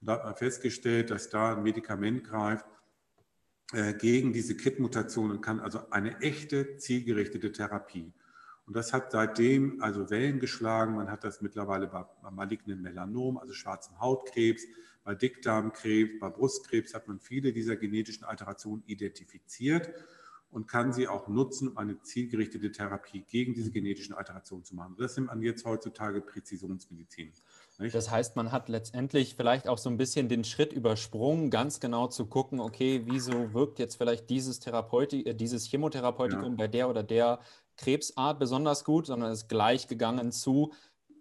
Und 0.00 0.08
da 0.08 0.14
hat 0.14 0.24
man 0.24 0.36
festgestellt, 0.36 1.10
dass 1.10 1.30
da 1.30 1.56
ein 1.56 1.62
Medikament 1.62 2.24
greift 2.24 2.66
äh, 3.72 3.94
gegen 3.94 4.32
diese 4.32 4.56
KIT-Mutation 4.56 5.30
und 5.30 5.40
kann 5.40 5.60
also 5.60 5.90
eine 5.90 6.20
echte 6.20 6.76
zielgerichtete 6.76 7.50
Therapie. 7.52 8.12
Und 8.66 8.76
das 8.76 8.92
hat 8.92 9.12
seitdem 9.12 9.80
also 9.80 10.10
Wellen 10.10 10.40
geschlagen. 10.40 10.96
Man 10.96 11.10
hat 11.10 11.24
das 11.24 11.40
mittlerweile 11.40 11.86
bei, 11.86 12.04
malignen 12.30 12.82
Melanom, 12.82 13.38
also 13.38 13.54
schwarzem 13.54 13.98
Hautkrebs, 14.00 14.64
bei 15.04 15.14
Dickdarmkrebs, 15.14 16.18
bei 16.18 16.28
Brustkrebs 16.28 16.92
hat 16.92 17.06
man 17.06 17.20
viele 17.20 17.52
dieser 17.52 17.76
genetischen 17.76 18.24
Alterationen 18.24 18.82
identifiziert 18.86 19.88
und 20.50 20.68
kann 20.68 20.92
sie 20.92 21.08
auch 21.08 21.28
nutzen, 21.28 21.68
um 21.68 21.76
eine 21.76 22.00
zielgerichtete 22.00 22.72
Therapie 22.72 23.22
gegen 23.28 23.54
diese 23.54 23.70
genetischen 23.70 24.14
Alterationen 24.14 24.64
zu 24.64 24.74
machen. 24.74 24.96
Das 24.98 25.16
nimmt 25.16 25.28
man 25.28 25.42
jetzt 25.42 25.64
heutzutage 25.64 26.20
Präzisionsmedizin. 26.20 27.32
Nicht? 27.78 27.94
Das 27.94 28.10
heißt, 28.10 28.36
man 28.36 28.52
hat 28.52 28.68
letztendlich 28.68 29.34
vielleicht 29.34 29.68
auch 29.68 29.76
so 29.76 29.90
ein 29.90 29.98
bisschen 29.98 30.28
den 30.28 30.44
Schritt 30.44 30.72
übersprungen, 30.72 31.50
ganz 31.50 31.78
genau 31.80 32.06
zu 32.06 32.26
gucken, 32.26 32.60
okay, 32.60 33.02
wieso 33.04 33.52
wirkt 33.52 33.78
jetzt 33.78 33.96
vielleicht 33.96 34.30
dieses, 34.30 34.60
Therapeuti 34.60 35.24
äh, 35.24 35.34
dieses 35.34 35.66
Chemotherapeutikum 35.66 36.52
ja. 36.52 36.56
bei 36.56 36.68
der 36.68 36.88
oder 36.88 37.02
der 37.02 37.40
Krebsart 37.76 38.38
besonders 38.38 38.84
gut, 38.84 39.06
sondern 39.06 39.32
ist 39.32 39.48
gleich 39.48 39.88
gegangen 39.88 40.32
zu, 40.32 40.72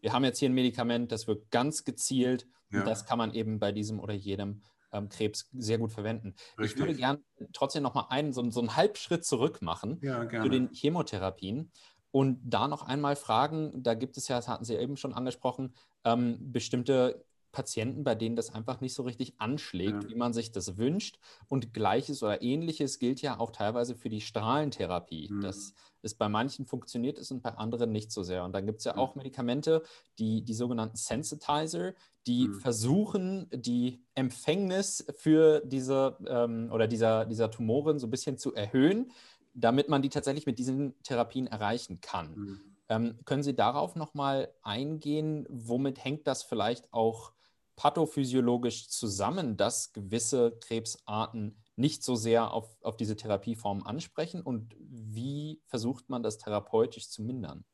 wir 0.01 0.13
haben 0.13 0.23
jetzt 0.23 0.39
hier 0.39 0.49
ein 0.49 0.53
Medikament, 0.53 1.11
das 1.11 1.27
wirkt 1.27 1.51
ganz 1.51 1.83
gezielt 1.83 2.47
ja. 2.71 2.79
Und 2.79 2.87
das 2.87 3.05
kann 3.05 3.17
man 3.17 3.33
eben 3.33 3.59
bei 3.59 3.71
diesem 3.71 3.99
oder 3.99 4.13
jedem 4.13 4.61
ähm, 4.95 5.09
Krebs 5.09 5.49
sehr 5.53 5.77
gut 5.77 5.91
verwenden. 5.91 6.35
Richtig. 6.57 6.73
Ich 6.73 6.79
würde 6.79 6.95
gerne 6.95 7.19
trotzdem 7.53 7.83
noch 7.83 7.93
mal 7.93 8.07
einen, 8.09 8.33
so, 8.33 8.49
so 8.49 8.59
einen 8.59 8.75
Halbschritt 8.75 9.25
zurück 9.25 9.61
machen 9.61 9.99
ja, 10.01 10.27
zu 10.27 10.49
den 10.49 10.69
Chemotherapien 10.73 11.71
und 12.11 12.39
da 12.45 12.67
noch 12.67 12.83
einmal 12.83 13.15
fragen, 13.15 13.83
da 13.83 13.93
gibt 13.93 14.15
es 14.17 14.29
ja, 14.29 14.37
das 14.37 14.47
hatten 14.47 14.63
Sie 14.63 14.75
eben 14.75 14.95
schon 14.95 15.13
angesprochen, 15.13 15.75
ähm, 16.05 16.37
bestimmte 16.39 17.25
Patienten, 17.55 18.03
bei 18.03 18.15
denen 18.15 18.35
das 18.35 18.53
einfach 18.53 18.81
nicht 18.81 18.93
so 18.93 19.03
richtig 19.03 19.39
anschlägt, 19.39 20.03
ja. 20.03 20.09
wie 20.09 20.15
man 20.15 20.33
sich 20.33 20.51
das 20.51 20.77
wünscht. 20.77 21.17
Und 21.47 21.73
gleiches 21.73 22.21
oder 22.21 22.41
ähnliches 22.41 22.99
gilt 22.99 23.21
ja 23.21 23.39
auch 23.39 23.51
teilweise 23.51 23.95
für 23.95 24.09
die 24.09 24.19
Strahlentherapie. 24.19 25.29
Mhm. 25.31 25.39
Das 25.39 25.73
ist 26.01 26.19
bei 26.19 26.27
manchen 26.27 26.65
funktioniert 26.65 27.17
es 27.17 27.31
und 27.31 27.41
bei 27.41 27.51
anderen 27.51 27.93
nicht 27.93 28.11
so 28.11 28.23
sehr. 28.23 28.43
Und 28.43 28.51
dann 28.51 28.65
gibt 28.65 28.79
es 28.79 28.85
ja 28.85 28.93
mhm. 28.93 28.99
auch 28.99 29.15
Medikamente, 29.15 29.83
die, 30.19 30.43
die 30.43 30.53
sogenannten 30.53 30.97
Sensitizer, 30.97 31.93
die 32.27 32.49
mhm. 32.49 32.59
versuchen, 32.59 33.47
die 33.53 34.03
Empfängnis 34.15 35.05
für 35.17 35.61
diese 35.65 36.17
ähm, 36.27 36.69
oder 36.73 36.87
dieser, 36.87 37.25
dieser 37.25 37.49
Tumoren 37.49 37.99
so 37.99 38.07
ein 38.07 38.11
bisschen 38.11 38.37
zu 38.37 38.53
erhöhen, 38.53 39.11
damit 39.53 39.87
man 39.87 40.01
die 40.01 40.09
tatsächlich 40.09 40.45
mit 40.45 40.59
diesen 40.59 41.01
Therapien 41.03 41.47
erreichen 41.47 42.01
kann. 42.01 42.35
Mhm. 42.35 42.61
Ähm, 42.89 43.19
können 43.25 43.43
Sie 43.43 43.55
darauf 43.55 43.95
nochmal 43.95 44.53
eingehen? 44.61 45.47
Womit 45.49 46.03
hängt 46.03 46.27
das 46.27 46.43
vielleicht 46.43 46.93
auch 46.93 47.31
pathophysiologisch 47.75 48.89
zusammen, 48.89 49.57
dass 49.57 49.93
gewisse 49.93 50.57
Krebsarten 50.61 51.57
nicht 51.75 52.03
so 52.03 52.15
sehr 52.15 52.51
auf, 52.51 52.77
auf 52.81 52.97
diese 52.97 53.15
Therapieform 53.15 53.83
ansprechen 53.83 54.41
und 54.41 54.75
wie 54.79 55.61
versucht 55.67 56.09
man 56.09 56.23
das 56.23 56.37
therapeutisch 56.37 57.09
zu 57.09 57.21
mindern? 57.21 57.65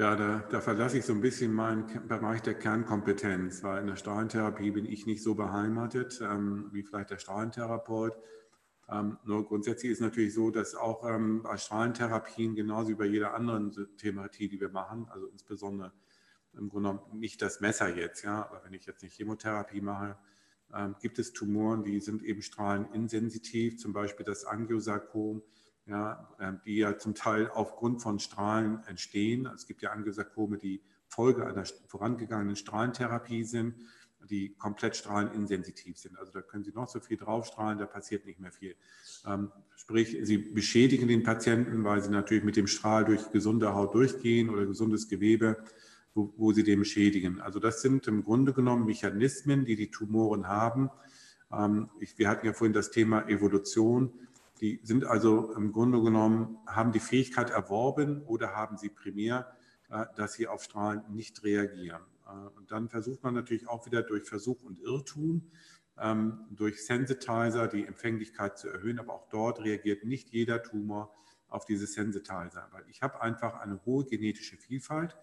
Ja, 0.00 0.14
da, 0.14 0.44
da, 0.48 0.60
verlasse 0.60 0.98
ich 0.98 1.04
so 1.04 1.12
ein 1.12 1.20
bisschen 1.20 1.52
meinen 1.52 2.06
Bereich 2.06 2.40
der 2.40 2.54
Kernkompetenz, 2.54 3.64
weil 3.64 3.80
in 3.80 3.88
der 3.88 3.96
Strahlentherapie 3.96 4.70
bin 4.70 4.86
ich 4.86 5.06
nicht 5.06 5.24
so 5.24 5.34
beheimatet 5.34 6.20
ähm, 6.22 6.68
wie 6.72 6.84
vielleicht 6.84 7.10
der 7.10 7.18
Strahlentherapeut. 7.18 8.16
Ähm, 8.90 9.18
nur 9.24 9.44
grundsätzlich 9.44 9.90
ist 9.90 10.00
natürlich 10.00 10.34
so, 10.34 10.52
dass 10.52 10.76
auch 10.76 11.04
ähm, 11.04 11.42
bei 11.42 11.56
Strahlentherapien 11.56 12.54
genauso 12.54 12.90
wie 12.90 12.94
bei 12.94 13.06
jeder 13.06 13.34
anderen 13.34 13.72
Therapie, 13.96 14.48
die 14.48 14.60
wir 14.60 14.70
machen, 14.70 15.08
also 15.10 15.26
insbesondere 15.26 15.92
im 16.58 16.68
Grunde 16.68 16.90
genommen 16.90 17.18
nicht 17.18 17.40
das 17.40 17.60
Messer 17.60 17.94
jetzt, 17.94 18.22
ja, 18.22 18.42
aber 18.42 18.62
wenn 18.64 18.72
ich 18.72 18.86
jetzt 18.86 19.02
eine 19.02 19.10
Chemotherapie 19.10 19.80
mache, 19.80 20.16
ähm, 20.74 20.96
gibt 21.00 21.18
es 21.18 21.32
Tumoren, 21.32 21.84
die 21.84 22.00
sind 22.00 22.22
eben 22.22 22.42
strahleninsensitiv, 22.42 23.78
zum 23.78 23.92
Beispiel 23.92 24.26
das 24.26 24.44
Angiosarkom, 24.44 25.42
ja, 25.86 26.28
ähm, 26.38 26.60
die 26.64 26.76
ja 26.76 26.98
zum 26.98 27.14
Teil 27.14 27.48
aufgrund 27.48 28.02
von 28.02 28.18
Strahlen 28.18 28.84
entstehen. 28.86 29.46
Es 29.54 29.66
gibt 29.66 29.80
ja 29.80 29.90
Angiosarkome, 29.90 30.58
die 30.58 30.82
Folge 31.06 31.46
einer 31.46 31.64
vorangegangenen 31.86 32.56
Strahlentherapie 32.56 33.44
sind, 33.44 33.74
die 34.28 34.54
komplett 34.56 34.96
strahleninsensitiv 34.96 35.96
sind. 35.96 36.18
Also 36.18 36.32
da 36.32 36.42
können 36.42 36.64
Sie 36.64 36.72
noch 36.72 36.88
so 36.88 37.00
viel 37.00 37.16
draufstrahlen, 37.16 37.78
da 37.78 37.86
passiert 37.86 38.26
nicht 38.26 38.40
mehr 38.40 38.52
viel. 38.52 38.76
Ähm, 39.26 39.50
sprich, 39.76 40.18
Sie 40.22 40.36
beschädigen 40.36 41.08
den 41.08 41.22
Patienten, 41.22 41.84
weil 41.84 42.02
Sie 42.02 42.10
natürlich 42.10 42.44
mit 42.44 42.56
dem 42.56 42.66
Strahl 42.66 43.06
durch 43.06 43.30
gesunde 43.30 43.74
Haut 43.74 43.94
durchgehen 43.94 44.50
oder 44.50 44.66
gesundes 44.66 45.08
Gewebe 45.08 45.64
wo, 46.18 46.34
wo 46.36 46.52
sie 46.52 46.64
dem 46.64 46.84
schädigen. 46.84 47.40
Also 47.40 47.60
das 47.60 47.80
sind 47.80 48.08
im 48.08 48.24
Grunde 48.24 48.52
genommen 48.52 48.84
Mechanismen, 48.84 49.64
die 49.64 49.76
die 49.76 49.90
Tumoren 49.90 50.48
haben. 50.48 50.90
Ähm, 51.52 51.90
ich, 52.00 52.18
wir 52.18 52.28
hatten 52.28 52.44
ja 52.44 52.52
vorhin 52.52 52.72
das 52.72 52.90
Thema 52.90 53.28
Evolution. 53.28 54.12
Die 54.60 54.80
sind 54.82 55.04
also 55.04 55.54
im 55.54 55.72
Grunde 55.72 56.02
genommen, 56.02 56.58
haben 56.66 56.90
die 56.90 57.00
Fähigkeit 57.00 57.50
erworben 57.50 58.22
oder 58.22 58.56
haben 58.56 58.76
sie 58.76 58.88
primär, 58.88 59.52
äh, 59.90 60.06
dass 60.16 60.34
sie 60.34 60.48
auf 60.48 60.64
Strahlen 60.64 61.02
nicht 61.08 61.44
reagieren. 61.44 62.02
Äh, 62.26 62.48
und 62.56 62.72
dann 62.72 62.88
versucht 62.88 63.22
man 63.22 63.34
natürlich 63.34 63.68
auch 63.68 63.86
wieder 63.86 64.02
durch 64.02 64.28
Versuch 64.28 64.62
und 64.64 64.80
Irrtum, 64.80 65.42
ähm, 66.00 66.46
durch 66.50 66.84
Sensitizer 66.84 67.68
die 67.68 67.86
Empfänglichkeit 67.86 68.58
zu 68.58 68.68
erhöhen. 68.68 68.98
Aber 68.98 69.14
auch 69.14 69.28
dort 69.30 69.62
reagiert 69.62 70.04
nicht 70.04 70.30
jeder 70.30 70.64
Tumor 70.64 71.14
auf 71.48 71.64
diese 71.64 71.86
Sensitizer, 71.86 72.68
weil 72.72 72.84
ich 72.88 73.02
habe 73.02 73.22
einfach 73.22 73.60
eine 73.60 73.80
hohe 73.86 74.04
genetische 74.04 74.56
Vielfalt 74.56 75.16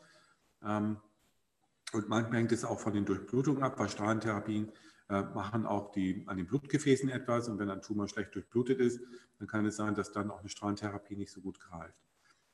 und 0.65 2.09
manchmal 2.09 2.39
hängt 2.39 2.51
es 2.51 2.65
auch 2.65 2.79
von 2.79 2.93
den 2.93 3.05
Durchblutungen 3.05 3.63
ab, 3.63 3.79
weil 3.79 3.89
Strahlentherapien 3.89 4.71
äh, 5.09 5.21
machen 5.21 5.65
auch 5.65 5.91
die, 5.91 6.23
an 6.27 6.37
den 6.37 6.47
Blutgefäßen 6.47 7.09
etwas. 7.09 7.47
Und 7.47 7.59
wenn 7.59 7.69
ein 7.69 7.81
Tumor 7.81 8.07
schlecht 8.07 8.33
durchblutet 8.33 8.79
ist, 8.79 8.99
dann 9.39 9.47
kann 9.47 9.65
es 9.65 9.75
sein, 9.75 9.95
dass 9.95 10.11
dann 10.11 10.31
auch 10.31 10.39
eine 10.39 10.49
Strahlentherapie 10.49 11.15
nicht 11.15 11.31
so 11.31 11.41
gut 11.41 11.59
greift. 11.59 11.99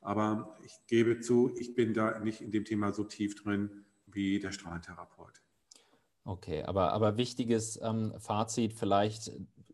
Aber 0.01 0.57
ich 0.63 0.73
gebe 0.87 1.19
zu, 1.19 1.55
ich 1.57 1.75
bin 1.75 1.93
da 1.93 2.19
nicht 2.19 2.41
in 2.41 2.51
dem 2.51 2.65
Thema 2.65 2.91
so 2.91 3.03
tief 3.03 3.41
drin 3.41 3.85
wie 4.07 4.39
der 4.39 4.51
Strahlentherapeut. 4.51 5.41
Okay, 6.23 6.63
aber, 6.63 6.91
aber 6.91 7.17
wichtiges 7.17 7.79
ähm, 7.81 8.13
Fazit 8.19 8.73
vielleicht 8.73 9.31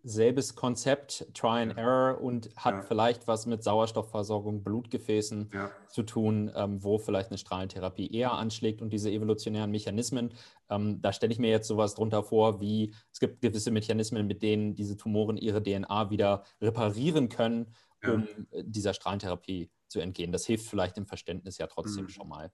selbes 0.08 0.56
Konzept, 0.56 1.28
Try 1.34 1.62
and 1.62 1.78
Error 1.78 2.22
und 2.22 2.50
hat 2.56 2.76
ja. 2.76 2.82
vielleicht 2.82 3.28
was 3.28 3.46
mit 3.46 3.62
Sauerstoffversorgung, 3.62 4.64
Blutgefäßen 4.64 5.50
ja. 5.54 5.70
zu 5.90 6.04
tun, 6.04 6.50
ähm, 6.56 6.82
wo 6.82 6.98
vielleicht 6.98 7.30
eine 7.30 7.38
Strahlentherapie 7.38 8.10
eher 8.14 8.32
anschlägt 8.32 8.82
und 8.82 8.92
diese 8.92 9.12
evolutionären 9.12 9.70
Mechanismen. 9.70 10.34
Ähm, 10.70 11.02
da 11.02 11.12
stelle 11.12 11.34
ich 11.34 11.40
mir 11.40 11.50
jetzt 11.50 11.68
sowas 11.68 11.94
drunter 11.94 12.24
vor, 12.24 12.62
wie 12.62 12.94
es 13.12 13.20
gibt 13.20 13.42
gewisse 13.42 13.70
Mechanismen, 13.70 14.28
mit 14.28 14.42
denen 14.42 14.76
diese 14.76 14.96
Tumoren 14.96 15.36
ihre 15.36 15.62
DNA 15.62 16.10
wieder 16.10 16.44
reparieren 16.62 17.28
können, 17.28 17.74
ja. 18.02 18.14
um 18.14 18.24
äh, 18.52 18.64
dieser 18.66 18.94
Strahlentherapie 18.94 19.70
zu 19.90 20.00
entgehen. 20.00 20.32
Das 20.32 20.46
hilft 20.46 20.68
vielleicht 20.68 20.98
im 20.98 21.06
Verständnis 21.06 21.58
ja 21.58 21.68
trotzdem 21.68 22.06
mhm. 22.06 22.10
schon 22.10 22.30
mal. 22.30 22.52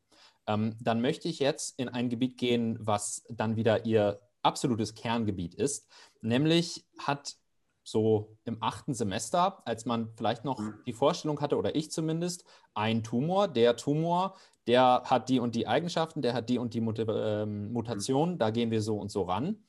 Ähm, 0.47 0.75
dann 0.81 1.01
möchte 1.01 1.27
ich 1.27 1.37
jetzt 1.37 1.77
in 1.77 1.87
ein 1.87 2.09
Gebiet 2.09 2.37
gehen, 2.37 2.77
was 2.79 3.23
dann 3.29 3.55
wieder 3.55 3.85
Ihr 3.85 4.19
absolutes 4.41 4.93
Kerngebiet 4.93 5.55
ist. 5.55 5.87
Nämlich 6.21 6.85
hat 6.97 7.37
so 7.84 8.38
im 8.45 8.57
achten 8.61 8.93
Semester, 8.93 9.61
als 9.65 9.86
man 9.86 10.09
vielleicht 10.15 10.45
noch 10.45 10.59
mhm. 10.59 10.75
die 10.86 10.93
Vorstellung 10.93 11.41
hatte, 11.41 11.57
oder 11.57 11.75
ich 11.75 11.91
zumindest, 11.91 12.45
ein 12.73 13.03
Tumor, 13.03 13.47
der 13.47 13.75
Tumor, 13.75 14.36
der 14.67 15.03
hat 15.05 15.29
die 15.29 15.39
und 15.39 15.55
die 15.55 15.67
Eigenschaften, 15.67 16.21
der 16.21 16.34
hat 16.34 16.49
die 16.49 16.57
und 16.57 16.73
die 16.73 16.81
Mut 16.81 16.99
äh, 16.99 17.45
Mutation, 17.45 18.38
da 18.38 18.49
gehen 18.49 18.71
wir 18.71 18.81
so 18.81 18.97
und 18.97 19.11
so 19.11 19.23
ran. 19.23 19.63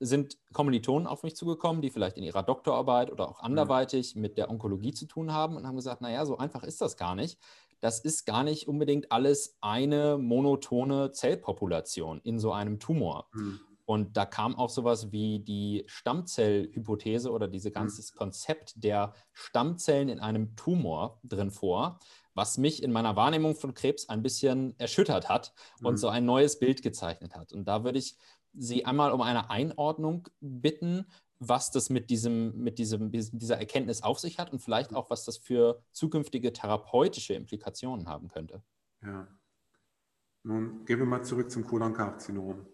Sind 0.00 0.36
Kommilitonen 0.52 1.06
auf 1.06 1.22
mich 1.22 1.36
zugekommen, 1.36 1.80
die 1.80 1.90
vielleicht 1.90 2.18
in 2.18 2.24
ihrer 2.24 2.42
Doktorarbeit 2.42 3.12
oder 3.12 3.28
auch 3.28 3.40
mhm. 3.40 3.46
anderweitig 3.46 4.16
mit 4.16 4.36
der 4.36 4.50
Onkologie 4.50 4.92
zu 4.92 5.06
tun 5.06 5.32
haben 5.32 5.56
und 5.56 5.66
haben 5.66 5.76
gesagt, 5.76 6.00
naja, 6.00 6.26
so 6.26 6.36
einfach 6.36 6.64
ist 6.64 6.80
das 6.80 6.96
gar 6.96 7.14
nicht. 7.14 7.38
Das 7.78 8.00
ist 8.00 8.26
gar 8.26 8.44
nicht 8.44 8.68
unbedingt 8.68 9.10
alles 9.10 9.56
eine 9.60 10.16
monotone 10.18 11.12
Zellpopulation 11.12 12.20
in 12.22 12.38
so 12.38 12.52
einem 12.52 12.78
Tumor. 12.78 13.28
Mhm. 13.32 13.60
Und 13.92 14.16
da 14.16 14.24
kam 14.24 14.56
auch 14.56 14.70
sowas 14.70 15.12
wie 15.12 15.40
die 15.40 15.84
Stammzellhypothese 15.86 17.30
oder 17.30 17.46
dieses 17.46 17.72
mhm. 17.72 17.74
ganze 17.74 18.14
Konzept 18.14 18.82
der 18.82 19.12
Stammzellen 19.34 20.08
in 20.08 20.18
einem 20.18 20.56
Tumor 20.56 21.20
drin 21.24 21.50
vor, 21.50 21.98
was 22.32 22.56
mich 22.56 22.82
in 22.82 22.90
meiner 22.90 23.16
Wahrnehmung 23.16 23.54
von 23.54 23.74
Krebs 23.74 24.08
ein 24.08 24.22
bisschen 24.22 24.74
erschüttert 24.78 25.28
hat 25.28 25.52
und 25.82 25.92
mhm. 25.92 25.96
so 25.98 26.08
ein 26.08 26.24
neues 26.24 26.58
Bild 26.58 26.80
gezeichnet 26.82 27.36
hat. 27.36 27.52
Und 27.52 27.66
da 27.66 27.84
würde 27.84 27.98
ich 27.98 28.16
Sie 28.54 28.86
einmal 28.86 29.12
um 29.12 29.20
eine 29.20 29.50
Einordnung 29.50 30.28
bitten, 30.40 31.06
was 31.38 31.70
das 31.70 31.90
mit, 31.90 32.08
diesem, 32.08 32.56
mit 32.62 32.78
diesem, 32.78 33.10
dieser 33.10 33.58
Erkenntnis 33.58 34.02
auf 34.02 34.18
sich 34.18 34.38
hat 34.38 34.52
und 34.52 34.60
vielleicht 34.60 34.92
mhm. 34.92 34.96
auch, 34.96 35.10
was 35.10 35.26
das 35.26 35.36
für 35.36 35.82
zukünftige 35.92 36.54
therapeutische 36.54 37.34
Implikationen 37.34 38.08
haben 38.08 38.28
könnte. 38.28 38.62
Ja. 39.02 39.28
Nun 40.44 40.86
gehen 40.86 40.98
wir 40.98 41.06
mal 41.06 41.22
zurück 41.22 41.50
zum 41.50 41.64
Kolonkarzinom. 41.64 42.66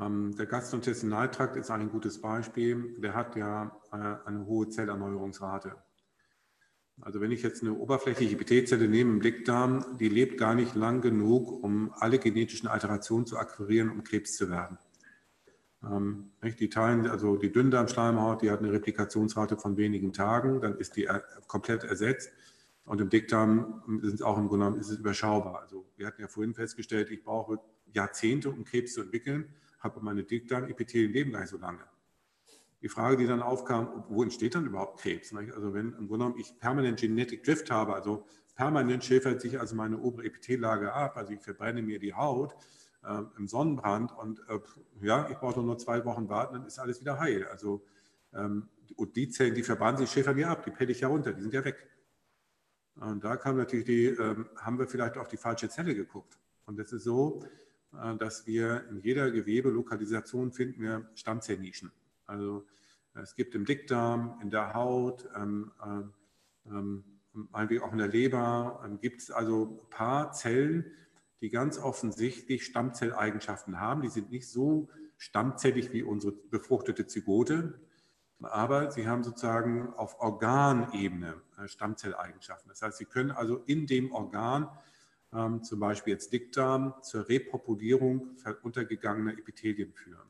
Ähm, 0.00 0.36
der 0.36 0.46
Gastrointestinaltrakt 0.46 1.56
ist 1.56 1.70
ein 1.70 1.90
gutes 1.90 2.20
Beispiel. 2.20 2.96
Der 2.98 3.14
hat 3.14 3.36
ja 3.36 3.76
äh, 3.92 4.28
eine 4.28 4.46
hohe 4.46 4.68
Zellerneuerungsrate. 4.68 5.76
Also 7.00 7.20
wenn 7.20 7.30
ich 7.30 7.42
jetzt 7.42 7.62
eine 7.62 7.74
oberflächliche 7.74 8.34
Epithelzelle 8.34 8.88
nehme 8.88 9.12
im 9.12 9.20
Dickdarm, 9.20 9.98
die 9.98 10.08
lebt 10.08 10.36
gar 10.36 10.54
nicht 10.54 10.74
lang 10.74 11.00
genug, 11.00 11.62
um 11.62 11.92
alle 11.94 12.18
genetischen 12.18 12.68
Alterationen 12.68 13.24
zu 13.24 13.38
akquirieren, 13.38 13.90
um 13.90 14.02
Krebs 14.02 14.36
zu 14.36 14.50
werden. 14.50 14.78
Ähm, 15.84 16.32
die 16.42 16.68
Teilen, 16.68 17.06
also 17.06 17.36
die 17.36 17.52
Dünndarmschleimhaut, 17.52 18.42
die 18.42 18.50
hat 18.50 18.60
eine 18.60 18.72
Replikationsrate 18.72 19.56
von 19.56 19.76
wenigen 19.76 20.12
Tagen, 20.12 20.60
dann 20.60 20.76
ist 20.76 20.96
die 20.96 21.06
äh, 21.06 21.20
komplett 21.46 21.84
ersetzt. 21.84 22.32
Und 22.84 23.00
im 23.00 23.10
Dickdarm 23.10 23.82
sind 24.00 24.14
es 24.14 24.22
auch 24.22 24.38
im 24.38 24.48
Grunde 24.48 24.64
genommen 24.64 24.80
ist 24.80 24.90
es 24.90 24.98
überschaubar. 24.98 25.60
Also 25.60 25.84
wir 25.96 26.06
hatten 26.06 26.22
ja 26.22 26.28
vorhin 26.28 26.54
festgestellt, 26.54 27.10
ich 27.10 27.22
brauche 27.22 27.60
Jahrzehnte, 27.92 28.50
um 28.50 28.64
Krebs 28.64 28.94
zu 28.94 29.02
entwickeln 29.02 29.44
habe 29.78 30.00
meine 30.00 30.24
Dickdarmepithelien 30.24 31.12
leben 31.12 31.32
gar 31.32 31.40
nicht 31.40 31.50
so 31.50 31.58
lange. 31.58 31.84
Die 32.80 32.88
Frage, 32.88 33.16
die 33.16 33.26
dann 33.26 33.42
aufkam, 33.42 34.04
wo 34.08 34.22
entsteht 34.22 34.54
dann 34.54 34.66
überhaupt 34.66 35.00
Krebs? 35.00 35.34
Also 35.34 35.74
wenn 35.74 35.94
im 35.94 36.08
Grunde 36.08 36.24
genommen 36.24 36.38
ich 36.38 36.58
permanent 36.58 37.00
Genetic 37.00 37.42
Drift 37.42 37.70
habe, 37.70 37.94
also 37.94 38.24
permanent 38.54 39.04
schäfert 39.04 39.40
sich 39.40 39.58
also 39.58 39.74
meine 39.74 39.98
obere 39.98 40.26
Epithellage 40.26 40.92
ab, 40.92 41.16
also 41.16 41.32
ich 41.32 41.40
verbrenne 41.40 41.82
mir 41.82 41.98
die 41.98 42.14
Haut 42.14 42.54
äh, 43.04 43.22
im 43.36 43.48
Sonnenbrand 43.48 44.16
und 44.16 44.40
äh, 44.48 44.60
ja, 45.00 45.28
ich 45.28 45.38
brauche 45.38 45.60
nur 45.60 45.78
zwei 45.78 46.04
Wochen 46.04 46.28
warten, 46.28 46.54
dann 46.54 46.66
ist 46.66 46.78
alles 46.78 47.00
wieder 47.00 47.18
heil. 47.18 47.46
Also 47.48 47.84
ähm, 48.32 48.68
und 48.96 49.16
die 49.16 49.28
Zellen, 49.28 49.54
die 49.54 49.62
verbrennen 49.62 49.98
sich, 49.98 50.10
schäfern 50.10 50.38
ja 50.38 50.50
ab, 50.50 50.64
die 50.64 50.70
pelle 50.70 50.92
ich 50.92 51.00
ja 51.00 51.08
runter, 51.08 51.32
die 51.32 51.42
sind 51.42 51.52
ja 51.52 51.64
weg. 51.64 51.88
Und 52.96 53.22
da 53.22 53.36
kam 53.36 53.56
natürlich 53.56 53.86
die, 53.86 54.06
ähm, 54.06 54.48
haben 54.56 54.78
wir 54.78 54.88
vielleicht 54.88 55.16
auf 55.18 55.28
die 55.28 55.36
falsche 55.36 55.68
Zelle 55.68 55.94
geguckt. 55.94 56.38
Und 56.66 56.78
das 56.78 56.92
ist 56.92 57.04
so, 57.04 57.44
dass 58.18 58.46
wir 58.46 58.86
in 58.90 59.00
jeder 59.00 59.30
Gewebelokalisation 59.30 60.52
finden 60.52 60.82
wir 60.82 61.10
Stammzellnischen. 61.14 61.90
Also 62.26 62.66
es 63.14 63.34
gibt 63.34 63.54
im 63.54 63.64
Dickdarm, 63.64 64.38
in 64.42 64.50
der 64.50 64.74
Haut, 64.74 65.28
ähm, 65.34 65.72
ähm, 66.66 67.04
meinetwegen 67.32 67.82
auch 67.82 67.92
in 67.92 67.98
der 67.98 68.08
Leber, 68.08 68.82
ähm, 68.84 69.00
gibt 69.00 69.22
es 69.22 69.30
also 69.30 69.80
ein 69.82 69.90
paar 69.90 70.32
Zellen, 70.32 70.92
die 71.40 71.50
ganz 71.50 71.78
offensichtlich 71.78 72.64
Stammzelleigenschaften 72.64 73.80
haben. 73.80 74.02
Die 74.02 74.08
sind 74.08 74.30
nicht 74.30 74.48
so 74.48 74.88
stammzellig 75.16 75.92
wie 75.92 76.02
unsere 76.02 76.32
befruchtete 76.32 77.06
Zygote, 77.06 77.80
aber 78.40 78.90
sie 78.90 79.08
haben 79.08 79.24
sozusagen 79.24 79.92
auf 79.94 80.20
Organebene 80.20 81.40
äh, 81.58 81.68
Stammzelleigenschaften. 81.68 82.68
Das 82.68 82.82
heißt, 82.82 82.98
sie 82.98 83.04
können 83.04 83.30
also 83.30 83.56
in 83.66 83.86
dem 83.86 84.12
Organ 84.12 84.68
ähm, 85.34 85.62
zum 85.62 85.80
Beispiel 85.80 86.12
jetzt 86.12 86.32
Dickdarm, 86.32 86.94
zur 87.02 87.28
Repopulierung 87.28 88.36
untergegangener 88.62 89.32
Epithelien 89.32 89.92
führen. 89.92 90.28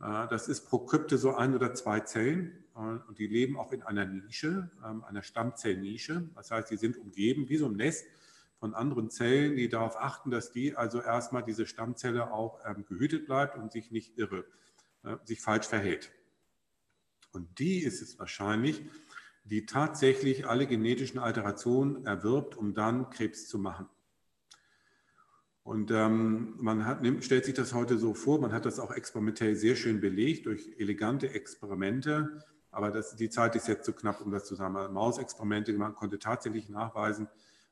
Äh, 0.00 0.28
das 0.28 0.48
ist 0.48 0.68
pro 0.68 0.80
Krypte 0.80 1.18
so 1.18 1.34
ein 1.34 1.54
oder 1.54 1.74
zwei 1.74 2.00
Zellen 2.00 2.64
äh, 2.74 2.78
und 2.78 3.18
die 3.18 3.26
leben 3.26 3.58
auch 3.58 3.72
in 3.72 3.82
einer 3.82 4.04
Nische, 4.04 4.70
äh, 4.82 5.06
einer 5.06 5.22
Stammzellnische. 5.22 6.28
Das 6.34 6.50
heißt, 6.50 6.68
sie 6.68 6.76
sind 6.76 6.96
umgeben 6.96 7.48
wie 7.48 7.56
so 7.56 7.66
ein 7.66 7.76
Nest 7.76 8.06
von 8.58 8.74
anderen 8.74 9.10
Zellen, 9.10 9.56
die 9.56 9.68
darauf 9.68 9.96
achten, 9.96 10.30
dass 10.30 10.52
die 10.52 10.76
also 10.76 11.00
erstmal 11.00 11.42
diese 11.42 11.66
Stammzelle 11.66 12.30
auch 12.30 12.60
ähm, 12.66 12.84
gehütet 12.86 13.26
bleibt 13.26 13.56
und 13.56 13.72
sich 13.72 13.90
nicht 13.90 14.18
irre, 14.18 14.44
äh, 15.02 15.16
sich 15.24 15.40
falsch 15.40 15.66
verhält. 15.66 16.12
Und 17.32 17.58
die 17.58 17.78
ist 17.78 18.02
es 18.02 18.18
wahrscheinlich, 18.18 18.82
die 19.44 19.64
tatsächlich 19.64 20.46
alle 20.46 20.66
genetischen 20.66 21.18
Alterationen 21.18 22.04
erwirbt, 22.04 22.56
um 22.56 22.74
dann 22.74 23.08
Krebs 23.08 23.48
zu 23.48 23.58
machen. 23.58 23.88
Und 25.70 25.92
ähm, 25.92 26.54
man 26.58 26.84
hat, 26.84 27.00
nimmt, 27.00 27.24
stellt 27.24 27.44
sich 27.44 27.54
das 27.54 27.72
heute 27.74 27.96
so 27.96 28.12
vor, 28.12 28.40
man 28.40 28.52
hat 28.52 28.66
das 28.66 28.80
auch 28.80 28.90
experimentell 28.90 29.54
sehr 29.54 29.76
schön 29.76 30.00
belegt 30.00 30.46
durch 30.46 30.68
elegante 30.78 31.32
Experimente, 31.32 32.42
aber 32.72 32.90
das, 32.90 33.14
die 33.14 33.30
Zeit 33.30 33.54
ist 33.54 33.68
jetzt 33.68 33.84
zu 33.84 33.92
knapp, 33.92 34.20
um 34.20 34.32
das 34.32 34.46
zu 34.46 34.56
sagen. 34.56 34.74
Mausexperimente, 34.92 35.72
man 35.74 35.94
konnte 35.94 36.18
tatsächlich 36.18 36.70
nachweisen, 36.70 37.28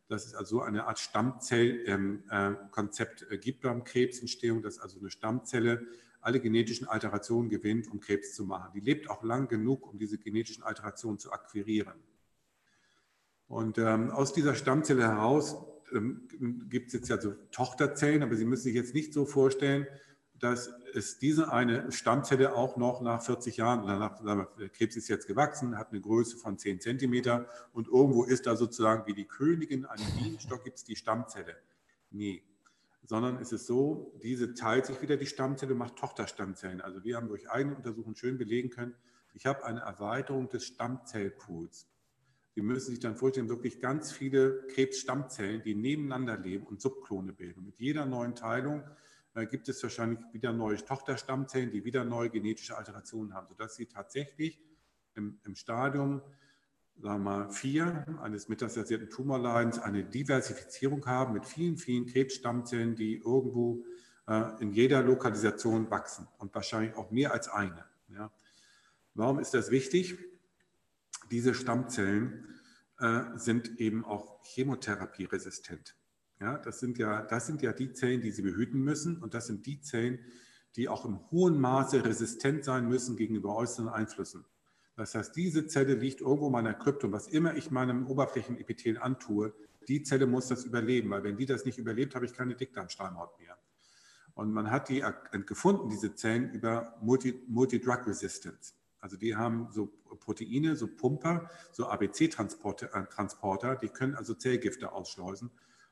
dass 0.07 0.27
es 0.27 0.37
also 0.37 0.63
eine 0.63 0.87
Art 0.87 1.01
Stammzellkonzept 1.01 3.23
ähm, 3.23 3.29
äh, 3.33 3.39
gibt 3.39 3.63
beim 3.63 3.83
Krebsentstehung, 3.83 4.63
dass 4.63 4.79
also 4.79 5.01
eine 5.01 5.11
Stammzelle 5.11 5.85
alle 6.21 6.39
genetischen 6.39 6.87
Alterationen 6.87 7.49
gewinnt, 7.49 7.91
um 7.91 7.99
Krebs 7.99 8.33
zu 8.33 8.45
machen. 8.45 8.71
Die 8.77 8.81
lebt 8.81 9.11
auch 9.11 9.25
lang 9.25 9.49
genug, 9.49 9.89
um 9.89 9.99
diese 9.99 10.19
genetischen 10.19 10.63
Alterationen 10.63 11.19
zu 11.19 11.33
akquirieren. 11.33 11.95
Und 13.49 13.77
ähm, 13.79 14.13
aus 14.13 14.33
dieser 14.33 14.55
Stammzelle 14.55 15.03
heraus 15.03 15.57
ähm, 15.93 16.29
gibt 16.69 16.89
es 16.89 16.95
jetzt 16.95 17.09
ja 17.09 17.21
so 17.21 17.35
Tochterzellen, 17.51 18.23
aber 18.23 18.37
Sie 18.37 18.45
müssen 18.45 18.65
sich 18.65 18.75
jetzt 18.75 18.95
nicht 18.95 19.13
so 19.13 19.25
vorstellen, 19.25 19.87
dass 20.39 20.71
es 20.95 21.19
diese 21.19 21.53
eine 21.53 21.91
Stammzelle 21.91 22.55
auch 22.55 22.77
noch 22.77 23.01
nach 23.01 23.23
40 23.23 23.57
Jahren, 23.57 23.83
oder 23.83 23.99
nach, 23.99 24.47
Krebs 24.73 24.97
ist 24.97 25.09
jetzt 25.09 25.27
gewachsen, 25.27 25.77
hat 25.77 25.91
eine 25.91 26.01
Größe 26.01 26.37
von 26.37 26.59
10 26.59 26.81
Zentimeter 26.81 27.49
und 27.73 27.89
irgendwo 27.89 28.25
ist 28.25 28.47
da 28.47 28.57
sozusagen 28.57 29.07
wie 29.07 29.15
die 29.15 29.27
Königin 29.27 29.85
an 29.85 29.99
Bienenstock 30.17 30.65
gibt 30.65 30.79
es 30.79 30.85
die 30.85 30.97
Stammzelle. 30.97 31.57
Nee, 32.11 32.43
sondern 33.05 33.39
es 33.39 33.53
ist 33.53 33.67
so, 33.67 34.13
diese 34.23 34.55
teilt 34.55 34.87
sich 34.87 35.03
wieder 35.03 35.17
die 35.17 35.27
Stammzelle, 35.27 35.75
macht 35.75 35.97
Tochterstammzellen. 35.97 36.81
Also 36.81 37.05
wir 37.05 37.17
haben 37.17 37.29
durch 37.29 37.51
eigene 37.51 37.75
Untersuchungen 37.75 38.17
schön 38.17 38.39
belegen 38.39 38.71
können, 38.71 38.95
ich 39.35 39.47
habe 39.47 39.65
eine 39.65 39.81
Erweiterung 39.81 40.49
des 40.49 40.67
Stammzellpools. 40.67 41.87
Sie 42.59 42.65
müssen 42.65 42.91
sich 42.91 42.99
dann 42.99 43.15
vorstellen, 43.15 43.49
wirklich 43.49 43.79
ganz 43.79 44.11
viele 44.11 44.67
Krebsstammzellen, 44.67 45.63
die 45.63 45.77
nebeneinander 45.77 46.37
leben 46.37 46.67
und 46.67 46.81
Subklone 46.81 47.33
bilden. 47.33 47.65
Mit 47.65 47.79
jeder 47.79 48.05
neuen 48.05 48.35
Teilung 48.35 48.83
äh, 49.35 49.47
gibt 49.47 49.69
es 49.69 49.81
wahrscheinlich 49.81 50.19
wieder 50.33 50.53
neue 50.53 50.75
Tochterstammzellen, 50.75 51.71
die 51.71 51.85
wieder 51.85 52.05
neue 52.05 52.31
genetische 52.31 52.77
Alterationen 52.77 53.33
haben, 53.33 53.47
sodass 53.47 53.77
sie 53.77 53.87
tatsächlich 53.87 54.61
im, 55.15 55.39
im 55.45 55.55
Stadium 55.55 56.21
sagen 57.01 57.23
wir 57.23 57.31
mal, 57.31 57.51
vier 57.51 58.05
eines 58.21 58.49
metastasierten 58.49 59.09
Tumorleidens 59.09 59.79
eine 59.79 60.03
Diversifizierung 60.03 61.07
haben 61.07 61.35
mit 61.35 61.47
vielen, 61.47 61.77
vielen 61.77 62.07
Krebsstammzellen, 62.07 62.97
die 62.97 63.19
irgendwo 63.19 63.85
äh, 64.27 64.61
in 64.61 64.73
jeder 64.73 65.01
Lokalisation 65.05 65.89
wachsen 65.93 66.27
und 66.39 66.53
wahrscheinlich 66.57 66.97
auch 66.97 67.13
mehr 67.13 67.33
als 67.33 67.49
eine. 67.49 67.85
Ja. 68.09 68.33
Warum 69.15 69.39
ist 69.39 69.55
das 69.55 69.71
wichtig? 69.71 70.19
Diese 71.31 71.55
Stammzellen 71.55 72.45
äh, 72.99 73.23
sind 73.35 73.81
eben 73.81 74.05
auch 74.05 74.43
chemotherapieresistent. 74.45 75.97
Ja, 76.41 76.59
das, 76.59 76.81
sind 76.81 76.99
ja, 76.99 77.23
das 77.23 77.47
sind 77.47 77.63
ja 77.63 77.73
die 77.73 77.93
Zellen, 77.93 78.21
die 78.21 78.31
Sie 78.31 78.43
behüten 78.43 78.81
müssen 78.81 79.21
und 79.23 79.35
das 79.35 79.47
sind 79.47 79.67
die 79.67 79.81
Zellen, 79.81 80.21
die 80.77 80.89
auch 80.89 81.05
im 81.05 81.19
hohen 81.31 81.61
Maße 81.61 82.05
resistent 82.05 82.65
sein 82.65 82.89
müssen 82.89 83.17
gegenüber 83.17 83.57
äußeren 83.57 83.89
Einflüssen. 83.89 84.45
Das 84.95 85.15
heißt, 85.15 85.35
diese 85.37 85.67
Zelle 85.67 85.95
liegt 85.95 86.21
irgendwo 86.21 86.47
in 86.47 86.53
meiner 86.53 86.75
Krypton. 86.75 87.13
Was 87.13 87.29
immer 87.29 87.57
ich 87.57 87.71
meinem 87.71 88.07
Oberflächenepithel 88.07 88.99
antue, 88.99 89.53
die 89.87 90.03
Zelle 90.03 90.27
muss 90.27 90.49
das 90.49 90.65
überleben, 90.65 91.11
weil 91.11 91.25
wenn 91.25 91.37
die 91.37 91.47
das 91.47 91.65
nicht 91.65 91.79
überlebt, 91.79 92.15
habe 92.15 92.27
ich 92.27 92.35
keine 92.35 92.55
Dickdarmschleimhaut 92.55 93.39
mehr. 93.39 93.57
Und 94.35 94.53
man 94.53 94.71
hat 94.71 94.89
die 94.89 95.05
gefunden, 95.47 95.89
diese 95.89 96.15
Zellen, 96.15 96.53
über 96.53 96.97
Multi-Drug-Resistance. 97.01 98.75
Also 99.01 99.17
die 99.17 99.37
haben 99.37 99.69
so 99.71 99.87
Proteine, 100.21 100.77
so 100.77 100.89
Pumper, 100.89 101.49
so 101.73 101.87
ABC-Transporter, 101.87 103.77
die 103.77 103.89
können 103.89 104.15
also 104.15 104.35
Zellgifte 104.35 104.93
ausschleusen. 104.93 105.51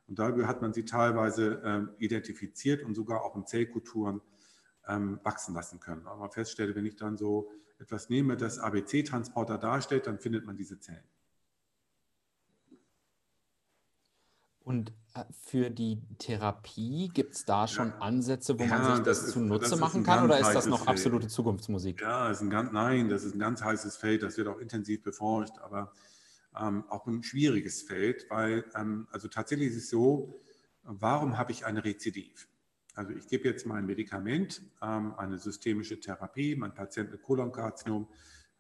Und 0.08 0.18
darüber 0.18 0.46
hat 0.46 0.62
man 0.62 0.72
sie 0.72 0.84
teilweise 0.84 1.62
ähm, 1.64 1.90
identifiziert 1.98 2.82
und 2.82 2.94
sogar 2.94 3.24
auch 3.24 3.36
in 3.36 3.46
Zellkulturen 3.46 4.20
ähm, 4.86 5.20
wachsen 5.24 5.54
lassen 5.54 5.80
können. 5.80 6.06
Aber 6.06 6.20
man 6.20 6.30
feststellte, 6.30 6.74
wenn 6.74 6.86
ich 6.86 6.96
dann 6.96 7.16
so 7.16 7.50
etwas 7.78 8.08
nehme, 8.08 8.36
das 8.36 8.58
ABC-Transporter 8.58 9.58
darstellt, 9.58 10.06
dann 10.06 10.18
findet 10.18 10.46
man 10.46 10.56
diese 10.56 10.78
Zellen. 10.78 11.04
Und 14.66 14.92
äh, 15.14 15.22
für 15.44 15.70
die 15.70 16.02
Therapie 16.18 17.08
gibt 17.14 17.36
es 17.36 17.44
da 17.44 17.68
schon. 17.68 17.92
Ansätze, 18.00 18.58
wo 18.58 18.64
ja, 18.64 18.70
man 18.70 18.96
sich 18.96 19.04
das, 19.04 19.22
das 19.22 19.30
zunutze 19.30 19.70
das 19.70 19.78
machen 19.78 20.02
kann 20.02 20.24
oder 20.24 20.40
ist 20.40 20.52
das 20.52 20.66
noch 20.66 20.88
absolute 20.88 21.26
Feld. 21.26 21.30
Zukunftsmusik? 21.30 22.00
Ja, 22.00 22.32
ist 22.32 22.40
ein 22.40 22.50
ganz, 22.50 22.72
nein, 22.72 23.08
das 23.08 23.22
ist 23.22 23.36
ein 23.36 23.38
ganz 23.38 23.62
heißes 23.62 23.96
Feld, 23.96 24.24
das 24.24 24.36
wird 24.36 24.48
auch 24.48 24.58
intensiv 24.58 25.04
beforscht, 25.04 25.52
aber 25.62 25.92
ähm, 26.60 26.82
auch 26.88 27.06
ein 27.06 27.22
schwieriges 27.22 27.82
Feld, 27.82 28.26
weil 28.28 28.64
ähm, 28.74 29.06
also 29.12 29.28
tatsächlich 29.28 29.68
ist 29.68 29.76
es 29.76 29.90
so, 29.90 30.40
warum 30.82 31.38
habe 31.38 31.52
ich 31.52 31.64
eine 31.64 31.84
Rezidiv? 31.84 32.48
Also 32.96 33.12
ich 33.12 33.28
gebe 33.28 33.44
jetzt 33.44 33.66
mal 33.66 33.76
ein 33.76 33.86
Medikament, 33.86 34.62
ähm, 34.82 35.14
eine 35.16 35.38
systemische 35.38 36.00
Therapie, 36.00 36.56
mein 36.56 36.74
Patient 36.74 37.12
mit 37.12 37.22
Kolonkarzinom 37.22 38.08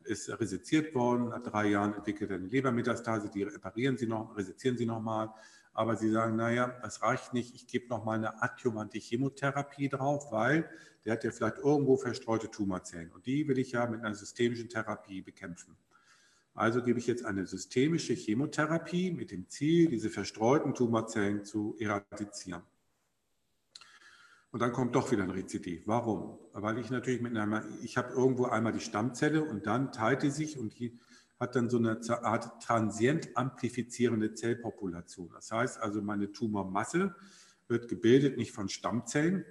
ist 0.04 0.28
resiziert 0.38 0.94
worden, 0.94 1.30
nach 1.30 1.42
drei 1.42 1.66
Jahren 1.66 1.94
entwickelt 1.94 2.30
er 2.30 2.36
eine 2.36 2.46
Lebermetastase, 2.46 3.28
die 3.28 3.42
reparieren 3.42 3.96
Sie 3.96 4.06
noch, 4.06 4.36
resizieren 4.36 4.78
Sie 4.78 4.86
nochmal, 4.86 5.30
aber 5.76 5.96
Sie 5.96 6.10
sagen, 6.10 6.36
naja, 6.36 6.74
das 6.82 7.02
reicht 7.02 7.34
nicht, 7.34 7.54
ich 7.54 7.66
gebe 7.66 7.88
nochmal 7.88 8.16
eine 8.16 8.42
adjuvante 8.42 8.98
Chemotherapie 8.98 9.88
drauf, 9.90 10.32
weil 10.32 10.68
der 11.04 11.12
hat 11.12 11.24
ja 11.24 11.30
vielleicht 11.30 11.58
irgendwo 11.58 11.98
verstreute 11.98 12.50
Tumorzellen 12.50 13.12
und 13.12 13.26
die 13.26 13.46
will 13.46 13.58
ich 13.58 13.72
ja 13.72 13.86
mit 13.86 14.00
einer 14.00 14.14
systemischen 14.14 14.70
Therapie 14.70 15.20
bekämpfen. 15.20 15.76
Also 16.54 16.82
gebe 16.82 16.98
ich 16.98 17.06
jetzt 17.06 17.26
eine 17.26 17.46
systemische 17.46 18.14
Chemotherapie 18.14 19.10
mit 19.10 19.30
dem 19.30 19.48
Ziel, 19.50 19.90
diese 19.90 20.08
verstreuten 20.08 20.74
Tumorzellen 20.74 21.44
zu 21.44 21.76
eradizieren. 21.78 22.62
Und 24.50 24.60
dann 24.60 24.72
kommt 24.72 24.94
doch 24.94 25.12
wieder 25.12 25.24
ein 25.24 25.30
Rezidiv. 25.30 25.82
Warum? 25.84 26.38
Weil 26.54 26.78
ich 26.78 26.88
natürlich 26.88 27.20
mit 27.20 27.36
einer, 27.36 27.62
ich 27.82 27.98
habe 27.98 28.14
irgendwo 28.14 28.46
einmal 28.46 28.72
die 28.72 28.80
Stammzelle 28.80 29.44
und 29.44 29.66
dann 29.66 29.92
teilt 29.92 30.22
die 30.22 30.30
sich 30.30 30.58
und 30.58 30.78
die 30.78 30.98
hat 31.38 31.54
dann 31.54 31.68
so 31.68 31.78
eine 31.78 32.00
Art 32.22 32.62
transient 32.62 33.36
amplifizierende 33.36 34.34
Zellpopulation. 34.34 35.30
Das 35.34 35.50
heißt 35.50 35.78
also, 35.80 36.00
meine 36.02 36.32
Tumormasse 36.32 37.14
wird 37.68 37.88
gebildet 37.88 38.36
nicht 38.36 38.52
von 38.52 38.68
Stammzellen, 38.68 39.44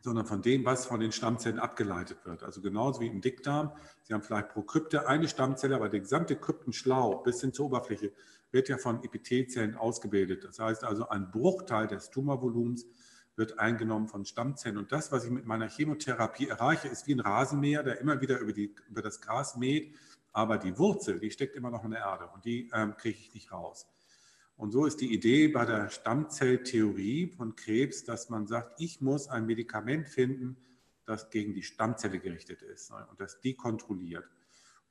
sondern 0.00 0.26
von 0.26 0.42
dem, 0.42 0.64
was 0.64 0.86
von 0.86 1.00
den 1.00 1.12
Stammzellen 1.12 1.58
abgeleitet 1.58 2.18
wird. 2.24 2.42
Also 2.42 2.60
genauso 2.60 3.00
wie 3.00 3.06
im 3.06 3.20
Dickdarm. 3.20 3.72
Sie 4.02 4.12
haben 4.12 4.22
vielleicht 4.22 4.50
pro 4.50 4.62
Krypte 4.62 5.08
eine 5.08 5.28
Stammzelle, 5.28 5.76
aber 5.76 5.88
der 5.88 6.00
gesamte 6.00 6.36
Kryptenschlauch 6.36 7.22
bis 7.22 7.40
hin 7.40 7.52
zur 7.52 7.66
Oberfläche 7.66 8.12
wird 8.50 8.68
ja 8.68 8.78
von 8.78 9.02
Epithelzellen 9.02 9.76
ausgebildet. 9.76 10.44
Das 10.44 10.58
heißt 10.58 10.84
also, 10.84 11.08
ein 11.08 11.30
Bruchteil 11.30 11.86
des 11.86 12.10
Tumorvolumens 12.10 12.86
wird 13.36 13.58
eingenommen 13.58 14.08
von 14.08 14.24
Stammzellen. 14.24 14.76
Und 14.76 14.92
das, 14.92 15.10
was 15.10 15.24
ich 15.24 15.30
mit 15.30 15.46
meiner 15.46 15.68
Chemotherapie 15.68 16.48
erreiche, 16.48 16.88
ist 16.88 17.06
wie 17.06 17.14
ein 17.14 17.20
Rasenmäher, 17.20 17.82
der 17.82 18.00
immer 18.00 18.20
wieder 18.20 18.38
über, 18.40 18.52
die, 18.52 18.74
über 18.88 19.02
das 19.02 19.20
Gras 19.20 19.56
mäht. 19.56 19.94
Aber 20.32 20.58
die 20.58 20.78
Wurzel, 20.78 21.20
die 21.20 21.30
steckt 21.30 21.56
immer 21.56 21.70
noch 21.70 21.84
in 21.84 21.90
der 21.90 22.00
Erde 22.00 22.28
und 22.34 22.44
die 22.44 22.70
ähm, 22.72 22.96
kriege 22.96 23.18
ich 23.18 23.34
nicht 23.34 23.52
raus. 23.52 23.86
Und 24.56 24.70
so 24.70 24.86
ist 24.86 25.00
die 25.00 25.12
Idee 25.12 25.48
bei 25.48 25.64
der 25.64 25.88
Stammzelltheorie 25.88 27.28
von 27.28 27.56
Krebs, 27.56 28.04
dass 28.04 28.28
man 28.30 28.46
sagt, 28.46 28.80
ich 28.80 29.00
muss 29.00 29.28
ein 29.28 29.46
Medikament 29.46 30.08
finden, 30.08 30.56
das 31.04 31.30
gegen 31.30 31.52
die 31.52 31.62
Stammzelle 31.62 32.18
gerichtet 32.18 32.62
ist 32.62 32.90
ne, 32.90 33.06
und 33.10 33.20
das 33.20 33.40
die 33.40 33.54
kontrolliert. 33.54 34.24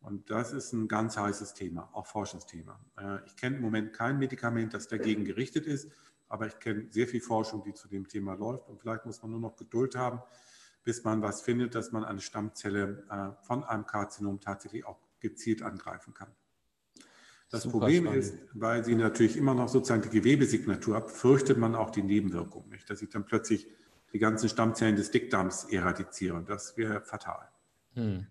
Und 0.02 0.30
das 0.32 0.52
ist 0.52 0.74
ein 0.74 0.88
ganz 0.88 1.16
heißes 1.16 1.54
Thema, 1.54 1.90
auch 1.94 2.08
Forschungsthema. 2.08 2.80
Äh, 2.98 3.26
ich 3.26 3.36
kenne 3.36 3.58
im 3.58 3.62
Moment 3.62 3.94
kein 3.94 4.18
Medikament, 4.18 4.74
das 4.74 4.88
dagegen 4.88 5.26
gerichtet 5.26 5.68
ist, 5.68 5.92
aber 6.28 6.48
ich 6.48 6.60
kenne 6.60 6.88
sehr 6.90 7.08
viel 7.08 7.22
Forschung, 7.22 7.64
die 7.64 7.74
zu 7.74 7.88
dem 7.88 8.08
Thema 8.08 8.34
läuft. 8.34 8.68
Und 8.68 8.80
vielleicht 8.80 9.06
muss 9.06 9.22
man 9.22 9.32
nur 9.32 9.40
noch 9.40 9.56
Geduld 9.56 9.96
haben, 9.96 10.22
bis 10.84 11.04
man 11.04 11.22
was 11.22 11.42
findet, 11.42 11.76
dass 11.76 11.92
man 11.92 12.04
eine 12.04 12.20
Stammzelle 12.20 13.04
äh, 13.10 13.46
von 13.46 13.64
einem 13.64 13.86
Karzinom 13.86 14.40
tatsächlich 14.40 14.86
auch 14.86 15.00
gezielt 15.22 15.62
angreifen 15.62 16.14
kann. 16.14 16.32
Das 17.50 17.64
Super 17.64 17.80
Problem 17.80 18.06
spannend. 18.06 18.24
ist, 18.24 18.36
weil 18.54 18.84
sie 18.84 18.96
natürlich 18.96 19.36
immer 19.36 19.54
noch 19.54 19.68
sozusagen 19.68 20.02
die 20.02 20.10
Gewebesignatur 20.10 20.96
hat, 20.96 21.12
fürchtet 21.12 21.58
man 21.58 21.76
auch 21.76 21.90
die 21.90 22.02
Nebenwirkung 22.02 22.70
nicht, 22.70 22.90
dass 22.90 23.02
ich 23.02 23.10
dann 23.10 23.26
plötzlich 23.26 23.68
die 24.14 24.20
ganzen 24.20 24.50
Stammzellen 24.50 24.96
des 24.96 25.12
Dickdarms 25.12 25.66
eradiziere. 25.66 26.44
Das 26.46 26.78
wäre 26.78 27.02
fatal. 27.02 27.50
Hm. 27.94 28.28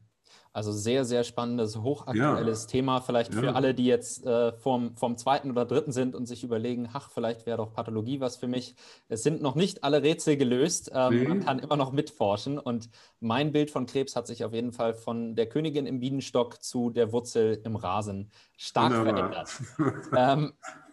Also 0.52 0.72
sehr, 0.72 1.04
sehr 1.04 1.22
spannendes, 1.22 1.76
hochaktuelles 1.76 2.62
ja. 2.62 2.68
Thema. 2.68 3.00
Vielleicht 3.00 3.32
ja. 3.32 3.40
für 3.40 3.54
alle, 3.54 3.72
die 3.72 3.86
jetzt 3.86 4.26
äh, 4.26 4.52
vom, 4.52 4.96
vom 4.96 5.16
zweiten 5.16 5.50
oder 5.50 5.64
dritten 5.64 5.92
sind 5.92 6.16
und 6.16 6.26
sich 6.26 6.42
überlegen, 6.42 6.88
ach, 6.92 7.10
vielleicht 7.10 7.46
wäre 7.46 7.58
doch 7.58 7.72
Pathologie 7.72 8.20
was 8.20 8.36
für 8.36 8.48
mich. 8.48 8.74
Es 9.08 9.22
sind 9.22 9.42
noch 9.42 9.54
nicht 9.54 9.84
alle 9.84 10.02
Rätsel 10.02 10.36
gelöst. 10.36 10.90
Ähm, 10.92 11.14
nee. 11.14 11.28
Man 11.28 11.44
kann 11.44 11.60
immer 11.60 11.76
noch 11.76 11.92
mitforschen. 11.92 12.58
Und 12.58 12.90
mein 13.20 13.52
Bild 13.52 13.70
von 13.70 13.86
Krebs 13.86 14.16
hat 14.16 14.26
sich 14.26 14.44
auf 14.44 14.52
jeden 14.52 14.72
Fall 14.72 14.94
von 14.94 15.36
der 15.36 15.48
Königin 15.48 15.86
im 15.86 16.00
Bienenstock 16.00 16.62
zu 16.62 16.90
der 16.90 17.12
Wurzel 17.12 17.60
im 17.64 17.76
Rasen 17.76 18.32
stark 18.56 18.92
Wunderbar. 18.92 19.46
verändert. 19.46 20.10
ähm, 20.16 20.52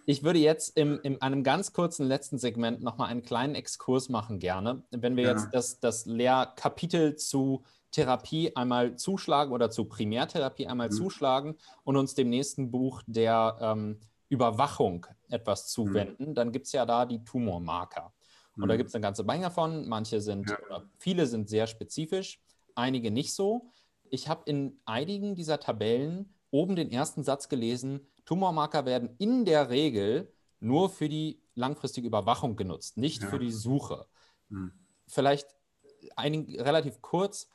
ich 0.10 0.24
würde 0.24 0.40
jetzt 0.40 0.78
im, 0.78 1.02
in 1.04 1.22
einem 1.22 1.44
ganz 1.44 1.74
kurzen 1.74 2.08
letzten 2.08 2.38
Segment 2.38 2.82
nochmal 2.82 3.10
einen 3.10 3.24
kleinen 3.24 3.56
Exkurs 3.56 4.08
machen 4.08 4.40
gerne. 4.40 4.84
Wenn 4.90 5.18
wir 5.18 5.26
ja. 5.26 5.32
jetzt 5.32 5.50
das, 5.52 5.82
das 5.82 6.06
Lehrkapitel 6.06 7.18
zu 7.18 7.64
Therapie 7.92 8.56
einmal 8.56 8.96
zuschlagen 8.96 9.52
oder 9.52 9.70
zur 9.70 9.88
Primärtherapie 9.90 10.68
einmal 10.68 10.90
mhm. 10.90 10.94
zuschlagen 10.94 11.56
und 11.84 11.96
uns 11.96 12.16
dem 12.16 12.30
nächsten 12.30 12.72
Buch 12.72 13.02
der 13.08 13.58
ähm, 13.62 14.00
Überwachung 14.30 15.06
etwas 15.30 15.64
mhm. 15.64 15.68
zuwenden, 15.68 16.30
mhm. 16.30 16.36
dann 16.36 16.52
gibt 16.52 16.68
es 16.68 16.74
ja 16.74 16.86
da 16.86 17.06
die 17.06 17.24
Tumormarker. 17.24 18.14
Und 18.56 18.64
mhm. 18.64 18.68
da 18.68 18.78
gibt 18.78 18.90
es 18.90 18.96
eine 18.96 19.04
ganze 19.04 19.24
Menge 19.24 19.44
davon. 19.44 19.88
Manche 19.88 20.22
sind, 20.22 20.50
ja. 20.50 20.58
oder 20.66 20.90
viele 20.98 21.26
sind 21.26 21.50
sehr 21.50 21.68
spezifisch, 21.68 22.42
einige 22.76 23.12
nicht 23.12 23.34
so. 23.34 23.72
Ich 24.10 24.28
habe 24.28 24.44
in 24.46 24.80
einigen 24.86 25.36
dieser 25.36 25.60
Tabellen 25.60 26.34
oben 26.50 26.76
den 26.76 26.92
ersten 26.92 27.24
Satz 27.24 27.50
gelesen, 27.50 28.08
Tumormarker 28.26 28.86
werden 28.86 29.16
in 29.18 29.46
der 29.46 29.70
Regel 29.70 30.34
nur 30.60 30.90
für 30.90 31.08
die 31.08 31.42
langfristige 31.56 32.08
Überwachung 32.08 32.56
genutzt, 32.56 32.98
nicht 32.98 33.22
ja. 33.22 33.30
für 33.30 33.40
die 33.40 33.52
Suche. 33.52 34.08
Mhm. 34.50 34.72
Vielleicht 35.08 35.48
ein, 36.16 36.46
relativ 36.60 37.02
kurz, 37.02 37.50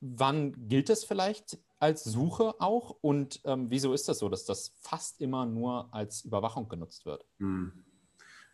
wann 0.00 0.68
gilt 0.68 0.90
es 0.90 1.04
vielleicht 1.04 1.58
als 1.78 2.04
Suche 2.04 2.54
auch 2.60 2.96
und 3.00 3.40
ähm, 3.44 3.66
wieso 3.70 3.92
ist 3.92 4.08
das 4.08 4.18
so, 4.18 4.28
dass 4.28 4.44
das 4.44 4.72
fast 4.80 5.20
immer 5.20 5.46
nur 5.46 5.92
als 5.94 6.24
Überwachung 6.24 6.68
genutzt 6.68 7.06
wird? 7.06 7.24
Mhm. 7.38 7.84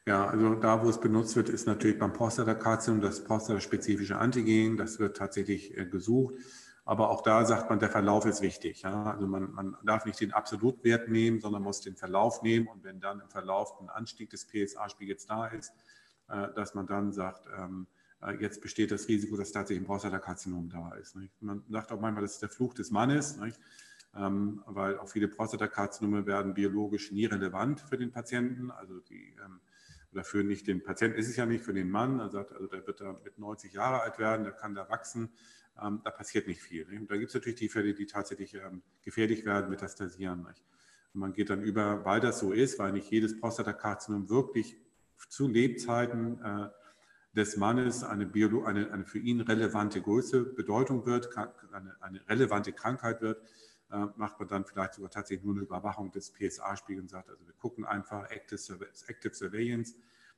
Ja, 0.07 0.27
also 0.27 0.55
da, 0.57 0.85
wo 0.85 0.91
es 0.91 1.01
benutzt 1.01 1.35
wird, 1.35 1.49
ist 1.49 1.67
natürlich 1.67 1.99
beim 1.99 2.13
Prostatakarzinom 2.13 3.01
das 3.01 3.25
prostataspezifische 3.25 4.19
Antigen. 4.19 4.77
Das 4.77 4.99
wird 4.99 5.17
tatsächlich 5.17 5.77
äh, 5.79 5.87
gesucht. 5.87 6.35
Aber 6.85 7.09
auch 7.09 7.23
da 7.23 7.47
sagt 7.47 7.71
man, 7.71 7.79
der 7.79 7.89
Verlauf 7.89 8.27
ist 8.27 8.43
wichtig. 8.43 8.83
Ja? 8.83 9.13
Also 9.13 9.27
man, 9.27 9.53
man, 9.53 9.77
darf 9.83 10.05
nicht 10.05 10.21
den 10.21 10.33
Absolutwert 10.33 11.09
nehmen, 11.09 11.41
sondern 11.41 11.63
muss 11.63 11.81
den 11.81 11.97
Verlauf 11.97 12.43
nehmen. 12.43 12.67
Und 12.67 12.85
wenn 12.85 13.01
dann 13.01 13.21
im 13.21 13.31
Verlauf 13.31 13.81
ein 13.81 13.89
Anstieg 13.89 14.29
des 14.29 14.47
PSA-Spiegels 14.47 15.25
da 15.25 15.47
ist, 15.47 15.73
äh, 16.29 16.53
dass 16.55 16.75
man 16.75 16.87
dann 16.87 17.13
sagt, 17.15 17.49
ähm, 17.59 17.87
äh, 17.87 17.94
jetzt 18.33 18.61
besteht 18.61 18.91
das 18.91 19.09
Risiko, 19.09 19.37
dass 19.37 19.53
tatsächlich 19.53 19.83
ein 19.83 19.87
Prostatakarzinom 19.87 20.69
da 20.71 20.95
ist. 20.95 21.17
Nicht? 21.17 21.43
Man 21.43 21.63
sagt 21.69 21.93
auch 21.93 22.01
manchmal, 22.01 22.23
das 22.23 22.35
ist 22.35 22.43
der 22.43 22.49
Fluch 22.49 22.75
des 22.75 22.91
Mannes, 22.91 23.39
ähm, 24.17 24.63
weil 24.67 24.99
auch 24.99 25.09
viele 25.09 25.29
Prostatakarzinome 25.29 26.27
werden 26.27 26.55
biologisch 26.55 27.13
nie 27.13 27.27
relevant 27.27 27.81
für 27.81 27.99
den 27.99 28.13
Patienten. 28.13 28.71
Also 28.71 29.01
die 29.01 29.35
ähm, 29.45 29.61
oder 30.15 30.25
für 30.25 30.45
nicht 30.45 30.69
den 30.69 30.83
Patienten 30.83 31.19
ist 31.19 31.29
es 31.29 31.37
ja 31.37 31.45
nicht, 31.45 31.65
für 31.65 31.75
den 31.75 31.91
Mann. 31.91 32.21
Er 32.21 32.31
sagt, 32.31 32.53
also 32.53 32.69
der 32.69 32.87
wird 32.87 33.01
da 33.01 33.19
mit 33.25 33.39
90 33.39 33.73
Jahre 33.73 34.03
alt 34.03 34.19
werden, 34.19 34.45
der 34.45 34.53
kann 34.53 34.75
da 34.75 34.89
wachsen. 34.89 35.31
Ähm, 35.83 36.01
da 36.05 36.11
passiert 36.11 36.47
nicht 36.47 36.63
viel. 36.63 36.87
Nicht? 36.87 37.01
Und 37.01 37.11
da 37.11 37.17
gibt 37.17 37.29
es 37.29 37.35
natürlich 37.35 37.59
die 37.59 37.69
Fälle, 37.69 37.95
die 37.95 38.07
tatsächlich 38.07 38.55
ähm, 38.55 38.83
gefährlich 39.03 39.45
werden, 39.45 39.71
metastasieren. 39.71 40.45
Nicht? 40.45 40.63
Und 41.13 41.21
man 41.21 41.33
geht 41.33 41.51
dann 41.51 41.63
über, 41.63 42.05
weil 42.05 42.21
das 42.21 42.39
so 42.39 42.53
ist, 42.53 42.79
weil 42.79 42.93
nicht 42.93 43.11
jedes 43.11 43.39
Prostatakarzinom 43.41 44.31
wirklich 44.31 44.77
zu 45.29 45.49
Lebzeiten 45.49 46.41
äh, 46.45 46.69
des 47.35 47.57
Mannes 47.57 48.05
eine, 48.05 48.27
Biolo 48.27 48.65
eine, 48.65 48.93
eine 48.93 49.05
für 49.05 49.19
ihn 49.19 49.41
relevante 49.41 50.01
Größe, 50.01 50.45
Bedeutung 50.45 51.05
wird, 51.07 51.31
eine, 51.73 51.97
eine 52.01 52.29
relevante 52.29 52.73
Krankheit 52.73 53.21
wird, 53.21 53.43
äh, 53.91 54.07
macht 54.17 54.39
man 54.39 54.49
dann 54.49 54.65
vielleicht 54.65 54.95
sogar 54.95 55.11
tatsächlich 55.11 55.45
nur 55.45 55.55
eine 55.55 55.65
Überwachung 55.65 56.11
des 56.13 56.31
PSA-Spiegels 56.31 57.03
und 57.03 57.11
sagt, 57.11 57.31
also 57.31 57.47
wir 57.47 57.55
gucken 57.55 57.85
einfach 57.85 58.31
Active, 58.31 58.89
Active 59.07 59.35
Surveillance. 59.35 59.95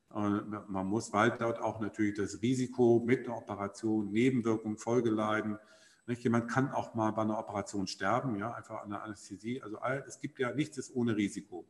Man 0.08 0.86
muss, 0.86 1.12
weil 1.12 1.32
dort 1.32 1.58
auch 1.58 1.80
natürlich 1.80 2.14
das 2.16 2.40
Risiko 2.40 3.02
mit 3.04 3.26
der 3.26 3.36
Operation, 3.36 4.12
Nebenwirkungen, 4.12 4.78
Folgeleiden, 4.78 5.58
nicht? 6.06 6.22
Jemand 6.22 6.48
kann 6.48 6.70
auch 6.70 6.94
mal 6.94 7.10
bei 7.10 7.22
einer 7.22 7.38
Operation 7.38 7.86
sterben, 7.86 8.36
ja, 8.36 8.52
einfach 8.52 8.82
an 8.82 8.90
der 8.90 9.02
Anästhesie. 9.02 9.60
Also 9.62 9.78
es 10.06 10.20
gibt 10.20 10.38
ja 10.38 10.52
nichts 10.52 10.78
ist 10.78 10.94
ohne 10.94 11.16
Risiko. 11.16 11.66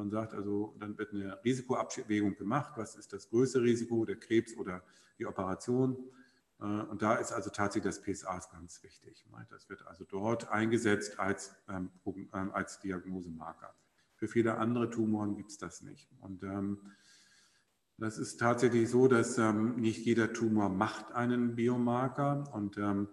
Man 0.00 0.10
sagt 0.10 0.32
also, 0.32 0.74
dann 0.80 0.96
wird 0.96 1.12
eine 1.12 1.38
Risikoabwägung 1.44 2.34
gemacht. 2.34 2.72
Was 2.76 2.96
ist 2.96 3.12
das 3.12 3.28
größte 3.28 3.60
Risiko, 3.60 4.06
der 4.06 4.16
Krebs 4.16 4.56
oder 4.56 4.82
die 5.18 5.26
Operation? 5.26 5.94
Äh, 6.58 6.64
und 6.64 7.02
da 7.02 7.16
ist 7.16 7.32
also 7.32 7.50
tatsächlich 7.50 7.94
das 7.94 8.00
PSA 8.00 8.40
ganz 8.50 8.82
wichtig. 8.82 9.26
Das 9.50 9.68
wird 9.68 9.86
also 9.86 10.04
dort 10.04 10.48
eingesetzt 10.48 11.20
als, 11.20 11.54
ähm, 11.68 11.90
ähm, 12.06 12.50
als 12.54 12.80
Diagnosemarker. 12.80 13.74
Für 14.14 14.26
viele 14.26 14.56
andere 14.56 14.88
Tumoren 14.88 15.36
gibt 15.36 15.50
es 15.50 15.58
das 15.58 15.82
nicht. 15.82 16.08
Und 16.20 16.44
ähm, 16.44 16.78
das 17.98 18.16
ist 18.16 18.38
tatsächlich 18.40 18.88
so, 18.88 19.06
dass 19.06 19.36
nicht 19.36 20.06
jeder 20.06 20.32
Tumor 20.32 20.70
macht 20.70 21.12
einen 21.12 21.54
Biomarker 21.56 22.50
und 22.54 22.78
äh, 22.78 23.04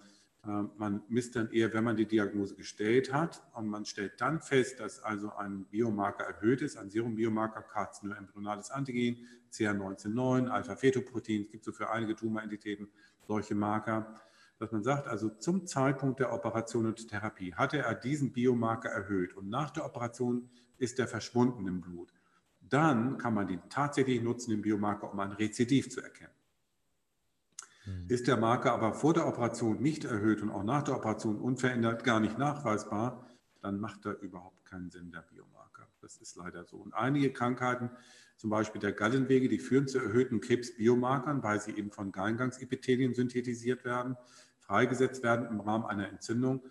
man 0.48 1.04
misst 1.10 1.36
dann 1.36 1.52
eher, 1.52 1.74
wenn 1.74 1.84
man 1.84 1.98
die 1.98 2.06
Diagnose 2.06 2.56
gestellt 2.56 3.12
hat 3.12 3.44
und 3.54 3.68
man 3.68 3.86
stellt 3.86 4.22
dann 4.22 4.40
fest, 4.40 4.80
dass 4.80 5.02
also 5.02 5.32
ein 5.34 5.66
Biomarker 5.66 6.24
erhöht 6.24 6.62
ist, 6.62 6.78
ein 6.78 6.90
Serumbiomarker, 6.90 7.62
Carcinoembryonales 7.62 8.72
Antigen, 8.72 9.28
CA19-9, 9.52 10.48
Alpha-Fetoprotein, 10.48 11.44
es 11.44 11.52
gibt 11.52 11.66
so 11.66 11.72
für 11.72 11.90
einige 11.90 12.16
Tumorentitäten 12.16 12.88
solche 13.28 13.56
Marker, 13.56 14.16
dass 14.58 14.72
man 14.72 14.84
sagt, 14.84 15.08
also 15.08 15.30
zum 15.30 15.68
Zeitpunkt 15.68 16.20
der 16.20 16.34
Operation 16.34 16.86
und 16.86 17.08
Therapie 17.08 17.54
hatte 17.54 17.80
er 17.80 17.94
diesen 17.94 18.32
Biomarker 18.32 18.90
erhöht 18.90 19.36
und 19.36 19.50
nach 19.50 19.70
der 19.72 19.86
Operation 19.86 20.50
ist 20.78 20.98
er 21.00 21.08
verschwunden 21.08 21.68
im 21.68 21.82
Blut. 21.82 22.14
Dann 22.62 23.18
kann 23.18 23.34
man 23.34 23.48
den 23.48 23.62
tatsächlich 23.70 24.22
nutzen, 24.22 24.52
den 24.52 24.62
Biomarker, 24.62 25.12
um 25.12 25.20
ein 25.20 25.32
Rezidiv 25.32 25.90
zu 25.90 26.02
erkennen. 26.02 26.37
Mhm. 27.88 28.06
Ist 28.10 28.28
der 28.28 28.38
Marker 28.38 28.74
aber 28.74 28.94
vor 28.94 29.14
der 29.14 29.28
Operation 29.28 29.82
nicht 29.82 30.06
erhöht 30.06 30.42
und 30.42 30.52
auch 30.52 30.64
nach 30.64 30.84
der 30.84 30.96
Operation 30.96 31.38
unverändert 31.40 32.04
gar 32.04 32.20
nicht 32.20 32.38
nachweisbar, 32.38 33.26
dann 33.62 33.80
macht 33.80 34.06
er 34.06 34.20
überhaupt 34.20 34.66
keinen 34.66 34.92
Sinn, 34.92 35.12
der 35.12 35.22
Biomarker. 35.22 35.88
Das 36.02 36.18
ist 36.18 36.36
leider 36.36 36.66
so. 36.66 36.78
Und 36.78 36.94
einige 36.94 37.32
Krankheiten, 37.32 37.90
zum 38.36 38.50
Beispiel 38.50 38.80
der 38.80 38.92
Gallenwege, 38.92 39.48
die 39.50 39.58
führen 39.58 39.88
zu 39.88 40.00
erhöhten 40.00 40.42
Krebsbiomarkern, 40.42 41.42
weil 41.42 41.60
sie 41.60 41.72
eben 41.72 41.92
von 41.92 42.12
Gallengangsepithelien 42.12 43.14
synthetisiert 43.14 43.84
werden, 43.84 44.16
freigesetzt 44.60 45.24
werden 45.24 45.48
im 45.48 45.60
Rahmen 45.60 45.86
einer 45.86 46.08
Entzündung. 46.08 46.62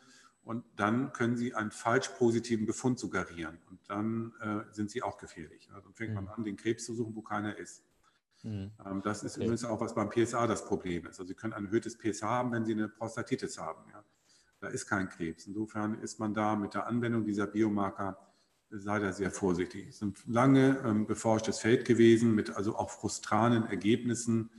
Und 0.45 0.65
dann 0.77 1.13
können 1.13 1.37
sie 1.37 1.55
einen 1.55 1.73
falsch 1.73 2.09
positiven 2.11 2.67
Befund 2.67 3.01
suggerieren. 3.01 3.59
Und 3.69 3.81
dann 3.89 4.33
äh, 4.41 4.73
sind 4.73 4.93
sie 4.93 5.03
auch 5.03 5.19
gefährlich. 5.19 5.69
Also 5.71 5.89
dann 5.89 5.95
fängt 5.95 6.15
man 6.15 6.25
mhm. 6.25 6.31
an, 6.31 6.45
den 6.45 6.57
Krebs 6.57 6.85
zu 6.85 6.95
suchen, 6.95 7.17
wo 7.17 7.23
keiner 7.23 7.59
ist. 7.59 7.83
Mhm. 8.47 8.70
Ähm, 8.86 9.02
das 9.02 9.24
ist 9.24 9.36
okay. 9.36 9.44
übrigens 9.44 9.64
auch, 9.64 9.81
was 9.81 9.94
beim 9.94 10.09
PSA 10.09 10.47
das 10.47 10.64
Problem 10.64 11.06
ist. 11.06 11.18
Also 11.18 11.24
Sie 11.24 11.35
können 11.35 11.52
ein 11.52 11.66
erhöhtes 11.66 11.98
PSA 11.98 12.28
haben, 12.28 12.52
wenn 12.52 12.64
Sie 12.64 12.73
eine 12.73 12.89
Prostatitis 12.89 13.59
haben. 13.59 13.82
Ja. 13.93 14.05
Da 14.60 14.68
ist 14.68 14.86
kein 14.86 15.09
Krebs. 15.09 15.47
Insofern 15.47 16.01
ist 16.01 16.20
man 16.20 16.32
da 16.32 16.55
mit 16.55 16.74
der 16.74 16.86
Anwendung 16.86 17.24
dieser 17.24 17.47
Biomarker 17.47 18.18
leider 18.70 19.12
sehr 19.12 19.31
vorsichtig. 19.31 19.89
Es 19.89 19.97
ist 19.97 20.02
ein 20.02 20.14
lange 20.27 20.78
ähm, 20.85 21.06
beforschtes 21.06 21.59
Feld 21.59 21.85
gewesen 21.85 22.35
mit 22.35 22.51
also 22.56 22.77
auch 22.77 22.90
frustranen 22.90 23.66
Ergebnissen, 23.66 24.51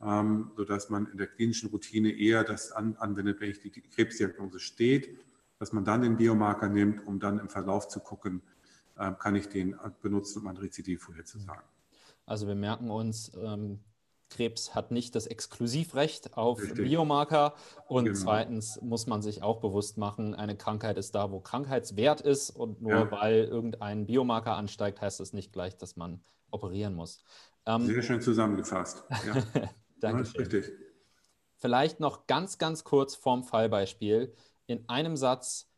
ähm, 0.00 0.52
sodass 0.56 0.90
man 0.90 1.06
in 1.06 1.16
der 1.16 1.26
klinischen 1.26 1.70
Routine 1.70 2.10
eher 2.10 2.44
das 2.44 2.72
an, 2.72 2.96
anwendet, 2.96 3.40
wenn 3.40 3.52
die, 3.52 3.70
die 3.70 3.82
Krebsdiagnose 3.82 4.60
steht, 4.60 5.18
dass 5.58 5.72
man 5.72 5.84
dann 5.84 6.02
den 6.02 6.16
Biomarker 6.16 6.68
nimmt, 6.68 7.06
um 7.06 7.18
dann 7.18 7.38
im 7.38 7.48
Verlauf 7.48 7.88
zu 7.88 8.00
gucken, 8.00 8.42
äh, 8.96 9.12
kann 9.18 9.36
ich 9.36 9.48
den 9.48 9.76
benutzen, 10.02 10.40
um 10.40 10.48
ein 10.48 10.56
Rezidiv 10.56 11.02
vorherzusagen. 11.02 11.64
Also 12.32 12.46
wir 12.48 12.54
merken 12.54 12.90
uns, 12.90 13.30
ähm, 13.36 13.80
Krebs 14.30 14.74
hat 14.74 14.90
nicht 14.90 15.14
das 15.14 15.26
Exklusivrecht 15.26 16.34
auf 16.38 16.62
Richtig. 16.62 16.88
Biomarker. 16.88 17.52
Und 17.86 18.06
genau. 18.06 18.18
zweitens 18.18 18.80
muss 18.80 19.06
man 19.06 19.20
sich 19.20 19.42
auch 19.42 19.60
bewusst 19.60 19.98
machen, 19.98 20.34
eine 20.34 20.56
Krankheit 20.56 20.96
ist 20.96 21.14
da, 21.14 21.30
wo 21.30 21.40
Krankheitswert 21.40 22.22
ist. 22.22 22.48
Und 22.48 22.80
nur 22.80 22.92
ja. 22.92 23.10
weil 23.10 23.44
irgendein 23.44 24.06
Biomarker 24.06 24.56
ansteigt, 24.56 25.02
heißt 25.02 25.20
das 25.20 25.34
nicht 25.34 25.52
gleich, 25.52 25.76
dass 25.76 25.96
man 25.96 26.24
operieren 26.50 26.94
muss. 26.94 27.22
Ähm, 27.66 27.84
Sehr 27.84 28.02
schön 28.02 28.22
zusammengefasst. 28.22 29.04
Ja. 29.26 29.68
Danke. 30.00 30.22
Richtig. 30.38 30.72
Vielleicht 31.58 32.00
noch 32.00 32.26
ganz, 32.26 32.56
ganz 32.56 32.82
kurz 32.82 33.14
vorm 33.14 33.44
Fallbeispiel. 33.44 34.32
In 34.66 34.88
einem 34.88 35.18
Satz, 35.18 35.70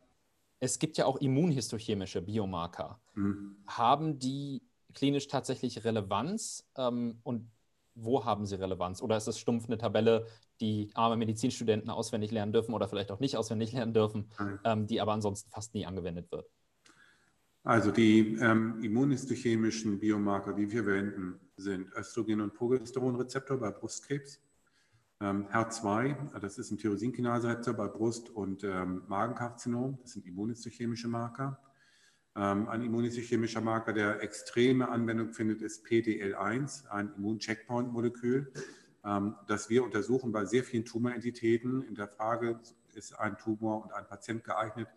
es 0.61 0.79
gibt 0.79 0.99
ja 0.99 1.07
auch 1.07 1.17
immunhistochemische 1.17 2.23
Biomarker. 2.23 3.01
Mhm. 3.15 3.57
Haben 3.67 4.21
die 4.21 4.63
klinisch 4.95 5.29
tatsächlich 5.29 5.85
Relevanz 5.85 6.67
ähm, 6.77 7.19
und 7.23 7.51
wo 7.95 8.25
haben 8.25 8.47
sie 8.47 8.59
Relevanz? 8.59 9.03
Oder 9.03 9.17
ist 9.17 9.29
es 9.29 9.39
stumpf 9.39 9.67
eine 9.67 9.79
Tabelle, 9.79 10.27
die 10.61 10.91
arme 10.95 11.17
Medizinstudenten 11.17 11.91
auswendig 11.91 12.31
lernen 12.33 12.53
dürfen 12.53 12.75
oder 12.75 12.89
vielleicht 12.89 13.11
auch 13.13 13.21
nicht 13.21 13.37
auswendig 13.37 13.73
lernen 13.73 13.95
dürfen, 13.95 14.31
ähm, 14.65 14.87
die 14.87 15.01
aber 15.01 15.13
ansonsten 15.13 15.51
fast 15.51 15.75
nie 15.75 15.87
angewendet 15.87 16.31
wird? 16.33 16.49
Also 17.63 17.91
die 17.91 18.37
ähm, 18.41 18.79
immunhistochemischen 18.83 19.99
Biomarker, 19.99 20.53
die 20.53 20.71
wir 20.71 20.85
verwenden, 20.85 21.41
sind 21.57 21.89
Östrogen- 21.95 22.41
und 22.41 22.53
Progesteronrezeptor 22.53 23.59
bei 23.59 23.71
Brustkrebs, 23.71 24.41
ähm, 25.21 25.47
HER2, 25.49 26.39
das 26.41 26.59
ist 26.59 26.71
ein 26.73 26.79
Tyrosinkinase-Rezeptor 26.79 27.75
bei 27.75 27.89
Brust- 27.89 28.29
und 28.29 28.65
ähm, 28.65 29.03
Magenkarzinom, 29.09 29.99
das 30.03 30.13
sind 30.13 30.27
immunhistochemische 30.27 31.09
Marker. 31.09 31.59
Ähm, 32.37 32.69
ein 32.69 32.83
immunhistochemischer 32.83 33.61
Marker, 33.61 33.93
der 33.93 34.23
extreme 34.23 34.89
Anwendung 34.89 35.33
findet, 35.33 35.63
ist 35.63 35.87
PDL1, 35.87 36.89
ein 36.89 37.13
Immun-Checkpoint-Molekül, 37.17 38.53
ähm, 39.05 39.37
das 39.47 39.71
wir 39.71 39.85
untersuchen 39.85 40.33
bei 40.33 40.45
sehr 40.45 40.65
vielen 40.65 40.85
Tumorentitäten. 40.85 41.83
In 41.83 41.95
der 41.95 42.09
Frage, 42.09 42.61
ist 42.95 43.19
ein 43.19 43.37
Tumor 43.39 43.85
und 43.85 43.93
ein 43.93 44.07
Patient 44.07 44.43
geeignet 44.43 44.89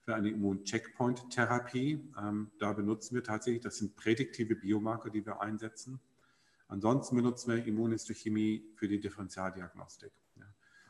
für 0.00 0.14
eine 0.14 0.30
Immun-Checkpoint-Therapie? 0.30 2.12
Ähm, 2.18 2.50
da 2.58 2.72
benutzen 2.72 3.14
wir 3.14 3.24
tatsächlich, 3.24 3.62
das 3.62 3.78
sind 3.78 3.96
prädiktive 3.96 4.54
Biomarker, 4.54 5.08
die 5.10 5.24
wir 5.24 5.40
einsetzen. 5.40 5.98
Ansonsten 6.68 7.16
benutzen 7.16 7.54
wir 7.54 7.64
Immunhistochemie 7.64 8.64
für 8.76 8.88
die 8.88 9.00
Differentialdiagnostik. 9.00 10.12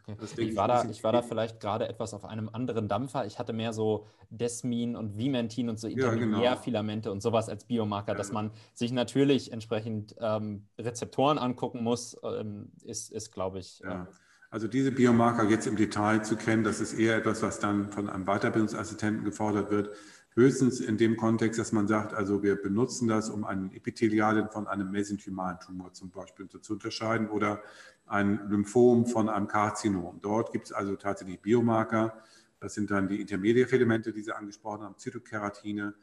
Okay. 0.06 0.16
Ich, 0.36 0.56
war 0.56 0.68
da, 0.68 0.84
ich 0.84 1.04
war 1.04 1.12
da 1.12 1.22
vielleicht 1.22 1.60
gerade 1.60 1.88
etwas 1.88 2.12
auf 2.12 2.24
einem 2.24 2.48
anderen 2.48 2.88
Dampfer. 2.88 3.24
Ich 3.26 3.38
hatte 3.38 3.52
mehr 3.52 3.72
so 3.72 4.06
Desmin 4.30 4.96
und 4.96 5.16
Vimentin 5.16 5.68
und 5.68 5.78
so 5.78 5.86
Intermediärfilamente 5.86 7.08
ja, 7.08 7.10
genau. 7.10 7.14
und 7.14 7.20
sowas 7.22 7.48
als 7.48 7.64
Biomarker, 7.64 8.12
ja. 8.12 8.18
dass 8.18 8.32
man 8.32 8.50
sich 8.74 8.92
natürlich 8.92 9.52
entsprechend 9.52 10.16
ähm, 10.18 10.66
Rezeptoren 10.78 11.38
angucken 11.38 11.82
muss, 11.84 12.16
ähm, 12.24 12.72
ist, 12.82 13.12
ist 13.12 13.30
glaube 13.30 13.60
ich. 13.60 13.80
Ja. 13.80 14.02
Äh, 14.02 14.06
also 14.50 14.68
diese 14.68 14.92
Biomarker 14.92 15.48
jetzt 15.48 15.66
im 15.66 15.76
Detail 15.76 16.22
zu 16.22 16.36
kennen, 16.36 16.62
das 16.62 16.80
ist 16.80 16.92
eher 16.92 17.16
etwas, 17.16 17.42
was 17.42 17.58
dann 17.58 17.88
von 17.88 18.10
einem 18.10 18.26
Weiterbildungsassistenten 18.26 19.24
gefordert 19.24 19.70
wird. 19.70 19.96
Höchstens 20.34 20.80
in 20.80 20.96
dem 20.96 21.16
Kontext, 21.16 21.60
dass 21.60 21.72
man 21.72 21.86
sagt, 21.86 22.14
also 22.14 22.42
wir 22.42 22.56
benutzen 22.56 23.06
das, 23.06 23.28
um 23.28 23.44
einen 23.44 23.70
Epithelialen 23.72 24.48
von 24.48 24.66
einem 24.66 24.90
mesenchymalen 24.90 25.58
Tumor 25.60 25.92
zum 25.92 26.10
Beispiel 26.10 26.48
zu 26.48 26.72
unterscheiden 26.72 27.28
oder 27.28 27.62
ein 28.06 28.48
Lymphom 28.48 29.06
von 29.06 29.28
einem 29.28 29.46
Karzinom. 29.46 30.20
Dort 30.22 30.52
gibt 30.52 30.66
es 30.66 30.72
also 30.72 30.96
tatsächlich 30.96 31.40
Biomarker. 31.40 32.16
Das 32.60 32.74
sind 32.74 32.90
dann 32.90 33.08
die 33.08 33.20
Intermediärfilamente, 33.20 34.12
die 34.12 34.22
Sie 34.22 34.34
angesprochen 34.34 34.82
haben, 34.82 34.96
Zytokeratine. 34.96 35.94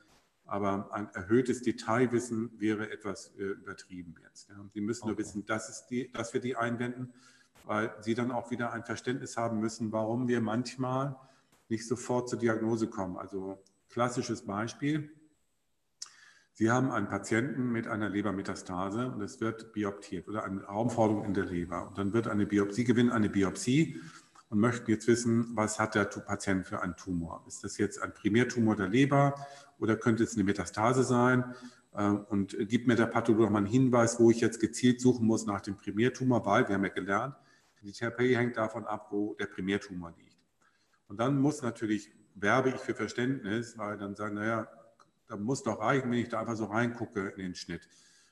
Aber 0.45 0.93
ein 0.93 1.10
erhöhtes 1.14 1.61
Detailwissen 1.61 2.51
wäre 2.60 2.91
etwas 2.91 3.34
äh, 3.38 3.43
übertrieben 3.43 4.15
jetzt. 4.23 4.49
Ja. 4.49 4.56
Sie 4.73 4.81
müssen 4.81 5.03
okay. 5.03 5.11
nur 5.11 5.18
wissen, 5.19 5.45
dass, 5.45 5.88
die, 5.88 6.11
dass 6.11 6.34
wir 6.34 6.41
die 6.41 6.56
einwenden, 6.56 7.14
weil 7.65 7.93
Sie 8.01 8.15
dann 8.15 8.31
auch 8.31 8.49
wieder 8.51 8.73
ein 8.73 8.84
Verständnis 8.84 9.38
haben 9.38 9.60
müssen, 9.60 9.91
warum 9.91 10.27
wir 10.27 10.41
manchmal 10.41 11.15
nicht 11.68 11.88
sofort 11.88 12.30
zur 12.30 12.39
Diagnose 12.39 12.88
kommen. 12.88 13.18
Also 13.18 13.60
Klassisches 13.90 14.45
Beispiel. 14.45 15.11
Sie 16.53 16.70
haben 16.70 16.91
einen 16.91 17.07
Patienten 17.07 17.72
mit 17.72 17.88
einer 17.88 18.10
Lebermetastase 18.10 19.11
und 19.11 19.22
es 19.22 19.41
wird 19.41 19.74
bioptiert 19.74 20.28
oder 20.28 20.44
eine 20.44 20.64
Raumforderung 20.64 21.26
in 21.26 21.34
der 21.34 21.45
Leber. 21.45 21.88
Und 21.88 21.98
dann 21.98 22.14
wird 22.14 22.28
eine 22.28 22.45
Biopsie, 22.45 22.84
gewinnen 22.84 23.11
eine 23.11 23.30
Biopsie 23.30 23.99
und 24.49 24.60
möchten 24.60 24.91
jetzt 24.91 25.07
wissen, 25.07 25.56
was 25.56 25.80
hat 25.80 25.95
der 25.95 26.03
Patient 26.03 26.68
für 26.68 26.82
einen 26.82 26.95
Tumor? 26.98 27.44
Ist 27.48 27.64
das 27.64 27.78
jetzt 27.78 28.02
ein 28.02 28.14
Primärtumor 28.14 28.76
der 28.76 28.90
Leber 28.90 29.34
oder 29.80 29.95
könnte 29.95 30.24
es 30.24 30.36
eine 30.36 30.44
Metastase 30.44 31.03
sein? 31.03 31.56
Äh, 31.94 32.10
und 32.10 32.56
gibt 32.68 32.88
mir 32.88 32.95
der 32.95 33.07
Pathologe 33.07 33.49
mal 33.49 33.60
einen 33.60 33.68
Hinweis, 33.68 34.20
wo 34.20 34.30
ich 34.30 34.40
jetzt 34.40 34.60
gezielt 34.60 35.02
suchen 35.02 35.26
muss 35.26 35.45
nach 35.45 35.61
dem 35.61 35.78
Primärtumor, 35.78 36.45
weil 36.45 36.68
wir 36.68 36.76
haben 36.76 36.84
ja 36.84 36.90
gelernt, 36.91 37.36
die 37.82 37.91
Therapie 37.91 38.36
hängt 38.36 38.57
davon 38.57 38.86
ab, 38.86 39.07
wo 39.11 39.34
der 39.36 39.45
Primärtumor 39.45 40.14
liegt. 40.18 40.38
Und 41.07 41.20
dann 41.20 41.40
muss 41.40 41.61
natürlich 41.61 42.11
werbe 42.41 42.70
ich 42.70 42.78
für 42.78 42.94
Verständnis, 42.94 43.78
weil 43.78 43.98
dann 43.98 44.16
sagen, 44.16 44.36
naja, 44.36 44.68
da 45.28 45.38
muss 45.38 45.64
doch 45.64 45.80
reichen, 45.80 46.11
wenn 46.11 46.20
ich 46.20 46.30
da 46.30 46.40
einfach 46.40 46.56
so 46.56 46.66
reingucke 46.66 47.30
in 47.30 47.44
den 47.44 47.56
Schnitt. 47.56 47.88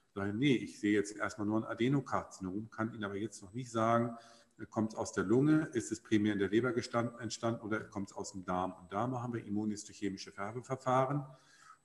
Sage, 0.10 0.34
nee, 0.34 0.56
ich 0.56 0.80
sehe 0.80 0.94
jetzt 0.94 1.16
erstmal 1.16 1.48
nur 1.48 1.60
ein 1.60 1.72
Adenokarzinom, 1.72 2.70
kann 2.72 2.94
Ihnen 2.94 3.04
aber 3.04 3.16
jetzt 3.16 3.42
noch 3.44 3.54
nicht 3.54 3.70
sagen, 3.70 4.18
kommt 4.66 4.94
es 4.94 4.98
aus 4.98 5.14
der 5.14 5.24
Lunge, 5.24 5.70
ist 5.74 5.92
es 5.92 6.02
primär 6.02 6.34
in 6.34 6.40
der 6.40 6.50
Leber 6.50 6.74
entstanden 6.76 7.62
oder 7.62 7.82
kommt 7.82 8.10
es 8.10 8.18
aus 8.18 8.32
dem 8.32 8.44
Darm? 8.44 8.74
Und 8.74 8.92
da 8.92 9.06
machen 9.06 9.34
wir 9.34 9.46
immunhistochemische 9.46 10.32
Färbeverfahren 10.32 11.24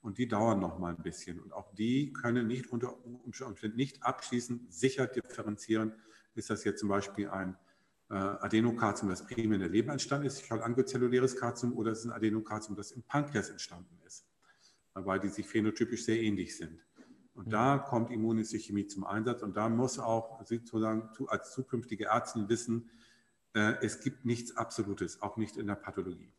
und 0.00 0.16
die 0.16 0.26
dauern 0.26 0.60
noch 0.60 0.78
mal 0.78 0.94
ein 0.94 1.02
bisschen. 1.02 1.40
Und 1.40 1.52
auch 1.52 1.74
die 1.74 2.12
können 2.12 2.46
nicht 2.46 2.72
unter 2.72 2.96
Umständen 3.04 3.76
nicht 3.76 4.02
abschließend 4.02 4.72
sicher 4.72 5.06
differenzieren, 5.06 5.92
ist 6.34 6.48
das 6.48 6.64
jetzt 6.64 6.80
zum 6.80 6.88
Beispiel 6.88 7.28
ein 7.28 7.56
äh, 8.10 8.14
Adenokarzinom, 8.14 9.10
das 9.10 9.26
primär 9.26 9.54
in 9.54 9.60
der 9.60 9.68
Leber 9.68 9.92
entstanden 9.92 10.26
ist, 10.26 10.46
cholangiozelluläres 10.46 11.36
Karzinom, 11.36 11.76
oder 11.76 11.92
es 11.92 12.00
ist 12.00 12.06
ein 12.06 12.12
Adenokarzinom, 12.12 12.76
das 12.76 12.92
im 12.92 13.02
Pankreas 13.02 13.50
entstanden 13.50 13.98
ist, 14.04 14.26
weil 14.94 15.20
die 15.20 15.28
sich 15.28 15.46
phänotypisch 15.46 16.04
sehr 16.04 16.20
ähnlich 16.20 16.56
sind. 16.56 16.80
Und 17.34 17.46
mhm. 17.46 17.50
da 17.50 17.78
kommt 17.78 18.10
Immunhistochemie 18.10 18.86
zum 18.86 19.04
Einsatz 19.04 19.42
und 19.42 19.56
da 19.56 19.68
muss 19.68 19.98
auch 19.98 20.44
sozusagen 20.44 21.08
als 21.28 21.52
zukünftige 21.52 22.06
Ärztin 22.06 22.48
wissen, 22.48 22.90
äh, 23.54 23.74
es 23.82 24.00
gibt 24.00 24.24
nichts 24.24 24.56
Absolutes, 24.56 25.22
auch 25.22 25.36
nicht 25.36 25.56
in 25.56 25.66
der 25.66 25.76
Pathologie. 25.76 26.32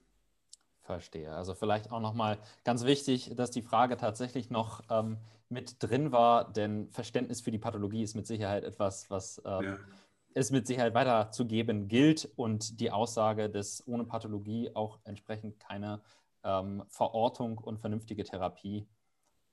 Verstehe. 0.81 1.33
Also 1.33 1.55
vielleicht 1.55 1.91
auch 1.91 2.01
nochmal 2.01 2.37
ganz 2.65 2.83
wichtig, 2.83 3.31
dass 3.35 3.51
die 3.51 3.61
Frage 3.61 3.95
tatsächlich 3.95 4.49
noch 4.49 4.83
ähm, 4.89 5.17
mit 5.49 5.81
drin 5.81 6.11
war, 6.11 6.51
denn 6.51 6.89
Verständnis 6.91 7.41
für 7.41 7.51
die 7.51 7.57
Pathologie 7.57 8.03
ist 8.03 8.15
mit 8.15 8.27
Sicherheit 8.27 8.63
etwas, 8.63 9.09
was 9.09 9.41
ähm, 9.45 9.63
ja 9.63 9.77
es 10.35 10.51
mit 10.51 10.67
Sicherheit 10.67 10.93
weiterzugeben 10.93 11.87
gilt 11.87 12.29
und 12.35 12.79
die 12.79 12.91
Aussage, 12.91 13.49
dass 13.49 13.85
ohne 13.87 14.03
Pathologie 14.03 14.71
auch 14.73 14.99
entsprechend 15.03 15.59
keine 15.59 16.01
ähm, 16.43 16.83
Verortung 16.87 17.57
und 17.57 17.79
vernünftige 17.79 18.23
Therapie, 18.23 18.87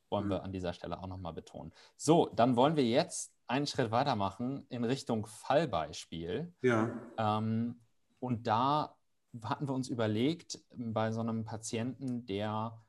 wollen 0.08 0.26
mhm. 0.26 0.30
wir 0.30 0.42
an 0.42 0.52
dieser 0.52 0.72
Stelle 0.72 0.98
auch 0.98 1.06
nochmal 1.06 1.32
betonen. 1.32 1.72
So, 1.96 2.30
dann 2.34 2.56
wollen 2.56 2.76
wir 2.76 2.84
jetzt 2.84 3.32
einen 3.46 3.66
Schritt 3.66 3.90
weitermachen 3.90 4.66
in 4.68 4.84
Richtung 4.84 5.26
Fallbeispiel. 5.26 6.52
Ja. 6.62 6.90
Ähm, 7.16 7.80
und 8.18 8.46
da 8.46 8.96
hatten 9.44 9.68
wir 9.68 9.74
uns 9.74 9.88
überlegt, 9.88 10.58
bei 10.74 11.12
so 11.12 11.20
einem 11.20 11.44
Patienten, 11.44 12.26
der 12.26 12.80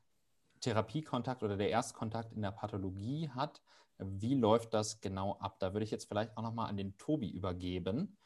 Therapiekontakt 0.59 1.43
oder 1.43 1.57
der 1.57 1.69
Erstkontakt 1.69 2.33
in 2.33 2.41
der 2.41 2.51
Pathologie 2.51 3.29
hat, 3.29 3.61
wie 4.05 4.35
läuft 4.35 4.73
das 4.73 5.01
genau 5.01 5.37
ab? 5.39 5.57
Da 5.59 5.73
würde 5.73 5.83
ich 5.83 5.91
jetzt 5.91 6.05
vielleicht 6.05 6.35
auch 6.37 6.43
nochmal 6.43 6.69
an 6.69 6.77
den 6.77 6.97
Tobi 6.97 7.29
übergeben, 7.29 8.17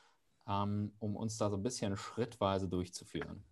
ähm, 0.47 0.93
um 0.99 1.15
uns 1.15 1.37
da 1.37 1.49
so 1.49 1.57
ein 1.57 1.63
bisschen 1.63 1.97
schrittweise 1.97 2.67
durchzuführen. 2.67 3.43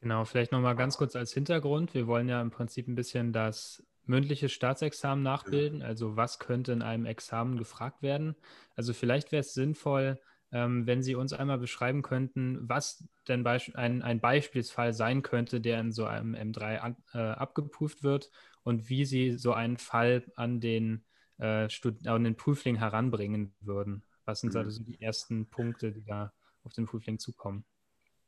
Genau, 0.00 0.24
vielleicht 0.24 0.50
nochmal 0.50 0.74
ganz 0.74 0.96
kurz 0.96 1.14
als 1.14 1.32
Hintergrund. 1.32 1.94
Wir 1.94 2.08
wollen 2.08 2.28
ja 2.28 2.40
im 2.40 2.50
Prinzip 2.50 2.88
ein 2.88 2.96
bisschen 2.96 3.32
das 3.32 3.84
mündliche 4.04 4.48
Staatsexamen 4.48 5.22
nachbilden. 5.22 5.82
Also 5.82 6.16
was 6.16 6.38
könnte 6.40 6.72
in 6.72 6.82
einem 6.82 7.06
Examen 7.06 7.56
gefragt 7.56 8.02
werden? 8.02 8.34
Also 8.74 8.94
vielleicht 8.94 9.30
wäre 9.30 9.40
es 9.40 9.54
sinnvoll, 9.54 10.18
ähm, 10.50 10.86
wenn 10.86 11.02
Sie 11.02 11.14
uns 11.14 11.32
einmal 11.32 11.58
beschreiben 11.58 12.02
könnten, 12.02 12.68
was 12.68 13.04
denn 13.28 13.46
ein, 13.46 14.02
ein 14.02 14.20
Beispielsfall 14.20 14.92
sein 14.92 15.22
könnte, 15.22 15.60
der 15.60 15.80
in 15.80 15.92
so 15.92 16.04
einem 16.04 16.34
M3 16.34 16.78
an, 16.78 16.96
äh, 17.14 17.18
abgeprüft 17.18 18.02
wird 18.02 18.30
und 18.62 18.88
wie 18.88 19.04
Sie 19.04 19.38
so 19.38 19.52
einen 19.52 19.78
Fall 19.78 20.24
an 20.36 20.60
den 20.60 21.04
äh, 21.38 21.68
an 22.06 22.24
den 22.24 22.36
Prüfling 22.36 22.76
heranbringen 22.76 23.54
würden? 23.60 24.02
Was 24.24 24.40
sind 24.40 24.54
mhm. 24.54 24.60
also 24.60 24.82
die 24.82 25.00
ersten 25.00 25.46
Punkte, 25.46 25.92
die 25.92 26.04
da 26.04 26.32
auf 26.64 26.72
den 26.72 26.86
Prüfling 26.86 27.18
zukommen? 27.18 27.64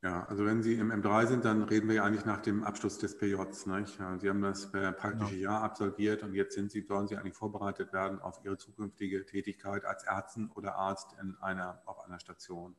Ja, 0.05 0.23
also 0.25 0.45
wenn 0.45 0.61
Sie 0.61 0.75
im 0.75 0.91
M3 0.91 1.25
sind, 1.25 1.45
dann 1.45 1.63
reden 1.63 1.87
wir 1.87 1.95
ja 1.95 2.03
eigentlich 2.03 2.25
nach 2.25 2.41
dem 2.41 2.63
Abschluss 2.63 2.99
des 2.99 3.17
PJs. 3.17 3.65
Nicht? 3.65 3.97
Sie 4.19 4.29
haben 4.29 4.41
das 4.41 4.71
praktische 4.71 5.35
genau. 5.35 5.51
Jahr 5.51 5.63
absolviert 5.63 6.21
und 6.21 6.35
jetzt 6.35 6.53
sind 6.53 6.71
Sie, 6.71 6.81
sollen 6.81 7.07
Sie 7.07 7.17
eigentlich 7.17 7.33
vorbereitet 7.33 7.91
werden 7.91 8.19
auf 8.19 8.39
Ihre 8.43 8.55
zukünftige 8.57 9.25
Tätigkeit 9.25 9.83
als 9.83 10.03
Ärztin 10.03 10.51
oder 10.53 10.75
Arzt 10.75 11.15
in 11.19 11.35
einer, 11.41 11.81
auf 11.85 12.05
einer 12.05 12.19
Station. 12.19 12.75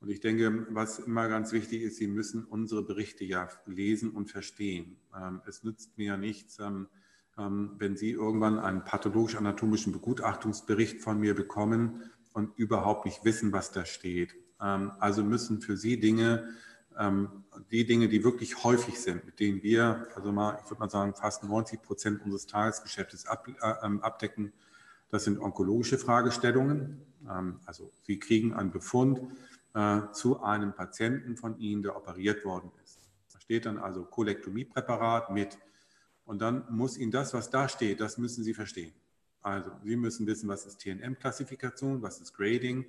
Und 0.00 0.08
ich 0.08 0.20
denke, 0.20 0.66
was 0.70 0.98
immer 0.98 1.28
ganz 1.28 1.52
wichtig 1.52 1.82
ist, 1.82 1.96
Sie 1.96 2.06
müssen 2.06 2.44
unsere 2.44 2.82
Berichte 2.82 3.24
ja 3.24 3.48
lesen 3.66 4.10
und 4.10 4.30
verstehen. 4.30 4.96
Ähm, 5.14 5.42
es 5.46 5.62
nützt 5.62 5.98
mir 5.98 6.06
ja 6.06 6.16
nichts, 6.16 6.58
ähm, 6.58 6.88
wenn 7.36 7.96
Sie 7.96 8.10
irgendwann 8.12 8.58
einen 8.60 8.84
pathologisch-anatomischen 8.84 9.92
Begutachtungsbericht 9.92 11.00
von 11.00 11.18
mir 11.18 11.34
bekommen 11.34 12.02
und 12.32 12.56
überhaupt 12.58 13.06
nicht 13.06 13.24
wissen, 13.24 13.52
was 13.52 13.72
da 13.72 13.84
steht. 13.84 14.34
Ähm, 14.60 14.92
also 14.98 15.24
müssen 15.24 15.60
für 15.60 15.76
Sie 15.76 15.98
Dinge, 15.98 16.48
ähm, 16.98 17.44
die 17.70 17.86
Dinge, 17.86 18.08
die 18.08 18.22
wirklich 18.22 18.62
häufig 18.62 19.00
sind, 19.00 19.24
mit 19.24 19.40
denen 19.40 19.62
wir, 19.62 20.08
also 20.14 20.32
mal, 20.32 20.58
ich 20.62 20.70
würde 20.70 20.80
mal 20.80 20.90
sagen, 20.90 21.14
fast 21.14 21.44
90 21.44 21.82
Prozent 21.82 22.22
unseres 22.22 22.46
Tagesgeschäftes 22.46 23.24
äh, 23.24 23.58
abdecken, 23.60 24.52
das 25.10 25.24
sind 25.24 25.38
onkologische 25.38 25.96
Fragestellungen. 25.98 27.00
Also 27.66 27.92
Sie 28.02 28.18
kriegen 28.18 28.52
einen 28.52 28.72
Befund 28.72 29.20
äh, 29.74 30.00
zu 30.12 30.42
einem 30.42 30.72
Patienten 30.72 31.36
von 31.36 31.58
Ihnen, 31.58 31.82
der 31.82 31.96
operiert 31.96 32.44
worden 32.44 32.72
ist. 32.82 32.98
Da 33.32 33.38
steht 33.38 33.66
dann 33.66 33.78
also 33.78 34.04
Kolektomiepräparat 34.04 35.30
mit 35.30 35.56
und 36.24 36.40
dann 36.40 36.64
muss 36.70 36.96
Ihnen 36.96 37.10
das, 37.10 37.34
was 37.34 37.50
da 37.50 37.68
steht, 37.68 38.00
das 38.00 38.18
müssen 38.18 38.44
Sie 38.44 38.54
verstehen. 38.54 38.94
Also 39.42 39.70
Sie 39.82 39.96
müssen 39.96 40.26
wissen, 40.26 40.48
was 40.48 40.64
ist 40.64 40.80
TNM-Klassifikation, 40.80 42.00
was 42.00 42.20
ist 42.20 42.32
Grading, 42.32 42.84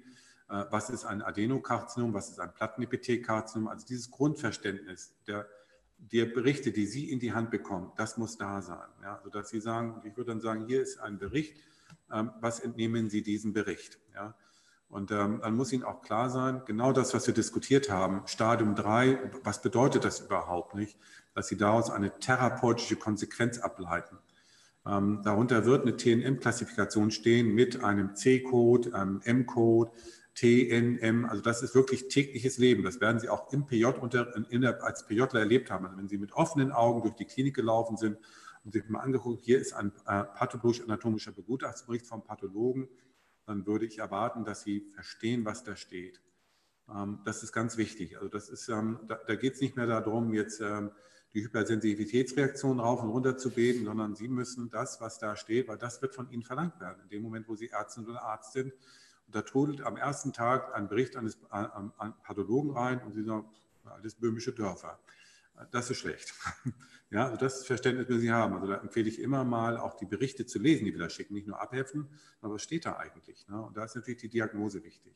äh, 0.49 0.64
was 0.70 0.90
ist 0.90 1.06
ein 1.06 1.22
Adenokarzinom, 1.22 2.14
was 2.14 2.30
ist 2.30 2.40
ein 2.40 2.53
Plattenepithelkarzinom. 2.53 3.68
Also 3.68 3.86
dieses 3.86 4.10
Grundverständnis 4.10 5.14
der, 5.28 5.48
der 5.98 6.26
Berichte, 6.26 6.72
die 6.72 6.86
Sie 6.86 7.12
in 7.12 7.20
die 7.20 7.34
Hand 7.34 7.52
bekommen, 7.52 7.91
das 7.98 8.18
muss 8.18 8.38
da 8.38 8.62
sein. 8.62 8.88
Ja, 9.02 9.20
sodass 9.24 9.49
Sie 9.49 9.60
sagen, 9.60 10.02
ich 10.06 10.16
würde 10.16 10.32
dann 10.32 10.41
sagen, 10.41 10.66
hier 10.66 10.82
ist 10.82 10.99
ein 10.99 11.18
Bericht, 11.18 11.57
ähm, 12.12 12.32
was 12.40 12.62
entnehmen 12.62 13.10
Sie 13.10 13.22
diesem 13.22 13.52
Bericht? 13.52 13.99
Ja, 14.14 14.34
und 14.90 15.12
ähm, 15.12 15.40
dann 15.41 15.56
muss 15.56 15.74
Ihnen 15.74 15.84
auch 15.84 16.02
klar 16.02 16.30
sein, 16.30 16.62
genau 16.66 16.94
das, 16.94 17.14
was 17.14 17.28
wir 17.28 17.34
diskutiert 17.34 17.90
haben, 17.90 18.22
Stadium 18.28 18.76
3, 18.76 19.32
was 19.44 19.62
bedeutet 19.62 20.06
das 20.06 20.22
überhaupt 20.22 20.76
nicht, 20.76 20.98
dass 21.34 21.48
Sie 21.48 21.57
daraus 21.57 21.90
eine 21.90 22.18
therapeutische 22.20 22.95
Konsequenz 22.95 23.60
ableiten. 23.60 24.18
Ähm, 24.88 25.22
darunter 25.24 25.66
wird 25.66 25.82
eine 25.82 25.98
TNM-Klassifikation 25.98 27.12
stehen 27.12 27.53
mit 27.53 27.84
einem 27.84 28.16
C-Code, 28.16 28.94
einem 28.94 29.22
M-Code, 29.24 29.91
TNM, 30.36 31.26
also 31.26 31.41
das 31.41 31.64
ist 31.64 31.76
wirklich 31.76 32.10
tägliches 32.10 32.57
Leben. 32.57 32.84
Das 32.84 32.99
werden 32.99 33.20
Sie 33.20 33.30
auch 33.30 33.52
im 33.53 33.66
PJ 33.66 33.86
unter, 33.86 34.36
in 34.52 34.62
der, 34.62 34.84
als 34.84 35.07
PJler 35.07 35.40
erlebt 35.40 35.72
haben. 35.72 35.86
Also 35.86 35.98
wenn 35.98 36.10
Sie 36.10 36.18
mit 36.18 36.34
offenen 36.34 36.72
Augen 36.72 37.02
durch 37.02 37.16
die 37.16 37.26
Klinik 37.26 37.56
gelaufen 37.56 37.95
sind 37.95 38.18
und 38.66 38.74
sich 38.74 38.88
mal 38.90 38.99
angeguckt, 38.99 39.45
hier 39.45 39.60
ist 39.60 39.74
ein 39.74 39.94
äh, 40.06 40.24
pathologisch-anatomischer 40.24 41.32
Begutachtungsbericht 41.32 42.06
vom 42.06 42.24
Pathologen, 42.24 42.90
dann 43.45 43.65
würde 43.65 43.85
ich 43.85 43.99
erwarten, 43.99 44.43
dass 44.43 44.63
Sie 44.63 44.81
verstehen, 44.93 45.45
was 45.45 45.63
da 45.63 45.76
steht. 45.76 46.22
Ähm, 46.89 47.19
das 47.26 47.43
ist 47.43 47.51
ganz 47.51 47.77
wichtig. 47.77 48.17
Also 48.17 48.27
das 48.27 48.49
ist, 48.49 48.69
ähm, 48.69 48.99
da, 49.07 49.15
da 49.15 49.35
geht 49.35 49.53
es 49.55 49.61
nicht 49.61 49.76
mehr 49.76 49.88
darum, 49.88 50.34
jetzt 50.34 50.61
ähm, 50.61 50.91
die 51.34 51.43
Hypersensitivitätsreaktion 51.43 52.80
rauf 52.80 53.03
und 53.03 53.09
runter 53.09 53.38
zu 53.38 53.49
beten, 53.49 53.85
sondern 53.85 54.15
Sie 54.15 54.27
müssen 54.27 54.69
das, 54.69 55.01
was 55.01 55.19
da 55.19 55.35
steht, 55.35 55.67
weil 55.67 55.77
das 55.77 56.01
wird 56.01 56.15
von 56.15 56.30
Ihnen 56.31 56.43
verlangt 56.43 56.80
werden. 56.80 57.01
In 57.03 57.09
dem 57.09 57.23
Moment, 57.23 57.47
wo 57.49 57.55
Sie 57.55 57.69
Ärztin 57.69 58.07
oder 58.07 58.23
Arzt 58.23 58.53
sind, 58.53 58.73
und 59.27 59.35
da 59.35 59.41
trudelt 59.41 59.81
am 59.81 59.97
ersten 59.97 60.34
Tag 60.34 60.73
ein 60.76 60.88
Bericht 60.88 61.15
eines 61.15 61.38
an, 61.49 61.91
an 61.97 62.13
Pathologen 62.22 62.72
rein 62.72 63.01
und 63.01 63.13
Sie 63.13 63.23
sagen, 63.23 63.49
alles 63.84 64.15
böhmische 64.15 64.53
Dörfer. 64.53 64.99
Das 65.72 65.89
ist 65.89 65.97
schlecht. 65.97 66.34
Ja, 67.11 67.26
also 67.26 67.38
das 67.38 67.65
Verständnis 67.65 68.07
müssen 68.07 68.22
Sie 68.22 68.32
haben. 68.32 68.56
Also 68.56 68.68
da 68.68 68.77
empfehle 68.77 69.07
ich 69.07 69.22
immer 69.22 69.44
mal 69.44 69.77
auch 69.77 69.95
die 69.95 70.06
Berichte 70.06 70.45
zu 70.45 70.60
lesen, 70.60 70.86
die 70.86 70.94
wir 70.94 70.99
da 70.99 71.10
schicken, 71.10 71.34
nicht 71.34 71.48
nur 71.48 71.61
abheften, 71.61 72.07
aber 72.41 72.56
was 72.56 72.64
steht 72.64 72.86
da 72.86 72.98
eigentlich? 72.98 73.48
Ne? 73.48 73.61
Und 73.61 73.77
da 73.77 73.86
ist 73.86 73.95
natürlich 73.95 74.22
die 74.22 74.30
Diagnose 74.30 74.84
wichtig. 74.84 75.14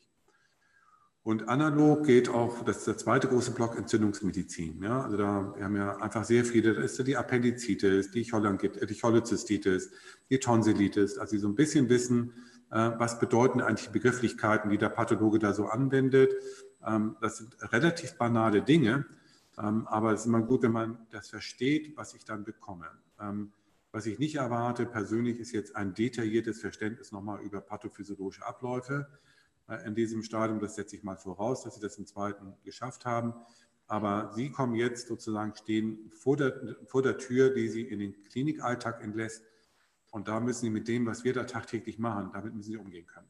Und 1.22 1.48
analog 1.48 2.06
geht 2.06 2.30
auch, 2.30 2.64
das 2.64 2.78
ist 2.78 2.86
der 2.86 2.96
zweite 2.96 3.28
große 3.28 3.50
Block, 3.50 3.76
Entzündungsmedizin. 3.76 4.82
Ja, 4.82 5.02
also 5.02 5.18
da 5.18 5.52
wir 5.54 5.64
haben 5.64 5.76
ja 5.76 5.96
einfach 5.98 6.24
sehr 6.24 6.46
viele, 6.46 6.72
da 6.72 6.80
ist 6.80 6.96
ja 6.96 7.04
die 7.04 7.16
Appendizitis, 7.16 8.10
die, 8.10 8.22
äh, 8.22 8.86
die 8.86 8.94
Cholezystitis, 8.98 9.90
die 10.30 10.38
Tonsillitis, 10.38 11.18
also 11.18 11.36
die 11.36 11.38
so 11.38 11.48
ein 11.48 11.56
bisschen 11.56 11.90
wissen, 11.90 12.32
äh, 12.70 12.92
was 12.96 13.18
bedeuten 13.18 13.60
eigentlich 13.60 13.88
die 13.88 13.92
Begrifflichkeiten, 13.92 14.70
die 14.70 14.78
der 14.78 14.88
Pathologe 14.88 15.38
da 15.38 15.52
so 15.52 15.66
anwendet. 15.66 16.32
Ähm, 16.86 17.16
das 17.20 17.36
sind 17.36 17.54
relativ 17.70 18.16
banale 18.16 18.62
Dinge, 18.62 19.04
ähm, 19.58 19.86
aber 19.86 20.12
es 20.12 20.20
ist 20.20 20.26
immer 20.26 20.42
gut, 20.42 20.62
wenn 20.62 20.72
man 20.72 21.06
das 21.10 21.28
versteht, 21.30 21.96
was 21.96 22.14
ich 22.14 22.24
dann 22.24 22.44
bekomme. 22.44 22.86
Ähm, 23.20 23.52
was 23.92 24.06
ich 24.06 24.18
nicht 24.18 24.36
erwarte 24.36 24.86
persönlich 24.86 25.38
ist 25.40 25.52
jetzt 25.52 25.74
ein 25.74 25.94
detailliertes 25.94 26.60
Verständnis 26.60 27.10
nochmal 27.10 27.40
über 27.42 27.60
pathophysiologische 27.60 28.46
Abläufe 28.46 29.08
äh, 29.68 29.84
in 29.86 29.94
diesem 29.94 30.22
Stadium. 30.22 30.60
Das 30.60 30.76
setze 30.76 30.96
ich 30.96 31.02
mal 31.02 31.16
voraus, 31.16 31.64
dass 31.64 31.74
Sie 31.74 31.80
das 31.80 31.98
im 31.98 32.06
zweiten 32.06 32.54
geschafft 32.62 33.04
haben. 33.04 33.34
Aber 33.88 34.30
Sie 34.34 34.50
kommen 34.50 34.76
jetzt 34.76 35.08
sozusagen, 35.08 35.54
stehen 35.56 36.10
vor 36.12 36.36
der, 36.36 36.76
vor 36.86 37.02
der 37.02 37.18
Tür, 37.18 37.52
die 37.52 37.68
Sie 37.68 37.82
in 37.82 37.98
den 37.98 38.12
Klinikalltag 38.24 39.02
entlässt. 39.02 39.44
Und 40.12 40.28
da 40.28 40.38
müssen 40.38 40.60
Sie 40.60 40.70
mit 40.70 40.86
dem, 40.86 41.06
was 41.06 41.24
wir 41.24 41.32
da 41.32 41.44
tagtäglich 41.44 41.98
machen, 41.98 42.30
damit 42.32 42.54
müssen 42.54 42.70
Sie 42.70 42.76
umgehen 42.76 43.06
können. 43.06 43.28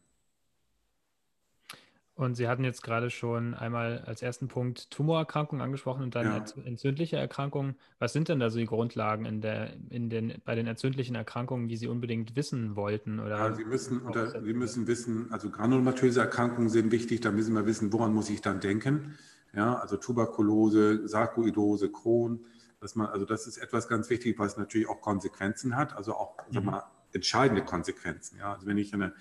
Und 2.21 2.35
Sie 2.35 2.49
hatten 2.49 2.65
jetzt 2.65 2.83
gerade 2.83 3.09
schon 3.09 3.55
einmal 3.55 4.03
als 4.05 4.21
ersten 4.21 4.47
Punkt 4.47 4.91
Tumorerkrankungen 4.91 5.65
angesprochen 5.65 6.03
und 6.03 6.15
dann 6.15 6.27
ja. 6.27 6.45
entzündliche 6.67 7.17
Erkrankungen. 7.17 7.77
Was 7.99 8.13
sind 8.13 8.29
denn 8.29 8.39
da 8.39 8.51
so 8.51 8.59
die 8.59 8.67
Grundlagen 8.67 9.25
in 9.25 9.41
der, 9.41 9.71
in 9.89 10.11
den, 10.11 10.35
bei 10.45 10.55
den 10.55 10.67
entzündlichen 10.67 11.15
Erkrankungen, 11.15 11.67
die 11.67 11.79
Sie 11.79 11.89
unbedingt 11.89 12.37
wissen 12.37 12.77
wollten? 12.77 13.21
Oder 13.21 13.39
ja, 13.39 13.55
Sie, 13.55 13.65
müssen, 13.65 14.03
oder, 14.03 14.43
Sie 14.43 14.53
müssen 14.53 14.87
wissen, 14.87 15.33
also 15.33 15.49
granulomatöse 15.49 16.21
Erkrankungen 16.21 16.69
sind 16.69 16.93
wichtig, 16.93 17.23
da 17.23 17.31
müssen 17.31 17.55
wir 17.55 17.65
wissen, 17.65 17.91
woran 17.91 18.13
muss 18.13 18.29
ich 18.29 18.43
dann 18.43 18.61
denken. 18.61 19.17
Ja, 19.55 19.77
also 19.77 19.97
Tuberkulose, 19.97 21.09
Sarkoidose, 21.09 21.91
Crohn. 21.91 22.45
Dass 22.81 22.97
man, 22.97 23.07
also 23.07 23.25
das 23.25 23.47
ist 23.47 23.57
etwas 23.57 23.89
ganz 23.89 24.11
wichtig, 24.11 24.39
was 24.39 24.59
natürlich 24.59 24.91
auch 24.91 25.01
Konsequenzen 25.01 25.75
hat, 25.75 25.97
also 25.97 26.13
auch 26.17 26.37
mhm. 26.51 26.67
mal, 26.67 26.83
entscheidende 27.13 27.65
Konsequenzen. 27.65 28.39
Ja, 28.39 28.53
also 28.53 28.67
wenn 28.67 28.77
ich 28.77 28.93
eine 28.93 29.15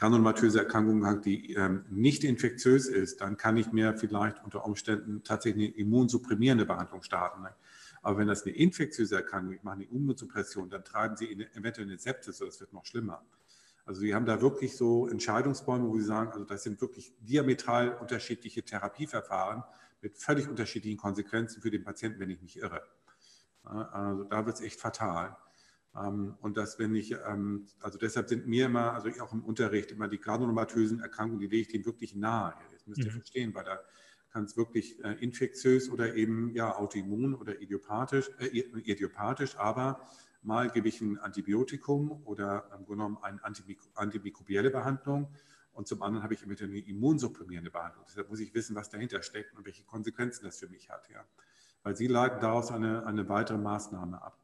granulomatöse 0.00 0.60
Erkrankung 0.60 1.04
hat, 1.04 1.26
die 1.26 1.52
ähm, 1.52 1.84
nicht 1.90 2.24
infektiös 2.24 2.86
ist, 2.86 3.20
dann 3.20 3.36
kann 3.36 3.58
ich 3.58 3.70
mir 3.70 3.94
vielleicht 3.98 4.42
unter 4.42 4.64
Umständen 4.64 5.22
tatsächlich 5.24 5.68
eine 5.68 5.76
immunsupprimierende 5.76 6.64
Behandlung 6.64 7.02
starten. 7.02 7.42
Ne? 7.42 7.54
Aber 8.00 8.16
wenn 8.16 8.26
das 8.26 8.44
eine 8.44 8.56
infektiöse 8.56 9.16
Erkrankung 9.16 9.52
ist, 9.52 9.58
ich 9.58 9.62
mache 9.62 9.74
eine 9.74 9.84
Immunsuppression, 9.84 10.70
dann 10.70 10.84
treiben 10.84 11.18
Sie 11.18 11.26
in, 11.26 11.42
eventuell 11.54 11.86
eine 11.86 11.98
Sepsis, 11.98 12.38
das 12.38 12.58
wird 12.60 12.72
noch 12.72 12.86
schlimmer. 12.86 13.22
Also 13.84 14.00
Sie 14.00 14.14
haben 14.14 14.24
da 14.24 14.40
wirklich 14.40 14.74
so 14.74 15.06
Entscheidungsbäume, 15.06 15.86
wo 15.86 15.98
Sie 15.98 16.06
sagen, 16.06 16.32
also 16.32 16.46
das 16.46 16.62
sind 16.62 16.80
wirklich 16.80 17.12
diametral 17.20 17.90
unterschiedliche 18.00 18.62
Therapieverfahren 18.62 19.64
mit 20.00 20.16
völlig 20.16 20.48
unterschiedlichen 20.48 20.96
Konsequenzen 20.96 21.60
für 21.60 21.70
den 21.70 21.84
Patienten, 21.84 22.20
wenn 22.20 22.30
ich 22.30 22.40
mich 22.40 22.56
irre. 22.56 22.82
Also 23.64 24.24
da 24.24 24.46
wird 24.46 24.56
es 24.56 24.62
echt 24.62 24.80
fatal. 24.80 25.36
Ähm, 25.96 26.34
und 26.40 26.56
dass 26.56 26.78
wenn 26.78 26.94
ich, 26.94 27.12
ähm, 27.26 27.66
also 27.80 27.98
deshalb 27.98 28.28
sind 28.28 28.46
mir 28.46 28.66
immer, 28.66 28.92
also 28.92 29.10
auch 29.22 29.32
im 29.32 29.44
Unterricht, 29.44 29.90
immer 29.90 30.08
die 30.08 30.20
granulomatösen 30.20 31.00
Erkrankungen, 31.00 31.40
die 31.40 31.46
lege 31.46 31.62
ich 31.62 31.68
dem 31.68 31.84
wirklich 31.84 32.14
nahe. 32.14 32.54
Das 32.72 32.86
müsst 32.86 33.00
ihr 33.00 33.06
mhm. 33.06 33.16
verstehen, 33.16 33.54
weil 33.54 33.64
da 33.64 33.80
kann 34.30 34.44
es 34.44 34.56
wirklich 34.56 35.02
äh, 35.04 35.14
infektiös 35.14 35.90
oder 35.90 36.14
eben 36.14 36.54
ja 36.54 36.76
autoimmun 36.76 37.34
oder 37.34 37.60
idiopathisch, 37.60 38.30
äh, 38.38 38.46
idiopathisch, 38.46 39.56
aber 39.56 40.06
mal 40.42 40.70
gebe 40.70 40.88
ich 40.88 41.00
ein 41.00 41.18
Antibiotikum 41.18 42.22
oder 42.24 42.68
Grunde 42.70 42.86
genommen 42.86 43.18
eine 43.22 43.40
antimikrobielle 43.94 44.70
Behandlung 44.70 45.28
und 45.72 45.88
zum 45.88 46.02
anderen 46.02 46.22
habe 46.22 46.34
ich 46.34 46.42
immer 46.42 46.54
eine 46.60 46.78
immunsupprimierende 46.78 47.70
Behandlung. 47.70 48.04
Deshalb 48.08 48.28
muss 48.28 48.40
ich 48.40 48.54
wissen, 48.54 48.76
was 48.76 48.90
dahinter 48.90 49.22
steckt 49.22 49.56
und 49.56 49.64
welche 49.64 49.82
Konsequenzen 49.84 50.44
das 50.44 50.58
für 50.58 50.68
mich 50.68 50.90
hat. 50.90 51.08
Ja. 51.10 51.24
Weil 51.82 51.96
sie 51.96 52.06
leiten 52.06 52.40
daraus 52.40 52.70
eine, 52.70 53.06
eine 53.06 53.28
weitere 53.28 53.58
Maßnahme 53.58 54.20
ab. 54.20 54.38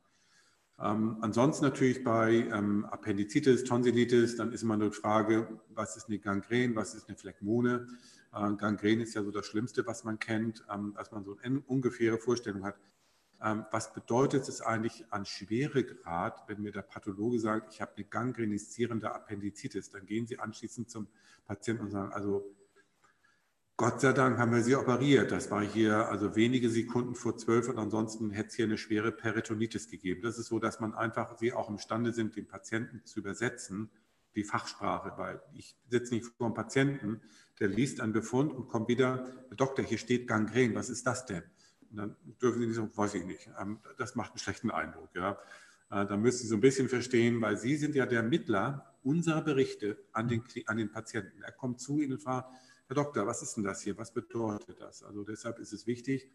Ähm, 0.79 1.17
ansonsten 1.23 1.65
natürlich 1.65 2.05
bei 2.05 2.33
ähm, 2.53 2.85
Appendizitis, 2.87 3.65
Tonsillitis, 3.65 4.37
dann 4.37 4.53
ist 4.53 4.63
immer 4.63 4.77
die 4.77 4.91
Frage, 4.91 5.61
was 5.71 5.97
ist 5.97 6.09
eine 6.09 6.19
Gangren, 6.19 6.77
was 6.77 6.95
ist 6.95 7.09
eine 7.09 7.17
Phlegmone. 7.17 7.87
Äh, 8.35 8.53
Gangren 8.57 9.01
ist 9.01 9.15
ja 9.15 9.23
so 9.23 9.31
das 9.31 9.47
Schlimmste, 9.47 9.87
was 9.87 10.05
man 10.05 10.19
kennt, 10.19 10.65
ähm, 10.73 10.93
dass 10.95 11.13
man 11.13 11.25
so 11.25 11.39
eine 11.43 11.61
ungefähre 11.61 12.19
Vorstellung 12.19 12.65
hat. 12.65 12.77
Ähm, 13.43 13.65
was 13.71 13.95
bedeutet 13.95 14.49
es 14.49 14.61
eigentlich 14.61 15.05
an 15.11 15.25
Schweregrad, 15.25 16.45
wenn 16.47 16.61
mir 16.61 16.73
der 16.73 16.83
Pathologe 16.83 17.39
sagt, 17.39 17.73
ich 17.73 17.81
habe 17.81 17.93
eine 17.97 18.05
gangrenisierende 18.05 19.15
Appendizitis? 19.15 19.91
Dann 19.91 20.05
gehen 20.05 20.27
Sie 20.27 20.39
anschließend 20.39 20.91
zum 20.91 21.07
Patienten 21.47 21.85
und 21.85 21.91
sagen, 21.91 22.13
also 22.13 22.45
Gott 23.79 24.01
sei 24.01 24.15
Dank 24.15 24.39
haben 24.39 24.53
wir 24.53 24.63
sie 24.63 24.75
operiert. 24.75 25.33
Das 25.33 25.51
war 25.51 25.63
hier 25.63 26.09
also 26.09 26.35
wenige 26.35 26.71
Sekunden 26.71 27.15
vor 27.15 27.37
zwölf 27.37 27.69
und 27.69 27.79
ansonsten 27.79 28.31
hätte 28.31 28.49
es 28.49 28.55
hier 28.55 28.65
eine 28.65 28.79
schwere 28.79 29.13
Peritonitis 29.13 29.91
gegeben. 29.91 30.23
Das 30.23 30.39
ist 30.39 30.47
so, 30.47 30.59
dass 30.59 30.81
man 30.81 30.95
einfach 30.95 31.37
sie 31.37 31.53
auch 31.53 31.69
imstande 31.69 32.15
sind, 32.15 32.37
den 32.37 32.47
Patienten 32.47 33.05
zu 33.05 33.21
übersetzen, 33.21 33.91
die 34.35 34.45
Fachsprache, 34.45 35.13
weil 35.19 35.43
ich 35.53 35.77
sitze 35.91 36.15
nicht 36.15 36.25
vor 36.25 36.47
einem 36.47 36.55
Patienten, 36.55 37.21
der 37.61 37.69
liest 37.69 38.01
einen 38.01 38.15
Befund 38.15 38.51
und 38.55 38.69
kommt 38.69 38.89
wieder, 38.89 39.31
Doktor, 39.55 39.85
hier 39.85 39.99
steht 39.99 40.27
Gangren, 40.27 40.75
was 40.75 40.89
ist 40.89 41.07
das 41.07 41.27
denn? 41.27 41.43
Und 41.91 41.99
dann 41.99 42.17
dürfen 42.41 42.61
Sie 42.61 42.67
nicht 42.69 42.77
sagen, 42.77 42.91
weiß 42.95 43.15
ich 43.15 43.27
nicht. 43.27 43.51
Ähm, 43.61 43.81
das 43.99 44.15
macht 44.15 44.31
einen 44.31 44.39
schlechten 44.39 44.71
Eindruck. 44.71 45.11
Ja. 45.15 45.33
Äh, 45.91 46.07
da 46.07 46.17
müssen 46.17 46.39
Sie 46.39 46.49
so 46.49 46.55
ein 46.55 46.63
bisschen 46.63 46.89
verstehen, 46.89 47.43
weil 47.43 47.59
Sie 47.59 47.77
sind 47.77 47.95
ja 47.95 48.07
der 48.07 48.23
Mittler 48.23 48.97
unserer 49.03 49.43
Berichte 49.43 49.99
an 50.13 50.29
den, 50.29 50.43
an 50.65 50.79
den 50.79 50.91
Patienten. 50.91 51.43
Er 51.43 51.53
kommt 51.53 51.79
zu 51.79 52.01
Ihnen 52.01 52.15
und 52.15 52.23
fragt, 52.23 52.49
Herr 52.89 52.95
Doktor, 52.95 53.27
was 53.27 53.43
ist 53.43 53.57
denn 53.57 53.65
das 53.65 53.83
hier? 53.83 53.99
Was 53.99 54.13
bedeutet 54.13 54.81
das? 54.81 55.03
Also 55.03 55.25
deshalb 55.25 55.59
ist 55.59 55.73
es 55.73 55.87
wichtig, 55.87 56.31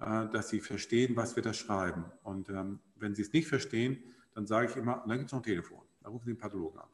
äh, 0.00 0.26
dass 0.28 0.48
Sie 0.48 0.60
verstehen, 0.60 1.14
was 1.16 1.36
wir 1.36 1.42
da 1.42 1.52
schreiben. 1.52 2.04
Und 2.22 2.48
ähm, 2.48 2.80
wenn 2.96 3.14
Sie 3.14 3.22
es 3.22 3.32
nicht 3.32 3.46
verstehen, 3.46 4.02
dann 4.34 4.46
sage 4.46 4.68
ich 4.68 4.76
immer, 4.76 5.04
dann 5.06 5.18
gibt 5.18 5.26
es 5.26 5.32
noch 5.32 5.40
ein 5.40 5.44
Telefon. 5.44 5.82
Da 6.00 6.08
rufen 6.08 6.24
Sie 6.24 6.32
den 6.32 6.38
Pathologen 6.38 6.80
an. 6.80 6.88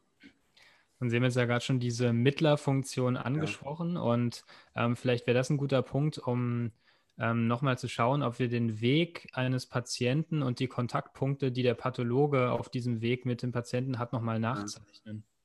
Und 1.00 1.10
Sie 1.10 1.16
haben 1.16 1.24
jetzt 1.24 1.36
ja 1.36 1.46
gerade 1.46 1.64
schon 1.64 1.80
diese 1.80 2.12
Mittlerfunktion 2.12 3.16
angesprochen 3.16 3.94
ja. 3.94 4.00
und 4.00 4.44
ähm, 4.74 4.96
vielleicht 4.96 5.26
wäre 5.26 5.36
das 5.36 5.48
ein 5.48 5.56
guter 5.56 5.80
Punkt, 5.80 6.18
um 6.18 6.72
ähm, 7.18 7.46
nochmal 7.46 7.78
zu 7.78 7.88
schauen, 7.88 8.22
ob 8.22 8.38
wir 8.38 8.48
den 8.48 8.80
Weg 8.80 9.28
eines 9.32 9.66
Patienten 9.66 10.42
und 10.42 10.58
die 10.58 10.66
Kontaktpunkte, 10.66 11.52
die 11.52 11.62
der 11.62 11.74
Pathologe 11.74 12.50
auf 12.50 12.68
diesem 12.68 13.00
Weg 13.00 13.26
mit 13.26 13.42
dem 13.42 13.52
Patienten 13.52 13.98
hat, 13.98 14.12
nochmal 14.12 14.40
nachzeichnen. 14.40 15.24
Ja. 15.24 15.37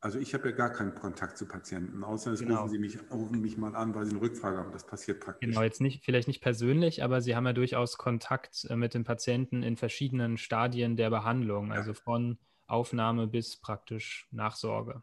Also 0.00 0.18
ich 0.18 0.34
habe 0.34 0.50
ja 0.50 0.54
gar 0.54 0.70
keinen 0.70 0.94
Kontakt 0.94 1.38
zu 1.38 1.46
Patienten, 1.46 2.04
außer 2.04 2.32
es 2.32 2.40
genau. 2.40 2.62
rufen 2.62 2.70
Sie 2.70 2.78
mich, 2.78 2.98
rufen 3.10 3.40
mich 3.40 3.56
mal 3.56 3.74
an, 3.74 3.94
weil 3.94 4.04
Sie 4.04 4.12
eine 4.12 4.20
Rückfrage 4.20 4.58
haben. 4.58 4.70
Das 4.70 4.86
passiert 4.86 5.20
praktisch. 5.20 5.48
Genau, 5.48 5.62
jetzt 5.62 5.80
nicht, 5.80 6.04
vielleicht 6.04 6.28
nicht 6.28 6.42
persönlich, 6.42 7.02
aber 7.02 7.20
Sie 7.22 7.34
haben 7.34 7.46
ja 7.46 7.54
durchaus 7.54 7.96
Kontakt 7.96 8.66
äh, 8.68 8.76
mit 8.76 8.94
dem 8.94 9.04
Patienten 9.04 9.62
in 9.62 9.76
verschiedenen 9.76 10.36
Stadien 10.36 10.96
der 10.96 11.10
Behandlung, 11.10 11.68
ja. 11.68 11.74
also 11.74 11.94
von 11.94 12.38
Aufnahme 12.66 13.26
bis 13.26 13.56
praktisch 13.56 14.28
Nachsorge. 14.30 15.02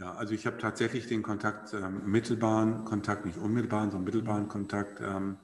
Ja, 0.00 0.14
also 0.14 0.34
ich 0.34 0.46
habe 0.46 0.58
tatsächlich 0.58 1.06
den 1.06 1.22
Kontakt, 1.22 1.72
ähm, 1.72 2.04
mittelbaren 2.06 2.84
Kontakt, 2.84 3.26
nicht 3.26 3.38
unmittelbaren, 3.38 3.90
sondern 3.90 4.04
mittelbaren 4.04 4.48
Kontakt. 4.48 5.00
Ähm, 5.00 5.36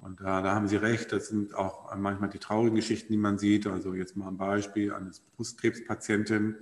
und 0.00 0.20
da, 0.20 0.40
da 0.40 0.54
haben 0.54 0.68
Sie 0.68 0.76
recht, 0.76 1.12
das 1.12 1.28
sind 1.28 1.54
auch 1.54 1.94
manchmal 1.96 2.30
die 2.30 2.38
traurigen 2.38 2.76
Geschichten, 2.76 3.12
die 3.12 3.18
man 3.18 3.38
sieht. 3.38 3.66
Also 3.66 3.94
jetzt 3.94 4.16
mal 4.16 4.28
ein 4.28 4.38
Beispiel 4.38 4.94
eines 4.94 5.20
Brustkrebspatienten, 5.20 6.56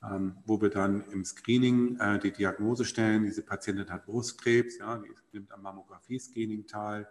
wo 0.00 0.60
wir 0.60 0.70
dann 0.70 1.04
im 1.10 1.24
Screening 1.24 1.98
äh, 1.98 2.18
die 2.18 2.32
Diagnose 2.32 2.84
stellen, 2.84 3.24
diese 3.24 3.42
Patientin 3.42 3.90
hat 3.90 4.06
Brustkrebs, 4.06 4.78
ja, 4.78 4.96
die 4.98 5.10
nimmt 5.32 5.50
am 5.52 5.62
Mammographie-Screening 5.62 6.66
teil, 6.66 7.08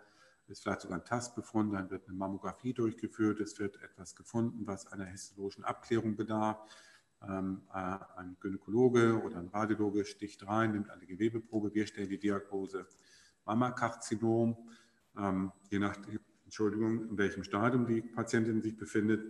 ist 0.48 0.64
vielleicht 0.64 0.82
sogar 0.82 1.00
ein 1.00 1.06
Tastbefund, 1.06 1.74
dann 1.74 1.90
wird 1.90 2.08
eine 2.08 2.18
Mammographie 2.18 2.74
durchgeführt, 2.74 3.42
es 3.42 3.60
wird 3.60 3.82
etwas 3.84 4.16
gefunden, 4.16 4.66
was 4.66 4.88
einer 4.88 5.06
histologischen 5.06 5.66
Abklärung 5.66 6.16
bedarf. 6.16 6.58
Ähm, 7.28 7.64
äh, 7.74 7.98
ein 8.18 8.38
Gynäkologe 8.40 9.22
oder 9.22 9.38
ein 9.38 9.48
Radiologe 9.48 10.06
sticht 10.06 10.48
rein, 10.48 10.72
nimmt 10.72 10.90
eine 10.90 11.06
Gewebeprobe, 11.06 11.74
wir 11.74 11.88
stellen 11.88 12.10
die 12.10 12.20
Diagnose 12.20 12.88
Mammakarzinom, 13.46 14.56
ähm, 15.18 15.52
je 15.70 15.80
nach, 15.80 15.98
Entschuldigung, 16.46 17.10
in 17.10 17.18
welchem 17.18 17.44
Stadium 17.44 17.86
die 17.86 18.02
Patientin 18.02 18.62
sich 18.62 18.78
befindet, 18.78 19.26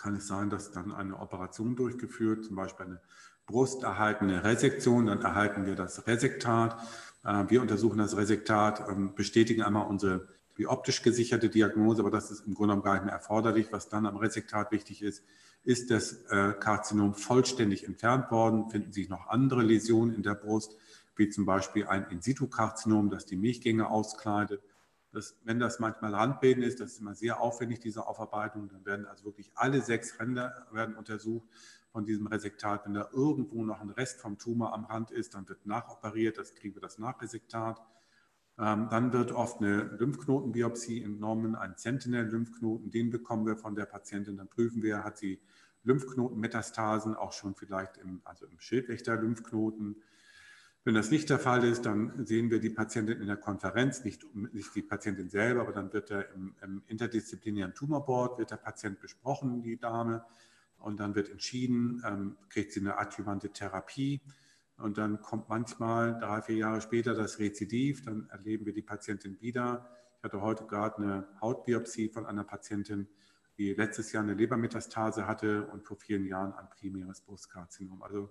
kann 0.00 0.16
es 0.16 0.26
sein, 0.26 0.50
dass 0.50 0.72
dann 0.72 0.92
eine 0.92 1.18
Operation 1.18 1.76
durchgeführt, 1.76 2.44
zum 2.44 2.56
Beispiel 2.56 2.86
eine 2.86 3.00
brusterhaltene 3.46 4.44
Resektion, 4.44 5.06
dann 5.06 5.22
erhalten 5.22 5.66
wir 5.66 5.74
das 5.74 6.06
Resektat. 6.06 6.76
Äh, 7.24 7.44
wir 7.48 7.60
untersuchen 7.60 7.98
das 7.98 8.16
Resektat, 8.16 8.88
ähm, 8.88 9.14
bestätigen 9.14 9.62
einmal 9.62 9.86
unsere 9.86 10.28
die 10.58 10.66
optisch 10.66 11.02
gesicherte 11.02 11.48
Diagnose, 11.48 12.02
aber 12.02 12.10
das 12.10 12.30
ist 12.30 12.46
im 12.46 12.52
Grunde 12.52 12.74
genommen 12.74 12.84
gar 12.84 12.94
nicht 12.94 13.04
mehr 13.04 13.14
erforderlich. 13.14 13.68
Was 13.70 13.88
dann 13.88 14.04
am 14.04 14.18
Resektat 14.18 14.72
wichtig 14.72 15.00
ist, 15.00 15.24
ist 15.64 15.90
das 15.90 16.24
äh, 16.28 16.52
Karzinom 16.52 17.14
vollständig 17.14 17.86
entfernt 17.86 18.30
worden, 18.30 18.68
finden 18.68 18.92
sich 18.92 19.08
noch 19.08 19.28
andere 19.28 19.62
Läsionen 19.62 20.14
in 20.14 20.22
der 20.22 20.34
Brust, 20.34 20.76
wie 21.16 21.30
zum 21.30 21.46
Beispiel 21.46 21.86
ein 21.86 22.06
In-situ-Karzinom, 22.10 23.08
das 23.08 23.24
die 23.24 23.36
Milchgänge 23.36 23.88
auskleidet. 23.88 24.62
Das, 25.12 25.36
wenn 25.44 25.58
das 25.58 25.80
manchmal 25.80 26.14
Randbilden 26.14 26.62
ist, 26.62 26.80
das 26.80 26.92
ist 26.92 27.00
immer 27.00 27.14
sehr 27.14 27.40
aufwendig, 27.40 27.80
diese 27.80 28.06
Aufarbeitung, 28.06 28.68
dann 28.68 28.84
werden 28.86 29.06
also 29.06 29.24
wirklich 29.24 29.50
alle 29.56 29.82
sechs 29.82 30.20
Ränder 30.20 30.66
werden 30.70 30.94
untersucht 30.94 31.48
von 31.90 32.04
diesem 32.04 32.28
Resektat. 32.28 32.84
Wenn 32.86 32.94
da 32.94 33.08
irgendwo 33.12 33.64
noch 33.64 33.80
ein 33.80 33.90
Rest 33.90 34.20
vom 34.20 34.38
Tumor 34.38 34.72
am 34.72 34.84
Rand 34.84 35.10
ist, 35.10 35.34
dann 35.34 35.48
wird 35.48 35.66
nachoperiert, 35.66 36.38
das 36.38 36.54
kriegen 36.54 36.74
wir 36.74 36.82
das 36.82 36.98
Nachresektat. 36.98 37.80
Ähm, 38.58 38.88
dann 38.90 39.12
wird 39.12 39.32
oft 39.32 39.60
eine 39.60 39.82
Lymphknotenbiopsie 39.98 41.02
entnommen, 41.02 41.56
ein 41.56 41.74
Sentinel-Lymphknoten, 41.76 42.90
den 42.90 43.10
bekommen 43.10 43.46
wir 43.46 43.56
von 43.56 43.74
der 43.74 43.86
Patientin. 43.86 44.36
Dann 44.36 44.48
prüfen 44.48 44.82
wir, 44.82 45.02
hat 45.02 45.18
sie 45.18 45.40
Lymphknotenmetastasen, 45.82 47.14
auch 47.14 47.32
schon 47.32 47.54
vielleicht 47.54 47.96
im, 47.96 48.20
also 48.24 48.46
im 48.46 48.60
Schildwächter-Lymphknoten. 48.60 50.02
Wenn 50.82 50.94
das 50.94 51.10
nicht 51.10 51.28
der 51.28 51.38
Fall 51.38 51.62
ist, 51.64 51.84
dann 51.84 52.24
sehen 52.24 52.50
wir 52.50 52.58
die 52.58 52.70
Patientin 52.70 53.20
in 53.20 53.26
der 53.26 53.36
Konferenz, 53.36 54.02
nicht, 54.02 54.24
nicht 54.34 54.74
die 54.74 54.82
Patientin 54.82 55.28
selber, 55.28 55.60
aber 55.60 55.72
dann 55.72 55.92
wird 55.92 56.10
er 56.10 56.32
im, 56.32 56.54
im 56.62 56.82
interdisziplinären 56.86 57.74
Tumorboard, 57.74 58.38
wird 58.38 58.50
der 58.50 58.56
Patient 58.56 58.98
besprochen, 58.98 59.62
die 59.62 59.78
Dame, 59.78 60.24
und 60.78 60.98
dann 60.98 61.14
wird 61.14 61.28
entschieden, 61.28 62.02
ähm, 62.06 62.36
kriegt 62.48 62.72
sie 62.72 62.80
eine 62.80 62.96
adjuvante 62.96 63.50
Therapie 63.50 64.22
und 64.78 64.96
dann 64.96 65.20
kommt 65.20 65.50
manchmal 65.50 66.18
drei, 66.18 66.40
vier 66.40 66.56
Jahre 66.56 66.80
später 66.80 67.14
das 67.14 67.38
Rezidiv, 67.38 68.02
dann 68.02 68.28
erleben 68.30 68.64
wir 68.64 68.72
die 68.72 68.80
Patientin 68.80 69.38
wieder. 69.40 69.90
Ich 70.16 70.24
hatte 70.24 70.40
heute 70.40 70.64
gerade 70.64 70.96
eine 70.96 71.28
Hautbiopsie 71.42 72.08
von 72.08 72.24
einer 72.24 72.44
Patientin, 72.44 73.06
die 73.58 73.74
letztes 73.74 74.12
Jahr 74.12 74.22
eine 74.22 74.32
Lebermetastase 74.32 75.26
hatte 75.26 75.66
und 75.66 75.84
vor 75.84 75.98
vielen 75.98 76.24
Jahren 76.24 76.54
ein 76.54 76.70
primäres 76.70 77.20
Brustkarzinom. 77.20 78.02
Also 78.02 78.30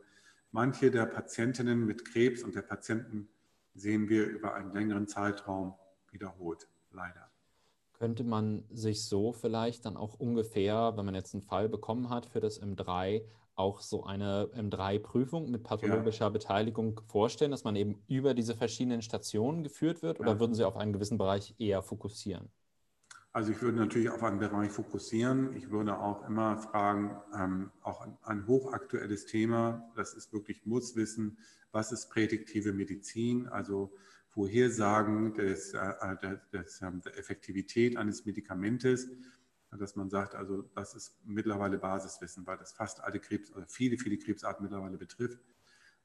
manche 0.52 0.92
der 0.92 1.06
Patientinnen 1.06 1.86
mit 1.86 2.06
Krebs 2.06 2.44
und 2.44 2.56
der 2.56 2.62
Patienten 2.62 3.30
sehen 3.74 4.10
wir 4.10 4.26
über 4.26 4.56
einen 4.56 4.74
längeren 4.74 5.08
Zeitraum 5.08 5.76
wiederholt, 6.12 6.68
leider. 6.92 7.30
Könnte 7.94 8.24
man 8.24 8.64
sich 8.70 9.06
so 9.06 9.34
vielleicht 9.34 9.86
dann 9.86 9.98
auch 9.98 10.14
ungefähr, 10.14 10.94
wenn 10.96 11.06
man 11.06 11.16
jetzt 11.16 11.34
einen 11.34 11.44
Fall 11.44 11.68
bekommen 11.68 12.10
hat 12.10 12.26
für 12.26 12.40
das 12.40 12.62
M3, 12.62 13.24
auch 13.56 13.82
so 13.82 14.06
eine 14.06 14.46
M3-Prüfung 14.56 15.52
mit 15.52 15.64
pathologischer 15.64 16.26
ja. 16.26 16.30
Beteiligung 16.30 17.02
vorstellen, 17.08 17.52
dass 17.52 17.66
man 17.66 17.76
eben 17.76 18.02
über 18.08 18.34
diese 18.34 18.56
verschiedenen 18.56 19.02
Stationen 19.02 19.64
geführt 19.64 20.02
wird? 20.02 20.22
Oder 20.22 20.32
ja. 20.32 20.40
würden 20.40 20.54
Sie 20.54 20.64
auf 20.64 20.78
einen 20.78 20.94
gewissen 20.94 21.18
Bereich 21.18 21.56
eher 21.60 21.82
fokussieren? 21.82 22.50
Also 23.32 23.52
ich 23.52 23.62
würde 23.62 23.78
natürlich 23.78 24.10
auf 24.10 24.24
einen 24.24 24.40
Bereich 24.40 24.72
fokussieren. 24.72 25.56
Ich 25.56 25.70
würde 25.70 26.00
auch 26.00 26.28
immer 26.28 26.58
fragen, 26.58 27.16
ähm, 27.36 27.72
auch 27.82 28.02
ein, 28.02 28.18
ein, 28.24 28.48
hochaktuelles 28.48 29.26
Thema, 29.26 29.92
das 29.96 30.14
ist 30.14 30.34
wirklich 30.34 30.66
muss 30.66 30.96
wissen, 30.96 31.38
was 31.72 31.92
ist 31.92 32.10
prädiktive 32.10 32.74
Medizin, 32.74 33.48
also 33.48 33.94
Vorhersagen 34.28 35.34
des, 35.36 35.74
äh, 35.74 36.18
des, 36.22 36.40
des, 36.52 36.82
ähm, 36.82 37.02
der 37.02 37.18
Effektivität 37.18 37.98
eines 37.98 38.26
Medikamentes 38.26 39.10
dass 39.78 39.96
man 39.96 40.10
sagt, 40.10 40.36
also 40.36 40.64
das 40.74 40.96
ist 40.96 41.20
mittlerweile 41.26 41.78
Basiswissen, 41.78 42.46
weil 42.48 42.58
das 42.58 42.72
fast 42.72 43.02
alle 43.02 43.20
Krebs, 43.20 43.52
also 43.54 43.68
viele, 43.68 43.98
viele 43.98 44.18
Krebsarten 44.18 44.64
mittlerweile 44.64 44.98
betrifft. 44.98 45.40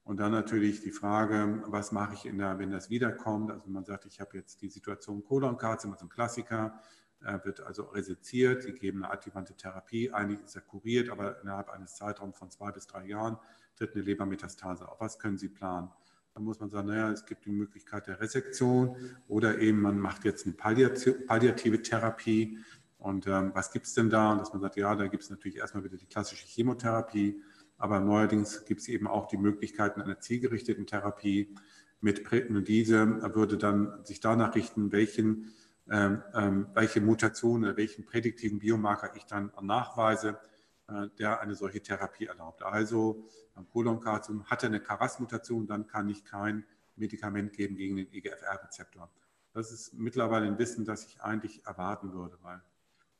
Und 0.03 0.17
dann 0.17 0.31
natürlich 0.31 0.81
die 0.81 0.91
Frage, 0.91 1.63
was 1.65 1.91
mache 1.91 2.13
ich, 2.13 2.31
der, 2.31 2.59
wenn 2.59 2.69
das 2.69 2.91
wiederkommt? 2.91 3.49
Also 3.49 3.67
man 3.71 3.85
sagt, 3.85 4.05
ich 4.05 4.21
habe 4.21 4.37
jetzt 4.37 4.61
die 4.61 4.69
Situation 4.69 5.23
Kolonkarzinom, 5.23 5.93
also 5.93 6.05
ein 6.05 6.09
Klassiker, 6.09 6.79
er 7.04 7.04
wird 7.43 7.61
also 7.61 7.83
reseziert, 7.83 8.63
sie 8.63 8.73
geben 8.73 9.03
eine 9.03 9.13
adjuvante 9.13 9.55
Therapie, 9.55 10.11
eigentlich 10.11 10.41
ist 10.43 10.55
er 10.55 10.61
kuriert, 10.61 11.09
aber 11.09 11.41
innerhalb 11.41 11.69
eines 11.69 11.95
Zeitraums 11.95 12.37
von 12.37 12.51
zwei 12.51 12.71
bis 12.71 12.87
drei 12.87 13.05
Jahren 13.05 13.37
tritt 13.75 13.95
eine 13.95 14.03
Lebermetastase 14.03 14.87
auf. 14.87 14.99
Was 15.01 15.19
können 15.19 15.37
Sie 15.37 15.49
planen? 15.49 15.89
Dann 16.33 16.43
muss 16.43 16.59
man 16.59 16.69
sagen, 16.69 16.87
naja, 16.87 17.11
es 17.11 17.25
gibt 17.25 17.45
die 17.45 17.51
Möglichkeit 17.51 18.07
der 18.07 18.19
Resektion 18.19 18.95
oder 19.27 19.59
eben 19.59 19.81
man 19.81 19.97
macht 19.99 20.25
jetzt 20.25 20.45
eine 20.45 20.55
palliative 20.55 21.81
Therapie, 21.81 22.59
und 23.05 23.27
ähm, 23.27 23.51
was 23.53 23.71
gibt 23.71 23.85
es 23.85 23.93
denn 23.93 24.09
da? 24.09 24.31
Und 24.31 24.39
dass 24.39 24.51
man 24.51 24.63
sagt, 24.63 24.77
ja, 24.77 24.95
da 24.95 25.05
gibt 25.05 25.21
es 25.21 25.29
natürlich 25.29 25.57
erstmal 25.57 25.83
wieder 25.83 25.95
die 25.95 26.07
klassische 26.07 26.47
Chemotherapie, 26.47 27.39
aber 27.77 27.99
neuerdings 27.99 28.65
gibt 28.65 28.81
es 28.81 28.87
eben 28.87 29.05
auch 29.05 29.27
die 29.27 29.37
Möglichkeiten 29.37 30.01
einer 30.01 30.19
zielgerichteten 30.19 30.87
Therapie 30.87 31.53
mit 32.01 32.23
diese 32.67 33.35
würde 33.35 33.57
dann 33.59 34.03
sich 34.05 34.21
danach 34.21 34.55
richten, 34.55 34.91
welchen, 34.91 35.53
welche 35.87 36.99
Mutationen, 36.99 37.77
welchen 37.77 38.05
prädiktiven 38.05 38.59
Biomarker 38.59 39.15
ich 39.15 39.25
dann 39.25 39.51
nachweise, 39.61 40.39
äh, 40.87 41.09
der 41.17 41.41
eine 41.41 41.55
solche 41.55 41.81
Therapie 41.81 42.25
erlaubt. 42.25 42.61
Also 42.63 43.27
beim 43.55 43.67
Kolonkarzinom 43.69 44.45
hat 44.45 44.63
er 44.63 44.69
eine 44.69 44.79
Karas-Mutation, 44.79 45.65
dann 45.65 45.87
kann 45.87 46.09
ich 46.09 46.23
kein 46.25 46.63
Medikament 46.95 47.53
geben 47.53 47.75
gegen 47.75 47.95
den 47.95 48.11
EGFR-Rezeptor. 48.11 49.09
Das 49.53 49.71
ist 49.71 49.93
mittlerweile 49.93 50.45
ein 50.45 50.59
Wissen, 50.59 50.85
das 50.85 51.05
ich 51.07 51.21
eigentlich 51.21 51.65
erwarten 51.65 52.13
würde, 52.13 52.37
weil 52.41 52.61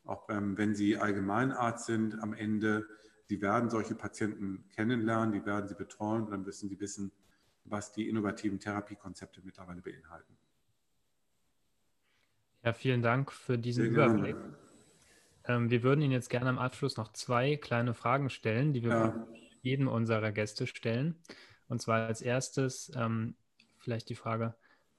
auch 0.03 0.29
ähm, 0.29 0.57
wenn 0.57 0.75
Sie 0.75 0.97
Allgemeinarzt 0.97 1.87
sind 1.87 2.21
am 2.21 2.33
Ende, 2.33 2.87
Sie 3.27 3.41
werden 3.41 3.71
solche 3.71 3.95
Patienten 3.95 4.65
kennenlernen, 4.69 5.31
die 5.31 5.45
werden 5.45 5.67
Sie 5.67 5.73
betreuen 5.73 6.27
dann 6.27 6.43
müssen 6.43 6.69
Sie 6.69 6.79
wissen, 6.79 7.11
was 7.63 7.91
die 7.91 8.07
innovativen 8.07 8.59
Therapiekonzepte 8.59 9.41
mittlerweile 9.43 9.81
beinhalten. 9.81 10.37
Ja, 12.65 12.73
vielen 12.73 13.03
Dank 13.03 13.31
für 13.31 13.59
diesen 13.59 13.85
Überblick. 13.85 14.35
Ähm, 15.47 15.69
wir 15.69 15.83
würden 15.83 16.01
Ihnen 16.01 16.11
jetzt 16.11 16.31
gerne 16.31 16.49
am 16.49 16.57
Abschluss 16.57 16.97
noch 16.97 17.13
zwei 17.13 17.57
kleine 17.57 17.93
Fragen 17.93 18.31
stellen, 18.31 18.73
die 18.73 18.81
wir 18.81 18.89
ja. 18.89 19.27
jedem 19.61 19.87
unserer 19.87 20.31
Gäste 20.31 20.65
stellen. 20.65 21.15
Und 21.67 21.79
zwar 21.79 22.07
als 22.07 22.23
erstes 22.23 22.91
ähm, 22.95 23.35
vielleicht 23.77 24.09
die 24.09 24.15
Frage, 24.15 24.55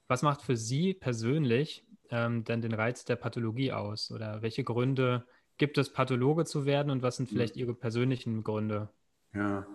was 0.07 0.23
macht 0.23 0.43
für 0.43 0.57
Sie 0.57 0.95
persönlich 0.95 1.85
ähm, 2.11 2.45
denn 2.45 2.63
den 2.63 2.73
Reiz 2.73 3.05
der 3.05 3.17
Pathologie 3.17 3.73
aus? 3.73 4.13
Oder 4.13 4.43
welche 4.43 4.63
Gründe 4.63 5.27
gibt 5.57 5.77
es, 5.77 5.93
Pathologe 5.93 6.45
zu 6.45 6.67
werden 6.67 6.91
und 6.91 7.03
was 7.03 7.17
sind 7.17 7.29
vielleicht 7.29 7.57
Ihre 7.57 7.75
persönlichen 7.75 8.45
Gründe? 8.45 8.91
Ja, 9.35 9.67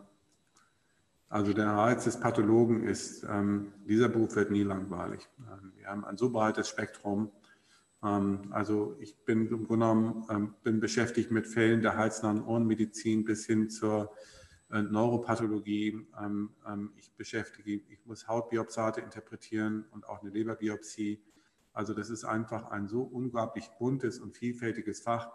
also 1.31 1.53
der 1.53 1.67
Reiz 1.67 2.03
des 2.03 2.19
Pathologen 2.19 2.83
ist, 2.83 3.23
ähm, 3.23 3.73
dieser 3.85 4.09
Beruf 4.09 4.35
wird 4.35 4.51
nie 4.51 4.63
langweilig. 4.63 5.29
Ähm, 5.39 5.71
wir 5.77 5.87
haben 5.87 6.03
ein 6.03 6.17
so 6.17 6.29
breites 6.29 6.67
Spektrum. 6.67 7.31
Ähm, 8.03 8.47
also 8.51 8.95
ich 8.99 9.17
bin 9.25 9.47
im 9.47 9.65
Grunde 9.65 9.85
genommen 9.85 10.25
ähm, 10.29 10.55
bin 10.63 10.79
beschäftigt 10.79 11.31
mit 11.31 11.47
Fällen 11.47 11.81
der 11.81 11.97
Hals-, 11.97 12.23
Ohrenmedizin 12.23 13.23
bis 13.23 13.45
hin 13.45 13.69
zur 13.69 14.13
äh, 14.71 14.81
Neuropathologie. 14.81 16.07
Ähm, 16.19 16.51
ich 16.95 17.13
beschäftige, 17.15 17.73
ich 17.73 18.05
muss 18.05 18.27
Hautbiopsate 18.27 19.01
interpretieren 19.01 19.85
und 19.91 20.07
auch 20.07 20.21
eine 20.21 20.31
Leberbiopsie. 20.31 21.21
Also 21.73 21.93
das 21.93 22.09
ist 22.09 22.25
einfach 22.25 22.65
ein 22.71 22.87
so 22.87 23.01
unglaublich 23.03 23.69
buntes 23.79 24.19
und 24.19 24.35
vielfältiges 24.35 25.01
Fach. 25.01 25.29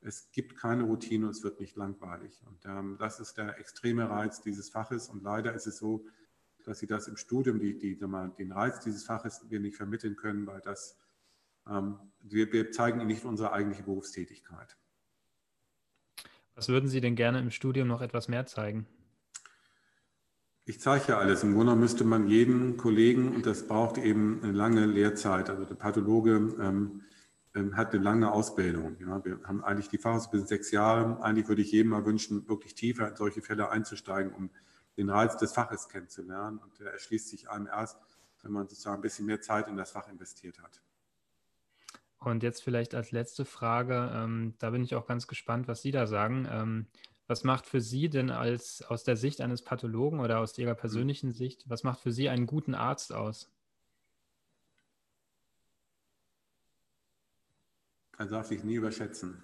Es 0.00 0.30
gibt 0.32 0.56
keine 0.56 0.84
Routine 0.84 1.26
und 1.26 1.32
es 1.32 1.42
wird 1.42 1.60
nicht 1.60 1.76
langweilig. 1.76 2.42
Und 2.46 3.00
das 3.00 3.20
ist 3.20 3.36
der 3.36 3.58
extreme 3.58 4.08
Reiz 4.08 4.40
dieses 4.40 4.70
Faches. 4.70 5.08
Und 5.08 5.22
leider 5.22 5.54
ist 5.54 5.66
es 5.66 5.78
so, 5.78 6.04
dass 6.64 6.80
Sie 6.80 6.86
das 6.86 7.08
im 7.08 7.16
Studium, 7.16 7.58
die, 7.60 7.78
die, 7.78 7.96
den 7.96 8.52
Reiz 8.52 8.80
dieses 8.80 9.04
Faches 9.04 9.44
wir 9.48 9.60
nicht 9.60 9.76
vermitteln 9.76 10.16
können, 10.16 10.46
weil 10.46 10.60
das, 10.60 10.98
wir, 11.68 12.52
wir 12.52 12.72
zeigen 12.72 13.00
Ihnen 13.00 13.08
nicht 13.08 13.24
unsere 13.24 13.52
eigentliche 13.52 13.82
Berufstätigkeit. 13.82 14.76
Was 16.54 16.68
würden 16.68 16.88
Sie 16.88 17.00
denn 17.00 17.14
gerne 17.14 17.38
im 17.38 17.50
Studium 17.50 17.86
noch 17.88 18.00
etwas 18.00 18.28
mehr 18.28 18.46
zeigen? 18.46 18.86
Ich 20.64 20.80
zeige 20.80 21.12
ja 21.12 21.18
alles. 21.18 21.44
Im 21.44 21.54
Grunde 21.54 21.76
müsste 21.76 22.04
man 22.04 22.28
jeden 22.28 22.76
Kollegen, 22.76 23.34
und 23.34 23.46
das 23.46 23.66
braucht 23.66 23.96
eben 23.96 24.42
eine 24.42 24.52
lange 24.52 24.84
Lehrzeit, 24.84 25.48
also 25.48 25.64
der 25.64 25.76
Pathologe 25.76 26.32
ähm, 26.60 27.02
ähm, 27.54 27.76
hat 27.76 27.94
eine 27.94 28.02
lange 28.02 28.30
Ausbildung. 28.30 28.96
Ja. 29.00 29.24
Wir 29.24 29.40
haben 29.44 29.64
eigentlich 29.64 29.88
die 29.88 29.98
Fachausbildung 29.98 30.46
sechs 30.46 30.70
Jahre. 30.70 31.22
Eigentlich 31.22 31.48
würde 31.48 31.62
ich 31.62 31.72
jedem 31.72 31.90
mal 31.92 32.04
wünschen, 32.04 32.48
wirklich 32.48 32.74
tiefer 32.74 33.08
in 33.08 33.16
solche 33.16 33.40
Fälle 33.40 33.70
einzusteigen, 33.70 34.32
um 34.32 34.50
den 34.96 35.08
Reiz 35.08 35.36
des 35.36 35.52
Faches 35.52 35.88
kennenzulernen. 35.88 36.58
Und 36.58 36.78
der 36.80 36.92
erschließt 36.92 37.28
sich 37.28 37.48
einem 37.48 37.66
erst, 37.66 37.98
wenn 38.42 38.52
man 38.52 38.68
sozusagen 38.68 38.96
ein 38.98 39.02
bisschen 39.02 39.26
mehr 39.26 39.40
Zeit 39.40 39.68
in 39.68 39.76
das 39.76 39.92
Fach 39.92 40.08
investiert 40.08 40.60
hat. 40.62 40.82
Und 42.18 42.42
jetzt 42.42 42.62
vielleicht 42.62 42.94
als 42.94 43.12
letzte 43.12 43.44
Frage, 43.44 44.10
ähm, 44.12 44.54
da 44.58 44.70
bin 44.70 44.82
ich 44.82 44.94
auch 44.94 45.06
ganz 45.06 45.26
gespannt, 45.26 45.68
was 45.68 45.82
Sie 45.82 45.92
da 45.92 46.06
sagen. 46.06 46.48
Ähm, 46.50 46.86
was 47.28 47.44
macht 47.44 47.66
für 47.66 47.80
Sie 47.80 48.08
denn 48.08 48.30
als 48.30 48.82
aus 48.82 49.04
der 49.04 49.16
Sicht 49.16 49.40
eines 49.40 49.62
Pathologen 49.62 50.20
oder 50.20 50.40
aus 50.40 50.56
Ihrer 50.58 50.74
mhm. 50.74 50.78
persönlichen 50.78 51.32
Sicht, 51.32 51.68
was 51.68 51.84
macht 51.84 52.00
für 52.00 52.10
Sie 52.10 52.28
einen 52.28 52.46
guten 52.46 52.74
Arzt 52.74 53.12
aus? 53.12 53.50
Er 58.16 58.26
darf 58.26 58.46
sich 58.46 58.64
nie 58.64 58.74
überschätzen. 58.74 59.40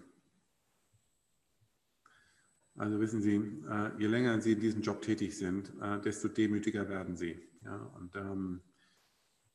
Also 2.77 2.99
wissen 2.99 3.23
Sie, 3.23 3.37
äh, 3.37 3.91
je 3.99 4.09
länger 4.09 4.41
Sie 4.41 4.53
in 4.53 4.61
diesem 4.61 4.83
Job 4.83 5.01
tätig 5.03 5.39
sind, 5.39 5.73
äh, 5.81 6.01
desto 6.01 6.27
demütiger 6.27 6.89
werden 6.89 7.17
Sie. 7.17 7.41
Ja, 7.65 7.77
und 7.77 8.17
ähm, 8.17 8.63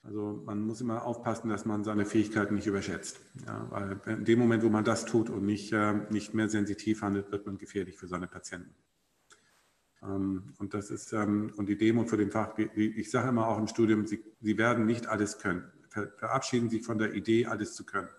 also 0.04 0.42
man 0.46 0.62
muss 0.62 0.82
immer 0.82 1.06
aufpassen, 1.06 1.50
dass 1.50 1.66
man 1.66 1.84
seine 1.84 2.06
Fähigkeiten 2.06 2.56
nicht 2.56 2.68
überschätzt. 2.68 3.20
Ja, 3.46 3.68
weil 3.70 4.00
in 4.08 4.26
dem 4.26 4.40
Moment, 4.40 4.64
wo 4.64 4.70
man 4.70 4.84
das 4.84 5.06
tut 5.06 5.30
und 5.30 5.46
nicht, 5.46 5.74
äh, 5.74 5.94
nicht 6.10 6.34
mehr 6.34 6.50
sensitiv 6.50 7.02
handelt, 7.02 7.32
wird 7.32 7.46
man 7.46 7.58
gefährlich 7.58 7.98
für 7.98 8.08
seine 8.08 8.28
Patienten. 8.28 8.74
Ähm, 10.02 10.54
und 10.58 10.74
das 10.74 10.90
ist, 10.90 11.12
ähm, 11.12 11.52
und 11.58 11.68
die 11.68 11.78
Demut 11.78 12.10
für 12.10 12.18
den 12.18 12.32
Fach, 12.32 12.58
ich 12.58 13.12
sage 13.12 13.30
immer 13.30 13.48
auch 13.48 13.58
im 13.58 13.68
Studium, 13.68 14.06
Sie, 14.06 14.24
Sie 14.40 14.58
werden 14.58 14.86
nicht 14.86 15.08
alles 15.08 15.38
können. 15.40 15.70
Verabschieden 15.90 16.70
Sie 16.70 16.80
von 16.80 16.98
der 16.98 17.14
Idee, 17.14 17.48
alles 17.48 17.74
zu 17.74 17.86
können. 17.86 18.10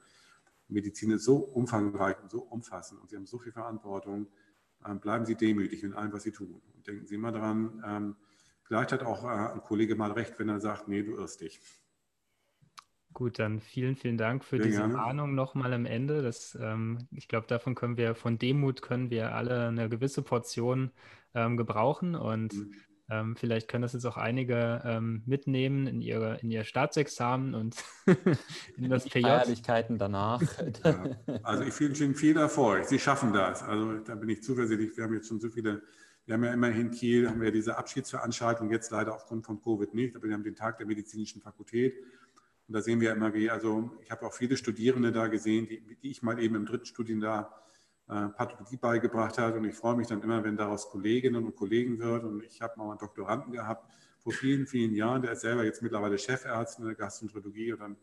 Medizin 0.69 1.13
ist 1.13 1.25
so 1.25 1.37
umfangreich 1.37 2.17
und 2.23 2.31
so 2.31 2.43
umfassend 2.43 3.01
und 3.01 3.09
Sie 3.11 3.17
haben 3.17 3.27
so 3.27 3.39
viel 3.39 3.53
Verantwortung. 3.53 4.27
Ähm, 4.87 5.01
bleiben 5.01 5.25
Sie 5.25 5.35
demütig 5.35 5.83
in 5.83 5.95
allem, 5.95 6.13
was 6.13 6.25
Sie 6.25 6.33
tun. 6.33 6.61
Und 6.75 6.87
denken 6.87 7.07
Sie 7.07 7.15
immer 7.15 7.33
daran, 7.33 8.17
vielleicht 8.71 8.93
hat 8.93 9.03
auch 9.03 9.25
äh, 9.25 9.53
ein 9.53 9.63
Kollege 9.63 9.97
mal 9.97 10.13
recht, 10.13 10.39
wenn 10.39 10.49
er 10.49 10.61
sagt, 10.61 10.87
nee, 10.87 11.03
du 11.03 11.17
irrst 11.17 11.41
dich. 11.41 11.61
Gut, 13.13 13.41
dann 13.41 13.59
vielen, 13.59 13.97
vielen 13.97 14.17
Dank 14.17 14.45
für 14.45 14.59
Sehr 14.59 14.67
diese 14.67 14.79
gerne. 14.79 14.95
Warnung 14.95 15.35
nochmal 15.35 15.73
am 15.73 15.87
Ende. 15.87 16.23
Das, 16.23 16.57
ähm, 16.61 17.09
ich 17.11 17.27
glaube, 17.27 17.49
davon 17.49 17.75
können 17.75 17.97
wir, 17.97 18.15
von 18.15 18.39
Demut 18.39 18.81
können 18.81 19.11
wir 19.11 19.35
alle 19.35 19.67
eine 19.67 19.89
gewisse 19.89 20.23
Portion 20.23 20.93
ähm, 21.35 21.57
gebrauchen 21.57 22.15
und 22.15 22.55
mhm. 22.55 22.75
ähm, 23.11 23.35
vielleicht 23.35 23.67
können 23.67 23.83
das 23.83 23.93
jetzt 23.93 24.05
auch 24.05 24.17
einige 24.17 24.83
ähm, 24.85 25.25
mitnehmen 25.27 25.89
in, 25.89 26.01
ihre, 26.01 26.39
in 26.39 26.53
ihr 26.53 26.63
Staatsexamen 26.63 27.57
und 27.57 27.83
in 28.77 28.89
das 28.89 29.03
PJ. 29.03 29.23
Feierlichkeiten 29.23 29.99
danach. 29.99 30.41
ja, 30.85 31.17
also 31.43 31.65
ich 31.65 31.81
wünsche 31.81 32.05
Ihnen 32.05 32.15
viel 32.15 32.37
Erfolg. 32.37 32.85
Sie 32.85 33.01
schaffen 33.01 33.33
das. 33.33 33.65
Also 33.65 33.99
da 33.99 34.15
bin 34.15 34.29
ich 34.29 34.45
zuversichtlich. 34.45 34.97
Wir 34.97 35.03
haben 35.03 35.15
jetzt 35.15 35.27
schon 35.27 35.41
so 35.41 35.49
viele 35.49 35.83
wir 36.27 36.35
haben 36.35 36.45
ja 36.45 36.53
immerhin 36.53 36.91
Kiel, 36.91 37.29
haben 37.29 37.41
wir 37.41 37.51
diese 37.51 37.77
Abschiedsveranstaltung, 37.77 38.71
jetzt 38.71 38.91
leider 38.91 39.15
aufgrund 39.15 39.45
von 39.45 39.61
Covid 39.61 39.95
nicht, 39.95 40.17
aber 40.17 40.29
wir 40.29 40.35
haben 40.35 40.45
den 40.45 40.55
Tag 40.55 40.79
der 40.79 40.87
medizinischen 40.87 41.41
Fakultät. 41.41 41.95
Und 42.69 42.75
da 42.75 42.83
sehen 42.83 43.01
wir 43.01 43.11
immer, 43.13 43.35
wie, 43.35 43.51
also 43.51 43.91
ich 44.01 44.13
habe 44.13 44.25
auch 44.27 44.33
viele 44.33 44.57
Studierende 44.57 45.11
da 45.11 45.27
gesehen, 45.27 45.67
die, 45.67 45.97
die 45.97 46.11
ich 46.11 46.23
mal 46.23 46.41
eben 46.41 46.55
im 46.55 46.67
dritten 46.67 46.87
Studienjahr 46.87 47.61
äh, 48.11 48.29
Pathologie 48.29 48.77
beigebracht 48.77 49.39
habe. 49.39 49.59
Und 49.59 49.65
ich 49.65 49.75
freue 49.75 49.97
mich 49.97 50.07
dann 50.07 50.23
immer, 50.23 50.43
wenn 50.45 50.57
daraus 50.57 50.89
Kolleginnen 50.89 51.45
und 51.45 51.57
Kollegen 51.57 51.99
wird. 51.99 52.25
Und 52.25 52.45
ich 52.45 52.61
habe 52.61 52.75
mal 52.77 52.91
einen 52.91 52.99
Doktoranden 52.99 53.53
gehabt 53.53 53.93
vor 54.19 54.33
vielen, 54.33 54.67
vielen 54.67 54.95
Jahren. 54.95 55.23
Der 55.23 55.33
ist 55.33 55.41
selber 55.41 55.65
jetzt 55.65 55.83
mittlerweile 55.83 56.19
Chefarzt 56.19 56.79
in 56.79 56.85
der 56.85 56.95
Gastroenterologie. 56.95 57.73
Und 57.73 57.81
dann 57.81 57.97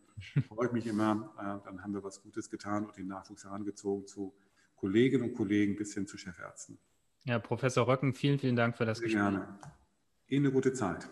freue 0.48 0.68
ich 0.68 0.72
mich 0.74 0.88
immer, 0.88 1.34
äh, 1.38 1.66
dann 1.66 1.84
haben 1.84 1.94
wir 1.94 2.04
was 2.04 2.22
Gutes 2.22 2.50
getan 2.50 2.86
und 2.86 2.98
den 2.98 3.08
Nachwuchs 3.08 3.44
herangezogen 3.44 4.08
zu 4.08 4.34
Kolleginnen 4.76 5.30
und 5.30 5.34
Kollegen 5.34 5.76
bis 5.76 5.94
hin 5.94 6.08
zu 6.08 6.18
Chefärzten. 6.18 6.78
Ja, 7.28 7.40
Professor 7.40 7.88
Röcken, 7.88 8.14
vielen, 8.14 8.40
vielen 8.40 8.56
Dank 8.56 8.78
für 8.78 8.86
das 8.86 9.00
Sehr 9.00 9.08
Gespräch. 9.08 9.22
Gerne. 9.24 9.60
Ihnen 10.28 10.46
eine 10.46 10.54
gute 10.54 10.74
Zeit. 10.74 11.10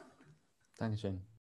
Dankeschön. 0.77 1.25